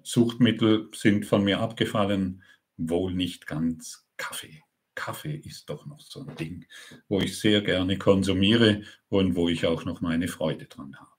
Suchtmittel 0.01 0.89
sind 0.95 1.25
von 1.25 1.43
mir 1.43 1.59
abgefallen, 1.59 2.43
wohl 2.77 3.13
nicht 3.13 3.45
ganz 3.45 4.07
Kaffee. 4.15 4.63
Kaffee 4.95 5.35
ist 5.35 5.69
doch 5.69 5.85
noch 5.85 5.99
so 5.99 6.25
ein 6.25 6.35
Ding, 6.37 6.65
wo 7.09 7.19
ich 7.19 7.37
sehr 7.37 7.61
gerne 7.61 7.97
konsumiere 7.97 8.83
und 9.09 9.35
wo 9.35 9.49
ich 9.49 9.65
auch 9.65 9.83
noch 9.83 9.99
meine 10.01 10.29
Freude 10.29 10.65
dran 10.65 10.95
habe. 10.95 11.12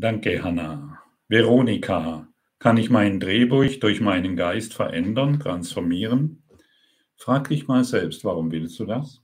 Danke, 0.00 0.42
Hanna. 0.42 1.02
Veronika, 1.28 2.26
kann 2.58 2.78
ich 2.78 2.88
mein 2.88 3.20
Drehbuch 3.20 3.78
durch 3.80 4.00
meinen 4.00 4.34
Geist 4.34 4.72
verändern, 4.72 5.38
transformieren? 5.40 6.42
Frag 7.18 7.50
dich 7.50 7.68
mal 7.68 7.84
selbst, 7.84 8.24
warum 8.24 8.50
willst 8.50 8.80
du 8.80 8.86
das? 8.86 9.22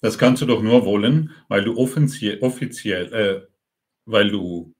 Das 0.00 0.16
kannst 0.16 0.40
du 0.40 0.46
doch 0.46 0.62
nur 0.62 0.86
wollen, 0.86 1.34
weil 1.48 1.64
du 1.64 1.76
offiziell, 1.76 3.12
äh, 3.12 3.46
weil 4.06 4.30
du 4.30 4.74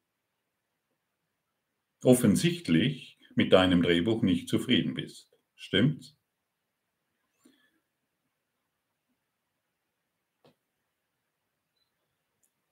offensichtlich 2.02 3.18
mit 3.34 3.52
deinem 3.52 3.82
Drehbuch 3.82 4.22
nicht 4.22 4.48
zufrieden 4.48 4.94
bist. 4.94 5.30
Stimmt's? 5.54 6.15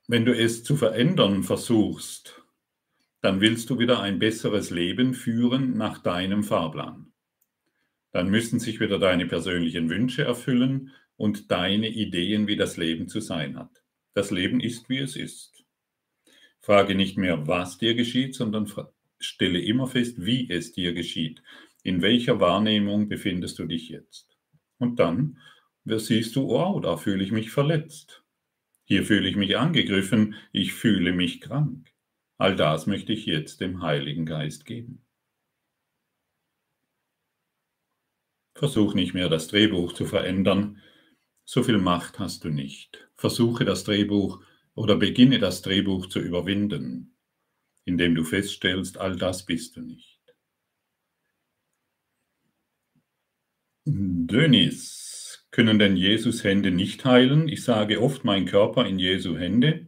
Wenn 0.06 0.26
du 0.26 0.36
es 0.36 0.64
zu 0.64 0.76
verändern 0.76 1.42
versuchst, 1.42 2.42
dann 3.22 3.40
willst 3.40 3.70
du 3.70 3.78
wieder 3.78 4.00
ein 4.00 4.18
besseres 4.18 4.68
Leben 4.68 5.14
führen 5.14 5.78
nach 5.78 5.98
deinem 5.98 6.44
Fahrplan. 6.44 7.12
Dann 8.12 8.28
müssen 8.28 8.60
sich 8.60 8.80
wieder 8.80 8.98
deine 8.98 9.26
persönlichen 9.26 9.88
Wünsche 9.88 10.22
erfüllen 10.22 10.92
und 11.16 11.50
deine 11.50 11.88
Ideen, 11.88 12.46
wie 12.46 12.56
das 12.56 12.76
Leben 12.76 13.08
zu 13.08 13.20
sein 13.20 13.56
hat. 13.58 13.82
Das 14.12 14.30
Leben 14.30 14.60
ist, 14.60 14.90
wie 14.90 14.98
es 14.98 15.16
ist. 15.16 15.64
Frage 16.60 16.94
nicht 16.94 17.16
mehr, 17.16 17.46
was 17.46 17.78
dir 17.78 17.94
geschieht, 17.94 18.34
sondern 18.34 18.70
stelle 19.18 19.60
immer 19.60 19.86
fest, 19.86 20.24
wie 20.24 20.50
es 20.50 20.72
dir 20.72 20.92
geschieht. 20.92 21.42
In 21.82 22.02
welcher 22.02 22.40
Wahrnehmung 22.40 23.08
befindest 23.08 23.58
du 23.58 23.64
dich 23.64 23.88
jetzt? 23.88 24.36
Und 24.78 24.98
dann 25.00 25.38
siehst 25.86 26.36
du, 26.36 26.48
wow, 26.48 26.80
da 26.80 26.98
fühle 26.98 27.24
ich 27.24 27.32
mich 27.32 27.50
verletzt. 27.50 28.23
Hier 28.84 29.04
fühle 29.04 29.28
ich 29.28 29.36
mich 29.36 29.56
angegriffen, 29.56 30.34
ich 30.52 30.74
fühle 30.74 31.12
mich 31.12 31.40
krank. 31.40 31.90
All 32.36 32.56
das 32.56 32.86
möchte 32.86 33.12
ich 33.12 33.26
jetzt 33.26 33.60
dem 33.60 33.82
Heiligen 33.82 34.26
Geist 34.26 34.66
geben. 34.66 35.04
Versuch 38.54 38.94
nicht 38.94 39.14
mehr 39.14 39.28
das 39.28 39.48
Drehbuch 39.48 39.94
zu 39.94 40.04
verändern, 40.04 40.80
so 41.44 41.62
viel 41.62 41.78
Macht 41.78 42.18
hast 42.18 42.44
du 42.44 42.50
nicht. 42.50 43.08
Versuche 43.16 43.64
das 43.64 43.84
Drehbuch 43.84 44.42
oder 44.74 44.96
beginne 44.96 45.38
das 45.38 45.62
Drehbuch 45.62 46.06
zu 46.06 46.20
überwinden, 46.20 47.16
indem 47.84 48.14
du 48.14 48.24
feststellst, 48.24 48.98
all 48.98 49.16
das 49.16 49.44
bist 49.44 49.76
du 49.76 49.82
nicht. 49.82 50.20
Dönis, 53.86 55.03
können 55.54 55.78
denn 55.78 55.96
Jesus 55.96 56.42
Hände 56.42 56.72
nicht 56.72 57.04
heilen? 57.04 57.46
Ich 57.46 57.62
sage 57.62 58.02
oft 58.02 58.24
mein 58.24 58.44
Körper 58.44 58.86
in 58.86 58.98
Jesu 58.98 59.38
Hände. 59.38 59.86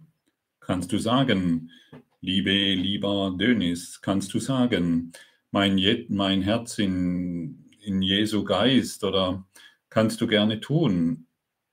Kannst 0.61 0.93
du 0.93 0.99
sagen, 0.99 1.73
liebe, 2.21 2.53
lieber 2.75 3.35
Dönis, 3.37 4.01
kannst 4.01 4.33
du 4.33 4.39
sagen, 4.39 5.11
mein, 5.51 6.07
mein 6.09 6.43
Herz 6.43 6.79
in, 6.79 7.69
in 7.81 8.01
Jesu 8.01 8.45
Geist 8.45 9.03
oder 9.03 9.45
kannst 9.89 10.21
du 10.21 10.29
gerne 10.29 10.61
tun? 10.61 11.27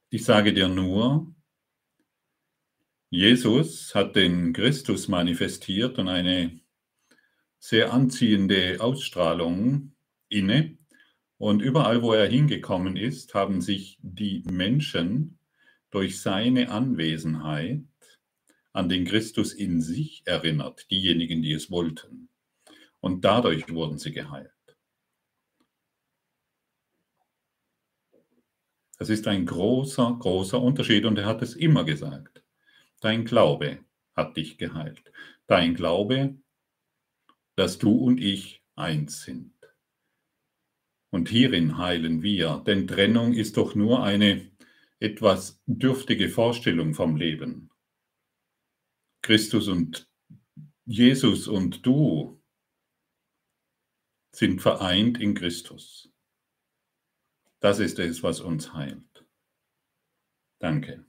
Ich 0.09 0.25
sage 0.25 0.55
dir 0.55 0.69
nur, 0.69 1.31
Jesus 3.11 3.93
hat 3.93 4.15
den 4.15 4.53
Christus 4.53 5.07
manifestiert 5.07 5.99
und 5.99 6.07
eine 6.07 6.59
sehr 7.59 7.93
anziehende 7.93 8.77
Ausstrahlung 8.79 9.93
inne. 10.29 10.79
Und 11.37 11.61
überall, 11.61 12.01
wo 12.01 12.13
er 12.13 12.27
hingekommen 12.27 12.95
ist, 12.95 13.33
haben 13.33 13.61
sich 13.61 13.97
die 14.01 14.43
Menschen 14.49 15.39
durch 15.89 16.21
seine 16.21 16.69
Anwesenheit 16.69 17.83
an 18.71 18.89
den 18.89 19.05
Christus 19.05 19.53
in 19.53 19.81
sich 19.81 20.23
erinnert, 20.25 20.89
diejenigen, 20.89 21.41
die 21.41 21.53
es 21.53 21.69
wollten. 21.69 22.29
Und 22.99 23.23
dadurch 23.25 23.71
wurden 23.71 23.99
sie 23.99 24.11
geheilt. 24.11 24.51
Das 28.97 29.09
ist 29.09 29.27
ein 29.27 29.45
großer, 29.45 30.15
großer 30.19 30.61
Unterschied 30.61 31.05
und 31.05 31.17
er 31.17 31.25
hat 31.25 31.41
es 31.41 31.55
immer 31.55 31.83
gesagt. 31.83 32.43
Dein 33.01 33.25
Glaube 33.25 33.79
hat 34.15 34.37
dich 34.37 34.57
geheilt. 34.57 35.03
Dein 35.45 35.75
Glaube, 35.75 36.35
dass 37.55 37.77
du 37.77 37.91
und 37.91 38.19
ich 38.19 38.63
eins 38.75 39.23
sind. 39.23 39.52
Und 41.13 41.29
hierin 41.29 41.77
heilen 41.77 42.23
wir, 42.23 42.63
denn 42.65 42.87
Trennung 42.87 43.33
ist 43.33 43.57
doch 43.57 43.75
nur 43.75 44.01
eine 44.01 44.51
etwas 44.99 45.61
dürftige 45.67 46.27
Vorstellung 46.27 46.95
vom 46.95 47.17
Leben. 47.17 47.69
Christus 49.21 49.67
und 49.67 50.09
Jesus 50.85 51.47
und 51.47 51.85
du 51.85 52.41
sind 54.31 54.59
vereint 54.59 55.21
in 55.21 55.35
Christus. 55.35 56.11
Das 57.59 57.77
ist 57.77 57.99
es, 57.99 58.23
was 58.23 58.39
uns 58.39 58.73
heilt. 58.73 59.23
Danke. 60.57 61.05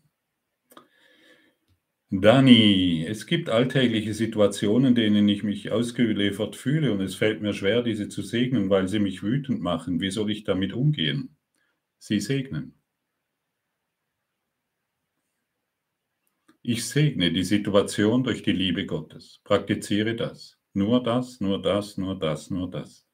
Dani, 2.20 3.04
es 3.06 3.26
gibt 3.26 3.48
alltägliche 3.50 4.14
Situationen, 4.14 4.88
in 4.90 4.94
denen 4.94 5.28
ich 5.28 5.42
mich 5.42 5.72
ausgeliefert 5.72 6.54
fühle 6.54 6.92
und 6.92 7.00
es 7.00 7.14
fällt 7.16 7.42
mir 7.42 7.52
schwer, 7.52 7.82
diese 7.82 8.08
zu 8.08 8.22
segnen, 8.22 8.70
weil 8.70 8.88
sie 8.88 9.00
mich 9.00 9.22
wütend 9.22 9.60
machen. 9.60 10.00
Wie 10.00 10.10
soll 10.10 10.30
ich 10.30 10.44
damit 10.44 10.72
umgehen? 10.72 11.36
Sie 11.98 12.20
segnen. 12.20 12.74
Ich 16.62 16.86
segne 16.86 17.32
die 17.32 17.44
Situation 17.44 18.24
durch 18.24 18.42
die 18.42 18.52
Liebe 18.52 18.86
Gottes. 18.86 19.40
Praktiziere 19.44 20.14
das. 20.14 20.58
Nur 20.72 21.02
das, 21.02 21.40
nur 21.40 21.60
das, 21.60 21.98
nur 21.98 22.18
das, 22.18 22.50
nur 22.50 22.70
das. 22.70 23.06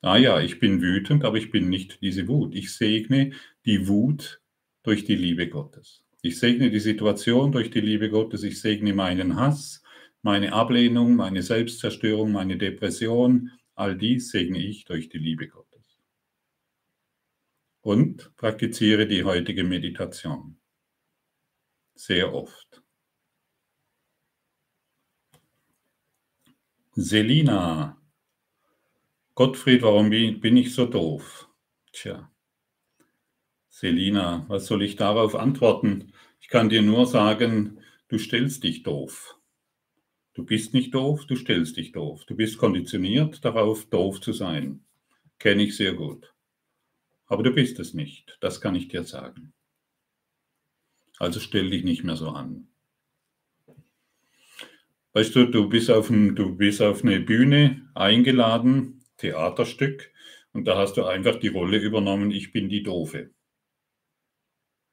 Ah 0.00 0.16
ja, 0.16 0.40
ich 0.40 0.60
bin 0.60 0.80
wütend, 0.80 1.24
aber 1.24 1.38
ich 1.38 1.50
bin 1.50 1.68
nicht 1.68 2.00
diese 2.02 2.28
Wut. 2.28 2.54
Ich 2.54 2.74
segne 2.74 3.32
die 3.66 3.88
Wut 3.88 4.40
durch 4.84 5.04
die 5.04 5.16
Liebe 5.16 5.48
Gottes. 5.48 6.04
Ich 6.24 6.38
segne 6.38 6.70
die 6.70 6.78
Situation 6.78 7.50
durch 7.50 7.70
die 7.70 7.80
Liebe 7.80 8.08
Gottes. 8.08 8.44
Ich 8.44 8.60
segne 8.60 8.94
meinen 8.94 9.34
Hass, 9.34 9.82
meine 10.22 10.52
Ablehnung, 10.52 11.16
meine 11.16 11.42
Selbstzerstörung, 11.42 12.30
meine 12.30 12.56
Depression. 12.56 13.50
All 13.74 13.98
dies 13.98 14.30
segne 14.30 14.58
ich 14.58 14.84
durch 14.84 15.08
die 15.08 15.18
Liebe 15.18 15.48
Gottes. 15.48 16.00
Und 17.80 18.34
praktiziere 18.36 19.08
die 19.08 19.24
heutige 19.24 19.64
Meditation. 19.64 20.60
Sehr 21.96 22.32
oft. 22.32 22.82
Selina, 26.94 28.00
Gottfried, 29.34 29.82
warum 29.82 30.10
bin 30.10 30.56
ich 30.56 30.72
so 30.72 30.86
doof? 30.86 31.48
Tja, 31.90 32.31
Selina, 33.82 34.44
was 34.46 34.66
soll 34.66 34.80
ich 34.84 34.94
darauf 34.94 35.34
antworten? 35.34 36.12
Ich 36.40 36.46
kann 36.46 36.68
dir 36.68 36.82
nur 36.82 37.04
sagen, 37.04 37.80
du 38.06 38.16
stellst 38.16 38.62
dich 38.62 38.84
doof. 38.84 39.34
Du 40.34 40.44
bist 40.44 40.72
nicht 40.72 40.94
doof, 40.94 41.24
du 41.26 41.34
stellst 41.34 41.76
dich 41.76 41.90
doof. 41.90 42.24
Du 42.24 42.36
bist 42.36 42.58
konditioniert 42.58 43.44
darauf, 43.44 43.84
doof 43.86 44.20
zu 44.20 44.32
sein. 44.32 44.84
Kenne 45.40 45.64
ich 45.64 45.76
sehr 45.76 45.94
gut. 45.94 46.32
Aber 47.26 47.42
du 47.42 47.50
bist 47.50 47.80
es 47.80 47.92
nicht, 47.92 48.38
das 48.40 48.60
kann 48.60 48.76
ich 48.76 48.86
dir 48.86 49.02
sagen. 49.02 49.52
Also 51.18 51.40
stell 51.40 51.68
dich 51.68 51.82
nicht 51.82 52.04
mehr 52.04 52.14
so 52.14 52.28
an. 52.28 52.68
Weißt 55.12 55.34
du, 55.34 55.46
du 55.46 55.68
bist 55.68 55.90
auf, 55.90 56.08
ein, 56.08 56.36
du 56.36 56.54
bist 56.54 56.80
auf 56.80 57.02
eine 57.02 57.18
Bühne 57.18 57.90
eingeladen, 57.96 59.02
Theaterstück, 59.16 60.12
und 60.52 60.68
da 60.68 60.78
hast 60.78 60.96
du 60.98 61.04
einfach 61.04 61.34
die 61.40 61.48
Rolle 61.48 61.78
übernommen, 61.78 62.30
ich 62.30 62.52
bin 62.52 62.68
die 62.68 62.84
Doofe. 62.84 63.30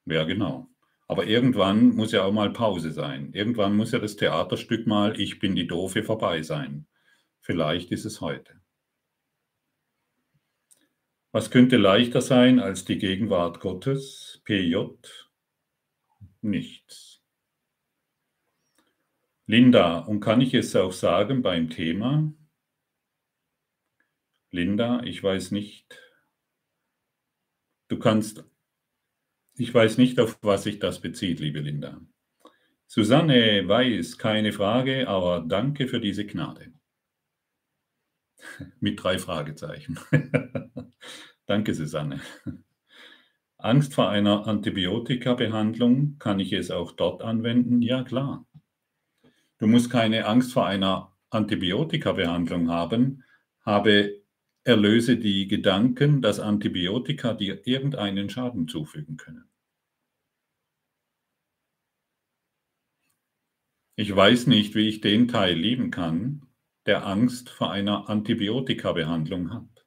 Ja, 0.06 0.24
genau. 0.24 0.68
Aber 1.08 1.26
irgendwann 1.26 1.88
muss 1.96 2.12
ja 2.12 2.22
auch 2.24 2.32
mal 2.32 2.52
Pause 2.52 2.92
sein. 2.92 3.32
Irgendwann 3.32 3.76
muss 3.76 3.92
ja 3.92 3.98
das 3.98 4.16
Theaterstück 4.16 4.86
mal 4.86 5.20
Ich 5.20 5.38
bin 5.40 5.56
die 5.56 5.66
Doofe 5.66 6.04
vorbei 6.04 6.42
sein. 6.42 6.86
Vielleicht 7.40 7.90
ist 7.90 8.04
es 8.04 8.20
heute. 8.20 8.60
Was 11.32 11.50
könnte 11.50 11.76
leichter 11.76 12.20
sein 12.20 12.58
als 12.58 12.84
die 12.84 12.98
Gegenwart 12.98 13.60
Gottes? 13.60 14.40
PJ? 14.44 14.76
Nichts. 16.42 17.22
Linda, 19.46 19.98
und 19.98 20.20
kann 20.20 20.40
ich 20.40 20.54
es 20.54 20.74
auch 20.76 20.92
sagen 20.92 21.42
beim 21.42 21.70
Thema? 21.70 22.32
Linda, 24.52 25.02
ich 25.02 25.22
weiß 25.22 25.50
nicht. 25.50 26.00
Du 27.88 27.98
kannst 27.98 28.44
ich 29.60 29.74
weiß 29.74 29.98
nicht, 29.98 30.18
auf 30.18 30.38
was 30.40 30.62
sich 30.62 30.78
das 30.78 31.02
bezieht, 31.02 31.38
liebe 31.38 31.60
Linda. 31.60 32.00
Susanne 32.86 33.68
weiß, 33.68 34.16
keine 34.16 34.52
Frage, 34.52 35.06
aber 35.06 35.44
danke 35.46 35.86
für 35.86 36.00
diese 36.00 36.24
Gnade. 36.24 36.72
Mit 38.80 39.02
drei 39.02 39.18
Fragezeichen. 39.18 39.98
danke, 41.46 41.74
Susanne. 41.74 42.20
Angst 43.58 43.92
vor 43.92 44.08
einer 44.08 44.46
Antibiotikabehandlung, 44.46 46.16
kann 46.18 46.40
ich 46.40 46.54
es 46.54 46.70
auch 46.70 46.92
dort 46.92 47.20
anwenden? 47.20 47.82
Ja, 47.82 48.02
klar. 48.02 48.46
Du 49.58 49.66
musst 49.66 49.90
keine 49.90 50.24
Angst 50.24 50.54
vor 50.54 50.66
einer 50.66 51.14
Antibiotikabehandlung 51.28 52.70
haben, 52.70 53.24
habe 53.60 54.22
erlöse 54.64 55.18
die 55.18 55.48
Gedanken, 55.48 56.22
dass 56.22 56.40
Antibiotika 56.40 57.34
dir 57.34 57.66
irgendeinen 57.66 58.30
Schaden 58.30 58.66
zufügen 58.66 59.18
können. 59.18 59.49
Ich 64.00 64.16
weiß 64.16 64.46
nicht, 64.46 64.74
wie 64.74 64.88
ich 64.88 65.02
den 65.02 65.28
Teil 65.28 65.54
lieben 65.54 65.90
kann, 65.90 66.46
der 66.86 67.06
Angst 67.06 67.50
vor 67.50 67.70
einer 67.70 68.08
Antibiotika-Behandlung 68.08 69.52
hat. 69.52 69.86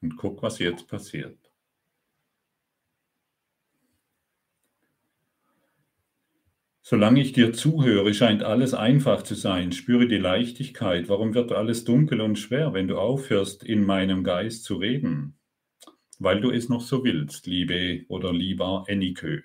Und 0.00 0.16
guck, 0.16 0.44
was 0.44 0.60
jetzt 0.60 0.86
passiert. 0.86 1.52
Solange 6.80 7.20
ich 7.20 7.32
dir 7.32 7.52
zuhöre, 7.52 8.14
scheint 8.14 8.44
alles 8.44 8.74
einfach 8.74 9.24
zu 9.24 9.34
sein. 9.34 9.72
Spüre 9.72 10.06
die 10.06 10.18
Leichtigkeit. 10.18 11.08
Warum 11.08 11.34
wird 11.34 11.50
alles 11.50 11.82
dunkel 11.82 12.20
und 12.20 12.38
schwer, 12.38 12.74
wenn 12.74 12.86
du 12.86 12.96
aufhörst, 12.96 13.64
in 13.64 13.84
meinem 13.84 14.22
Geist 14.22 14.62
zu 14.62 14.76
reden? 14.76 15.39
Weil 16.20 16.40
du 16.40 16.50
es 16.50 16.68
noch 16.68 16.82
so 16.82 17.02
willst, 17.02 17.46
liebe 17.46 18.04
oder 18.08 18.32
lieber 18.32 18.84
Enikö, 18.86 19.40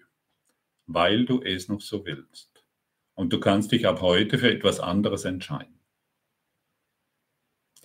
weil 0.86 1.26
du 1.26 1.42
es 1.42 1.70
noch 1.70 1.82
so 1.82 2.06
willst. 2.06 2.64
Und 3.16 3.32
du 3.32 3.40
kannst 3.40 3.72
dich 3.72 3.88
ab 3.88 4.02
heute 4.02 4.38
für 4.38 4.52
etwas 4.52 4.82
anderes 4.82 5.24
entscheiden. 5.24 5.80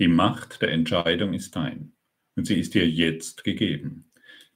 Die 0.01 0.09
Macht 0.09 0.61
der 0.61 0.72
Entscheidung 0.72 1.34
ist 1.34 1.55
dein 1.55 1.93
und 2.34 2.47
sie 2.47 2.59
ist 2.59 2.74
dir 2.74 2.88
jetzt 2.88 3.45
gegeben. 3.45 4.11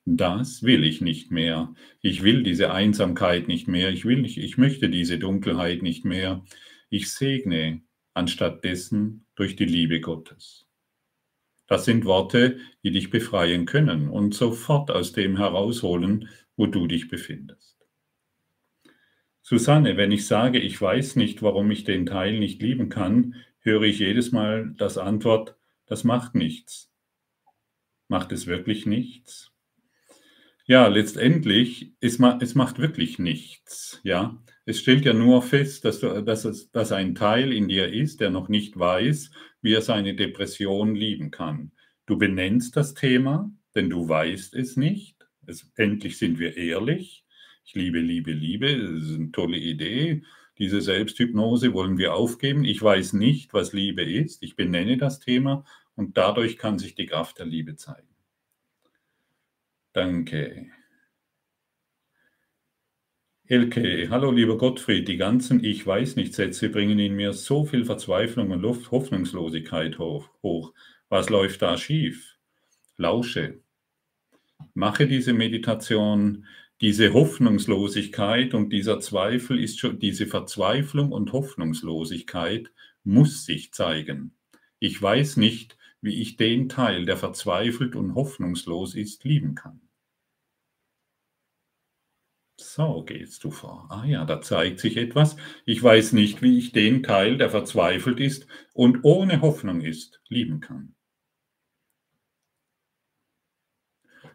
Das 0.04 0.64
will 0.64 0.82
ich 0.82 1.00
nicht 1.00 1.30
mehr. 1.30 1.72
Ich 2.00 2.22
will 2.22 2.42
diese 2.42 2.72
Einsamkeit 2.72 3.46
nicht 3.46 3.68
mehr. 3.68 3.90
Ich 3.90 4.04
will 4.04 4.20
nicht, 4.20 4.36
ich 4.36 4.58
möchte 4.58 4.90
diese 4.90 5.18
Dunkelheit 5.18 5.82
nicht 5.82 6.04
mehr. 6.04 6.44
Ich 6.90 7.12
segne 7.12 7.82
anstatt 8.14 8.64
dessen 8.64 9.26
durch 9.36 9.54
die 9.54 9.64
Liebe 9.64 10.00
Gottes. 10.00 10.63
Das 11.66 11.84
sind 11.84 12.04
Worte, 12.04 12.58
die 12.82 12.90
dich 12.90 13.10
befreien 13.10 13.64
können 13.64 14.08
und 14.08 14.34
sofort 14.34 14.90
aus 14.90 15.12
dem 15.12 15.36
herausholen, 15.36 16.28
wo 16.56 16.66
du 16.66 16.86
dich 16.86 17.08
befindest. 17.08 17.74
Susanne, 19.40 19.96
wenn 19.96 20.12
ich 20.12 20.26
sage, 20.26 20.58
ich 20.58 20.80
weiß 20.80 21.16
nicht, 21.16 21.42
warum 21.42 21.70
ich 21.70 21.84
den 21.84 22.06
Teil 22.06 22.38
nicht 22.38 22.62
lieben 22.62 22.88
kann, 22.88 23.34
höre 23.60 23.82
ich 23.82 23.98
jedes 23.98 24.32
Mal 24.32 24.74
das 24.76 24.98
Antwort, 24.98 25.56
das 25.86 26.04
macht 26.04 26.34
nichts. 26.34 26.90
Macht 28.08 28.32
es 28.32 28.46
wirklich 28.46 28.86
nichts? 28.86 29.52
Ja, 30.66 30.86
letztendlich, 30.88 31.92
es, 32.00 32.18
macht 32.18 32.78
wirklich 32.78 33.18
nichts. 33.18 34.00
Ja, 34.02 34.42
es 34.66 34.80
stellt 34.80 35.04
ja 35.04 35.12
nur 35.12 35.42
fest, 35.42 35.84
dass, 35.84 36.00
du, 36.00 36.22
dass, 36.22 36.44
es, 36.44 36.70
dass 36.70 36.92
ein 36.92 37.14
Teil 37.14 37.52
in 37.52 37.68
dir 37.68 37.92
ist, 37.92 38.20
der 38.20 38.30
noch 38.30 38.48
nicht 38.48 38.78
weiß, 38.78 39.30
wie 39.60 39.74
er 39.74 39.82
seine 39.82 40.14
Depression 40.14 40.94
lieben 40.94 41.30
kann. 41.30 41.72
Du 42.06 42.16
benennst 42.16 42.76
das 42.76 42.94
Thema, 42.94 43.50
denn 43.74 43.90
du 43.90 44.08
weißt 44.08 44.54
es 44.54 44.76
nicht. 44.76 45.26
Es, 45.46 45.70
endlich 45.76 46.18
sind 46.18 46.38
wir 46.38 46.56
ehrlich. 46.56 47.24
Ich 47.66 47.74
liebe, 47.74 47.98
liebe, 47.98 48.32
liebe. 48.32 48.78
Das 48.78 49.04
ist 49.04 49.16
eine 49.16 49.32
tolle 49.32 49.58
Idee. 49.58 50.22
Diese 50.58 50.80
Selbsthypnose 50.80 51.72
wollen 51.72 51.98
wir 51.98 52.14
aufgeben. 52.14 52.64
Ich 52.64 52.80
weiß 52.80 53.14
nicht, 53.14 53.52
was 53.52 53.72
Liebe 53.72 54.02
ist. 54.02 54.42
Ich 54.42 54.56
benenne 54.56 54.96
das 54.96 55.18
Thema 55.18 55.64
und 55.94 56.16
dadurch 56.16 56.56
kann 56.58 56.78
sich 56.78 56.94
die 56.94 57.06
Kraft 57.06 57.38
der 57.38 57.46
Liebe 57.46 57.76
zeigen. 57.76 58.08
Danke. 59.92 60.70
Elke, 63.46 64.08
hallo 64.08 64.30
lieber 64.30 64.56
Gottfried, 64.56 65.06
die 65.06 65.18
ganzen 65.18 65.62
Ich 65.62 65.86
weiß 65.86 66.16
nicht 66.16 66.32
Sätze 66.32 66.70
bringen 66.70 66.98
in 66.98 67.14
mir 67.14 67.34
so 67.34 67.66
viel 67.66 67.84
Verzweiflung 67.84 68.52
und 68.52 68.64
Hoffnungslosigkeit 68.90 69.98
hoch. 69.98 70.30
hoch. 70.42 70.72
Was 71.10 71.28
läuft 71.28 71.60
da 71.60 71.76
schief? 71.76 72.38
Lausche. 72.96 73.60
Mache 74.72 75.06
diese 75.06 75.34
Meditation. 75.34 76.46
Diese 76.80 77.12
Hoffnungslosigkeit 77.12 78.54
und 78.54 78.70
dieser 78.70 78.98
Zweifel 79.00 79.62
ist 79.62 79.78
schon, 79.78 79.98
diese 79.98 80.26
Verzweiflung 80.26 81.12
und 81.12 81.34
Hoffnungslosigkeit 81.34 82.72
muss 83.04 83.44
sich 83.44 83.74
zeigen. 83.74 84.32
Ich 84.78 85.00
weiß 85.02 85.36
nicht, 85.36 85.76
wie 86.00 86.18
ich 86.22 86.38
den 86.38 86.70
Teil, 86.70 87.04
der 87.04 87.18
verzweifelt 87.18 87.94
und 87.94 88.14
hoffnungslos 88.14 88.94
ist, 88.94 89.22
lieben 89.24 89.54
kann. 89.54 89.83
So 92.56 93.02
gehst 93.04 93.42
du 93.44 93.50
vor. 93.50 93.86
Ah 93.90 94.04
ja, 94.04 94.24
da 94.24 94.40
zeigt 94.40 94.78
sich 94.80 94.96
etwas. 94.96 95.36
Ich 95.66 95.82
weiß 95.82 96.12
nicht, 96.12 96.40
wie 96.42 96.58
ich 96.58 96.72
den 96.72 97.02
Teil, 97.02 97.36
der 97.36 97.50
verzweifelt 97.50 98.20
ist 98.20 98.46
und 98.72 99.00
ohne 99.02 99.40
Hoffnung 99.40 99.80
ist, 99.80 100.20
lieben 100.28 100.60
kann. 100.60 100.94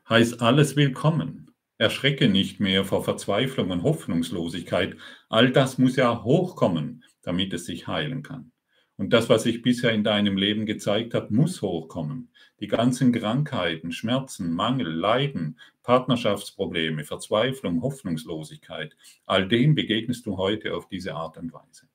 Heißt 0.07 0.41
alles 0.41 0.75
willkommen. 0.75 1.55
Erschrecke 1.77 2.27
nicht 2.27 2.59
mehr 2.59 2.83
vor 2.83 3.05
Verzweiflung 3.05 3.71
und 3.71 3.83
Hoffnungslosigkeit. 3.83 4.97
All 5.29 5.51
das 5.51 5.77
muss 5.77 5.95
ja 5.95 6.23
hochkommen, 6.23 7.05
damit 7.21 7.53
es 7.53 7.65
sich 7.65 7.87
heilen 7.87 8.21
kann. 8.21 8.51
Und 8.99 9.13
das, 9.13 9.30
was 9.30 9.43
sich 9.43 9.61
bisher 9.61 9.93
in 9.93 10.03
deinem 10.03 10.35
Leben 10.35 10.65
gezeigt 10.65 11.13
hat, 11.13 11.31
muss 11.31 11.61
hochkommen. 11.61 12.34
Die 12.59 12.67
ganzen 12.67 13.13
Krankheiten, 13.13 13.93
Schmerzen, 13.93 14.51
Mangel, 14.51 14.91
Leiden, 14.91 15.57
Partnerschaftsprobleme, 15.84 17.05
Verzweiflung, 17.05 17.81
Hoffnungslosigkeit, 17.81 18.97
all 19.26 19.47
dem 19.47 19.73
begegnest 19.73 20.26
du 20.26 20.35
heute 20.35 20.76
auf 20.76 20.89
diese 20.89 21.15
Art 21.15 21.38
und 21.38 21.53
Weise. 21.53 21.88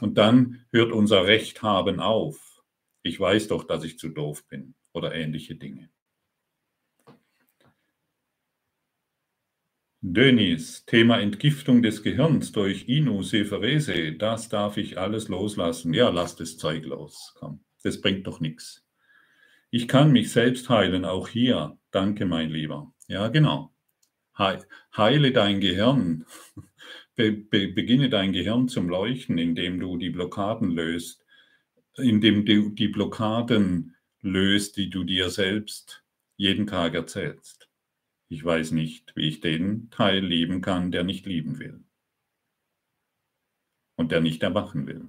Und 0.00 0.16
dann 0.16 0.64
hört 0.70 0.92
unser 0.92 1.26
Recht 1.26 1.62
haben 1.62 1.98
auf. 1.98 2.62
Ich 3.02 3.18
weiß 3.18 3.48
doch, 3.48 3.64
dass 3.64 3.82
ich 3.82 3.98
zu 3.98 4.08
doof 4.08 4.46
bin 4.46 4.74
oder 4.92 5.12
ähnliche 5.16 5.56
Dinge. 5.56 5.90
Dönis, 10.00 10.84
Thema 10.86 11.18
Entgiftung 11.18 11.82
des 11.82 12.04
Gehirns 12.04 12.52
durch 12.52 12.88
Inu-Sepherese, 12.88 14.12
das 14.12 14.48
darf 14.48 14.76
ich 14.76 14.96
alles 14.96 15.26
loslassen. 15.28 15.92
Ja, 15.92 16.10
lass 16.10 16.36
das 16.36 16.56
Zeug 16.56 16.84
los. 16.84 17.34
Komm, 17.36 17.64
das 17.82 18.00
bringt 18.00 18.26
doch 18.28 18.38
nichts. 18.38 18.86
Ich 19.70 19.88
kann 19.88 20.12
mich 20.12 20.30
selbst 20.30 20.68
heilen, 20.68 21.04
auch 21.04 21.26
hier. 21.26 21.76
Danke, 21.90 22.26
mein 22.26 22.50
Lieber. 22.50 22.92
Ja, 23.08 23.26
genau. 23.26 23.74
Heile 24.38 25.32
dein 25.32 25.60
Gehirn. 25.60 26.24
be, 27.16 27.32
be, 27.32 27.66
beginne 27.66 28.08
dein 28.08 28.32
Gehirn 28.32 28.68
zum 28.68 28.88
Leuchten, 28.88 29.36
indem 29.36 29.80
du 29.80 29.96
die 29.96 30.10
Blockaden 30.10 30.70
löst, 30.70 31.24
indem 31.96 32.46
du 32.46 32.70
die 32.70 32.86
Blockaden 32.86 33.96
löst, 34.20 34.76
die 34.76 34.90
du 34.90 35.02
dir 35.02 35.28
selbst 35.30 36.04
jeden 36.36 36.68
Tag 36.68 36.94
erzählst. 36.94 37.57
Ich 38.28 38.44
weiß 38.44 38.72
nicht, 38.72 39.16
wie 39.16 39.28
ich 39.28 39.40
den 39.40 39.90
Teil 39.90 40.24
lieben 40.24 40.60
kann, 40.60 40.90
der 40.90 41.02
nicht 41.02 41.24
lieben 41.26 41.58
will 41.58 41.82
und 43.96 44.12
der 44.12 44.20
nicht 44.20 44.42
erwachen 44.42 44.86
will. 44.86 45.08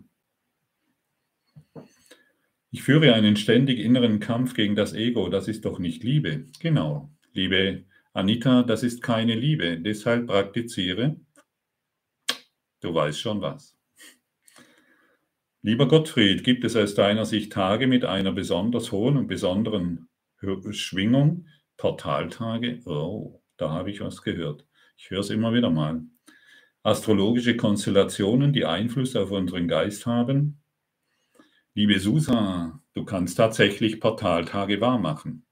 Ich 2.71 2.83
führe 2.83 3.13
einen 3.13 3.35
ständig 3.35 3.79
inneren 3.79 4.19
Kampf 4.19 4.53
gegen 4.53 4.75
das 4.75 4.93
Ego, 4.93 5.29
das 5.29 5.47
ist 5.47 5.65
doch 5.65 5.79
nicht 5.79 6.03
Liebe. 6.03 6.47
Genau, 6.59 7.11
liebe 7.33 7.85
Anita, 8.13 8.63
das 8.63 8.83
ist 8.83 9.01
keine 9.01 9.35
Liebe. 9.35 9.79
Deshalb 9.79 10.27
praktiziere, 10.27 11.19
du 12.79 12.93
weißt 12.93 13.19
schon 13.19 13.41
was. 13.41 13.75
Lieber 15.61 15.87
Gottfried, 15.87 16.43
gibt 16.43 16.63
es 16.63 16.75
aus 16.75 16.95
deiner 16.95 17.25
Sicht 17.25 17.51
Tage 17.51 17.85
mit 17.85 18.05
einer 18.05 18.31
besonders 18.31 18.91
hohen 18.91 19.17
und 19.17 19.27
besonderen 19.27 20.07
Schwingung? 20.71 21.47
Portaltage? 21.79 22.81
Oh, 22.85 23.41
da 23.57 23.71
habe 23.71 23.89
ich 23.89 24.01
was 24.01 24.21
gehört. 24.21 24.67
Ich 24.97 25.09
höre 25.09 25.21
es 25.21 25.29
immer 25.29 25.53
wieder 25.53 25.71
mal. 25.71 26.03
Astrologische 26.83 27.57
Konstellationen, 27.57 28.53
die 28.53 28.65
Einfluss 28.65 29.15
auf 29.15 29.31
unseren 29.31 29.67
Geist 29.67 30.05
haben? 30.05 30.61
Liebe 31.73 31.97
Susa, 31.99 32.81
du 32.93 33.05
kannst 33.05 33.37
tatsächlich 33.37 34.01
Portaltage 34.01 34.81
wahrmachen. 34.81 35.45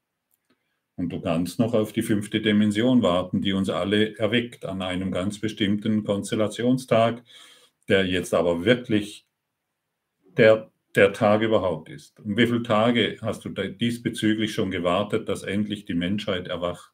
Und 0.97 1.09
du 1.09 1.21
kannst 1.21 1.59
noch 1.59 1.73
auf 1.73 1.93
die 1.93 2.01
fünfte 2.01 2.41
Dimension 2.41 3.01
warten, 3.01 3.41
die 3.41 3.53
uns 3.53 3.69
alle 3.69 4.17
erweckt 4.17 4.65
an 4.65 4.81
einem 4.81 5.11
ganz 5.11 5.39
bestimmten 5.39 6.03
Konstellationstag, 6.03 7.23
der 7.87 8.05
jetzt 8.05 8.33
aber 8.33 8.65
wirklich 8.65 9.25
der, 10.37 10.71
der 10.97 11.13
Tag 11.13 11.41
überhaupt 11.43 11.89
ist. 11.89 12.19
Um 12.19 12.35
wie 12.35 12.47
viele 12.47 12.63
Tage 12.63 13.19
hast 13.21 13.45
du 13.45 13.49
diesbezüglich 13.49 14.53
schon 14.53 14.71
gewartet, 14.71 15.29
dass 15.29 15.43
endlich 15.43 15.85
die 15.85 15.93
Menschheit 15.93 16.47
erwacht? 16.47 16.91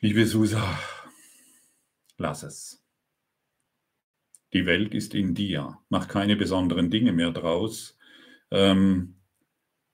Liebe 0.00 0.26
Susa, 0.26 0.78
lass 2.18 2.42
es. 2.42 2.84
Die 4.52 4.66
Welt 4.66 4.94
ist 4.94 5.14
in 5.14 5.34
dir. 5.34 5.78
Mach 5.88 6.08
keine 6.08 6.36
besonderen 6.36 6.90
Dinge 6.90 7.12
mehr 7.12 7.30
draus, 7.30 7.96
ähm, 8.50 9.16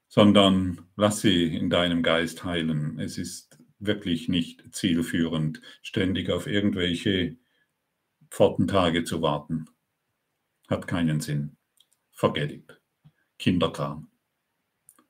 sondern 0.09 0.89
lass 0.97 1.21
sie 1.21 1.57
in 1.57 1.71
deinem 1.71 2.03
Geist 2.03 2.43
heilen. 2.43 2.99
Es 2.99 3.19
ist 3.19 3.59
wirklich 3.79 4.29
nicht 4.29 4.75
zielführend, 4.75 5.61
ständig 5.83 6.31
auf 6.31 6.47
irgendwelche 6.47 7.37
Pfortentage 8.31 9.05
zu 9.05 9.23
warten. 9.23 9.67
Hat 10.69 10.89
keinen 10.89 11.21
Sinn. 11.21 11.57
Forget 12.17 12.51
it. 12.51 12.73
Kinderkram. 13.39 14.09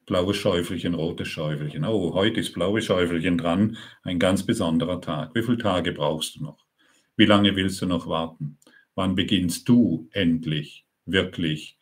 Blaues 0.06 0.36
Schäufelchen, 0.36 0.94
rotes 0.94 1.28
Schäufelchen. 1.28 1.84
Oh, 1.84 2.12
heute 2.14 2.40
ist 2.40 2.52
blaues 2.52 2.84
Schäufelchen 2.84 3.38
dran. 3.38 3.76
Ein 4.02 4.18
ganz 4.18 4.44
besonderer 4.44 5.00
Tag. 5.00 5.32
Wie 5.36 5.44
viele 5.44 5.58
Tage 5.58 5.92
brauchst 5.92 6.34
du 6.34 6.42
noch? 6.42 6.66
Wie 7.16 7.24
lange 7.24 7.54
willst 7.54 7.80
du 7.80 7.86
noch 7.86 8.08
warten? 8.08 8.58
Wann 8.96 9.14
beginnst 9.14 9.68
du 9.68 10.08
endlich 10.10 10.84
wirklich 11.04 11.78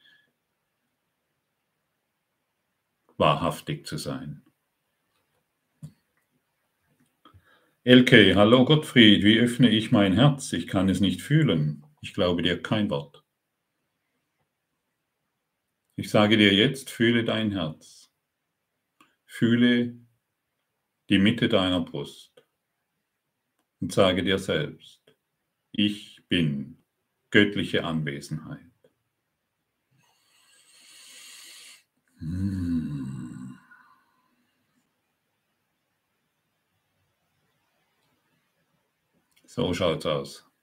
wahrhaftig 3.17 3.87
zu 3.87 3.97
sein? 3.97 4.43
Elke, 7.83 8.35
hallo 8.37 8.67
Gottfried, 8.67 9.25
wie 9.25 9.39
öffne 9.39 9.71
ich 9.71 9.91
mein 9.91 10.13
Herz? 10.13 10.53
Ich 10.53 10.67
kann 10.67 10.91
es 10.91 11.01
nicht 11.01 11.23
fühlen. 11.23 11.87
Ich 12.03 12.13
glaube 12.13 12.43
dir 12.43 12.61
kein 12.63 12.91
Wort. 12.91 13.24
Ich 15.97 16.11
sage 16.11 16.37
dir 16.37 16.53
jetzt, 16.53 16.91
fühle 16.91 17.25
dein 17.25 17.53
Herz. 17.53 18.11
Fühle 19.27 19.97
die 21.09 21.19
Mitte 21.19 21.49
deiner 21.49 21.81
Brust 21.81 22.45
und 23.81 23.93
sage 23.93 24.25
dir 24.25 24.39
selbst, 24.39 25.17
ich 25.71 26.23
bin 26.29 26.83
göttliche 27.31 27.85
Anwesenheit. 27.85 28.61
Hm. 32.19 33.59
So 39.47 39.73
schaut's 39.75 40.07
aus. 40.07 40.54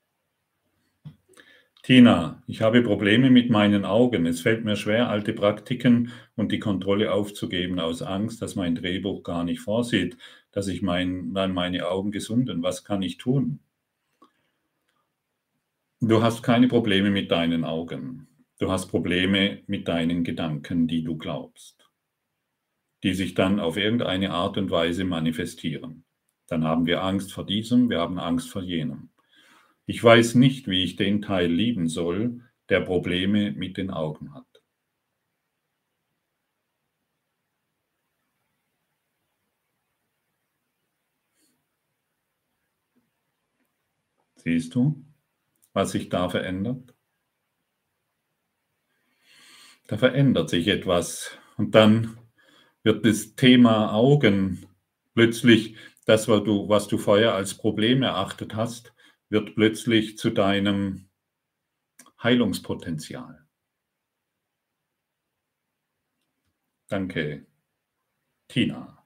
Tina, 1.91 2.41
ich 2.47 2.61
habe 2.61 2.83
Probleme 2.83 3.29
mit 3.29 3.49
meinen 3.49 3.83
Augen. 3.83 4.25
Es 4.25 4.39
fällt 4.39 4.63
mir 4.63 4.77
schwer, 4.77 5.09
alte 5.09 5.33
Praktiken 5.33 6.13
und 6.37 6.53
die 6.53 6.59
Kontrolle 6.59 7.11
aufzugeben 7.11 7.81
aus 7.81 8.01
Angst, 8.01 8.41
dass 8.41 8.55
mein 8.55 8.75
Drehbuch 8.75 9.23
gar 9.23 9.43
nicht 9.43 9.59
vorsieht, 9.59 10.15
dass 10.53 10.69
ich 10.69 10.81
mein, 10.81 11.33
meine 11.33 11.89
Augen 11.89 12.11
gesunden. 12.11 12.63
Was 12.63 12.85
kann 12.85 13.01
ich 13.01 13.17
tun? 13.17 13.59
Du 15.99 16.23
hast 16.23 16.43
keine 16.43 16.69
Probleme 16.69 17.11
mit 17.11 17.29
deinen 17.29 17.65
Augen. 17.65 18.29
Du 18.57 18.71
hast 18.71 18.87
Probleme 18.87 19.61
mit 19.67 19.89
deinen 19.89 20.23
Gedanken, 20.23 20.87
die 20.87 21.03
du 21.03 21.17
glaubst, 21.17 21.91
die 23.03 23.13
sich 23.13 23.33
dann 23.33 23.59
auf 23.59 23.75
irgendeine 23.75 24.31
Art 24.31 24.57
und 24.57 24.71
Weise 24.71 25.03
manifestieren. 25.03 26.05
Dann 26.47 26.63
haben 26.63 26.85
wir 26.85 27.03
Angst 27.03 27.33
vor 27.33 27.45
diesem, 27.45 27.89
wir 27.89 27.99
haben 27.99 28.17
Angst 28.17 28.49
vor 28.49 28.61
jenem. 28.61 29.10
Ich 29.91 30.01
weiß 30.01 30.35
nicht, 30.35 30.69
wie 30.69 30.85
ich 30.85 30.95
den 30.95 31.21
Teil 31.21 31.51
lieben 31.51 31.89
soll, 31.89 32.39
der 32.69 32.79
Probleme 32.79 33.51
mit 33.51 33.75
den 33.75 33.91
Augen 33.91 34.33
hat. 34.33 34.63
Siehst 44.37 44.75
du? 44.75 45.03
was 45.73 45.91
sich 45.91 46.07
da 46.07 46.29
verändert? 46.29 46.95
Da 49.87 49.97
verändert 49.97 50.49
sich 50.49 50.69
etwas 50.69 51.37
und 51.57 51.75
dann 51.75 52.17
wird 52.83 53.05
das 53.05 53.35
Thema 53.35 53.93
Augen 53.93 54.65
plötzlich, 55.15 55.75
das, 56.05 56.29
was 56.29 56.45
du, 56.45 56.69
was 56.69 56.87
du 56.87 56.97
vorher 56.97 57.35
als 57.35 57.55
Problem 57.55 58.03
erachtet 58.03 58.55
hast, 58.55 58.93
wird 59.31 59.55
plötzlich 59.55 60.17
zu 60.17 60.29
deinem 60.29 61.07
Heilungspotenzial. 62.21 63.47
Danke, 66.89 67.45
Tina. 68.49 69.01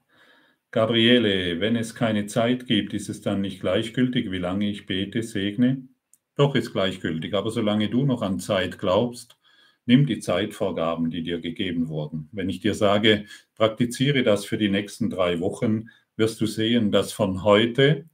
Gabriele, 0.72 1.60
wenn 1.60 1.76
es 1.76 1.94
keine 1.94 2.26
Zeit 2.26 2.66
gibt, 2.66 2.92
ist 2.92 3.08
es 3.08 3.22
dann 3.22 3.40
nicht 3.40 3.60
gleichgültig, 3.60 4.32
wie 4.32 4.38
lange 4.38 4.68
ich 4.68 4.86
bete, 4.86 5.22
segne? 5.22 5.86
Doch 6.34 6.56
ist 6.56 6.72
gleichgültig, 6.72 7.32
aber 7.32 7.50
solange 7.50 7.88
du 7.88 8.04
noch 8.04 8.20
an 8.20 8.40
Zeit 8.40 8.80
glaubst, 8.80 9.38
nimm 9.86 10.06
die 10.06 10.18
Zeitvorgaben, 10.18 11.10
die 11.10 11.22
dir 11.22 11.40
gegeben 11.40 11.88
wurden. 11.88 12.28
Wenn 12.32 12.50
ich 12.50 12.60
dir 12.60 12.74
sage, 12.74 13.26
praktiziere 13.54 14.24
das 14.24 14.44
für 14.44 14.58
die 14.58 14.68
nächsten 14.68 15.08
drei 15.08 15.38
Wochen, 15.38 15.88
wirst 16.16 16.40
du 16.40 16.46
sehen, 16.46 16.90
dass 16.90 17.12
von 17.12 17.44
heute 17.44 18.06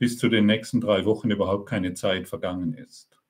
bis 0.00 0.18
zu 0.18 0.28
den 0.28 0.46
nächsten 0.46 0.80
drei 0.80 1.04
Wochen 1.04 1.30
überhaupt 1.30 1.68
keine 1.68 1.94
Zeit 1.94 2.26
vergangen 2.26 2.74
ist. 2.74 3.20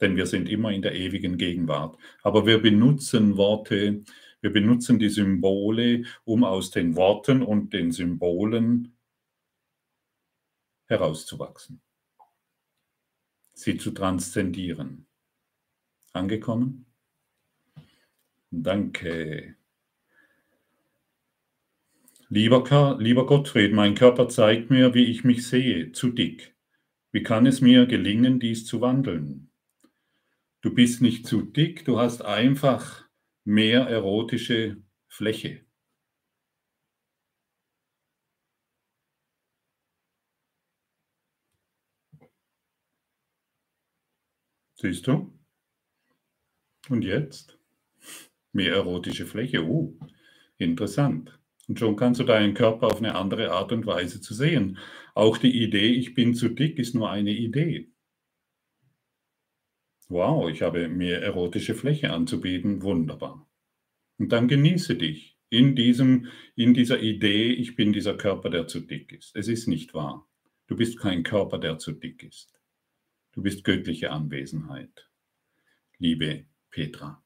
Denn 0.00 0.14
wir 0.16 0.26
sind 0.26 0.48
immer 0.48 0.70
in 0.70 0.82
der 0.82 0.94
ewigen 0.94 1.36
Gegenwart. 1.36 1.98
Aber 2.22 2.46
wir 2.46 2.62
benutzen 2.62 3.36
Worte, 3.36 4.04
wir 4.40 4.52
benutzen 4.52 5.00
die 5.00 5.08
Symbole, 5.08 6.04
um 6.24 6.44
aus 6.44 6.70
den 6.70 6.94
Worten 6.94 7.42
und 7.42 7.72
den 7.72 7.90
Symbolen 7.90 8.96
herauszuwachsen 10.86 11.80
sie 13.54 13.78
zu 13.78 13.92
transzendieren. 13.92 15.06
Angekommen? 16.12 16.86
Danke. 18.50 19.56
Lieber, 22.30 22.96
lieber 22.98 23.26
Gottfried, 23.26 23.72
mein 23.72 23.94
Körper 23.94 24.28
zeigt 24.28 24.70
mir, 24.70 24.94
wie 24.94 25.04
ich 25.04 25.24
mich 25.24 25.46
sehe, 25.46 25.92
zu 25.92 26.08
dick. 26.08 26.56
Wie 27.12 27.22
kann 27.22 27.46
es 27.46 27.60
mir 27.60 27.86
gelingen, 27.86 28.40
dies 28.40 28.64
zu 28.66 28.80
wandeln? 28.80 29.50
Du 30.62 30.74
bist 30.74 31.02
nicht 31.02 31.26
zu 31.26 31.42
dick, 31.42 31.84
du 31.84 31.98
hast 31.98 32.22
einfach 32.22 33.04
mehr 33.44 33.82
erotische 33.82 34.78
Fläche. 35.06 35.64
Siehst 44.76 45.06
du? 45.06 45.38
Und 46.88 47.02
jetzt? 47.02 47.58
Mehr 48.52 48.74
erotische 48.74 49.26
Fläche. 49.26 49.64
Oh, 49.64 49.98
interessant. 50.58 51.38
Und 51.68 51.78
schon 51.78 51.96
kannst 51.96 52.20
du 52.20 52.24
deinen 52.24 52.54
Körper 52.54 52.88
auf 52.88 52.98
eine 52.98 53.14
andere 53.14 53.52
Art 53.52 53.72
und 53.72 53.86
Weise 53.86 54.20
zu 54.20 54.34
sehen. 54.34 54.78
Auch 55.14 55.38
die 55.38 55.62
Idee, 55.62 55.92
ich 55.92 56.14
bin 56.14 56.34
zu 56.34 56.48
dick, 56.48 56.78
ist 56.78 56.94
nur 56.94 57.10
eine 57.10 57.32
Idee. 57.32 57.90
Wow, 60.08 60.50
ich 60.50 60.62
habe 60.62 60.88
mir 60.88 61.18
erotische 61.22 61.74
Fläche 61.74 62.12
anzubieten. 62.12 62.82
Wunderbar. 62.82 63.48
Und 64.18 64.32
dann 64.32 64.48
genieße 64.48 64.96
dich 64.96 65.38
in, 65.48 65.74
diesem, 65.74 66.28
in 66.54 66.74
dieser 66.74 67.00
Idee, 67.00 67.52
ich 67.52 67.76
bin 67.76 67.92
dieser 67.92 68.16
Körper, 68.16 68.50
der 68.50 68.66
zu 68.66 68.80
dick 68.80 69.12
ist. 69.12 69.34
Es 69.34 69.48
ist 69.48 69.66
nicht 69.66 69.94
wahr. 69.94 70.28
Du 70.66 70.76
bist 70.76 70.98
kein 70.98 71.22
Körper, 71.22 71.58
der 71.58 71.78
zu 71.78 71.92
dick 71.92 72.22
ist. 72.22 72.52
Du 73.32 73.42
bist 73.42 73.64
göttliche 73.64 74.10
Anwesenheit. 74.10 75.10
Liebe 75.98 76.46
Petra. 76.70 77.23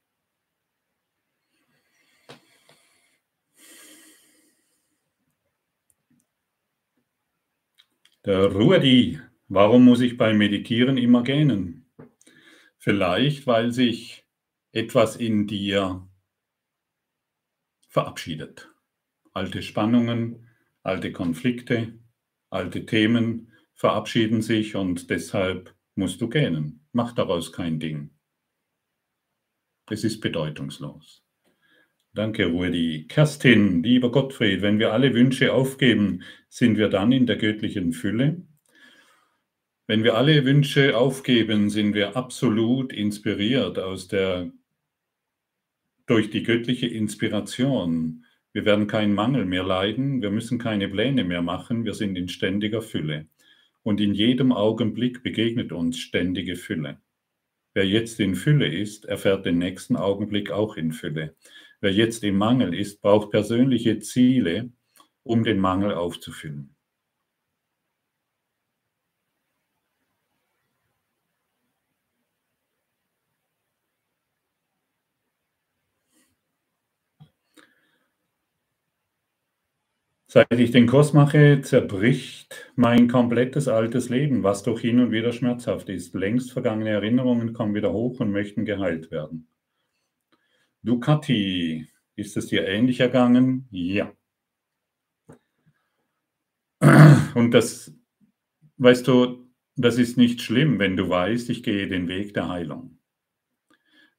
Der 8.24 8.46
Ruedi, 8.52 9.20
warum 9.46 9.84
muss 9.84 10.00
ich 10.00 10.16
beim 10.16 10.38
Meditieren 10.38 10.98
immer 10.98 11.22
gähnen? 11.22 11.88
Vielleicht, 12.76 13.46
weil 13.46 13.70
sich 13.70 14.26
etwas 14.72 15.14
in 15.14 15.46
dir 15.46 16.08
verabschiedet. 17.88 18.74
Alte 19.32 19.62
Spannungen, 19.62 20.48
alte 20.82 21.12
Konflikte, 21.12 21.98
alte 22.50 22.86
Themen 22.86 23.52
verabschieden 23.74 24.42
sich 24.42 24.74
und 24.74 25.10
deshalb 25.10 25.76
musst 25.94 26.20
du 26.20 26.28
gähnen. 26.28 26.88
Mach 26.90 27.12
daraus 27.12 27.52
kein 27.52 27.78
Ding. 27.78 28.10
Es 29.88 30.02
ist 30.02 30.20
bedeutungslos. 30.20 31.24
Danke, 32.18 32.46
Rudi. 32.46 33.06
Kerstin, 33.06 33.80
lieber 33.84 34.10
Gottfried, 34.10 34.60
wenn 34.60 34.80
wir 34.80 34.92
alle 34.92 35.14
Wünsche 35.14 35.52
aufgeben, 35.52 36.24
sind 36.48 36.76
wir 36.76 36.88
dann 36.88 37.12
in 37.12 37.26
der 37.26 37.36
göttlichen 37.36 37.92
Fülle? 37.92 38.42
Wenn 39.86 40.02
wir 40.02 40.16
alle 40.16 40.44
Wünsche 40.44 40.98
aufgeben, 40.98 41.70
sind 41.70 41.94
wir 41.94 42.16
absolut 42.16 42.92
inspiriert 42.92 43.78
aus 43.78 44.08
der, 44.08 44.50
durch 46.06 46.28
die 46.30 46.42
göttliche 46.42 46.88
Inspiration. 46.88 48.24
Wir 48.52 48.64
werden 48.64 48.88
keinen 48.88 49.14
Mangel 49.14 49.44
mehr 49.44 49.62
leiden, 49.62 50.20
wir 50.20 50.32
müssen 50.32 50.58
keine 50.58 50.88
Pläne 50.88 51.22
mehr 51.22 51.42
machen, 51.42 51.84
wir 51.84 51.94
sind 51.94 52.18
in 52.18 52.28
ständiger 52.28 52.82
Fülle. 52.82 53.28
Und 53.84 54.00
in 54.00 54.12
jedem 54.12 54.50
Augenblick 54.50 55.22
begegnet 55.22 55.70
uns 55.70 56.00
ständige 56.00 56.56
Fülle. 56.56 57.00
Wer 57.74 57.86
jetzt 57.86 58.18
in 58.18 58.34
Fülle 58.34 58.66
ist, 58.66 59.04
erfährt 59.04 59.46
den 59.46 59.58
nächsten 59.58 59.94
Augenblick 59.94 60.50
auch 60.50 60.76
in 60.76 60.90
Fülle. 60.90 61.36
Wer 61.80 61.92
jetzt 61.92 62.22
im 62.22 62.36
Mangel 62.38 62.72
ist, 62.72 63.00
braucht 63.02 63.32
persönliche 63.32 63.98
Ziele, 63.98 64.70
um 65.24 65.42
den 65.42 65.58
Mangel 65.58 65.92
aufzufüllen. 65.92 66.76
Seit 80.26 80.52
ich 80.58 80.70
den 80.70 80.86
Kurs 80.86 81.12
mache, 81.12 81.60
zerbricht 81.60 82.72
mein 82.76 83.08
komplettes 83.08 83.68
altes 83.68 84.08
Leben, 84.08 84.42
was 84.42 84.62
doch 84.62 84.80
hin 84.80 85.00
und 85.00 85.10
wieder 85.10 85.32
schmerzhaft 85.32 85.90
ist. 85.90 86.14
Längst 86.14 86.50
vergangene 86.52 86.88
Erinnerungen 86.90 87.52
kommen 87.52 87.74
wieder 87.74 87.92
hoch 87.92 88.18
und 88.20 88.30
möchten 88.30 88.64
geheilt 88.64 89.10
werden. 89.10 89.48
Ducati, 90.82 91.88
ist 92.16 92.36
es 92.36 92.46
dir 92.46 92.66
ähnlich 92.66 93.00
ergangen? 93.00 93.68
Ja. 93.70 94.12
Und 97.34 97.52
das, 97.52 97.92
weißt 98.76 99.06
du, 99.06 99.48
das 99.76 99.98
ist 99.98 100.16
nicht 100.16 100.42
schlimm, 100.42 100.78
wenn 100.78 100.96
du 100.96 101.08
weißt, 101.08 101.50
ich 101.50 101.62
gehe 101.62 101.86
den 101.86 102.08
Weg 102.08 102.34
der 102.34 102.48
Heilung. 102.48 102.98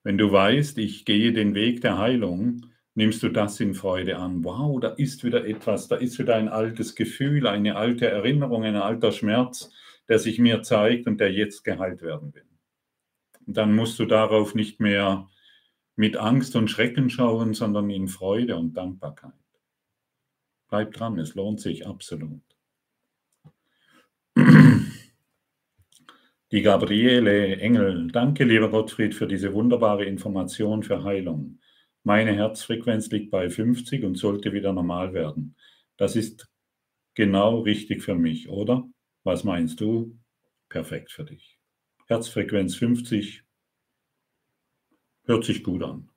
Wenn 0.03 0.17
du 0.17 0.31
weißt, 0.31 0.77
ich 0.77 1.05
gehe 1.05 1.33
den 1.33 1.53
Weg 1.53 1.81
der 1.81 1.97
Heilung, 1.97 2.65
nimmst 2.95 3.21
du 3.23 3.29
das 3.29 3.59
in 3.59 3.73
Freude 3.73 4.17
an. 4.17 4.43
Wow, 4.43 4.79
da 4.79 4.89
ist 4.89 5.23
wieder 5.23 5.45
etwas, 5.45 5.87
da 5.87 5.97
ist 5.97 6.19
wieder 6.19 6.35
ein 6.35 6.47
altes 6.47 6.95
Gefühl, 6.95 7.47
eine 7.47 7.75
alte 7.75 8.07
Erinnerung, 8.07 8.63
ein 8.63 8.75
alter 8.75 9.11
Schmerz, 9.11 9.71
der 10.07 10.19
sich 10.19 10.39
mir 10.39 10.63
zeigt 10.63 11.07
und 11.07 11.19
der 11.19 11.31
jetzt 11.31 11.63
geheilt 11.63 12.01
werden 12.01 12.33
will. 12.33 12.45
Und 13.45 13.57
dann 13.57 13.75
musst 13.75 13.99
du 13.99 14.05
darauf 14.05 14.55
nicht 14.55 14.79
mehr 14.79 15.29
mit 15.99 16.15
Angst 16.15 16.55
und 16.55 16.69
Schrecken 16.69 17.09
schauen, 17.09 17.53
sondern 17.53 17.89
in 17.89 18.07
Freude 18.07 18.55
und 18.55 18.77
Dankbarkeit. 18.77 19.33
Bleib 20.69 20.93
dran, 20.93 21.19
es 21.19 21.35
lohnt 21.35 21.59
sich 21.59 21.85
absolut. 21.85 22.41
Die 26.51 26.61
Gabriele 26.61 27.57
Engel, 27.57 28.07
danke 28.07 28.45
lieber 28.45 28.69
Gottfried 28.69 29.13
für 29.13 29.27
diese 29.27 29.53
wunderbare 29.53 30.05
Information 30.05 30.83
für 30.83 31.03
Heilung. 31.03 31.59
Meine 32.05 32.33
Herzfrequenz 32.33 33.11
liegt 33.11 33.29
bei 33.29 33.49
50 33.49 34.05
und 34.05 34.15
sollte 34.15 34.53
wieder 34.53 34.71
normal 34.71 35.13
werden. 35.13 35.57
Das 35.97 36.15
ist 36.15 36.49
genau 37.13 37.59
richtig 37.59 38.03
für 38.03 38.15
mich, 38.15 38.47
oder? 38.47 38.87
Was 39.25 39.43
meinst 39.43 39.81
du? 39.81 40.17
Perfekt 40.69 41.11
für 41.11 41.25
dich. 41.25 41.59
Herzfrequenz 42.07 42.75
50, 42.77 43.43
Hört 45.29 45.45
sich 45.45 45.63
gut 45.63 45.83
an. 45.83 46.09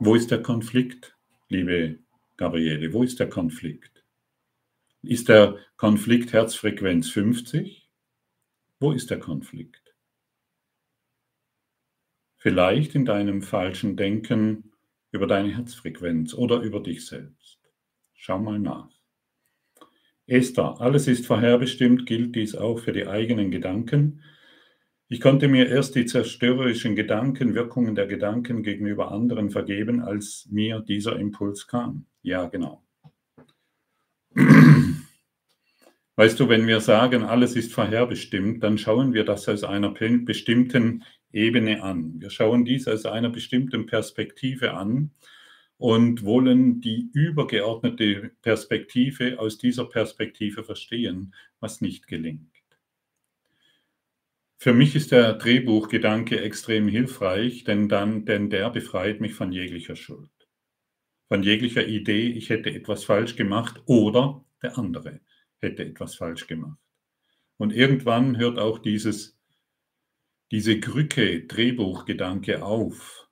Wo 0.00 0.16
ist 0.16 0.32
der 0.32 0.42
Konflikt, 0.42 1.16
liebe 1.48 2.00
Gabriele? 2.36 2.92
Wo 2.92 3.04
ist 3.04 3.20
der 3.20 3.28
Konflikt? 3.28 4.04
Ist 5.02 5.28
der 5.28 5.60
Konflikt 5.76 6.32
Herzfrequenz 6.32 7.10
50? 7.10 7.88
Wo 8.80 8.90
ist 8.90 9.08
der 9.10 9.20
Konflikt? 9.20 9.94
Vielleicht 12.36 12.96
in 12.96 13.04
deinem 13.04 13.40
falschen 13.40 13.96
Denken 13.96 14.72
über 15.12 15.28
deine 15.28 15.54
Herzfrequenz 15.54 16.34
oder 16.34 16.58
über 16.58 16.80
dich 16.80 17.06
selbst. 17.06 17.60
Schau 18.14 18.40
mal 18.40 18.58
nach. 18.58 18.93
Esther, 20.26 20.80
alles 20.80 21.06
ist 21.06 21.26
vorherbestimmt, 21.26 22.06
gilt 22.06 22.34
dies 22.34 22.54
auch 22.54 22.78
für 22.78 22.92
die 22.92 23.06
eigenen 23.06 23.50
Gedanken. 23.50 24.22
Ich 25.08 25.20
konnte 25.20 25.48
mir 25.48 25.68
erst 25.68 25.94
die 25.96 26.06
zerstörerischen 26.06 26.96
Gedanken, 26.96 27.54
Wirkungen 27.54 27.94
der 27.94 28.06
Gedanken 28.06 28.62
gegenüber 28.62 29.12
anderen 29.12 29.50
vergeben, 29.50 30.00
als 30.00 30.48
mir 30.50 30.80
dieser 30.80 31.16
Impuls 31.18 31.66
kam. 31.66 32.06
Ja, 32.22 32.46
genau. 32.46 32.82
Weißt 36.16 36.40
du, 36.40 36.48
wenn 36.48 36.66
wir 36.66 36.80
sagen, 36.80 37.24
alles 37.24 37.54
ist 37.54 37.74
vorherbestimmt, 37.74 38.62
dann 38.62 38.78
schauen 38.78 39.12
wir 39.12 39.24
das 39.24 39.48
aus 39.48 39.62
einer 39.62 39.90
bestimmten 39.90 41.04
Ebene 41.32 41.82
an. 41.82 42.14
Wir 42.20 42.30
schauen 42.30 42.64
dies 42.64 42.88
aus 42.88 43.04
einer 43.04 43.28
bestimmten 43.28 43.84
Perspektive 43.86 44.72
an 44.74 45.10
und 45.84 46.24
wollen 46.24 46.80
die 46.80 47.10
übergeordnete 47.12 48.30
Perspektive 48.40 49.38
aus 49.38 49.58
dieser 49.58 49.84
Perspektive 49.84 50.64
verstehen, 50.64 51.34
was 51.60 51.82
nicht 51.82 52.06
gelingt. 52.06 52.56
Für 54.56 54.72
mich 54.72 54.96
ist 54.96 55.12
der 55.12 55.34
Drehbuchgedanke 55.34 56.40
extrem 56.40 56.88
hilfreich, 56.88 57.64
denn, 57.64 57.90
dann, 57.90 58.24
denn 58.24 58.48
der 58.48 58.70
befreit 58.70 59.20
mich 59.20 59.34
von 59.34 59.52
jeglicher 59.52 59.94
Schuld, 59.94 60.30
von 61.28 61.42
jeglicher 61.42 61.86
Idee, 61.86 62.28
ich 62.28 62.48
hätte 62.48 62.72
etwas 62.72 63.04
falsch 63.04 63.36
gemacht 63.36 63.82
oder 63.84 64.42
der 64.62 64.78
andere 64.78 65.20
hätte 65.58 65.84
etwas 65.84 66.14
falsch 66.14 66.46
gemacht. 66.46 66.80
Und 67.58 67.74
irgendwann 67.74 68.38
hört 68.38 68.58
auch 68.58 68.78
dieses, 68.78 69.38
diese 70.50 70.80
Krücke 70.80 71.42
Drehbuchgedanke 71.42 72.64
auf 72.64 73.23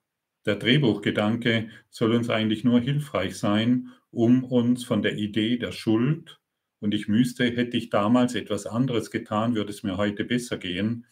der 0.45 0.55
Drehbuchgedanke 0.55 1.69
soll 1.89 2.13
uns 2.13 2.29
eigentlich 2.29 2.63
nur 2.63 2.79
hilfreich 2.79 3.37
sein, 3.37 3.91
um 4.11 4.43
uns 4.43 4.83
von 4.83 5.01
der 5.01 5.17
Idee 5.17 5.57
der 5.57 5.71
Schuld 5.71 6.39
und 6.83 6.93
ich 6.93 7.07
müsste, 7.07 7.45
hätte 7.45 7.77
ich 7.77 7.89
damals 7.89 8.35
etwas 8.35 8.65
anderes 8.65 9.09
getan, 9.09 9.55
würde 9.55 9.69
es 9.69 9.83
mir 9.83 9.95
heute 9.95 10.25
besser 10.25 10.57
gehen, 10.57 11.05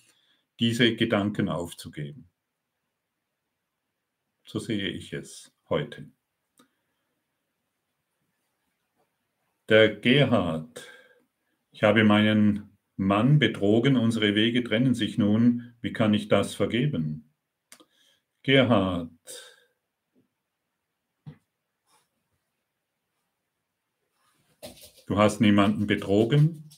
diese 0.60 0.98
Gedanken 0.98 1.48
aufzugeben. 1.48 2.30
So 4.44 4.60
sehe 4.60 4.90
ich 4.90 5.14
es 5.14 5.54
heute. 5.70 6.10
Der 9.70 9.96
Gerhard, 9.96 10.90
ich 11.72 11.84
habe 11.84 12.04
meinen 12.04 12.78
Mann 12.98 13.40
betrogen, 13.40 13.96
unsere 13.96 14.36
Wege 14.36 14.66
trennen 14.66 14.94
sich 14.94 15.18
nun, 15.18 15.74
wie 15.80 15.94
kann 15.94 16.14
ich 16.14 16.28
das 16.28 16.54
vergeben? 16.54 17.31
Gerhard. 18.44 19.10
Du 25.08 25.18
hast 25.18 25.42
niemanden 25.42 25.88
betrogen. 25.88 26.70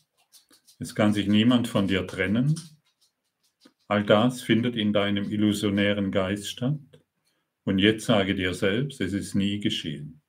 Es 0.79 0.95
kann 0.95 1.13
sich 1.13 1.27
niemand 1.27 1.67
von 1.67 1.87
dir 1.87 2.07
trennen. 2.07 2.59
All 3.87 4.03
das 4.03 4.41
findet 4.41 4.75
in 4.75 4.91
deinem 4.91 5.31
illusionären 5.31 6.11
Geist 6.11 6.47
statt. 6.47 6.79
Und 7.63 7.77
jetzt 7.77 8.05
sage 8.05 8.33
dir 8.33 8.55
selbst, 8.55 8.99
es 9.01 9.13
ist 9.13 9.35
nie 9.35 9.59
geschehen. 9.59 10.22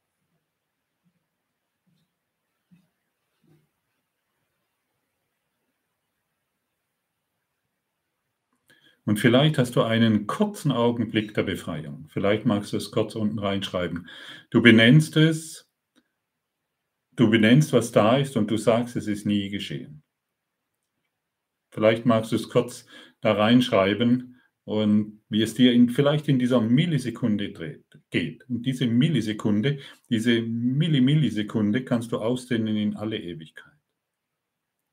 Und 9.07 9.19
vielleicht 9.19 9.59
hast 9.59 9.77
du 9.77 9.83
einen 9.83 10.27
kurzen 10.27 10.73
Augenblick 10.73 11.35
der 11.35 11.43
Befreiung. 11.43 12.09
Vielleicht 12.09 12.47
magst 12.47 12.73
du 12.73 12.79
es 12.79 12.91
kurz 12.91 13.15
unten 13.15 13.39
reinschreiben. 13.39 14.09
Du 14.51 14.63
benennst 14.63 15.17
es, 15.17 15.69
du 17.13 17.29
benennst, 17.29 17.73
was 17.73 17.93
da 17.93 18.17
ist 18.17 18.37
und 18.37 18.51
du 18.51 18.57
sagst, 18.57 18.97
es 18.97 19.07
ist 19.07 19.27
nie 19.27 19.51
geschehen. 19.51 20.03
Vielleicht 21.71 22.07
magst 22.07 22.33
du 22.33 22.37
es 22.37 22.49
kurz 22.49 22.87
da 23.21 23.33
reinschreiben 23.33 24.41
und 24.65 25.21
wie 25.29 25.43
es 25.43 25.55
dir 25.55 25.73
in, 25.73 25.91
vielleicht 25.91 26.29
in 26.29 26.39
dieser 26.39 26.61
Millisekunde 26.63 27.53
dreht, 27.53 27.85
geht. 28.09 28.49
Und 28.49 28.65
diese 28.65 28.87
Millisekunde, 28.87 29.81
diese 30.09 30.41
Millimillisekunde 30.41 31.85
kannst 31.85 32.13
du 32.13 32.19
ausdehnen 32.19 32.77
in 32.77 32.97
alle 32.97 33.19
Ewigkeit. 33.19 33.73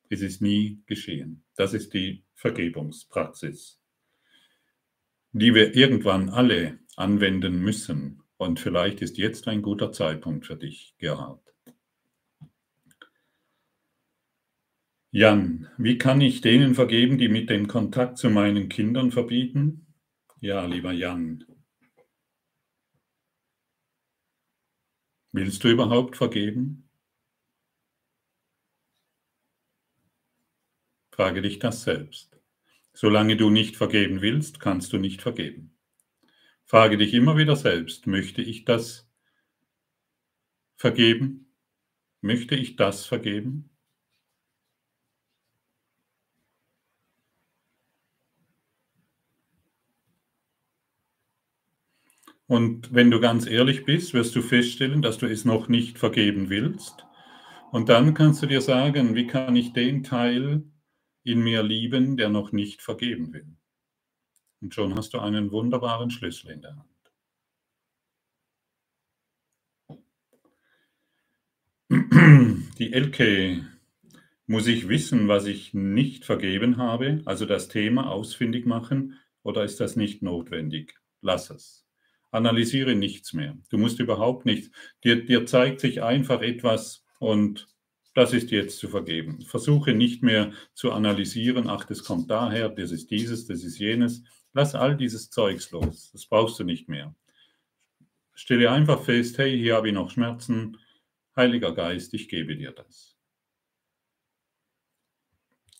Es 0.10 0.22
ist 0.22 0.42
nie 0.42 0.82
geschehen. 0.88 1.46
Das 1.56 1.74
ist 1.74 1.94
die 1.94 2.26
Vergebungspraxis 2.36 3.81
die 5.32 5.53
wir 5.53 5.76
irgendwann 5.76 6.30
alle 6.30 6.80
anwenden 6.95 7.60
müssen. 7.60 8.24
Und 8.38 8.60
vielleicht 8.60 9.02
ist 9.02 9.18
jetzt 9.18 9.48
ein 9.48 9.62
guter 9.62 9.91
Zeitpunkt 9.91 10.45
für 10.45 10.56
dich, 10.56 10.95
Gerhard. 10.98 11.41
Jan, 15.14 15.68
wie 15.78 15.98
kann 15.98 16.22
ich 16.22 16.40
denen 16.40 16.74
vergeben, 16.74 17.18
die 17.18 17.28
mit 17.28 17.49
dem 17.49 17.68
Kontakt 17.68 18.18
zu 18.18 18.30
meinen 18.30 18.70
Kindern 18.70 19.12
verbieten? 19.12 19.86
Ja, 20.40 20.66
lieber 20.66 20.94
Jan. 20.94 21.45
Willst 25.34 25.64
du 25.64 25.70
überhaupt 25.70 26.16
vergeben? 26.18 26.90
Frage 31.14 31.41
dich 31.41 31.60
das 31.60 31.84
selbst. 31.84 32.31
Solange 32.93 33.38
du 33.38 33.49
nicht 33.49 33.77
vergeben 33.77 34.22
willst, 34.22 34.59
kannst 34.59 34.93
du 34.93 34.97
nicht 34.97 35.22
vergeben. 35.22 35.77
Frage 36.65 36.97
dich 36.97 37.13
immer 37.13 37.38
wieder 37.38 37.55
selbst, 37.55 38.07
möchte 38.07 38.41
ich 38.41 38.65
das 38.65 39.09
vergeben? 40.77 41.53
Möchte 42.22 42.55
ich 42.55 42.76
das 42.76 43.05
vergeben? 43.05 43.72
Und 52.47 52.93
wenn 52.93 53.09
du 53.09 53.22
ganz 53.22 53.47
ehrlich 53.47 53.85
bist, 53.85 54.13
wirst 54.13 54.35
du 54.35 54.41
feststellen, 54.41 55.01
dass 55.01 55.18
du 55.18 55.26
es 55.26 55.45
noch 55.45 55.69
nicht 55.69 55.97
vergeben 55.97 56.49
willst. 56.49 57.05
Und 57.72 57.88
dann 57.89 58.13
kannst 58.13 58.41
du 58.43 58.45
dir 58.45 58.61
sagen, 58.61 59.15
wie 59.15 59.27
kann 59.27 59.55
ich 59.55 59.72
den 59.72 60.03
Teil 60.03 60.63
in 61.23 61.41
mir 61.41 61.64
lieben, 61.64 62.18
der 62.18 62.30
noch 62.30 62.52
nicht 62.52 62.81
vergeben 62.81 63.34
will. 63.34 63.48
Und 64.61 64.73
schon 64.73 64.95
hast 64.95 65.14
du 65.14 65.19
einen 65.19 65.52
wunderbaren 65.52 66.11
Schlüssel 66.11 66.52
in 66.52 66.61
der 66.61 66.76
Hand. 66.76 66.88
Die 72.77 72.93
Elke, 72.93 73.68
muss 74.48 74.68
ich 74.68 74.88
wissen, 74.89 75.27
was 75.27 75.45
ich 75.45 75.73
nicht 75.73 76.26
vergeben 76.26 76.77
habe, 76.77 77.22
also 77.26 77.45
das 77.45 77.68
Thema 77.68 78.10
ausfindig 78.10 78.65
machen, 78.65 79.18
oder 79.43 79.64
ist 79.64 79.80
das 79.80 79.95
nicht 79.95 80.22
notwendig? 80.22 80.99
Lass 81.22 81.49
es. 81.49 81.85
Analysiere 82.31 82.95
nichts 82.95 83.34
mehr. 83.34 83.57
Du 83.69 83.77
musst 83.77 83.99
überhaupt 83.99 84.45
nichts. 84.45 84.69
Dir, 85.03 85.26
dir 85.26 85.45
zeigt 85.45 85.80
sich 85.80 86.02
einfach 86.02 86.41
etwas 86.41 87.03
und 87.19 87.68
das 88.14 88.34
ist 88.34 88.52
jetzt 88.52 88.80
zu 88.80 88.90
vergeben. 88.90 89.42
Versuche 89.42 89.94
nicht 89.94 90.24
mehr 90.24 90.52
zu 90.74 90.92
analysieren, 90.92 91.68
ach, 91.70 91.86
das 91.86 92.04
kommt 92.04 92.30
daher, 92.30 92.70
das 92.70 92.92
ist 92.92 93.10
dieses, 93.10 93.46
das 93.48 93.64
ist 93.64 93.80
jenes. 93.80 94.24
Lass 94.54 94.76
all 94.76 94.98
dieses 94.98 95.30
Zeugs 95.30 95.72
los. 95.72 96.12
Das 96.12 96.26
brauchst 96.26 96.60
du 96.60 96.64
nicht 96.64 96.90
mehr. 96.90 97.16
Stelle 98.34 98.72
einfach 98.72 99.02
fest, 99.04 99.38
hey, 99.38 99.58
hier 99.58 99.76
habe 99.76 99.90
ich 99.90 99.94
noch 99.94 100.10
Schmerzen. 100.10 100.78
Heiliger 101.36 101.74
Geist, 101.74 102.14
ich 102.14 102.28
gebe 102.28 102.58
dir 102.58 102.72
das. 102.72 103.16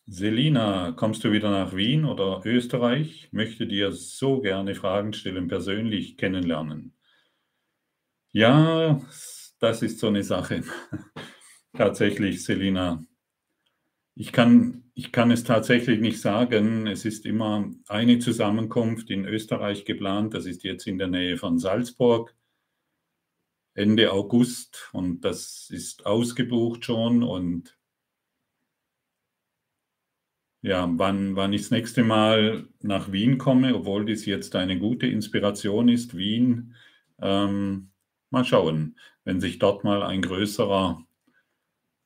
Selina, 0.06 0.92
kommst 0.94 1.24
du 1.24 1.32
wieder 1.32 1.52
nach 1.52 1.76
Wien 1.76 2.06
oder 2.06 2.42
Österreich? 2.46 3.30
Möchte 3.32 3.68
dir 3.68 3.92
so 3.92 4.42
gerne 4.42 4.76
Fragen 4.76 5.14
stellen, 5.14 5.48
persönlich 5.48 6.18
kennenlernen. 6.18 6.94
Ja, 8.32 9.02
das 9.60 9.82
ist 9.82 10.00
so 10.00 10.08
eine 10.08 10.24
Sache. 10.24 10.64
Tatsächlich, 11.74 12.44
Selina. 12.44 13.04
Ich 14.14 14.34
kann, 14.34 14.92
ich 14.94 15.12
kann 15.12 15.32
es 15.32 15.44
tatsächlich 15.44 16.02
nicht 16.02 16.20
sagen. 16.20 16.86
Es 16.86 17.06
ist 17.06 17.26
immer 17.26 17.72
eine 17.88 18.20
Zusammenkunft 18.20 19.10
in 19.10 19.26
Österreich 19.26 19.86
geplant. 19.86 20.34
Das 20.34 20.46
ist 20.46 20.64
jetzt 20.64 20.86
in 20.86 20.98
der 20.98 21.08
Nähe 21.08 21.38
von 21.38 21.60
Salzburg. 21.60 22.36
Ende 23.74 24.12
August 24.12 24.90
und 24.92 25.22
das 25.22 25.70
ist 25.72 26.06
ausgebucht 26.06 26.84
schon. 26.84 27.24
Und 27.24 27.78
ja, 30.62 30.90
wann, 30.98 31.38
wann 31.38 31.54
ich 31.54 31.62
das 31.62 31.72
nächste 31.72 32.04
Mal 32.04 32.68
nach 32.82 33.12
Wien 33.14 33.38
komme, 33.38 33.74
obwohl 33.76 34.06
dies 34.06 34.26
jetzt 34.26 34.56
eine 34.56 34.78
gute 34.78 35.08
Inspiration 35.08 35.88
ist, 35.88 36.18
Wien, 36.18 36.76
ähm, 37.22 37.92
mal 38.30 38.44
schauen, 38.44 39.00
wenn 39.24 39.40
sich 39.40 39.58
dort 39.58 39.86
mal 39.86 40.04
ein 40.04 40.22
größerer 40.22 41.06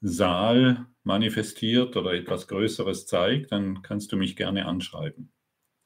Saal 0.07 0.85
manifestiert 1.03 1.97
oder 1.97 2.13
etwas 2.13 2.47
Größeres 2.47 3.07
zeigt, 3.07 3.51
dann 3.51 3.81
kannst 3.81 4.11
du 4.11 4.17
mich 4.17 4.35
gerne 4.35 4.67
anschreiben. 4.67 5.31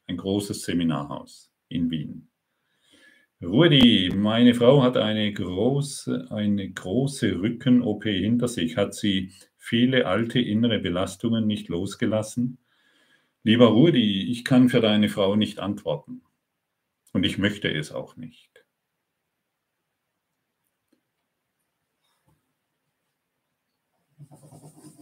Ein 0.07 0.17
großes 0.17 0.63
Seminarhaus 0.63 1.53
in 1.69 1.89
Wien. 1.89 2.29
Rudi, 3.41 4.11
meine 4.13 4.53
Frau 4.55 4.83
hat 4.83 4.97
eine 4.97 5.31
große, 5.31 6.27
eine 6.31 6.69
große 6.69 7.39
Rücken-OP 7.39 8.03
hinter 8.03 8.49
sich. 8.49 8.75
Hat 8.75 8.93
sie 8.93 9.31
viele 9.55 10.05
alte 10.05 10.41
innere 10.41 10.79
Belastungen 10.79 11.47
nicht 11.47 11.69
losgelassen? 11.69 12.57
Lieber 13.43 13.67
Rudi, 13.67 14.29
ich 14.29 14.43
kann 14.43 14.67
für 14.67 14.81
deine 14.81 15.07
Frau 15.07 15.37
nicht 15.37 15.61
antworten. 15.61 16.23
Und 17.13 17.25
ich 17.25 17.37
möchte 17.37 17.73
es 17.73 17.93
auch 17.93 18.17
nicht. 18.17 18.48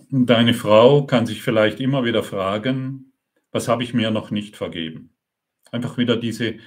Deine 0.10 0.54
Frau 0.54 1.06
kann 1.06 1.26
sich 1.26 1.42
vielleicht 1.42 1.82
immer 1.82 2.06
wieder 2.06 2.24
fragen, 2.24 3.12
was 3.52 3.68
habe 3.68 3.84
ich 3.84 3.94
mir 3.94 4.10
noch 4.10 4.32
nicht 4.32 4.56
vergeben? 4.56 5.14
Einfach 5.70 5.98
wieder 5.98 6.16
diese 6.16 6.60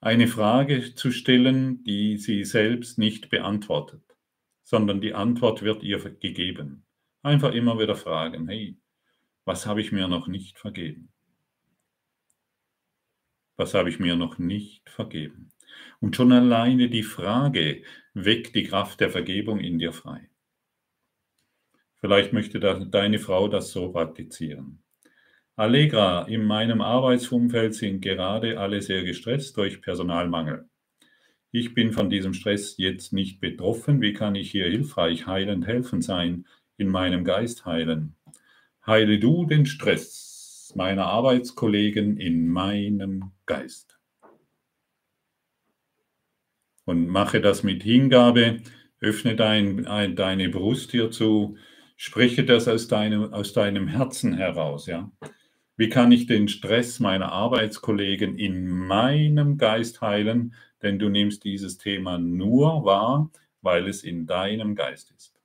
eine 0.00 0.28
Frage 0.28 0.94
zu 0.94 1.10
stellen, 1.10 1.82
die 1.82 2.18
sie 2.18 2.44
selbst 2.44 2.96
nicht 2.96 3.30
beantwortet, 3.30 4.04
sondern 4.62 5.00
die 5.00 5.12
Antwort 5.12 5.62
wird 5.62 5.82
ihr 5.82 5.98
gegeben. 5.98 6.86
Einfach 7.22 7.52
immer 7.52 7.80
wieder 7.80 7.96
fragen, 7.96 8.46
hey, 8.46 8.78
was 9.44 9.66
habe 9.66 9.80
ich 9.80 9.90
mir 9.90 10.06
noch 10.06 10.28
nicht 10.28 10.60
vergeben? 10.60 11.12
Was 13.56 13.74
habe 13.74 13.88
ich 13.88 13.98
mir 13.98 14.14
noch 14.14 14.38
nicht 14.38 14.88
vergeben? 14.88 15.50
Und 15.98 16.14
schon 16.14 16.30
alleine 16.30 16.88
die 16.88 17.02
Frage 17.02 17.82
weckt 18.12 18.54
die 18.54 18.64
Kraft 18.64 19.00
der 19.00 19.10
Vergebung 19.10 19.58
in 19.58 19.80
dir 19.80 19.92
frei. 19.92 20.30
Vielleicht 22.04 22.34
möchte 22.34 22.60
deine 22.60 23.18
Frau 23.18 23.48
das 23.48 23.70
so 23.70 23.90
praktizieren. 23.90 24.82
Allegra, 25.56 26.24
in 26.24 26.44
meinem 26.44 26.82
Arbeitsumfeld 26.82 27.74
sind 27.74 28.02
gerade 28.02 28.60
alle 28.60 28.82
sehr 28.82 29.04
gestresst 29.04 29.56
durch 29.56 29.80
Personalmangel. 29.80 30.68
Ich 31.50 31.72
bin 31.72 31.94
von 31.94 32.10
diesem 32.10 32.34
Stress 32.34 32.76
jetzt 32.76 33.14
nicht 33.14 33.40
betroffen. 33.40 34.02
Wie 34.02 34.12
kann 34.12 34.34
ich 34.34 34.50
hier 34.50 34.66
hilfreich, 34.66 35.26
heilend, 35.26 35.66
helfen 35.66 36.02
sein, 36.02 36.44
in 36.76 36.88
meinem 36.88 37.24
Geist 37.24 37.64
heilen? 37.64 38.14
Heile 38.86 39.18
du 39.18 39.46
den 39.46 39.64
Stress 39.64 40.74
meiner 40.76 41.06
Arbeitskollegen 41.06 42.18
in 42.18 42.48
meinem 42.48 43.30
Geist. 43.46 43.98
Und 46.84 47.08
mache 47.08 47.40
das 47.40 47.62
mit 47.62 47.82
Hingabe. 47.82 48.60
Öffne 49.00 49.36
dein, 49.36 49.84
deine 50.14 50.50
Brust 50.50 50.90
hierzu 50.90 51.56
Spreche 51.96 52.44
das 52.44 52.68
aus 52.68 52.88
deinem, 52.88 53.32
aus 53.32 53.52
deinem 53.52 53.88
Herzen 53.88 54.34
heraus, 54.34 54.86
ja. 54.86 55.10
Wie 55.76 55.88
kann 55.88 56.12
ich 56.12 56.26
den 56.26 56.48
Stress 56.48 57.00
meiner 57.00 57.32
Arbeitskollegen 57.32 58.38
in 58.38 58.68
meinem 58.68 59.58
Geist 59.58 60.00
heilen? 60.00 60.54
Denn 60.82 60.98
du 60.98 61.08
nimmst 61.08 61.44
dieses 61.44 61.78
Thema 61.78 62.18
nur 62.18 62.84
wahr, 62.84 63.30
weil 63.60 63.88
es 63.88 64.04
in 64.04 64.26
deinem 64.26 64.76
Geist 64.76 65.10
ist. 65.10 65.40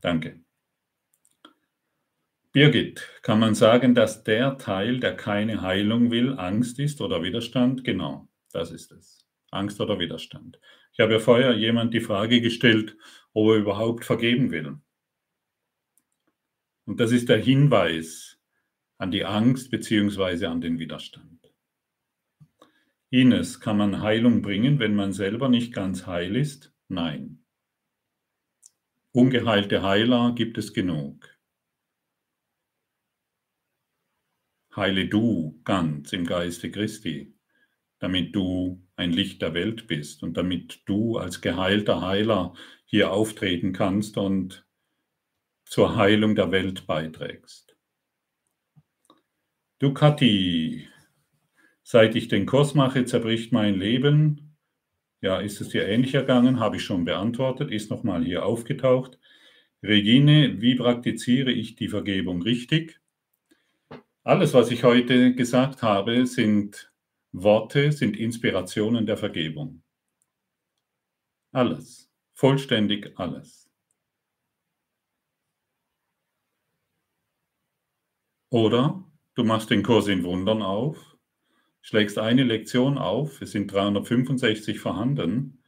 Danke. 0.00 0.40
Birgit, 2.52 3.08
kann 3.22 3.38
man 3.38 3.54
sagen, 3.54 3.94
dass 3.94 4.24
der 4.24 4.58
Teil, 4.58 5.00
der 5.00 5.16
keine 5.16 5.62
Heilung 5.62 6.10
will, 6.10 6.34
Angst 6.38 6.78
ist 6.78 7.00
oder 7.00 7.22
Widerstand? 7.22 7.84
Genau, 7.84 8.28
das 8.52 8.72
ist 8.72 8.92
es. 8.92 9.24
Angst 9.50 9.80
oder 9.80 9.98
Widerstand. 9.98 10.58
Ich 10.92 11.00
habe 11.00 11.12
ja 11.12 11.18
vorher 11.18 11.52
jemand 11.52 11.94
die 11.94 12.00
Frage 12.00 12.40
gestellt, 12.42 12.96
ob 13.34 13.50
er 13.50 13.56
überhaupt 13.56 14.04
vergeben 14.04 14.50
will. 14.50 14.78
Und 16.84 17.00
das 17.00 17.12
ist 17.12 17.28
der 17.28 17.38
Hinweis. 17.38 18.38
an 18.98 19.10
die 19.10 19.24
Angst 19.24 19.72
bzw. 19.72 20.46
an 20.46 20.60
den 20.60 20.78
Widerstand. 20.78 21.52
Ines, 23.10 23.58
kann 23.58 23.76
man 23.76 24.00
Heilung 24.00 24.42
bringen, 24.42 24.78
wenn 24.78 24.94
man 24.94 25.12
selber 25.12 25.48
nicht 25.48 25.74
ganz 25.74 26.06
heil 26.06 26.36
ist? 26.36 26.72
Nein. 26.86 27.44
Ungeheilte 29.10 29.82
Heiler 29.82 30.34
gibt 30.36 30.56
es 30.56 30.72
genug. 30.72 31.28
Heile 34.76 35.08
du 35.08 35.60
ganz 35.64 36.12
im 36.12 36.24
Geiste 36.24 36.70
Christi, 36.70 37.34
damit 37.98 38.36
du 38.36 38.86
ein 38.94 39.12
Licht 39.12 39.42
der 39.42 39.52
Welt 39.52 39.88
bist 39.88 40.22
und 40.22 40.36
damit 40.36 40.82
du 40.86 41.18
als 41.18 41.40
geheilter 41.40 42.02
Heiler 42.02 42.54
hier 42.92 43.10
auftreten 43.10 43.72
kannst 43.72 44.18
und 44.18 44.66
zur 45.64 45.96
Heilung 45.96 46.34
der 46.34 46.50
Welt 46.50 46.86
beiträgst. 46.86 47.74
Du 49.78 49.94
Kathi, 49.94 50.86
seit 51.82 52.14
ich 52.14 52.28
den 52.28 52.44
Kurs 52.44 52.74
mache, 52.74 53.06
zerbricht 53.06 53.50
mein 53.50 53.76
Leben. 53.76 54.58
Ja, 55.22 55.40
ist 55.40 55.62
es 55.62 55.70
dir 55.70 55.88
ähnlich 55.88 56.12
ergangen? 56.12 56.60
Habe 56.60 56.76
ich 56.76 56.84
schon 56.84 57.06
beantwortet, 57.06 57.70
ist 57.70 57.90
nochmal 57.90 58.24
hier 58.26 58.44
aufgetaucht. 58.44 59.18
Regine, 59.82 60.60
wie 60.60 60.74
praktiziere 60.74 61.50
ich 61.50 61.76
die 61.76 61.88
Vergebung 61.88 62.42
richtig? 62.42 63.00
Alles, 64.22 64.52
was 64.52 64.70
ich 64.70 64.84
heute 64.84 65.34
gesagt 65.34 65.80
habe, 65.80 66.26
sind 66.26 66.92
Worte, 67.32 67.90
sind 67.90 68.18
Inspirationen 68.18 69.06
der 69.06 69.16
Vergebung. 69.16 69.82
Alles, 71.52 72.11
vollständig 72.34 73.12
alles. 73.18 73.70
Oder 78.50 79.04
du 79.34 79.44
machst 79.44 79.70
den 79.70 79.82
Kurs 79.82 80.08
in 80.08 80.24
Wundern 80.24 80.62
auf, 80.62 81.16
schlägst 81.80 82.18
eine 82.18 82.44
Lektion 82.44 82.98
auf, 82.98 83.40
es 83.40 83.52
sind 83.52 83.72
365 83.72 84.78
vorhanden. 84.78 85.62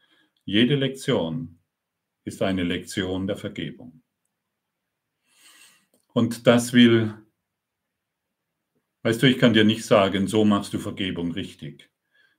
Jede 0.44 0.76
Lektion 0.76 1.60
ist 2.24 2.42
eine 2.42 2.62
Lektion 2.62 3.26
der 3.26 3.36
Vergebung. 3.36 4.02
Und 6.12 6.46
das 6.46 6.72
will 6.72 7.24
Weißt 9.04 9.22
du, 9.22 9.28
ich 9.28 9.38
kann 9.38 9.52
dir 9.52 9.64
nicht 9.64 9.84
sagen, 9.84 10.28
so 10.28 10.46
machst 10.46 10.72
du 10.72 10.78
Vergebung 10.78 11.32
richtig. 11.32 11.90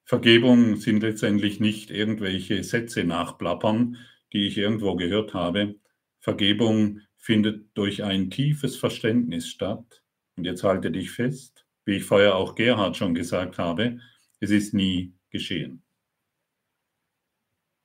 Vergebung 0.03 0.77
sind 0.77 1.01
letztendlich 1.01 1.59
nicht 1.59 1.91
irgendwelche 1.91 2.63
Sätze 2.63 3.03
nachplappern, 3.03 3.97
die 4.35 4.47
ich 4.47 4.57
irgendwo 4.57 4.95
gehört 4.95 5.33
habe. 5.33 5.75
Vergebung 6.19 6.99
findet 7.15 7.75
durch 7.75 8.03
ein 8.03 8.29
tiefes 8.29 8.75
Verständnis 8.75 9.47
statt. 9.47 10.03
Und 10.35 10.43
jetzt 10.43 10.63
halte 10.63 10.91
dich 10.91 11.09
fest, 11.09 11.65
wie 11.85 11.95
ich 11.95 12.03
vorher 12.03 12.35
auch 12.35 12.55
Gerhard 12.55 12.97
schon 12.97 13.15
gesagt 13.15 13.57
habe, 13.57 13.99
es 14.41 14.51
ist 14.51 14.73
nie 14.73 15.13
geschehen. 15.29 15.83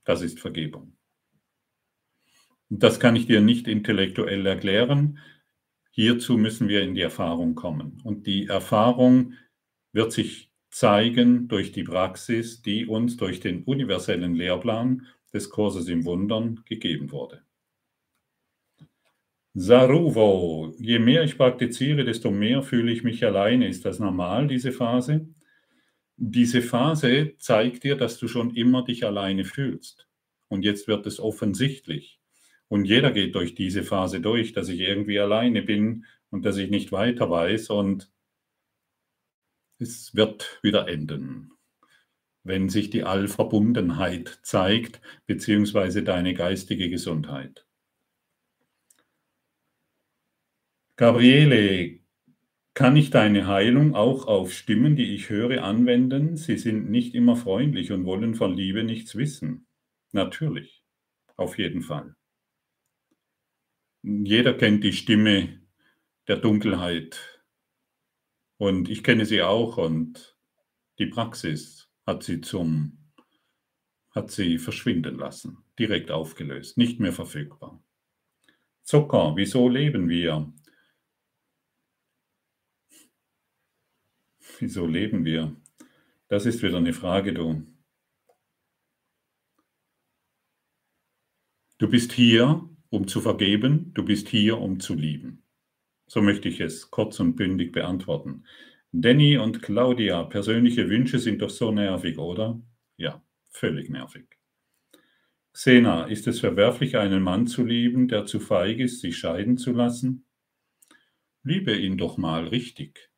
Das 0.05 0.23
ist 0.23 0.41
Vergebung. 0.41 0.97
Und 2.69 2.83
das 2.83 2.99
kann 2.99 3.15
ich 3.15 3.27
dir 3.27 3.41
nicht 3.41 3.69
intellektuell 3.69 4.45
erklären, 4.45 5.21
Hierzu 5.93 6.39
müssen 6.39 6.69
wir 6.69 6.83
in 6.83 6.95
die 6.95 7.01
Erfahrung 7.01 7.55
kommen. 7.55 8.01
Und 8.05 8.27
die 8.27 8.47
Erfahrung 8.47 9.35
wird 9.93 10.13
sich 10.13 10.53
zeigen 10.71 11.49
durch 11.49 11.73
die 11.73 11.83
Praxis, 11.83 12.63
die 12.63 12.87
uns 12.87 13.17
durch 13.17 13.41
den 13.41 13.65
universellen 13.65 14.35
Lehrplan 14.35 15.07
des 15.33 15.51
Kurses 15.51 15.89
im 15.89 16.05
Wundern 16.05 16.63
gegeben 16.65 17.11
wurde. 17.13 17.43
Saruvo, 19.55 20.75
je 20.79 21.01
mehr 21.01 21.25
ich 21.25 21.37
praktiziere, 21.37 22.05
desto 22.05 22.31
mehr 22.31 22.63
fühle 22.63 22.93
ich 22.93 23.03
mich 23.03 23.25
alleine. 23.25 23.67
Ist 23.69 23.85
das 23.85 23.99
normal, 23.99 24.47
diese 24.47 24.71
Phase? 24.71 25.29
Diese 26.17 26.63
Phase 26.63 27.35
zeigt 27.39 27.83
dir, 27.83 27.97
dass 27.97 28.19
du 28.19 28.29
schon 28.29 28.55
immer 28.55 28.85
dich 28.85 29.05
alleine 29.05 29.45
fühlst. 29.45 30.07
Und 30.49 30.65
jetzt 30.65 30.87
wird 30.87 31.07
es 31.07 31.19
offensichtlich. 31.19 32.21
Und 32.69 32.85
jeder 32.85 33.11
geht 33.11 33.35
durch 33.35 33.55
diese 33.55 33.83
Phase 33.83 34.21
durch, 34.21 34.53
dass 34.53 34.69
ich 34.69 34.81
irgendwie 34.81 35.19
alleine 35.19 35.63
bin 35.63 36.05
und 36.31 36.45
dass 36.45 36.57
ich 36.57 36.71
nicht 36.71 36.93
weiter 36.93 37.29
weiß. 37.29 37.71
Und 37.71 38.13
es 39.79 40.15
wird 40.15 40.61
wieder 40.63 40.87
enden, 40.87 41.51
wenn 42.43 42.69
sich 42.69 42.91
die 42.91 43.05
Allverbundenheit 43.05 44.41
zeigt, 44.43 45.01
beziehungsweise 45.27 46.03
deine 46.03 46.35
geistige 46.35 46.89
Gesundheit. 46.89 47.67
Gabriele, 50.97 52.01
kann 52.75 52.97
ich 52.97 53.11
deine 53.11 53.47
Heilung 53.47 53.95
auch 53.95 54.27
auf 54.27 54.53
Stimmen, 54.53 54.97
die 54.97 55.15
ich 55.15 55.29
höre, 55.29 55.65
anwenden? 55.65 56.37
Sie 56.37 56.57
sind 56.57 56.91
nicht 56.91 57.15
immer 57.15 57.37
freundlich 57.37 57.91
und 57.93 58.05
wollen 58.05 58.35
von 58.35 58.55
Liebe 58.55 58.85
nichts 58.85 59.17
wissen. 59.17 59.67
Natürlich, 60.13 60.85
auf 61.37 61.59
jeden 61.59 61.83
Fall. 61.83 62.17
Jeder 64.03 64.55
kennt 64.55 64.85
die 64.85 64.93
Stimme 64.93 65.61
der 66.29 66.37
Dunkelheit. 66.37 67.43
Und 68.57 68.89
ich 68.89 69.03
kenne 69.03 69.27
sie 69.27 69.43
auch 69.43 69.79
und 69.79 70.39
die 70.99 71.07
Praxis 71.07 71.80
hat 72.11 72.25
sie 72.25 72.41
zum, 72.41 72.99
hat 74.11 74.33
sie 74.33 74.59
verschwinden 74.59 75.17
lassen, 75.17 75.59
direkt 75.79 76.11
aufgelöst, 76.11 76.77
nicht 76.77 76.99
mehr 76.99 77.13
verfügbar. 77.13 77.81
Zucker, 78.83 79.35
wieso 79.37 79.69
leben 79.69 80.09
wir? 80.09 80.53
Wieso 84.59 84.87
leben 84.87 85.25
wir? 85.25 85.55
Das 86.27 86.47
ist 86.47 86.63
wieder 86.65 86.79
eine 86.79 86.93
Frage, 86.93 87.33
du. 87.33 87.65
Du 91.79 91.89
bist 91.89 92.13
hier, 92.13 92.69
um 92.89 93.07
zu 93.07 93.21
vergeben, 93.21 93.95
du 93.95 94.05
bist 94.05 94.29
hier, 94.29 94.59
um 94.59 94.81
zu 94.81 94.95
lieben. 94.95 95.45
So 96.09 96.21
möchte 96.21 96.49
ich 96.49 96.61
es 96.61 96.91
kurz 96.91 97.21
und 97.21 97.37
bündig 97.37 97.71
beantworten. 97.71 98.45
Danny 98.93 99.39
und 99.39 99.63
Claudia, 99.63 100.25
persönliche 100.25 100.89
Wünsche 100.89 101.21
sind 101.21 101.43
doch 101.43 101.51
so 101.51 101.71
nervig, 101.71 102.19
oder? 102.19 102.61
Ja, 102.97 103.25
völlig 103.49 103.89
nervig. 103.89 104.27
Xena, 105.53 106.05
ist 106.05 106.27
es 106.27 106.41
verwerflich, 106.41 106.97
einen 106.97 107.23
Mann 107.23 107.47
zu 107.47 107.65
lieben, 107.65 108.09
der 108.09 108.27
zu 108.27 108.41
feig 108.41 108.79
ist, 108.79 109.01
sich 109.01 109.17
scheiden 109.17 109.59
zu 109.59 109.73
lassen? 109.73 110.27
Liebe 111.45 111.77
ihn 111.77 111.99
doch 111.99 112.19
mal 112.19 112.49
richtig. 112.49 113.11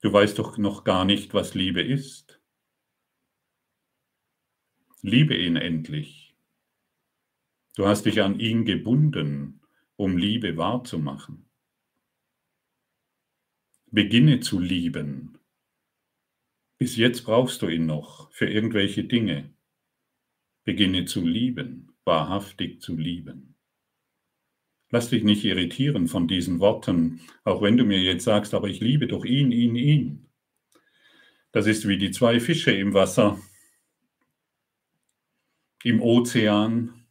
Du 0.00 0.12
weißt 0.12 0.38
doch 0.38 0.58
noch 0.58 0.84
gar 0.84 1.04
nicht, 1.04 1.34
was 1.34 1.54
Liebe 1.54 1.82
ist. 1.82 2.40
Liebe 5.02 5.36
ihn 5.36 5.56
endlich. 5.56 6.36
Du 7.76 7.86
hast 7.86 8.06
dich 8.06 8.22
an 8.22 8.38
ihn 8.40 8.64
gebunden, 8.64 9.60
um 9.96 10.16
Liebe 10.16 10.56
wahrzumachen. 10.56 11.50
Beginne 13.94 14.40
zu 14.40 14.58
lieben. 14.58 15.38
Bis 16.78 16.96
jetzt 16.96 17.22
brauchst 17.22 17.62
du 17.62 17.68
ihn 17.68 17.86
noch 17.86 18.28
für 18.32 18.50
irgendwelche 18.50 19.04
Dinge. 19.04 19.54
Beginne 20.64 21.04
zu 21.04 21.24
lieben, 21.24 21.92
wahrhaftig 22.04 22.80
zu 22.80 22.96
lieben. 22.96 23.54
Lass 24.90 25.10
dich 25.10 25.22
nicht 25.22 25.44
irritieren 25.44 26.08
von 26.08 26.26
diesen 26.26 26.58
Worten, 26.58 27.20
auch 27.44 27.62
wenn 27.62 27.76
du 27.76 27.84
mir 27.84 28.00
jetzt 28.00 28.24
sagst, 28.24 28.52
aber 28.52 28.66
ich 28.66 28.80
liebe 28.80 29.06
doch 29.06 29.24
ihn, 29.24 29.52
ihn, 29.52 29.76
ihn. 29.76 30.26
Das 31.52 31.68
ist 31.68 31.86
wie 31.86 31.96
die 31.96 32.10
zwei 32.10 32.40
Fische 32.40 32.72
im 32.72 32.94
Wasser, 32.94 33.40
im 35.84 36.02
Ozean, 36.02 37.06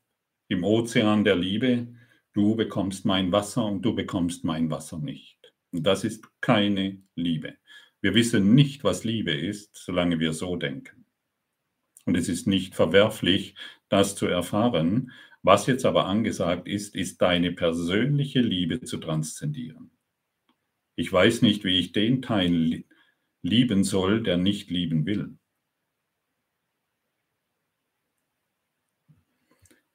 im 0.50 0.66
Ozean 0.66 1.24
der 1.24 1.38
Liebe, 1.38 1.96
du 2.34 2.58
bekommst 2.58 3.06
mein 3.06 3.32
Wasser 3.32 3.64
und 3.64 3.84
du 3.84 3.96
bekommst 3.96 4.44
mein 4.44 4.70
Wasser 4.70 5.00
nicht. 5.00 5.43
Das 5.74 6.04
ist 6.04 6.30
keine 6.40 7.02
Liebe. 7.16 7.58
Wir 8.00 8.14
wissen 8.14 8.54
nicht, 8.54 8.84
was 8.84 9.04
Liebe 9.04 9.32
ist, 9.32 9.76
solange 9.76 10.20
wir 10.20 10.34
so 10.34 10.56
denken. 10.56 11.06
Und 12.06 12.16
es 12.16 12.30
ist 12.30 12.46
nicht 12.46 12.76
verwerflich, 12.76 13.56
das 13.90 14.16
zu 14.16 14.28
erfahren. 14.28 15.12
Was 15.42 15.66
jetzt 15.66 15.86
aber 15.86 16.06
angesagt 16.06 16.68
ist, 16.68 16.96
ist 16.96 17.22
deine 17.22 17.52
persönliche 17.52 18.42
Liebe 18.42 18.82
zu 18.82 18.98
transzendieren. 18.98 19.92
Ich 20.96 21.12
weiß 21.12 21.42
nicht, 21.42 21.64
wie 21.64 21.80
ich 21.80 21.92
den 21.92 22.22
Teil 22.22 22.84
lieben 23.42 23.84
soll, 23.84 24.22
der 24.22 24.38
nicht 24.38 24.70
lieben 24.70 25.08
will. 25.08 25.40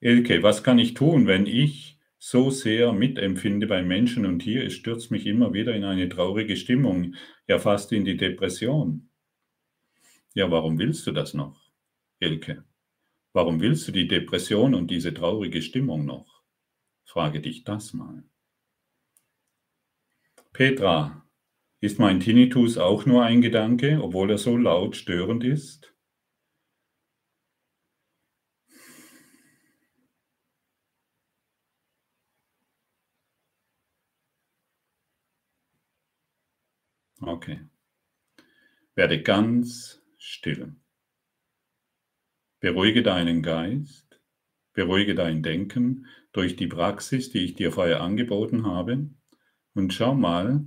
Elke, 0.00 0.42
was 0.42 0.64
kann 0.64 0.78
ich 0.80 0.94
tun, 0.94 1.26
wenn 1.28 1.46
ich 1.46 1.97
so 2.18 2.50
sehr 2.50 2.92
mitempfinde 2.92 3.66
bei 3.66 3.82
Menschen 3.82 4.26
und 4.26 4.42
hier, 4.42 4.64
es 4.64 4.74
stürzt 4.74 5.10
mich 5.10 5.26
immer 5.26 5.52
wieder 5.52 5.74
in 5.74 5.84
eine 5.84 6.08
traurige 6.08 6.56
Stimmung, 6.56 7.14
ja 7.46 7.58
fast 7.58 7.92
in 7.92 8.04
die 8.04 8.16
Depression. 8.16 9.08
Ja, 10.34 10.50
warum 10.50 10.78
willst 10.78 11.06
du 11.06 11.12
das 11.12 11.34
noch, 11.34 11.70
Elke? 12.18 12.64
Warum 13.32 13.60
willst 13.60 13.86
du 13.86 13.92
die 13.92 14.08
Depression 14.08 14.74
und 14.74 14.90
diese 14.90 15.14
traurige 15.14 15.62
Stimmung 15.62 16.04
noch? 16.04 16.42
Frage 17.04 17.40
dich 17.40 17.64
das 17.64 17.92
mal. 17.92 18.24
Petra, 20.52 21.24
ist 21.80 22.00
mein 22.00 22.18
Tinnitus 22.18 22.78
auch 22.78 23.06
nur 23.06 23.24
ein 23.24 23.40
Gedanke, 23.40 24.02
obwohl 24.02 24.30
er 24.30 24.38
so 24.38 24.56
laut 24.56 24.96
störend 24.96 25.44
ist? 25.44 25.94
Okay. 37.20 37.60
Werde 38.94 39.22
ganz 39.22 40.02
still. 40.18 40.74
Beruhige 42.60 43.02
deinen 43.02 43.42
Geist, 43.42 44.20
beruhige 44.72 45.14
dein 45.14 45.42
Denken 45.42 46.06
durch 46.32 46.56
die 46.56 46.66
Praxis, 46.66 47.30
die 47.30 47.44
ich 47.44 47.54
dir 47.54 47.72
vorher 47.72 48.00
angeboten 48.00 48.66
habe. 48.66 49.10
Und 49.74 49.94
schau 49.94 50.14
mal, 50.14 50.64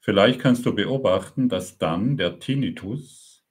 vielleicht 0.00 0.40
kannst 0.40 0.66
du 0.66 0.74
beobachten, 0.74 1.48
dass 1.48 1.78
dann 1.78 2.16
der 2.16 2.38
Tinnitus 2.40 3.44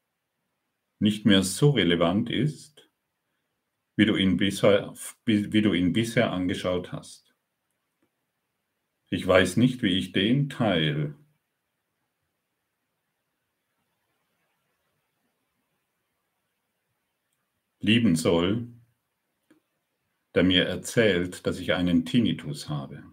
nicht 1.00 1.26
mehr 1.26 1.44
so 1.44 1.72
relevant 1.72 2.30
ist, 2.30 2.90
wie 3.96 4.06
du 4.06 4.16
ihn 4.16 4.38
bisher, 4.38 4.94
wie 5.26 5.62
du 5.62 5.74
ihn 5.74 5.94
bisher 5.94 6.32
angeschaut 6.32 6.92
hast. 6.92 7.34
Ich 9.10 9.26
weiß 9.26 9.58
nicht, 9.58 9.82
wie 9.82 9.98
ich 9.98 10.12
den 10.12 10.50
Teil 10.50 11.16
lieben 17.80 18.16
soll, 18.16 18.68
der 20.36 20.44
mir 20.44 20.66
erzählt, 20.66 21.46
dass 21.46 21.60
ich 21.60 21.74
einen 21.74 22.06
Tinnitus 22.06 22.70
habe. 22.70 23.04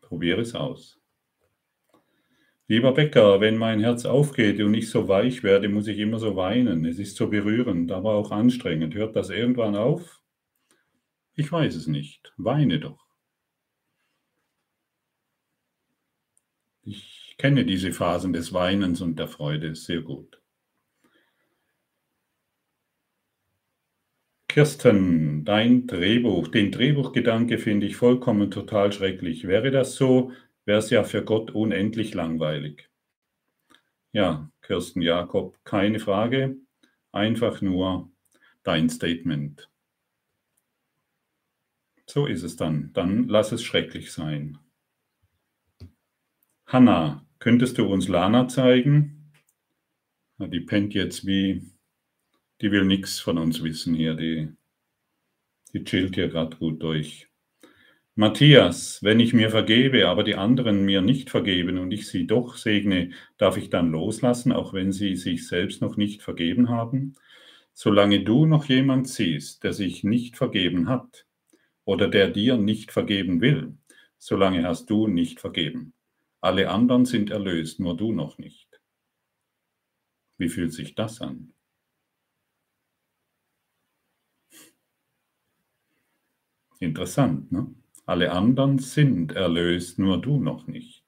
Probiere 0.00 0.42
es 0.42 0.54
aus. 0.54 1.00
Lieber 2.66 2.92
Bäcker, 2.94 3.40
wenn 3.40 3.58
mein 3.58 3.80
Herz 3.80 4.06
aufgeht 4.06 4.58
und 4.60 4.72
ich 4.72 4.88
so 4.88 5.06
weich 5.06 5.42
werde, 5.42 5.68
muss 5.68 5.86
ich 5.86 5.98
immer 5.98 6.18
so 6.18 6.34
weinen. 6.34 6.86
Es 6.86 6.98
ist 6.98 7.16
so 7.16 7.28
berührend, 7.28 7.92
aber 7.92 8.14
auch 8.14 8.30
anstrengend. 8.30 8.94
Hört 8.94 9.16
das 9.16 9.28
irgendwann 9.28 9.76
auf? 9.76 10.22
Ich 11.34 11.50
weiß 11.52 11.74
es 11.74 11.88
nicht. 11.88 12.32
Weine 12.38 12.80
doch. 12.80 13.03
Ich 17.34 17.38
kenne 17.38 17.64
diese 17.64 17.92
Phasen 17.92 18.32
des 18.32 18.52
Weinens 18.52 19.00
und 19.00 19.18
der 19.18 19.26
Freude 19.26 19.74
sehr 19.74 20.02
gut. 20.02 20.40
Kirsten, 24.46 25.44
dein 25.44 25.88
Drehbuch, 25.88 26.46
den 26.46 26.70
Drehbuchgedanke 26.70 27.58
finde 27.58 27.86
ich 27.86 27.96
vollkommen 27.96 28.52
total 28.52 28.92
schrecklich. 28.92 29.48
Wäre 29.48 29.72
das 29.72 29.96
so, 29.96 30.30
wäre 30.64 30.78
es 30.78 30.90
ja 30.90 31.02
für 31.02 31.24
Gott 31.24 31.50
unendlich 31.50 32.14
langweilig. 32.14 32.88
Ja, 34.12 34.48
Kirsten 34.62 35.02
Jakob, 35.02 35.58
keine 35.64 35.98
Frage, 35.98 36.56
einfach 37.10 37.60
nur 37.60 38.12
dein 38.62 38.88
Statement. 38.88 39.68
So 42.06 42.26
ist 42.26 42.44
es 42.44 42.54
dann. 42.54 42.92
Dann 42.92 43.26
lass 43.26 43.50
es 43.50 43.64
schrecklich 43.64 44.12
sein. 44.12 44.58
Hanna, 46.66 47.23
könntest 47.44 47.76
du 47.76 47.84
uns 47.84 48.08
Lana 48.08 48.48
zeigen? 48.48 49.30
Die 50.38 50.60
pennt 50.60 50.94
jetzt 50.94 51.26
wie, 51.26 51.60
die 52.62 52.72
will 52.72 52.86
nichts 52.86 53.20
von 53.20 53.36
uns 53.36 53.62
wissen 53.62 53.94
hier, 53.94 54.14
die, 54.14 54.48
die 55.74 55.84
chillt 55.84 56.14
hier 56.14 56.28
gerade 56.28 56.56
gut 56.56 56.82
durch. 56.82 57.28
Matthias, 58.14 59.02
wenn 59.02 59.20
ich 59.20 59.34
mir 59.34 59.50
vergebe, 59.50 60.08
aber 60.08 60.24
die 60.24 60.36
anderen 60.36 60.86
mir 60.86 61.02
nicht 61.02 61.28
vergeben 61.28 61.76
und 61.76 61.92
ich 61.92 62.08
sie 62.08 62.26
doch 62.26 62.56
segne, 62.56 63.10
darf 63.36 63.58
ich 63.58 63.68
dann 63.68 63.90
loslassen, 63.90 64.50
auch 64.50 64.72
wenn 64.72 64.90
sie 64.90 65.14
sich 65.14 65.46
selbst 65.46 65.82
noch 65.82 65.98
nicht 65.98 66.22
vergeben 66.22 66.70
haben? 66.70 67.12
Solange 67.74 68.24
du 68.24 68.46
noch 68.46 68.64
jemand 68.70 69.06
siehst, 69.06 69.64
der 69.64 69.74
sich 69.74 70.02
nicht 70.02 70.38
vergeben 70.38 70.88
hat 70.88 71.26
oder 71.84 72.08
der 72.08 72.30
dir 72.30 72.56
nicht 72.56 72.90
vergeben 72.90 73.42
will, 73.42 73.76
solange 74.16 74.66
hast 74.66 74.88
du 74.88 75.08
nicht 75.08 75.40
vergeben. 75.40 75.93
Alle 76.44 76.68
anderen 76.68 77.06
sind 77.06 77.30
erlöst, 77.30 77.80
nur 77.80 77.96
du 77.96 78.12
noch 78.12 78.36
nicht. 78.36 78.68
Wie 80.36 80.50
fühlt 80.50 80.74
sich 80.74 80.94
das 80.94 81.22
an? 81.22 81.54
Interessant, 86.80 87.50
ne? 87.50 87.74
Alle 88.04 88.30
anderen 88.30 88.78
sind 88.78 89.32
erlöst, 89.32 89.98
nur 89.98 90.20
du 90.20 90.38
noch 90.38 90.66
nicht. 90.66 91.06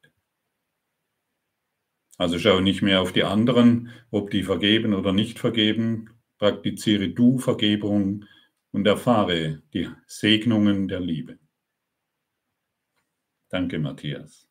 Also 2.16 2.38
schau 2.38 2.60
nicht 2.60 2.80
mehr 2.80 3.02
auf 3.02 3.12
die 3.12 3.24
anderen, 3.24 3.90
ob 4.10 4.30
die 4.30 4.42
vergeben 4.42 4.94
oder 4.94 5.12
nicht 5.12 5.38
vergeben. 5.38 6.08
Praktiziere 6.38 7.10
du 7.10 7.36
Vergebung 7.36 8.24
und 8.70 8.86
erfahre 8.86 9.62
die 9.74 9.90
Segnungen 10.06 10.88
der 10.88 11.00
Liebe. 11.00 11.38
Danke, 13.50 13.78
Matthias. 13.78 14.45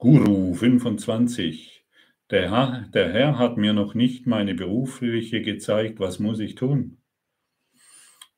Guru 0.00 0.54
25. 0.54 1.84
Der 2.30 2.50
Herr, 2.50 2.88
der 2.88 3.12
Herr 3.12 3.36
hat 3.36 3.58
mir 3.58 3.74
noch 3.74 3.92
nicht 3.92 4.26
meine 4.26 4.54
berufliche 4.54 5.42
gezeigt, 5.42 6.00
was 6.00 6.18
muss 6.18 6.38
ich 6.38 6.54
tun? 6.54 7.02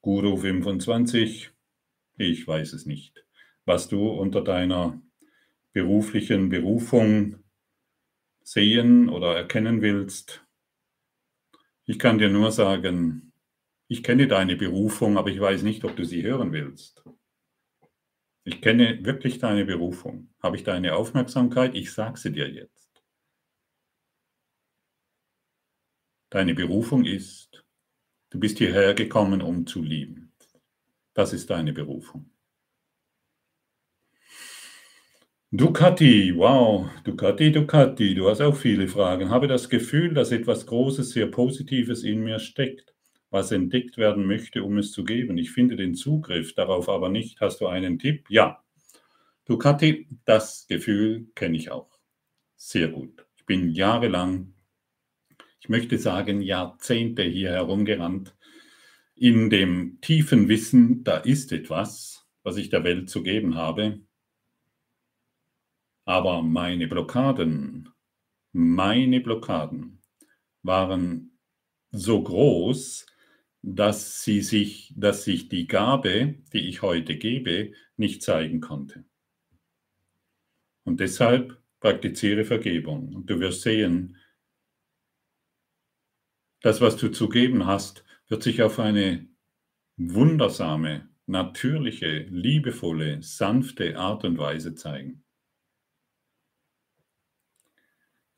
Guru 0.01 0.39
25. 0.39 1.53
Ich 2.17 2.49
weiß 2.49 2.73
es 2.73 2.85
nicht. 2.85 3.25
Was 3.65 3.87
du 3.87 4.09
unter 4.09 4.43
deiner 4.43 5.01
beruflichen 5.73 6.49
Berufung 6.49 7.37
sehen 8.43 9.09
oder 9.09 9.37
erkennen 9.37 9.83
willst. 9.83 10.45
Ich 11.85 12.01
kann 12.01 12.19
dir 12.19 12.29
nur 12.29 12.51
sagen, 12.51 13.33
ich 13.87 14.03
kenne 14.03 14.27
deine 14.27 14.57
Berufung, 14.57 15.17
aber 15.17 15.31
ich 15.31 15.39
weiß 15.39 15.63
nicht, 15.63 15.85
ob 15.85 15.95
du 15.95 16.05
sie 16.05 16.25
hören 16.25 16.51
willst. 16.51 17.05
Ich 18.45 18.61
kenne 18.61 19.05
wirklich 19.05 19.39
deine 19.39 19.65
Berufung. 19.65 20.29
Habe 20.43 20.57
ich 20.57 20.65
deine 20.65 20.97
Aufmerksamkeit? 20.97 21.75
Ich 21.75 21.93
sage 21.93 22.19
sie 22.19 22.33
dir 22.33 22.51
jetzt. 22.51 23.03
Deine 26.31 26.55
Berufung 26.55 27.05
ist, 27.05 27.65
du 28.31 28.41
bist 28.41 28.59
hierher 28.59 28.95
gekommen, 28.95 29.43
um 29.43 29.67
zu 29.67 29.81
lieben. 29.81 30.33
Das 31.15 31.33
ist 31.33 31.51
deine 31.51 31.73
Berufung. 31.73 32.31
Ducati, 35.53 36.33
wow, 36.35 36.91
Ducati, 37.05 37.53
Ducati, 37.53 38.15
du 38.15 38.29
hast 38.29 38.41
auch 38.41 38.57
viele 38.57 38.89
Fragen. 38.89 39.29
Habe 39.29 39.47
das 39.47 39.69
Gefühl, 39.69 40.15
dass 40.15 40.33
etwas 40.33 40.67
Großes, 40.67 41.11
sehr 41.11 41.27
Positives 41.27 42.03
in 42.03 42.25
mir 42.25 42.39
steckt 42.39 42.93
was 43.33 43.51
entdeckt 43.51 43.97
werden 43.97 44.27
möchte, 44.27 44.63
um 44.63 44.77
es 44.77 44.93
zu 44.93 45.05
geben. 45.05 45.39
Ich 45.39 45.53
finde 45.53 45.75
den 45.75 45.95
Zugriff 45.95 46.55
darauf 46.55 46.91
aber 46.91 47.09
nicht. 47.09 47.41
Hast 47.41 47.63
du 47.63 47.67
einen 47.67 47.99
Tipp? 47.99 48.27
Ja. 48.29 48.63
Ducati, 49.47 50.07
das 50.27 50.67
Gefühl 50.69 51.29
kenne 51.35 51.57
ich 51.57 51.71
auch. 51.71 51.99
Sehr 52.57 52.89
gut. 52.89 53.27
Ich 53.37 53.47
bin 53.47 53.71
jahrelang, 53.71 54.53
ich 55.61 55.71
möchte 55.71 55.97
sagen 55.99 56.43
Jahrzehnte 56.43 57.23
hier 57.23 57.51
herumgerannt, 57.51 58.37
in 59.15 59.49
dem 59.49 59.99
tiefen 60.03 60.49
Wissen, 60.49 61.03
da 61.03 61.17
ist 61.17 61.53
etwas, 61.53 62.29
was 62.43 62.59
ich 62.59 62.69
der 62.69 62.85
Welt 62.85 63.09
zu 63.09 63.23
geben 63.23 63.55
habe. 63.55 64.01
Aber 66.05 66.43
meine 66.43 66.87
Blockaden, 66.87 67.89
meine 68.53 69.21
Blockaden 69.21 70.03
waren 70.63 71.39
so 71.93 72.23
groß, 72.23 73.07
dass 73.63 74.23
sie 74.23 74.41
sich, 74.43 74.93
dass 74.97 75.25
sich 75.25 75.49
die 75.49 75.67
Gabe, 75.69 76.35
die 76.53 76.69
ich 76.69 76.83
heute 76.83 77.17
gebe, 77.17 77.73
nicht 77.97 78.23
zeigen 78.23 78.61
konnte. 78.61 79.05
Und 80.85 80.99
deshalb 80.99 81.63
praktiziere 81.81 82.45
Vergebung. 82.45 83.15
Und 83.15 83.31
du 83.31 83.39
wirst 83.39 83.63
sehen, 83.63 84.17
das, 86.61 86.81
was 86.81 86.97
du 86.97 87.11
zu 87.11 87.29
geben 87.29 87.67
hast, 87.67 88.05
wird 88.29 88.43
sich 88.43 88.63
auf 88.63 88.79
eine 88.79 89.29
wundersame, 89.97 91.09
natürliche, 91.27 92.27
liebevolle, 92.31 93.23
sanfte 93.23 93.97
Art 93.97 94.25
und 94.25 94.39
Weise 94.39 94.75
zeigen. 94.75 95.25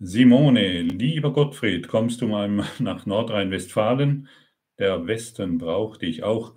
Simone, 0.01 0.83
lieber 0.83 1.33
Gottfried, 1.33 1.89
kommst 1.89 2.21
du 2.21 2.27
mal 2.27 2.49
nach 2.79 3.07
Nordrhein-Westfalen? 3.07 4.29
Der 4.79 5.07
Westen 5.07 5.59
braucht 5.59 6.03
dich 6.03 6.23
auch. 6.23 6.55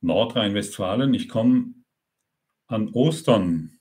Nordrhein-Westfalen, 0.00 1.14
ich 1.14 1.28
komme 1.28 1.74
an 2.66 2.88
Ostern, 2.92 3.78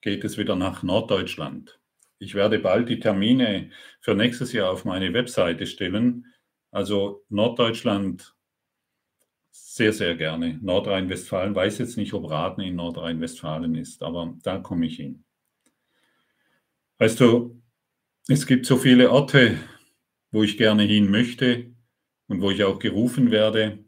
geht 0.00 0.24
es 0.24 0.38
wieder 0.38 0.56
nach 0.56 0.82
Norddeutschland. 0.82 1.80
Ich 2.18 2.34
werde 2.34 2.58
bald 2.58 2.88
die 2.88 2.98
Termine 2.98 3.70
für 4.00 4.14
nächstes 4.14 4.52
Jahr 4.52 4.70
auf 4.70 4.84
meine 4.84 5.12
Webseite 5.12 5.66
stellen. 5.66 6.26
Also 6.70 7.24
Norddeutschland 7.28 8.34
sehr, 9.50 9.92
sehr 9.92 10.16
gerne. 10.16 10.58
Nordrhein-Westfalen, 10.60 11.54
weiß 11.54 11.78
jetzt 11.78 11.96
nicht, 11.96 12.12
ob 12.12 12.28
Raten 12.28 12.60
in 12.60 12.76
Nordrhein-Westfalen 12.76 13.76
ist, 13.76 14.02
aber 14.02 14.36
da 14.42 14.58
komme 14.58 14.86
ich 14.86 14.96
hin. 14.96 15.24
Weißt 16.98 17.20
du, 17.20 17.62
es 18.26 18.46
gibt 18.46 18.66
so 18.66 18.76
viele 18.76 19.10
Orte, 19.10 19.56
wo 20.32 20.42
ich 20.42 20.58
gerne 20.58 20.82
hin 20.82 21.10
möchte 21.10 21.77
und 22.28 22.40
wo 22.40 22.50
ich 22.50 22.62
auch 22.62 22.78
gerufen 22.78 23.30
werde. 23.30 23.84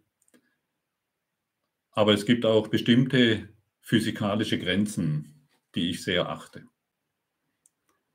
Aber 1.92 2.12
es 2.12 2.26
gibt 2.26 2.44
auch 2.44 2.68
bestimmte 2.68 3.48
physikalische 3.80 4.58
Grenzen, 4.58 5.48
die 5.74 5.90
ich 5.90 6.02
sehr 6.02 6.28
achte. 6.28 6.64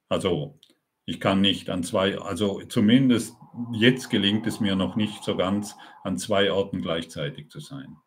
Also 0.09 0.59
ich 1.05 1.19
kann 1.19 1.41
nicht 1.41 1.69
an 1.69 1.83
zwei, 1.83 2.17
also 2.17 2.61
zumindest 2.63 3.35
jetzt 3.73 4.09
gelingt 4.09 4.47
es 4.47 4.59
mir 4.59 4.75
noch 4.75 4.95
nicht 4.95 5.23
so 5.23 5.37
ganz, 5.37 5.75
an 6.03 6.17
zwei 6.17 6.51
Orten 6.51 6.81
gleichzeitig 6.81 7.49
zu 7.49 7.59
sein. 7.59 7.97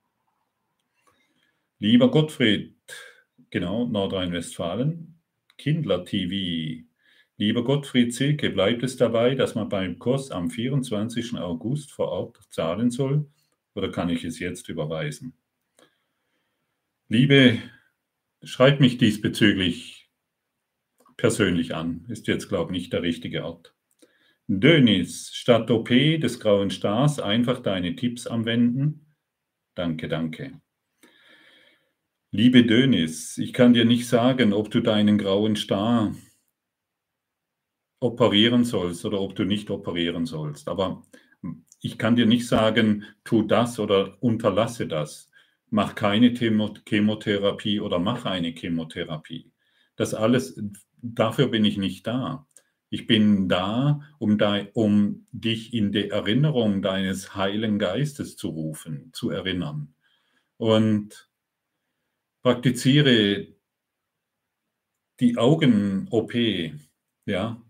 Lieber 1.78 2.10
Gottfried, 2.10 2.74
genau, 3.50 3.86
Nordrhein-Westfalen, 3.86 5.20
Kindler 5.56 6.04
TV. 6.04 6.87
Lieber 7.40 7.62
Gottfried 7.62 8.12
Silke, 8.12 8.50
bleibt 8.50 8.82
es 8.82 8.96
dabei, 8.96 9.36
dass 9.36 9.54
man 9.54 9.68
beim 9.68 10.00
Kurs 10.00 10.32
am 10.32 10.50
24. 10.50 11.38
August 11.38 11.92
vor 11.92 12.08
Ort 12.08 12.40
zahlen 12.50 12.90
soll 12.90 13.30
oder 13.74 13.92
kann 13.92 14.10
ich 14.10 14.24
es 14.24 14.40
jetzt 14.40 14.68
überweisen? 14.68 15.34
Liebe, 17.06 17.58
schreibt 18.42 18.80
mich 18.80 18.98
diesbezüglich 18.98 20.10
persönlich 21.16 21.76
an. 21.76 22.06
Ist 22.08 22.26
jetzt, 22.26 22.48
glaube 22.48 22.72
ich, 22.72 22.82
nicht 22.82 22.92
der 22.92 23.02
richtige 23.02 23.44
Ort. 23.44 23.72
Dönis, 24.48 25.30
statt 25.32 25.70
OP 25.70 25.90
des 25.90 26.40
grauen 26.40 26.72
Stars 26.72 27.20
einfach 27.20 27.60
deine 27.60 27.94
Tipps 27.94 28.26
anwenden. 28.26 29.14
Danke, 29.76 30.08
danke. 30.08 30.60
Liebe 32.32 32.64
Dönis, 32.64 33.38
ich 33.38 33.52
kann 33.52 33.74
dir 33.74 33.84
nicht 33.84 34.08
sagen, 34.08 34.52
ob 34.52 34.72
du 34.72 34.80
deinen 34.80 35.18
grauen 35.18 35.54
Star 35.54 36.16
operieren 38.00 38.64
sollst 38.64 39.04
oder 39.04 39.20
ob 39.20 39.34
du 39.34 39.44
nicht 39.44 39.70
operieren 39.70 40.26
sollst. 40.26 40.68
Aber 40.68 41.02
ich 41.80 41.98
kann 41.98 42.16
dir 42.16 42.26
nicht 42.26 42.46
sagen, 42.46 43.04
tu 43.24 43.42
das 43.42 43.78
oder 43.78 44.16
unterlasse 44.20 44.86
das 44.86 45.28
mach 45.70 45.94
keine 45.94 46.34
Chemotherapie 46.34 47.80
oder 47.80 47.98
mach 47.98 48.24
eine 48.24 48.52
Chemotherapie. 48.52 49.52
Das 49.96 50.14
alles, 50.14 50.60
dafür 51.02 51.48
bin 51.48 51.64
ich 51.64 51.76
nicht 51.76 52.06
da. 52.06 52.46
Ich 52.90 53.06
bin 53.06 53.48
da, 53.48 54.00
um, 54.18 54.38
da, 54.38 54.64
um 54.72 55.26
dich 55.32 55.74
in 55.74 55.92
die 55.92 56.08
Erinnerung 56.08 56.80
deines 56.80 57.34
heilen 57.34 57.78
Geistes 57.78 58.36
zu 58.36 58.48
rufen, 58.48 59.10
zu 59.12 59.30
erinnern. 59.30 59.94
Und 60.56 61.28
praktiziere 62.42 63.48
die 65.20 65.36
Augen-OP, 65.36 66.32
ja. 67.26 67.62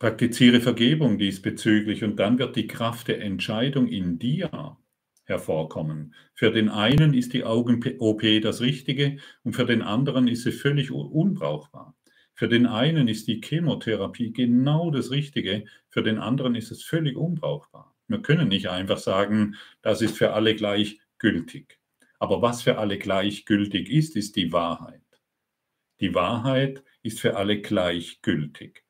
Praktiziere 0.00 0.62
Vergebung 0.62 1.18
diesbezüglich 1.18 2.02
und 2.04 2.16
dann 2.16 2.38
wird 2.38 2.56
die 2.56 2.66
Kraft 2.66 3.08
der 3.08 3.20
Entscheidung 3.20 3.86
in 3.86 4.18
dir 4.18 4.78
hervorkommen. 5.24 6.14
Für 6.32 6.50
den 6.50 6.70
einen 6.70 7.12
ist 7.12 7.34
die 7.34 7.44
Augen-OP 7.44 8.22
das 8.40 8.62
Richtige 8.62 9.18
und 9.44 9.52
für 9.52 9.66
den 9.66 9.82
anderen 9.82 10.26
ist 10.26 10.44
sie 10.44 10.52
völlig 10.52 10.90
unbrauchbar. 10.90 11.94
Für 12.32 12.48
den 12.48 12.64
einen 12.64 13.08
ist 13.08 13.28
die 13.28 13.42
Chemotherapie 13.44 14.32
genau 14.32 14.90
das 14.90 15.10
Richtige, 15.10 15.66
für 15.90 16.02
den 16.02 16.18
anderen 16.18 16.54
ist 16.54 16.70
es 16.70 16.82
völlig 16.82 17.14
unbrauchbar. 17.18 17.94
Wir 18.08 18.22
können 18.22 18.48
nicht 18.48 18.70
einfach 18.70 18.96
sagen, 18.96 19.56
das 19.82 20.00
ist 20.00 20.16
für 20.16 20.32
alle 20.32 20.54
gleichgültig. 20.54 21.78
Aber 22.18 22.40
was 22.40 22.62
für 22.62 22.78
alle 22.78 22.96
gleichgültig 22.96 23.90
ist, 23.90 24.16
ist 24.16 24.34
die 24.36 24.50
Wahrheit. 24.50 25.04
Die 26.00 26.14
Wahrheit 26.14 26.82
ist 27.02 27.20
für 27.20 27.36
alle 27.36 27.60
gleichgültig. 27.60 28.82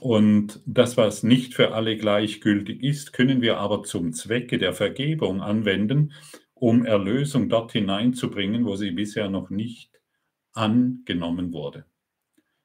Und 0.00 0.62
das, 0.64 0.96
was 0.96 1.22
nicht 1.22 1.52
für 1.54 1.74
alle 1.74 1.98
gleichgültig 1.98 2.82
ist, 2.82 3.12
können 3.12 3.42
wir 3.42 3.58
aber 3.58 3.82
zum 3.82 4.14
Zwecke 4.14 4.56
der 4.56 4.72
Vergebung 4.72 5.42
anwenden, 5.42 6.14
um 6.54 6.86
Erlösung 6.86 7.50
dort 7.50 7.72
hineinzubringen, 7.72 8.64
wo 8.64 8.76
sie 8.76 8.92
bisher 8.92 9.28
noch 9.28 9.50
nicht 9.50 10.00
angenommen 10.54 11.52
wurde. 11.52 11.84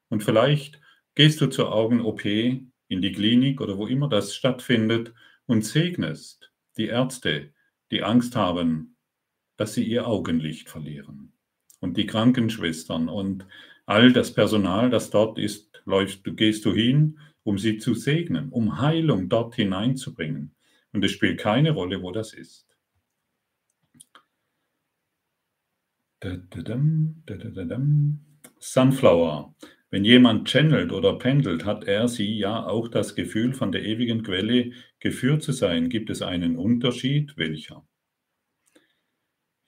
Und 0.08 0.22
vielleicht 0.22 0.80
gehst 1.14 1.38
du 1.42 1.48
zur 1.48 1.74
Augen-OP 1.74 2.24
in 2.24 3.02
die 3.02 3.12
Klinik 3.12 3.60
oder 3.60 3.76
wo 3.76 3.86
immer 3.86 4.08
das 4.08 4.34
stattfindet 4.34 5.12
und 5.44 5.62
segnest 5.62 6.50
die 6.78 6.86
Ärzte, 6.86 7.52
die 7.90 8.02
Angst 8.02 8.34
haben, 8.34 8.96
dass 9.58 9.74
sie 9.74 9.84
ihr 9.84 10.06
Augenlicht 10.06 10.70
verlieren. 10.70 11.34
Und 11.80 11.98
die 11.98 12.06
Krankenschwestern 12.06 13.10
und 13.10 13.46
all 13.84 14.10
das 14.12 14.32
Personal, 14.32 14.88
das 14.88 15.10
dort 15.10 15.38
ist, 15.38 15.82
läufst 15.84 16.26
du, 16.26 16.34
gehst 16.34 16.64
du 16.64 16.72
hin, 16.72 17.18
um 17.46 17.58
sie 17.58 17.78
zu 17.78 17.94
segnen, 17.94 18.50
um 18.50 18.80
Heilung 18.80 19.28
dort 19.28 19.54
hineinzubringen. 19.54 20.56
Und 20.92 21.04
es 21.04 21.12
spielt 21.12 21.38
keine 21.38 21.70
Rolle, 21.70 22.02
wo 22.02 22.10
das 22.10 22.34
ist. 22.34 22.66
Sunflower. 28.58 29.54
Wenn 29.90 30.04
jemand 30.04 30.48
channelt 30.48 30.90
oder 30.90 31.18
pendelt, 31.18 31.64
hat 31.64 31.84
er 31.84 32.08
sie 32.08 32.36
ja 32.36 32.66
auch 32.66 32.88
das 32.88 33.14
Gefühl, 33.14 33.54
von 33.54 33.70
der 33.70 33.84
ewigen 33.84 34.24
Quelle 34.24 34.72
geführt 34.98 35.44
zu 35.44 35.52
sein. 35.52 35.88
Gibt 35.88 36.10
es 36.10 36.22
einen 36.22 36.56
Unterschied? 36.56 37.36
Welcher? 37.36 37.86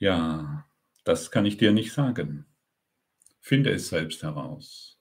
Ja, 0.00 0.68
das 1.04 1.30
kann 1.30 1.46
ich 1.46 1.58
dir 1.58 1.70
nicht 1.70 1.92
sagen. 1.92 2.46
Finde 3.40 3.70
es 3.70 3.88
selbst 3.88 4.24
heraus. 4.24 4.97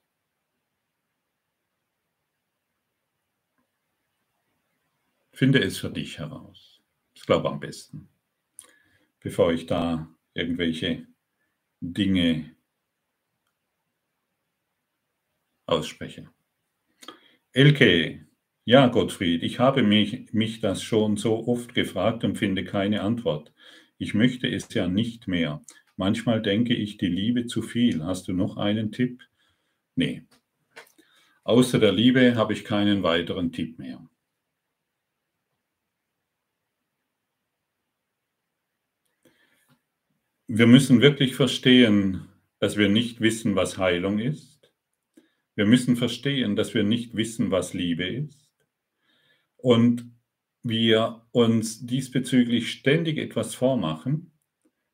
Finde 5.38 5.62
es 5.62 5.78
für 5.78 5.88
dich 5.88 6.18
heraus. 6.18 6.80
Ich 7.14 7.22
glaube 7.22 7.48
am 7.48 7.60
besten. 7.60 8.08
Bevor 9.20 9.52
ich 9.52 9.66
da 9.66 10.12
irgendwelche 10.34 11.06
Dinge 11.80 12.56
ausspreche. 15.64 16.28
Elke, 17.52 18.26
ja, 18.64 18.88
Gottfried, 18.88 19.44
ich 19.44 19.60
habe 19.60 19.84
mich, 19.84 20.32
mich 20.32 20.58
das 20.58 20.82
schon 20.82 21.16
so 21.16 21.46
oft 21.46 21.72
gefragt 21.72 22.24
und 22.24 22.36
finde 22.36 22.64
keine 22.64 23.02
Antwort. 23.02 23.52
Ich 23.96 24.14
möchte 24.14 24.48
es 24.48 24.74
ja 24.74 24.88
nicht 24.88 25.28
mehr. 25.28 25.62
Manchmal 25.94 26.42
denke 26.42 26.74
ich 26.74 26.98
die 26.98 27.06
Liebe 27.06 27.46
zu 27.46 27.62
viel. 27.62 28.02
Hast 28.02 28.26
du 28.26 28.32
noch 28.32 28.56
einen 28.56 28.90
Tipp? 28.90 29.22
Nee. 29.94 30.24
Außer 31.44 31.78
der 31.78 31.92
Liebe 31.92 32.34
habe 32.34 32.54
ich 32.54 32.64
keinen 32.64 33.04
weiteren 33.04 33.52
Tipp 33.52 33.78
mehr. 33.78 34.04
Wir 40.50 40.66
müssen 40.66 41.02
wirklich 41.02 41.34
verstehen, 41.34 42.26
dass 42.58 42.78
wir 42.78 42.88
nicht 42.88 43.20
wissen, 43.20 43.54
was 43.54 43.76
Heilung 43.76 44.18
ist. 44.18 44.72
Wir 45.54 45.66
müssen 45.66 45.94
verstehen, 45.94 46.56
dass 46.56 46.72
wir 46.72 46.84
nicht 46.84 47.14
wissen, 47.14 47.50
was 47.50 47.74
Liebe 47.74 48.06
ist. 48.06 48.48
Und 49.58 50.10
wir 50.62 51.26
uns 51.32 51.84
diesbezüglich 51.84 52.72
ständig 52.72 53.18
etwas 53.18 53.54
vormachen, 53.54 54.32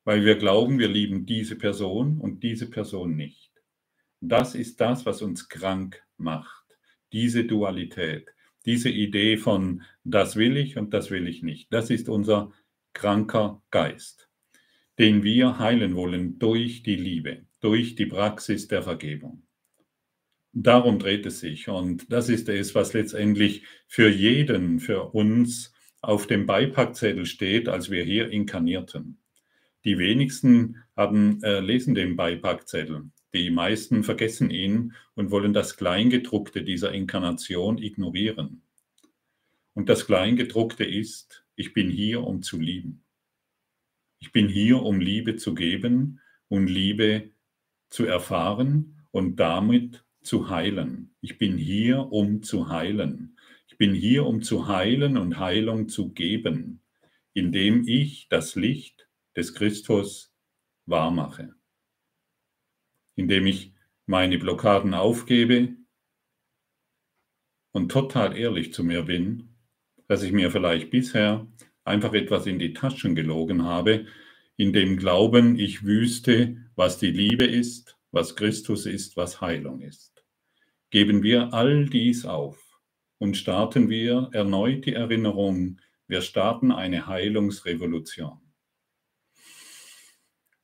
weil 0.02 0.24
wir 0.24 0.36
glauben, 0.36 0.80
wir 0.80 0.88
lieben 0.88 1.24
diese 1.24 1.56
Person 1.56 2.18
und 2.18 2.42
diese 2.42 2.68
Person 2.68 3.14
nicht. 3.14 3.52
Das 4.20 4.56
ist 4.56 4.80
das, 4.80 5.06
was 5.06 5.22
uns 5.22 5.48
krank 5.48 6.02
macht. 6.16 6.64
Diese 7.12 7.44
Dualität, 7.44 8.28
diese 8.66 8.90
Idee 8.90 9.36
von 9.36 9.82
das 10.02 10.34
will 10.34 10.56
ich 10.56 10.76
und 10.76 10.92
das 10.92 11.12
will 11.12 11.28
ich 11.28 11.42
nicht. 11.42 11.72
Das 11.72 11.90
ist 11.90 12.08
unser 12.08 12.52
kranker 12.92 13.62
Geist 13.70 14.28
den 14.98 15.22
wir 15.22 15.58
heilen 15.58 15.94
wollen 15.96 16.38
durch 16.38 16.82
die 16.82 16.96
Liebe, 16.96 17.46
durch 17.60 17.94
die 17.94 18.06
Praxis 18.06 18.68
der 18.68 18.82
Vergebung. 18.82 19.42
Darum 20.52 20.98
dreht 20.98 21.26
es 21.26 21.40
sich 21.40 21.68
und 21.68 22.12
das 22.12 22.28
ist 22.28 22.48
es, 22.48 22.74
was 22.74 22.92
letztendlich 22.92 23.64
für 23.88 24.08
jeden, 24.08 24.78
für 24.78 25.12
uns 25.12 25.72
auf 26.00 26.26
dem 26.26 26.46
Beipackzettel 26.46 27.26
steht, 27.26 27.68
als 27.68 27.90
wir 27.90 28.04
hier 28.04 28.30
inkarnierten. 28.30 29.18
Die 29.84 29.98
wenigsten 29.98 30.82
haben, 30.96 31.42
äh, 31.42 31.60
lesen 31.60 31.94
den 31.94 32.16
Beipackzettel. 32.16 33.10
Die 33.34 33.50
meisten 33.50 34.04
vergessen 34.04 34.50
ihn 34.50 34.94
und 35.14 35.30
wollen 35.30 35.52
das 35.52 35.76
Kleingedruckte 35.76 36.62
dieser 36.62 36.92
Inkarnation 36.92 37.78
ignorieren. 37.78 38.62
Und 39.74 39.88
das 39.88 40.06
Kleingedruckte 40.06 40.84
ist, 40.84 41.44
ich 41.56 41.72
bin 41.72 41.90
hier, 41.90 42.22
um 42.22 42.42
zu 42.42 42.60
lieben. 42.60 43.03
Ich 44.18 44.32
bin 44.32 44.48
hier, 44.48 44.82
um 44.82 45.00
Liebe 45.00 45.36
zu 45.36 45.54
geben 45.54 46.20
und 46.48 46.66
Liebe 46.66 47.30
zu 47.90 48.06
erfahren 48.06 49.06
und 49.10 49.36
damit 49.36 50.04
zu 50.22 50.48
heilen. 50.48 51.14
Ich 51.20 51.38
bin 51.38 51.58
hier, 51.58 52.12
um 52.12 52.42
zu 52.42 52.68
heilen. 52.68 53.38
Ich 53.68 53.76
bin 53.76 53.94
hier, 53.94 54.24
um 54.26 54.42
zu 54.42 54.68
heilen 54.68 55.16
und 55.16 55.38
Heilung 55.38 55.88
zu 55.88 56.12
geben, 56.12 56.82
indem 57.32 57.86
ich 57.86 58.28
das 58.28 58.54
Licht 58.54 59.08
des 59.36 59.54
Christus 59.54 60.34
wahrmache, 60.86 61.54
indem 63.16 63.46
ich 63.46 63.74
meine 64.06 64.38
Blockaden 64.38 64.94
aufgebe 64.94 65.76
und 67.72 67.90
total 67.90 68.36
ehrlich 68.36 68.72
zu 68.72 68.84
mir 68.84 69.02
bin, 69.02 69.56
dass 70.06 70.22
ich 70.22 70.32
mir 70.32 70.50
vielleicht 70.50 70.90
bisher 70.90 71.46
einfach 71.84 72.14
etwas 72.14 72.46
in 72.46 72.58
die 72.58 72.72
Taschen 72.72 73.14
gelogen 73.14 73.64
habe, 73.64 74.06
in 74.56 74.72
dem 74.72 74.96
Glauben, 74.96 75.58
ich 75.58 75.84
wüsste, 75.84 76.56
was 76.76 76.98
die 76.98 77.10
Liebe 77.10 77.44
ist, 77.44 77.96
was 78.12 78.36
Christus 78.36 78.86
ist, 78.86 79.16
was 79.16 79.40
Heilung 79.40 79.80
ist. 79.80 80.24
Geben 80.90 81.22
wir 81.22 81.52
all 81.52 81.86
dies 81.86 82.24
auf 82.24 82.58
und 83.18 83.36
starten 83.36 83.88
wir 83.88 84.30
erneut 84.32 84.86
die 84.86 84.94
Erinnerung, 84.94 85.80
wir 86.06 86.20
starten 86.20 86.70
eine 86.70 87.06
Heilungsrevolution. 87.06 88.38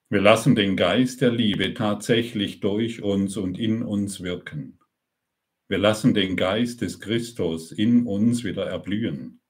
Wir 0.09 0.21
lassen 0.21 0.55
den 0.55 0.77
Geist 0.77 1.21
der 1.21 1.31
Liebe 1.31 1.73
tatsächlich 1.73 2.61
durch 2.61 3.03
uns 3.03 3.37
und 3.37 3.59
in 3.59 3.83
uns 3.83 4.23
wirken. 4.23 4.79
Wir 5.69 5.79
lassen 5.79 6.15
den 6.15 6.37
Geist 6.37 6.81
des 6.81 6.99
Christus 6.99 7.71
in 7.71 8.07
uns 8.07 8.43
wieder 8.43 8.67
erblühen. 8.67 9.41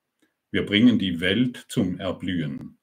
Wir 0.51 0.67
bringen 0.67 0.99
die 0.99 1.21
Welt 1.21 1.65
zum 1.69 1.99
Erblühen. 1.99 2.79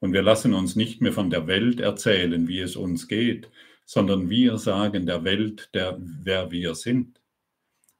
Und 0.00 0.12
wir 0.12 0.22
lassen 0.22 0.54
uns 0.54 0.76
nicht 0.76 1.00
mehr 1.00 1.12
von 1.12 1.30
der 1.30 1.46
Welt 1.46 1.80
erzählen, 1.80 2.48
wie 2.48 2.60
es 2.60 2.74
uns 2.74 3.06
geht, 3.06 3.48
sondern 3.84 4.30
wir 4.30 4.58
sagen 4.58 5.06
der 5.06 5.22
Welt, 5.24 5.70
der, 5.74 5.98
wer 6.00 6.50
wir 6.50 6.74
sind. 6.74 7.20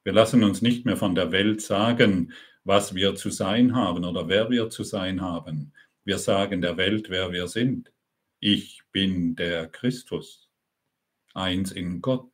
Wir 0.03 0.13
lassen 0.13 0.43
uns 0.43 0.61
nicht 0.61 0.85
mehr 0.85 0.97
von 0.97 1.15
der 1.15 1.31
Welt 1.31 1.61
sagen, 1.61 2.33
was 2.63 2.95
wir 2.95 3.15
zu 3.15 3.29
sein 3.29 3.75
haben 3.75 4.03
oder 4.03 4.27
wer 4.27 4.49
wir 4.49 4.69
zu 4.69 4.83
sein 4.83 5.21
haben. 5.21 5.73
Wir 6.03 6.17
sagen 6.17 6.61
der 6.61 6.77
Welt, 6.77 7.09
wer 7.09 7.31
wir 7.31 7.47
sind. 7.47 7.91
Ich 8.39 8.81
bin 8.91 9.35
der 9.35 9.67
Christus, 9.67 10.49
eins 11.33 11.71
in 11.71 12.01
Gott. 12.01 12.32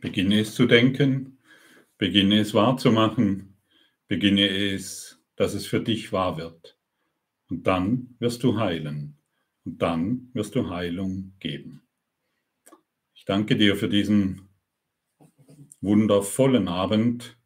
Beginne 0.00 0.40
es 0.40 0.54
zu 0.54 0.66
denken, 0.66 1.38
beginne 1.98 2.40
es 2.40 2.54
wahrzumachen, 2.54 3.56
beginne 4.08 4.48
es, 4.48 5.20
dass 5.36 5.54
es 5.54 5.66
für 5.66 5.80
dich 5.80 6.12
wahr 6.12 6.38
wird. 6.38 6.78
Und 7.48 7.66
dann 7.66 8.16
wirst 8.18 8.42
du 8.42 8.58
heilen 8.58 9.18
und 9.64 9.82
dann 9.82 10.30
wirst 10.32 10.54
du 10.54 10.70
Heilung 10.70 11.34
geben. 11.38 11.82
Ich 13.14 13.24
danke 13.26 13.56
dir 13.56 13.76
für 13.76 13.88
diesen 13.88 14.48
wundervollen 15.80 16.68
Abend 16.68 17.36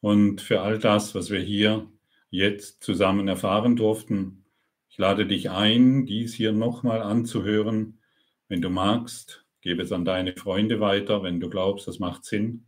und 0.00 0.40
für 0.40 0.60
all 0.60 0.78
das, 0.78 1.14
was 1.14 1.30
wir 1.30 1.40
hier 1.40 1.90
jetzt 2.30 2.82
zusammen 2.82 3.26
erfahren 3.26 3.74
durften. 3.74 4.44
Ich 4.88 4.98
lade 4.98 5.26
dich 5.26 5.50
ein, 5.50 6.06
dies 6.06 6.34
hier 6.34 6.52
nochmal 6.52 7.02
anzuhören. 7.02 8.00
Wenn 8.48 8.62
du 8.62 8.70
magst, 8.70 9.44
Gebe 9.62 9.82
es 9.82 9.92
an 9.92 10.04
deine 10.04 10.34
Freunde 10.34 10.80
weiter, 10.80 11.22
wenn 11.22 11.40
du 11.40 11.50
glaubst, 11.50 11.86
das 11.86 11.98
macht 11.98 12.24
Sinn. 12.24 12.66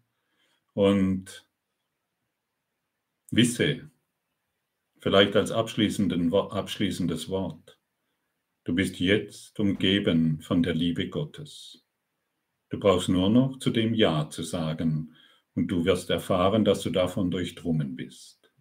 Und 0.74 1.46
wisse, 3.30 3.90
vielleicht 5.00 5.36
als 5.36 5.50
abschließendes 5.50 7.28
Wort, 7.28 7.78
du 8.64 8.74
bist 8.74 9.00
jetzt 9.00 9.58
umgeben 9.58 10.40
von 10.40 10.62
der 10.62 10.74
Liebe 10.74 11.08
Gottes. 11.08 11.84
Du 12.68 12.78
brauchst 12.78 13.08
nur 13.08 13.28
noch 13.28 13.58
zu 13.58 13.70
dem 13.70 13.94
Ja 13.94 14.30
zu 14.30 14.42
sagen 14.42 15.14
und 15.54 15.68
du 15.68 15.84
wirst 15.84 16.08
erfahren, 16.10 16.64
dass 16.64 16.82
du 16.82 16.90
davon 16.90 17.30
durchdrungen 17.30 17.96
bist. 17.96 18.52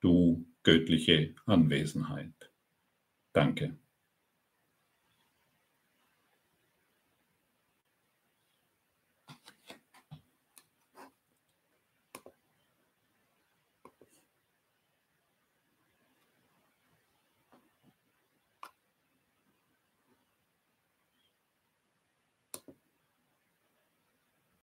Du 0.00 0.46
göttliche 0.62 1.34
Anwesenheit. 1.46 2.52
Danke. 3.32 3.78